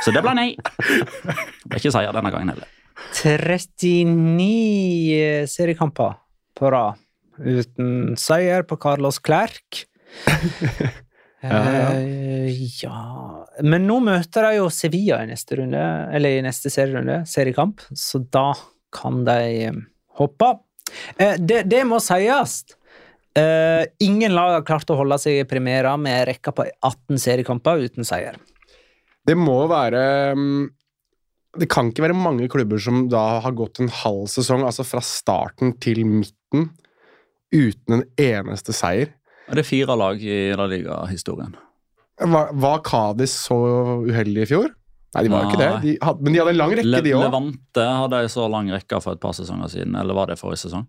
Så 0.02 0.10
det 0.14 0.22
ble 0.22 0.34
nei. 0.38 0.50
Det 0.58 1.70
ble 1.70 1.76
ikke 1.80 1.94
seier 1.94 2.12
denne 2.14 2.30
gangen 2.34 2.50
heller. 2.54 2.68
39 3.16 5.46
seriekamper 5.50 6.12
på 6.58 6.64
rad 6.74 6.94
uten 7.42 8.16
seier 8.20 8.62
på 8.68 8.74
Carlos 8.82 9.18
Clerc. 9.22 9.86
Eh, 11.42 12.50
ja 12.78 12.98
Men 13.66 13.82
nå 13.88 13.96
møter 14.06 14.46
de 14.46 14.58
jo 14.60 14.68
Sevilla 14.70 15.22
i 15.24 15.30
neste 15.32 15.58
runde, 15.58 15.86
eller 16.14 16.36
i 16.38 16.44
neste 16.44 16.70
serierunde, 16.70 17.22
seriekamp, 17.26 17.82
så 17.98 18.20
da 18.22 18.52
kan 18.94 19.24
de 19.26 19.40
eh, 19.66 19.80
hoppe. 20.20 20.52
Eh, 21.16 21.34
det, 21.40 21.64
det 21.70 21.82
må 21.88 21.98
sies. 22.02 22.60
Eh, 23.38 23.86
ingen 24.04 24.34
lag 24.36 24.58
har 24.58 24.66
klart 24.68 24.90
å 24.92 24.98
holde 24.98 25.16
seg 25.20 25.40
i 25.40 25.48
premiera 25.48 25.94
med 26.00 26.26
rekka 26.28 26.52
på 26.54 26.66
18 26.68 27.20
seriekamper 27.20 27.80
uten 27.86 28.06
seier. 28.06 28.36
Det 29.24 29.36
må 29.38 29.62
være 29.70 30.34
mm, 30.34 30.62
Det 31.62 31.68
kan 31.70 31.88
ikke 31.88 32.04
være 32.08 32.18
mange 32.18 32.48
klubber 32.52 32.80
som 32.82 33.06
da 33.12 33.40
har 33.44 33.56
gått 33.56 33.80
en 33.80 33.92
halv 34.02 34.26
sesong, 34.32 34.66
altså 34.66 34.84
fra 34.88 35.00
starten 35.04 35.76
til 35.80 36.02
midten, 36.08 36.70
uten 37.52 37.98
en 37.98 38.06
eneste 38.20 38.74
seier. 38.76 39.14
Det 39.50 39.58
er 39.64 39.66
fire 39.68 39.96
lag 39.98 40.22
i 40.22 40.36
La 40.56 40.66
Liga-historien. 40.70 41.54
Var, 42.22 42.52
var 42.62 42.78
Cádiz 42.86 43.34
så 43.48 43.56
uheldig 44.06 44.44
i 44.44 44.48
fjor? 44.52 44.70
Nei, 45.12 45.24
de 45.26 45.32
var 45.32 45.48
ikke 45.48 45.58
det. 45.60 45.70
De 45.82 45.94
hadde, 46.00 46.22
men 46.24 46.32
de 46.32 46.38
hadde 46.40 46.52
en 46.54 46.60
lang 46.60 46.70
rekke, 46.72 46.88
Le 46.88 47.00
de 47.04 47.10
òg. 47.18 47.24
Levante 47.26 47.84
hadde 47.84 48.20
en 48.24 48.30
så 48.32 48.46
lang 48.48 48.70
rekke 48.72 49.00
for 49.04 49.12
et 49.18 49.20
par 49.20 49.34
sesonger 49.36 49.68
siden, 49.74 49.96
eller 49.98 50.16
var 50.16 50.30
det 50.30 50.38
forrige 50.40 50.62
sesong? 50.64 50.86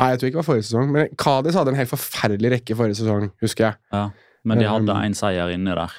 Nei, 0.00 0.08
jeg 0.12 0.18
tror 0.20 0.28
ikke 0.28 0.36
det 0.36 0.40
var 0.42 0.48
forrige 0.48 0.66
sesong. 0.70 0.90
Men 0.96 1.12
Cádiz 1.20 1.54
hadde 1.58 1.72
en 1.74 1.78
helt 1.78 1.92
forferdelig 1.92 2.50
rekke 2.56 2.76
forrige 2.78 2.98
sesong, 3.02 3.28
husker 3.44 3.68
jeg. 3.68 3.78
Ja. 3.94 4.02
Men 4.46 4.60
de 4.62 4.66
hadde 4.70 4.96
Um, 4.96 5.14
seier 5.18 5.52
inni 5.54 5.74
der. 5.74 5.94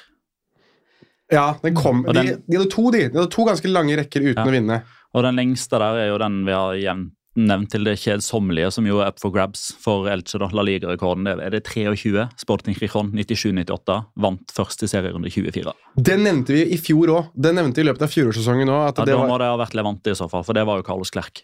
Ja, 1.32 1.46
den 1.62 1.74
kom, 1.76 2.04
den, 2.08 2.14
de, 2.26 2.36
de 2.48 2.56
hadde 2.56 2.70
to, 2.72 2.86
de. 2.94 3.02
De 3.12 3.18
hadde 3.20 3.30
to 3.32 3.44
ganske 3.44 3.68
lange 3.68 3.96
rekker 4.00 4.24
uten 4.30 4.40
Ja. 4.40 4.46
å 4.48 4.54
vinne. 4.54 4.78
Og 5.16 5.24
den 5.24 5.36
lengste 5.40 5.78
der 5.80 6.02
er 6.04 6.08
jo 6.12 6.18
den 6.20 6.38
vi 6.46 6.52
har 6.56 6.76
jevnt 6.80 7.12
nevnt 7.38 7.70
til 7.70 7.84
det 7.86 7.94
kjedsommelige, 8.02 8.70
som 8.74 8.86
jo 8.88 8.98
er 9.02 9.08
up 9.12 9.20
for 9.22 9.30
grabs 9.34 9.68
for 9.80 10.08
Elche. 10.10 10.38
da, 10.42 10.48
La 10.52 10.62
Liga-rekorden 10.66 11.24
det 11.24 11.36
er 11.46 11.50
det 11.54 11.60
23. 11.68 12.26
Sporting 12.40 12.74
Crichon 12.76 13.12
97-98 13.14 13.98
vant 14.24 14.54
første 14.54 14.88
serierunde 14.90 15.30
24. 15.30 15.72
Den 15.96 16.24
nevnte 16.26 16.56
vi 16.56 16.64
i 16.74 16.78
fjor 16.82 17.12
òg. 17.14 17.30
Den 17.38 17.54
nevnte 17.60 17.78
vi 17.80 17.86
i 17.86 17.90
løpet 17.90 18.02
av 18.08 18.10
fjorårssesongen 18.12 18.68
òg. 18.68 18.82
Ja, 18.88 19.04
det 19.04 19.12
da 19.12 19.18
var- 19.22 19.28
må 19.28 19.38
det 19.38 19.46
ha 19.52 19.56
vært 19.60 19.74
Levante 19.78 20.10
i 20.10 20.18
så 20.18 20.28
fall, 20.30 20.42
for 20.44 20.52
det 20.54 20.66
var 20.66 20.76
jo 20.78 20.82
Carlos 20.82 21.10
Klerk. 21.10 21.42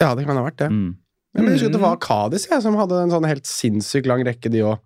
ja, 0.00 0.14
det 0.14 0.26
kan 0.26 0.36
ha 0.36 0.42
vært 0.50 0.56
det. 0.58 0.70
Mm. 0.70 0.96
Men 1.34 1.44
jeg 1.44 1.52
husker 1.54 1.66
at 1.66 1.72
det 1.72 1.80
var 1.80 1.96
Cádiz 1.96 2.48
jeg, 2.50 2.60
som 2.62 2.74
hadde 2.76 3.02
en 3.04 3.10
sånn 3.10 3.24
helt 3.26 3.44
sinnssykt 3.48 4.06
lang 4.06 4.24
rekke, 4.24 4.50
de 4.50 4.58
òg. 4.66 4.78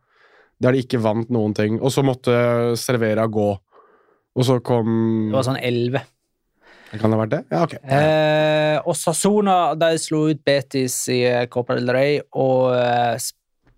Der 0.61 0.73
de 0.73 0.83
ikke 0.83 1.01
vant 1.03 1.29
noen 1.31 1.55
ting. 1.55 1.81
Og 1.81 1.91
så 1.91 2.05
måtte 2.05 2.77
Servera 2.79 3.27
gå. 3.29 3.59
Og 4.37 4.45
så 4.45 4.63
kom 4.63 5.31
Det 5.31 5.35
var 5.35 5.43
sånn 5.43 5.61
11. 5.63 6.01
Det 6.93 7.03
ha 7.03 7.19
vært 7.19 7.33
det? 7.33 7.41
Ja, 7.51 7.65
ok. 7.67 7.75
Eh, 7.83 8.77
Osasona 8.89 9.57
de 9.79 9.97
slo 10.01 10.27
ut 10.31 10.45
Betis 10.47 11.01
i 11.13 11.25
eh, 11.27 11.49
Copa 11.51 11.77
del 11.79 11.91
Rey, 11.93 12.21
og 12.39 12.77
eh, 12.79 13.17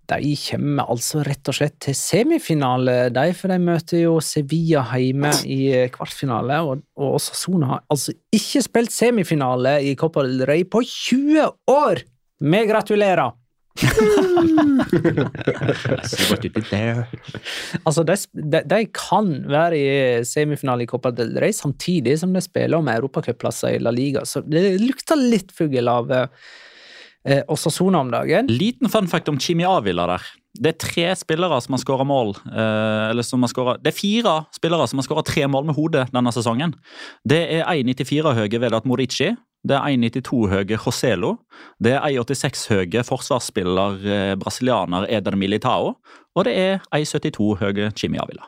de 0.09 0.35
kommer 0.41 0.89
altså 0.89 1.21
rett 1.27 1.51
og 1.51 1.57
slett 1.59 1.77
til 1.85 1.97
semifinale, 1.97 2.97
de, 3.13 3.25
for 3.37 3.53
de 3.53 3.59
møter 3.61 4.05
jo 4.07 4.15
Sevilla 4.25 4.85
hjemme 4.97 5.33
i 5.49 5.59
eh, 5.75 5.89
kvartfinale. 5.93 6.61
Og, 6.65 6.85
og 7.01 7.19
Osasona 7.19 7.75
har 7.75 7.83
altså 7.93 8.15
ikke 8.35 8.65
spilt 8.65 8.95
semifinale 8.95 9.79
i 9.85 9.97
Copa 10.01 10.25
del 10.29 10.47
Rey 10.49 10.65
på 10.69 10.85
20 10.85 11.51
år! 11.75 12.05
Vi 12.39 12.65
gratulerer! 12.71 13.35
Altså, 17.87 18.05
de, 18.07 18.17
de, 18.35 18.63
de 18.69 18.81
kan 18.97 19.31
være 19.51 19.79
i 19.79 20.25
semifinale 20.29 20.85
i 20.87 20.91
Copa 20.91 21.13
del 21.15 21.35
Rey 21.41 21.55
samtidig 21.57 22.19
som 22.21 22.35
de 22.35 22.43
spiller 22.45 22.79
om 22.81 22.89
europacupplasser 22.93 23.77
i 23.77 23.83
La 23.83 23.93
Liga, 23.95 24.25
så 24.29 24.43
det 24.47 24.77
lukter 24.83 25.19
litt 25.21 25.53
fugl 25.57 25.89
av 25.91 26.11
eh, 26.15 27.43
Osasona 27.51 28.03
om 28.05 28.13
dagen. 28.15 28.51
Liten 28.51 28.91
fun 28.93 29.09
fact 29.11 29.29
om 29.33 29.41
Chimi 29.41 29.67
Avila 29.69 30.07
der. 30.15 30.29
Det 30.59 30.73
er 30.73 30.79
tre 30.83 31.07
spillere 31.15 31.59
som 31.63 31.77
har 31.77 31.83
skåra 31.85 32.07
mål. 32.09 32.33
Eh, 32.51 33.11
eller 33.13 33.27
som 33.27 33.43
har 33.45 33.51
skåret- 33.53 33.83
det 33.85 33.93
er 33.93 33.99
fire 33.99 34.39
spillere 34.57 34.89
som 34.91 34.99
har 34.99 35.07
skåra 35.07 35.23
tre 35.27 35.45
mål 35.47 35.69
med 35.69 35.77
hodet 35.79 36.09
denne 36.15 36.33
sesongen. 36.35 36.73
Det 37.29 37.43
er 37.61 37.67
1,94 37.69 38.35
høye 38.41 38.63
Vedat 38.65 38.89
Morici. 38.89 39.35
Det 39.67 39.75
er 39.75 39.89
1,92 39.91 40.45
høye 40.53 40.77
Joselo. 40.79 41.33
Det 41.83 41.97
er 41.97 42.05
1,86 42.07 42.69
høye 42.73 43.03
forsvarsspiller 43.07 44.05
eh, 44.07 44.35
brasilianer 44.39 45.09
Militao. 45.37 45.97
Og 46.39 46.47
det 46.47 46.55
er 46.55 46.79
1,72 46.95 47.59
høye 47.63 47.91
Jimmy 47.99 48.21
Avila. 48.23 48.47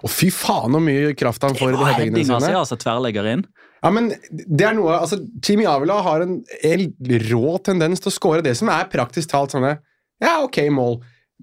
Og 0.00 0.10
fy 0.10 0.30
faen 0.32 0.74
så 0.74 0.80
mye 0.82 1.14
kraft 1.18 1.44
han 1.44 1.56
får 1.58 1.74
i 1.74 1.78
de 1.78 1.88
headingene 1.90 2.24
sine. 2.24 2.40
si, 2.42 2.56
altså 2.56 2.78
tverrlegger 2.80 3.28
inn. 3.34 3.44
Ja, 3.80 3.92
men 3.94 4.10
det 4.28 4.66
er 4.66 4.74
noe, 4.76 4.98
altså 4.98 5.20
Jimmy 5.40 5.64
Avila 5.68 6.00
har 6.04 6.24
en, 6.24 6.40
en 6.68 6.84
rå 7.30 7.54
tendens 7.64 8.02
til 8.02 8.10
å 8.10 8.14
score 8.14 8.44
det 8.44 8.52
som 8.58 8.68
er 8.72 8.90
praktisk 8.92 9.32
talt 9.32 9.54
sånne 9.54 9.78
Ja, 10.20 10.40
ok, 10.44 10.62
mål. 10.74 10.98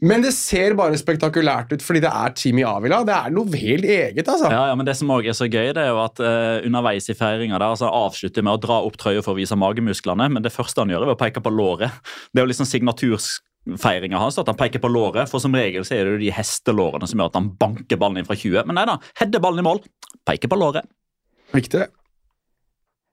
Men 0.05 0.21
det 0.21 0.33
ser 0.35 0.75
bare 0.77 0.97
spektakulært 0.99 1.71
ut 1.73 1.81
fordi 1.81 2.03
det 2.03 2.11
er 2.11 2.33
Jimmy 2.37 2.61
Avila. 2.67 2.99
Det 3.07 3.15
er 3.15 3.33
noe 3.33 3.49
helt 3.57 3.87
eget, 3.87 4.27
altså. 4.27 4.51
Ja, 4.53 4.67
ja, 4.69 4.75
men 4.77 4.85
Det 4.85 4.93
som 4.99 5.09
også 5.09 5.31
er 5.31 5.37
så 5.39 5.47
gøy, 5.49 5.71
det 5.73 5.81
er 5.81 5.89
jo 5.89 6.03
at 6.03 6.21
uh, 6.21 6.61
underveis 6.67 7.09
i 7.09 7.17
feiringa 7.17 7.57
altså 7.57 7.89
avslutter 7.89 8.45
med 8.45 8.59
å 8.59 8.61
dra 8.61 8.79
opp 8.85 8.99
trøya 9.01 9.23
for 9.25 9.33
å 9.33 9.39
vise 9.39 9.57
magemusklene, 9.57 10.29
men 10.33 10.45
det 10.45 10.53
første 10.53 10.83
han 10.83 10.93
gjør, 10.93 11.07
er 11.07 11.15
å 11.15 11.19
peke 11.19 11.41
på 11.41 11.53
låret. 11.53 11.97
Det 12.29 12.41
er 12.41 12.45
jo 12.45 12.51
liksom 12.51 12.69
signatursfeiringa 12.69 14.21
hans 14.21 14.37
at 14.37 14.51
han 14.51 14.59
peker 14.59 14.83
på 14.83 14.91
låret, 14.91 15.31
for 15.31 15.41
som 15.41 15.57
regel 15.57 15.87
så 15.87 15.97
er 15.97 16.05
det 16.05 16.17
jo 16.17 16.23
de 16.27 16.33
hestelårene 16.35 17.09
som 17.09 17.17
gjør 17.17 17.33
at 17.33 17.41
han 17.41 17.49
banker 17.57 18.01
ballen 18.01 18.21
inn 18.21 18.29
fra 18.29 18.37
20. 18.37 18.69
Men 18.69 18.77
nei 18.77 18.85
da, 18.91 18.99
header 19.17 19.41
ballen 19.41 19.65
i 19.65 19.67
mål, 19.67 19.81
peker 20.29 20.51
på 20.51 20.61
låret. 20.61 20.85
Viktig. 21.57 21.87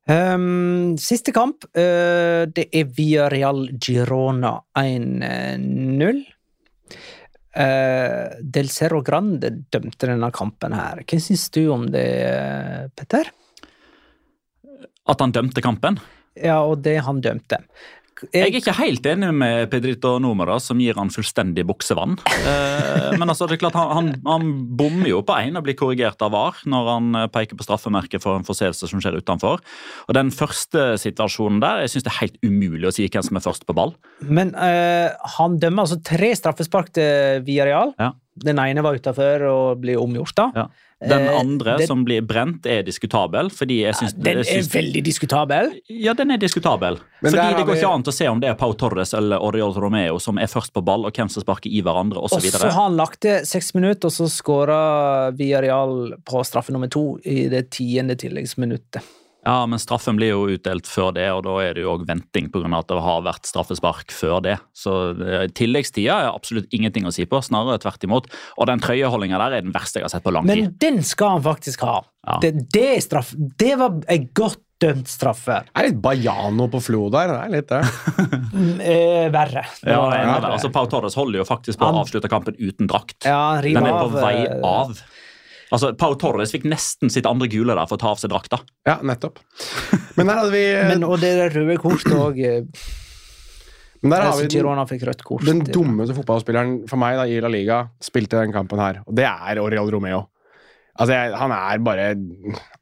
Um, 0.05 0.99
siste 1.01 1.33
kamp, 1.33 1.65
uh, 1.81 2.45
det 2.45 2.69
er 2.77 2.93
Via 2.93 3.33
Real 3.33 3.71
Girona 3.81 4.59
1-0. 4.77 6.25
Uh, 7.55 8.35
Del 8.43 8.67
Cerro 8.75 8.99
Grande 9.07 9.53
dømte 9.71 10.09
denne 10.11 10.31
kampen 10.35 10.75
her. 10.75 11.05
Hva 11.07 11.21
syns 11.23 11.47
du 11.55 11.63
om 11.71 11.87
det, 11.95 12.09
Petter? 12.99 13.31
At 15.07 15.23
han 15.23 15.35
dømte 15.37 15.63
kampen? 15.63 16.01
Ja, 16.35 16.63
og 16.67 16.81
det 16.83 16.97
han 17.07 17.21
dømte. 17.23 17.61
Jeg 18.33 18.49
er 18.49 18.59
ikke 18.61 18.75
helt 18.79 19.07
enig 19.09 19.31
med 19.35 19.69
Pedrito 19.73 20.15
Numera, 20.23 20.57
som 20.63 20.79
gir 20.81 20.97
han 20.99 21.11
fullstendig 21.13 21.65
buksevann. 21.69 22.17
Eh, 22.45 23.15
men 23.19 23.29
altså, 23.29 23.49
det 23.49 23.57
er 23.57 23.63
klart, 23.65 23.79
han, 23.79 23.91
han, 23.97 24.11
han 24.29 24.53
bommer 24.79 25.11
jo 25.11 25.23
på 25.27 25.37
én 25.43 25.59
og 25.59 25.67
blir 25.67 25.77
korrigert 25.79 26.23
av 26.25 26.35
VAR 26.35 26.63
når 26.71 26.91
han 26.93 27.21
eh, 27.21 27.29
peker 27.35 27.59
på 27.59 27.67
straffemerket 27.67 28.23
for 28.25 28.39
en 28.39 28.47
forseelse 28.47 28.91
som 28.91 29.03
skjer 29.03 29.19
utenfor. 29.21 29.63
Og 30.07 30.17
Den 30.17 30.33
første 30.35 30.95
situasjonen 31.03 31.63
der, 31.65 31.85
jeg 31.85 31.95
synes 31.95 32.07
det 32.07 32.15
er 32.15 32.21
helt 32.23 32.41
umulig 32.47 32.91
å 32.91 32.95
si 32.95 33.09
hvem 33.09 33.27
som 33.27 33.41
er 33.41 33.47
først 33.47 33.67
på 33.69 33.77
ball. 33.77 33.97
Men 34.23 34.55
eh, 34.55 35.11
han 35.39 35.59
dømmer 35.63 35.87
altså 35.87 36.01
tre 36.05 36.33
straffespark 36.39 36.95
til 36.95 37.45
real. 37.67 37.95
Ja. 38.01 38.15
Den 38.45 38.59
ene 38.59 38.83
var 38.83 38.97
utafor 38.99 39.47
og 39.47 39.83
blir 39.83 40.01
omgjort. 40.03 40.35
da. 40.39 40.51
Ja. 40.55 40.69
Den 41.09 41.27
Eh, 41.29 41.39
andre, 41.41 41.79
den, 41.79 41.87
som 41.87 42.05
blir 42.05 42.21
brent, 42.23 42.67
er 42.67 42.83
diskutabel. 42.83 43.51
fordi 43.51 43.81
jeg 43.83 43.95
synes, 43.95 44.13
Den 44.15 44.39
jeg 44.39 44.39
er 44.39 44.63
synes, 44.63 44.69
veldig 44.75 45.03
diskutabel. 45.05 45.73
Ja, 45.89 46.13
den 46.15 46.31
er 46.31 46.37
diskutabel. 46.39 46.99
Men 47.23 47.33
fordi 47.33 47.57
Det 47.57 47.67
går 47.67 47.73
vi- 47.75 47.81
ikke 47.81 47.95
an 47.95 48.03
å 48.03 48.13
se 48.13 48.27
om 48.29 48.41
det 48.41 48.49
er 48.51 48.55
Pau 48.55 48.73
Torres 48.73 49.15
eller 49.15 49.39
Oriol 49.39 49.73
Romeo 49.75 50.19
som 50.19 50.39
er 50.39 50.47
først 50.47 50.73
på 50.73 50.85
ball, 50.85 51.05
og 51.07 51.13
hvem 51.13 51.31
som 51.31 51.43
sparker 51.43 51.71
i 51.71 51.81
hverandre 51.83 52.17
Og 52.19 52.31
så 52.31 52.37
osv. 52.37 52.61
har 52.63 52.71
han 52.71 52.97
lagt 52.97 53.21
til 53.21 53.41
seks 53.47 53.75
minutter, 53.75 54.07
og 54.07 54.13
så 54.13 54.29
skåra 54.29 55.31
Villarreal 55.37 56.15
på 56.25 56.45
straffe 56.45 56.71
nummer 56.71 56.89
to 56.89 57.19
i 57.25 57.49
det 57.49 57.71
tiende 57.71 58.17
tilleggsminuttet. 58.17 59.03
Ja, 59.45 59.67
men 59.69 59.81
straffen 59.83 60.17
blir 60.17 60.33
jo 60.33 60.47
utdelt 60.55 60.89
før 60.89 61.13
det, 61.17 61.27
og 61.37 61.43
da 61.45 61.59
er 61.61 61.77
det 61.77 61.85
jo 61.85 61.93
òg 61.93 62.07
venting 62.09 62.49
pga. 62.53 62.65
at 62.79 62.89
det 62.89 63.01
har 63.05 63.25
vært 63.27 63.49
straffespark 63.49 64.15
før 64.15 64.41
det. 64.45 64.57
Så 64.73 64.95
eh, 65.21 65.47
tilleggstida 65.53 66.17
er 66.25 66.31
absolutt 66.33 66.73
ingenting 66.73 67.05
å 67.05 67.13
si 67.13 67.27
på, 67.29 67.43
snarere 67.45 67.83
tvert 67.85 68.09
imot. 68.09 68.31
Og 68.57 68.71
den 68.71 68.81
trøyeholdninga 68.85 69.41
der 69.43 69.59
er 69.59 69.67
den 69.67 69.75
verste 69.75 70.01
jeg 70.01 70.09
har 70.09 70.15
sett 70.17 70.25
på 70.25 70.33
lang 70.33 70.49
tid. 70.49 70.65
Men 70.65 70.77
den 70.81 71.03
skal 71.05 71.37
han 71.37 71.45
faktisk 71.45 71.85
ha. 71.85 72.01
Ja. 72.25 72.39
Det, 72.41 72.55
det, 72.73 72.87
er 72.97 73.05
straff, 73.05 73.35
det 73.37 73.75
var 73.81 74.01
en 74.09 74.31
godt 74.33 74.63
dømt 74.81 75.09
straffe. 75.09 75.61
Det 75.69 75.81
er 75.81 75.89
litt 75.91 76.01
Bajano 76.03 76.67
på 76.73 76.81
Flo 76.83 77.07
der. 77.13 77.31
Det 77.31 77.41
er 77.41 77.53
litt 77.53 77.71
det. 77.71 77.83
Mm, 78.55 78.81
eh, 78.81 79.27
verre. 79.35 79.65
Ja, 79.83 79.99
det 80.09 80.19
er 80.19 80.25
enig 80.25 80.49
altså, 80.51 80.71
Pau 80.75 80.89
Torres 80.91 81.17
holder 81.19 81.43
jo 81.43 81.47
faktisk 81.49 81.81
på 81.81 81.89
å 81.89 82.03
avslutte 82.05 82.31
kampen 82.33 82.57
uten 82.59 82.89
drakt. 82.91 83.21
Ja, 83.27 83.57
han 83.57 83.65
river 83.65 83.81
Den 83.81 83.91
er 83.91 83.97
på 83.99 84.09
av, 84.09 84.17
vei 84.25 84.35
av. 84.47 84.65
av. 84.71 85.05
Altså, 85.75 85.91
Pau 85.99 86.15
Torres 86.21 86.53
fikk 86.55 86.67
nesten 86.71 87.11
sitt 87.11 87.27
andre 87.27 87.49
gule 87.51 87.75
der 87.75 87.89
for 87.91 87.99
å 87.99 88.03
ta 88.03 88.13
av 88.15 88.21
seg 88.21 88.31
drakta. 88.31 88.61
Ja, 88.87 89.01
nettopp. 89.03 89.41
Men 90.19 90.31
der 90.31 90.39
hadde 90.43 90.53
vi 90.55 90.67
Men, 90.93 91.07
og 91.09 91.19
det 91.23 91.33
røde 91.55 91.79
kortet 91.83 92.15
òg. 92.15 92.39
men 94.05 94.13
der 94.13 94.27
har 94.29 94.37
vi 94.37 94.47
den, 94.47 95.45
den 95.49 95.65
dummeste 95.73 96.15
fotballspilleren 96.19 96.85
for 96.91 97.01
meg 97.01 97.19
da, 97.19 97.25
i 97.27 97.41
La 97.43 97.51
Liga 97.51 97.81
spilte 98.05 98.39
den 98.43 98.55
kampen 98.55 98.83
her, 98.83 99.03
og 99.09 99.17
det 99.17 99.27
er 99.27 99.63
Oriol 99.63 99.91
Romeo. 99.97 100.27
Altså, 100.95 101.15
jeg, 101.17 101.35
Han 101.41 101.51
er 101.51 101.81
bare 101.83 102.05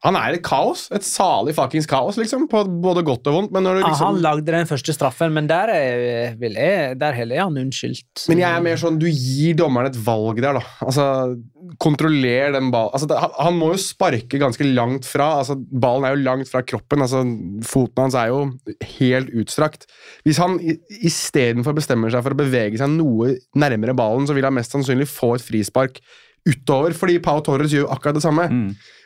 Han 0.05 0.19
er 0.19 0.37
et 0.37 0.43
kaos. 0.45 0.89
Et 0.93 1.05
salig 1.07 1.55
fuckings 1.57 1.87
kaos, 1.89 2.19
liksom. 2.21 2.45
På 2.51 2.65
både 2.67 3.05
godt 3.07 3.29
og 3.31 3.37
vondt. 3.39 3.55
Men 3.55 3.65
når 3.65 3.79
du 3.79 3.81
Ja, 3.83 3.93
liksom 3.93 4.11
han 4.11 4.21
lagde 4.25 4.53
den 4.53 4.69
første 4.69 4.95
straffen, 4.97 5.33
men 5.33 5.49
der 5.49 5.71
er, 5.73 6.35
jeg, 6.37 6.99
der 7.01 7.17
heller 7.17 7.39
er 7.39 7.47
han 7.47 7.61
unnskyldt. 7.63 8.27
Men 8.29 8.43
jeg 8.43 8.51
er 8.51 8.65
mer 8.67 8.81
sånn, 8.81 8.99
du 9.01 9.07
gir 9.09 9.57
dommeren 9.59 9.89
et 9.93 9.99
valg 10.05 10.43
der, 10.43 10.59
da. 10.59 10.65
Altså, 10.85 11.07
Kontroller 11.81 12.51
den 12.53 12.73
ballen 12.75 12.91
altså, 12.93 13.07
han, 13.17 13.31
han 13.39 13.55
må 13.57 13.69
jo 13.73 13.79
sparke 13.81 14.41
ganske 14.41 14.67
langt 14.67 15.07
fra. 15.09 15.29
altså 15.39 15.55
Ballen 15.57 16.05
er 16.05 16.17
jo 16.17 16.25
langt 16.27 16.51
fra 16.51 16.61
kroppen. 16.67 17.05
altså 17.05 17.23
Foten 17.65 18.03
hans 18.03 18.17
er 18.19 18.33
jo 18.33 18.43
helt 18.99 19.31
utstrakt. 19.39 19.87
Hvis 20.27 20.43
han 20.43 20.59
istedenfor 21.01 21.79
bestemmer 21.79 22.13
seg 22.13 22.27
for 22.27 22.35
å 22.35 22.43
bevege 22.43 22.83
seg 22.83 22.93
noe 22.99 23.37
nærmere 23.57 23.95
ballen, 23.97 24.27
så 24.29 24.37
vil 24.37 24.51
han 24.51 24.59
mest 24.59 24.75
sannsynlig 24.75 25.09
få 25.09 25.37
et 25.39 25.47
frispark 25.47 26.03
utover, 26.49 26.93
fordi 26.97 27.19
Pau 27.23 27.41
Torres 27.45 27.73
gjør 27.75 27.91
akkurat 27.95 28.15
det 28.19 28.23
samme. 28.25 28.49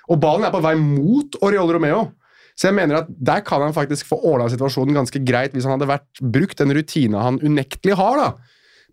Og 0.09 0.21
ballen 0.23 0.45
er 0.47 0.55
på 0.55 0.63
vei 0.65 0.75
mot 0.79 1.37
Oriol 1.43 1.73
Romeo. 1.77 2.05
Så 2.57 2.71
jeg 2.71 2.75
mener 2.79 3.03
at 3.03 3.09
der 3.11 3.43
kan 3.45 3.61
han 3.61 3.75
faktisk 3.77 4.07
få 4.09 4.17
ordna 4.25 4.47
situasjonen 4.49 4.95
ganske 4.97 5.21
greit 5.29 5.53
hvis 5.53 5.67
han 5.69 5.75
hadde 5.77 5.91
vært 5.91 6.23
brukt 6.23 6.57
den 6.63 6.73
rutina 6.73 7.21
han 7.27 7.41
unektelig 7.45 7.97
har. 7.99 8.17
da. 8.17 8.31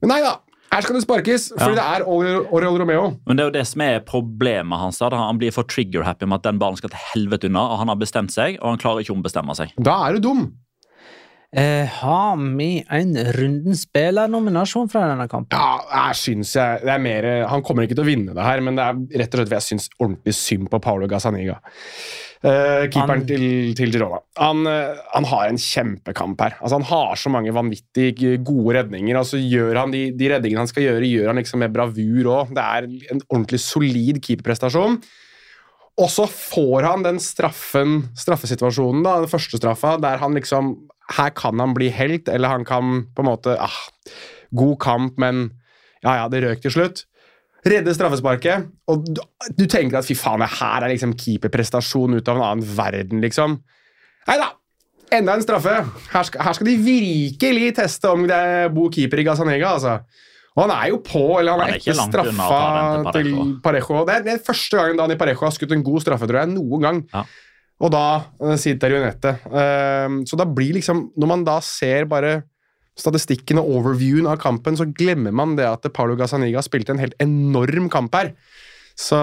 Men 0.03 0.11
nei 0.11 0.17
da, 0.25 0.33
her 0.73 0.81
skal 0.83 0.97
det 0.97 1.03
sparkes, 1.05 1.45
fordi 1.55 1.77
det 1.77 1.85
er 1.85 2.03
Oriol 2.09 2.47
Oriol 2.51 2.79
Romeo. 2.81 3.05
Men 3.29 3.37
det 3.37 3.43
er 3.45 3.47
jo 3.51 3.55
det 3.55 3.67
som 3.69 3.85
er 3.85 4.01
problemet 4.03 4.79
hans. 4.81 4.97
da. 4.99 5.13
Han 5.15 5.39
blir 5.39 5.53
for 5.55 5.63
trigger-happy 5.69 6.25
med 6.27 6.41
at 6.41 6.49
den 6.49 6.59
ballen 6.59 6.75
skal 6.81 6.91
til 6.91 7.05
helvete 7.13 7.47
unna, 7.47 7.63
og 7.71 7.79
han 7.83 7.93
har 7.93 8.01
bestemt 8.01 8.33
seg, 8.35 8.57
og 8.59 8.73
han 8.73 8.81
klarer 8.81 9.05
ikke 9.05 9.13
å 9.13 9.19
ombestemme 9.19 9.55
seg. 9.55 9.71
Da 9.79 9.99
er 10.09 10.17
du 10.17 10.27
dum. 10.27 10.43
Eh, 11.53 11.85
har 11.99 12.37
vi 12.57 12.69
en 12.89 13.11
runden 13.35 13.75
spillernominasjon 13.77 14.87
fra 14.89 15.03
denne 15.11 15.27
kampen? 15.29 15.53
Ja, 15.53 16.07
jeg 16.09 16.17
synes 16.17 16.53
jeg 16.57 16.81
det 16.81 16.89
er 16.95 17.01
mer, 17.03 17.27
Han 17.51 17.61
kommer 17.61 17.85
ikke 17.85 17.93
til 17.99 18.05
å 18.05 18.09
vinne 18.09 18.33
det 18.33 18.41
her, 18.47 18.61
men 18.65 18.79
det 18.79 18.83
er 18.87 19.21
rett 19.21 19.35
og 19.35 19.43
slett 19.43 19.53
jeg 19.59 19.67
syns 19.67 19.89
ordentlig 20.01 20.33
synd 20.33 20.69
på 20.73 20.79
Paolo 20.81 21.05
Gazzaniga. 21.11 21.59
Eh, 22.43 22.87
keeperen 22.91 23.21
Han- 23.21 23.27
til, 23.27 23.73
til 23.77 23.91
Girona. 23.93 24.17
Han, 24.41 24.65
eh, 24.67 24.97
han 25.13 25.23
har 25.29 25.47
en 25.47 25.55
kjempekamp 25.61 26.41
her. 26.41 26.55
Altså, 26.59 26.79
han 26.81 26.89
har 26.89 27.15
så 27.15 27.29
mange 27.29 27.53
vanvittig 27.53 28.17
gode 28.43 28.73
redninger. 28.81 29.15
Altså, 29.15 29.37
gjør 29.37 29.77
han 29.77 29.91
de, 29.91 30.07
de 30.11 30.29
redningene 30.33 30.57
han 30.65 30.67
skal 30.67 30.83
gjøre, 30.89 31.05
gjør 31.07 31.27
han 31.31 31.37
liksom 31.39 31.59
med 31.59 31.71
bravur 31.71 32.31
òg. 32.33 32.49
Det 32.57 32.65
er 32.65 32.89
en 33.13 33.21
ordentlig 33.29 33.59
solid 33.61 34.19
keeperprestasjon. 34.25 34.97
Og 36.01 36.09
så 36.09 36.25
får 36.25 36.83
han 36.89 37.03
den 37.05 37.19
straffen, 37.21 38.09
straffesituasjonen, 38.17 39.03
da, 39.05 39.19
den 39.21 39.29
første 39.29 39.59
straffa, 39.61 39.99
der 40.01 40.17
han 40.17 40.33
liksom 40.33 40.73
Her 41.11 41.33
kan 41.35 41.59
han 41.59 41.73
bli 41.75 41.89
helt, 41.91 42.29
eller 42.31 42.53
han 42.53 42.63
kan 42.67 43.03
på 43.15 43.23
en 43.23 43.27
måte 43.27 43.57
ah, 43.59 43.81
God 44.55 44.77
kamp, 44.81 45.19
men 45.19 45.49
ja, 46.03 46.21
ja, 46.21 46.29
det 46.31 46.43
røk 46.45 46.63
til 46.63 46.73
slutt. 46.75 47.05
Redde 47.63 47.93
straffesparket, 47.95 48.65
og 48.91 49.05
du, 49.07 49.21
du 49.55 49.63
tenker 49.71 50.01
at 50.01 50.07
fy 50.07 50.15
faen, 50.19 50.43
det 50.43 50.51
her 50.57 50.83
er 50.83 50.91
liksom 50.91 51.13
keeperprestasjon 51.19 52.17
ut 52.17 52.27
av 52.27 52.39
en 52.39 52.47
annen 52.49 52.75
verden, 52.75 53.23
liksom. 53.23 53.61
Nei 54.27 54.35
da! 54.41 54.49
Enda 55.13 55.35
en 55.37 55.43
straffe. 55.45 55.73
Her 56.09 56.25
skal, 56.25 56.41
her 56.41 56.55
skal 56.57 56.67
de 56.71 56.75
virkelig 56.81 57.73
teste 57.77 58.09
om 58.09 58.25
det 58.27 58.35
er 58.35 58.71
god 58.73 58.95
keeper 58.95 59.21
i 59.21 59.25
Gazanega, 59.27 59.75
altså. 59.77 59.99
Og 60.53 60.65
han 60.65 60.73
er 60.75 60.89
jo 60.91 60.99
på, 61.05 61.23
eller 61.39 61.55
han 61.55 61.63
er 61.63 61.71
er 61.75 61.79
ikke 61.79 61.93
etter 61.93 62.09
straffa 62.11 63.13
til. 63.15 63.31
Parejo. 63.63 64.03
Det 64.05 64.15
er, 64.15 64.25
det 64.25 64.35
er 64.35 64.43
første 64.45 64.77
gangen 64.77 64.99
Dani 65.01 65.17
Parejo 65.17 65.41
har 65.41 65.55
skutt 65.55 65.73
en 65.73 65.85
god 65.85 66.03
straffe, 66.03 66.29
tror 66.29 66.43
jeg, 66.43 66.51
noen 66.53 66.85
gang. 66.85 67.01
Ja. 67.13 67.23
Og 67.83 67.91
da 67.91 68.07
uh, 68.39 68.55
jo 68.55 69.03
nettet. 69.03 69.45
Uh, 69.51 70.23
så 70.27 70.39
da 70.39 70.47
blir 70.47 70.77
liksom 70.77 71.09
Når 71.19 71.29
man 71.29 71.45
da 71.47 71.59
ser 71.63 72.07
bare 72.09 72.43
statistikken 72.93 73.57
og 73.57 73.71
overviewen 73.79 74.27
av 74.29 74.37
kampen, 74.37 74.75
så 74.77 74.85
glemmer 74.85 75.33
man 75.33 75.55
det 75.57 75.65
at 75.65 75.87
Paulo 75.95 76.13
Gazzaniga 76.13 76.61
spilte 76.61 76.93
en 76.93 77.01
helt 77.01 77.15
enorm 77.23 77.87
kamp 77.89 78.13
her. 78.13 78.35
Så 78.93 79.17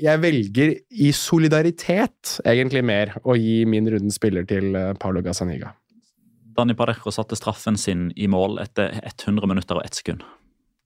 jeg 0.00 0.22
velger 0.22 0.72
i 0.88 1.10
solidaritet 1.12 2.38
egentlig 2.48 2.80
mer 2.88 3.12
å 3.20 3.36
gi 3.36 3.66
min 3.68 3.90
rundens 3.92 4.16
spiller 4.16 4.48
til 4.48 4.72
uh, 4.72 4.94
Paulo 4.96 5.20
Gazzaniga. 5.20 5.74
Dani 6.56 6.72
Parejo 6.72 7.12
satte 7.12 7.36
straffen 7.36 7.76
sin 7.76 8.08
i 8.16 8.30
mål 8.32 8.62
etter 8.64 8.96
100 9.02 9.44
minutter 9.52 9.76
og 9.76 9.84
1 9.84 10.00
sekund. 10.00 10.24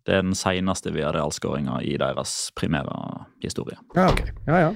Det 0.02 0.16
er 0.16 0.24
den 0.24 0.34
seneste 0.34 0.90
Villarreal-skåringa 0.90 1.78
i 1.86 1.94
deres 2.00 2.50
primære 2.58 2.96
historie. 3.44 3.78
Ja, 3.94 4.08
ok. 4.10 4.24
Ja, 4.48 4.64
ja. 4.66 4.70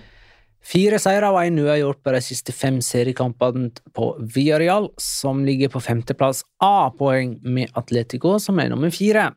Fire 0.65 0.99
seire 1.03 1.28
og 1.28 1.43
én 1.43 1.61
uavgjort 1.61 2.01
på 2.01 2.12
de 2.15 2.20
siste 2.24 2.53
fem 2.57 2.78
seriekampene 2.81 3.69
på 3.93 4.15
Villarreal, 4.35 4.89
som 5.01 5.43
ligger 5.45 5.69
på 5.74 5.82
femteplass 5.85 6.43
A-poeng 6.65 7.36
med 7.45 7.73
Atletico, 7.77 8.39
som 8.41 8.59
er 8.62 8.70
nummer 8.73 8.91
fire. 8.95 9.35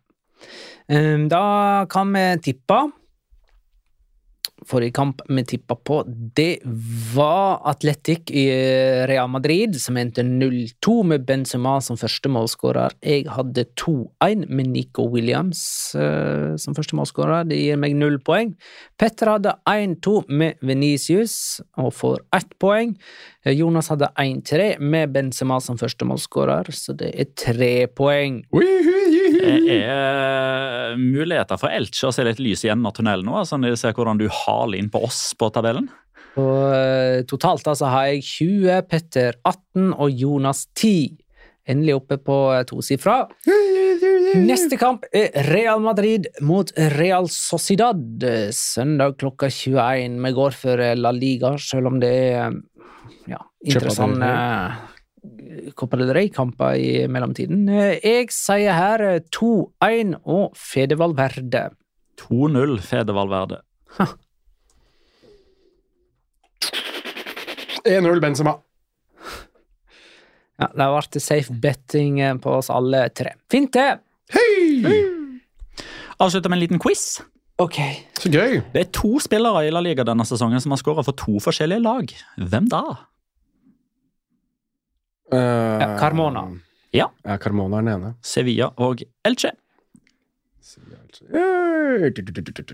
Ehm, 0.90 1.28
Da 1.28 1.86
kan 1.90 2.14
vi 2.14 2.38
tippe. 2.40 2.92
Forrige 4.68 4.96
kamp 4.98 5.22
vi 5.28 5.44
tippa 5.48 5.76
på, 5.76 6.02
det 6.36 6.60
var 7.14 7.62
Atletic 7.70 8.32
i 8.32 8.46
Real 9.10 9.30
Madrid, 9.32 9.76
som 9.82 9.98
endte 9.98 10.24
0-2 10.26 10.96
med 11.12 11.26
Benzema 11.28 11.78
som 11.84 12.00
første 12.00 12.32
målskårer. 12.32 12.98
Jeg 13.02 13.28
hadde 13.32 13.68
2-1 13.80 14.48
med 14.48 14.72
Nico 14.74 15.08
Williams 15.14 15.62
uh, 15.98 16.56
som 16.60 16.76
første 16.78 16.98
målskårer. 17.00 17.48
Det 17.50 17.60
gir 17.60 17.80
meg 17.80 17.96
null 17.98 18.20
poeng. 18.24 18.54
Petter 19.00 19.34
hadde 19.36 19.56
1-2 19.70 20.20
med 20.28 20.62
Venicius 20.66 21.62
og 21.80 21.94
får 21.96 22.22
ett 22.36 22.54
poeng. 22.62 22.96
Jonas 23.48 23.92
hadde 23.94 24.10
1-3 24.20 24.80
med 24.84 25.14
Benzema 25.16 25.60
som 25.64 25.80
første 25.80 26.08
målskårer, 26.08 26.72
så 26.76 26.96
det 26.98 27.14
er 27.16 27.32
tre 27.38 27.74
poeng. 27.88 28.42
Det 29.48 29.78
er 29.78 30.98
muligheter 31.00 31.60
for 31.60 31.74
Elche 31.74 32.10
å 32.10 32.14
se 32.16 32.26
litt 32.28 32.42
lys 32.44 32.66
i 32.66 32.72
enden 32.74 32.90
av 32.90 32.96
tunnelen 32.98 33.28
nå, 33.28 33.38
altså 33.42 33.60
når 33.60 33.74
de 33.74 33.80
ser 33.82 33.96
hvordan 33.98 34.20
du 34.20 34.28
haler 34.44 34.80
inn 34.80 34.92
på 34.94 35.02
oss 35.08 35.32
på 35.38 35.50
tabellen. 35.56 35.90
Og 36.38 36.66
uh, 36.70 37.24
totalt 37.30 37.66
altså 37.70 37.90
har 37.90 38.12
jeg 38.12 38.26
20, 38.28 38.84
Petter 38.92 39.40
18 39.42 39.94
og 39.96 40.12
Jonas 40.14 40.68
10. 40.78 41.16
Endelig 41.68 41.98
oppe 41.98 42.20
på 42.22 42.36
uh, 42.54 42.62
tosifra. 42.68 43.24
Neste 44.38 44.78
kamp 44.80 45.08
er 45.16 45.34
Real 45.50 45.82
Madrid 45.82 46.28
mot 46.46 46.70
Real 46.98 47.30
Sociedad. 47.34 48.28
Søndag 48.54 49.18
klokka 49.22 49.50
21. 49.50 50.20
Vi 50.28 50.36
går 50.38 50.60
for 50.62 50.86
La 51.00 51.16
Liga, 51.16 51.56
selv 51.62 51.90
om 51.94 51.98
det 52.04 52.14
er 52.36 52.54
ja, 53.32 53.42
interessante 53.66 54.30
Copa 55.78 55.98
del 56.00 56.14
Rey-kamper 56.16 56.78
i 56.80 56.92
mellomtiden. 57.12 57.68
Jeg 58.02 58.30
sier 58.36 58.74
her 58.78 59.04
2-1 59.34 60.16
og 60.24 60.56
Fedeval 60.58 61.16
Verde. 61.18 61.70
2-0 62.22 62.80
Fedeval 62.86 63.30
Verde. 63.32 63.62
1-0 67.88 68.20
Benzema. 68.24 68.58
Ja, 70.58 70.72
det 70.74 70.88
ble 70.90 71.22
safe 71.22 71.54
betting 71.62 72.18
på 72.42 72.58
oss 72.58 72.72
alle 72.74 73.06
tre. 73.14 73.36
Fint, 73.52 73.74
det. 73.78 74.00
Hei! 74.34 74.82
Avslutter 76.18 76.50
med 76.50 76.58
en 76.58 76.64
liten 76.66 76.82
quiz. 76.82 77.20
Ok. 77.62 77.78
Så 78.18 78.30
gøy. 78.34 78.60
Det 78.74 78.82
er 78.82 78.90
to 78.94 79.18
spillere 79.22 79.68
i 79.68 79.72
La 79.74 79.82
Liga 79.86 80.06
denne 80.06 80.26
sesongen 80.28 80.62
som 80.62 80.74
har 80.74 80.82
skåra 80.82 81.06
for 81.06 81.18
to 81.18 81.38
forskjellige 81.42 81.82
lag. 81.86 82.12
Hvem 82.38 82.68
da? 82.74 82.84
Uh, 85.32 85.80
Ja, 85.82 85.98
Carmona. 86.00 86.46
Ja. 86.96 87.10
Ja, 87.26 87.38
Carmona 87.38 87.80
er 87.82 87.88
den 87.88 87.94
ene. 87.98 88.14
Sevilla 88.24 88.72
og 88.78 89.04
Elche. 89.28 89.52
Eh, 91.28 92.12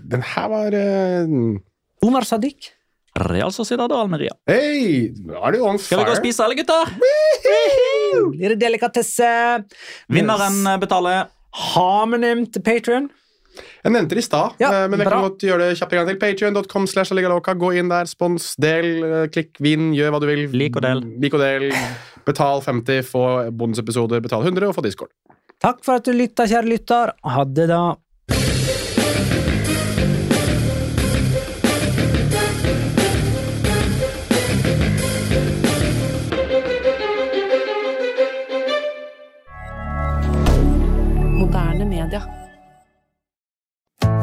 Den 0.04 0.22
her 0.22 0.48
var 0.52 0.74
uh, 0.76 1.58
Omar 2.04 2.26
Sadiq. 2.28 2.72
Real 3.14 3.52
Sociedad 3.54 3.92
og 3.94 4.00
Almeria. 4.04 4.32
Hey, 4.50 5.12
Er 5.14 5.52
du 5.54 5.60
on 5.62 5.78
Skal 5.78 6.00
vi 6.00 6.06
gå 6.08 6.14
og 6.16 6.18
spise, 6.18 6.42
alle 6.42 6.56
gutter? 6.58 6.90
Blir 8.34 8.54
det 8.54 8.58
delikatesse? 8.60 9.28
Vinneren 10.10 10.64
betaler. 10.82 11.28
Har 11.54 12.08
vi 12.10 12.18
nevnt 12.18 12.58
Patrion? 12.66 13.06
Jeg 13.84 13.92
nevnte 13.94 14.16
det 14.16 14.24
i 14.24 14.26
stad, 14.26 14.56
Ja, 14.58 14.70
eh, 14.72 14.88
men 14.90 14.98
jeg 14.98 15.06
bra. 15.06 15.20
kan 15.20 15.28
godt 15.28 15.44
gjøre 15.46 15.68
det 15.68 15.78
kjapt 15.78 15.92
en 15.92 15.98
gang 16.00 16.08
til. 16.08 16.18
Patreon.com 16.18 16.86
slash 16.90 17.10
Gå 17.14 17.70
inn 17.78 17.88
der, 17.88 18.04
spons, 18.10 18.56
del, 18.58 19.04
eh, 19.04 19.26
klikk, 19.28 19.60
vinn, 19.60 19.92
gjør 19.94 20.10
hva 20.10 20.20
du 20.20 20.26
vil. 20.26 20.48
Lik 20.50 20.74
og 20.76 20.82
del. 20.82 21.04
Lik 21.20 21.34
og 21.34 21.40
del. 21.40 21.70
Betal 22.26 22.62
50, 22.64 23.02
få 23.08 23.24
bonusepisoder. 23.50 24.22
Betal 24.24 24.42
100 24.42 24.70
og 24.70 24.78
få 24.78 24.84
Discord. 24.86 25.12
Takk 25.62 25.84
for 25.84 26.00
at 26.00 26.06
du 26.06 26.12
lytta, 26.12 26.46
kjære 26.50 26.68
lytter. 26.68 27.12
Ha 27.24 27.44
det, 27.44 27.68
da. 27.70 27.82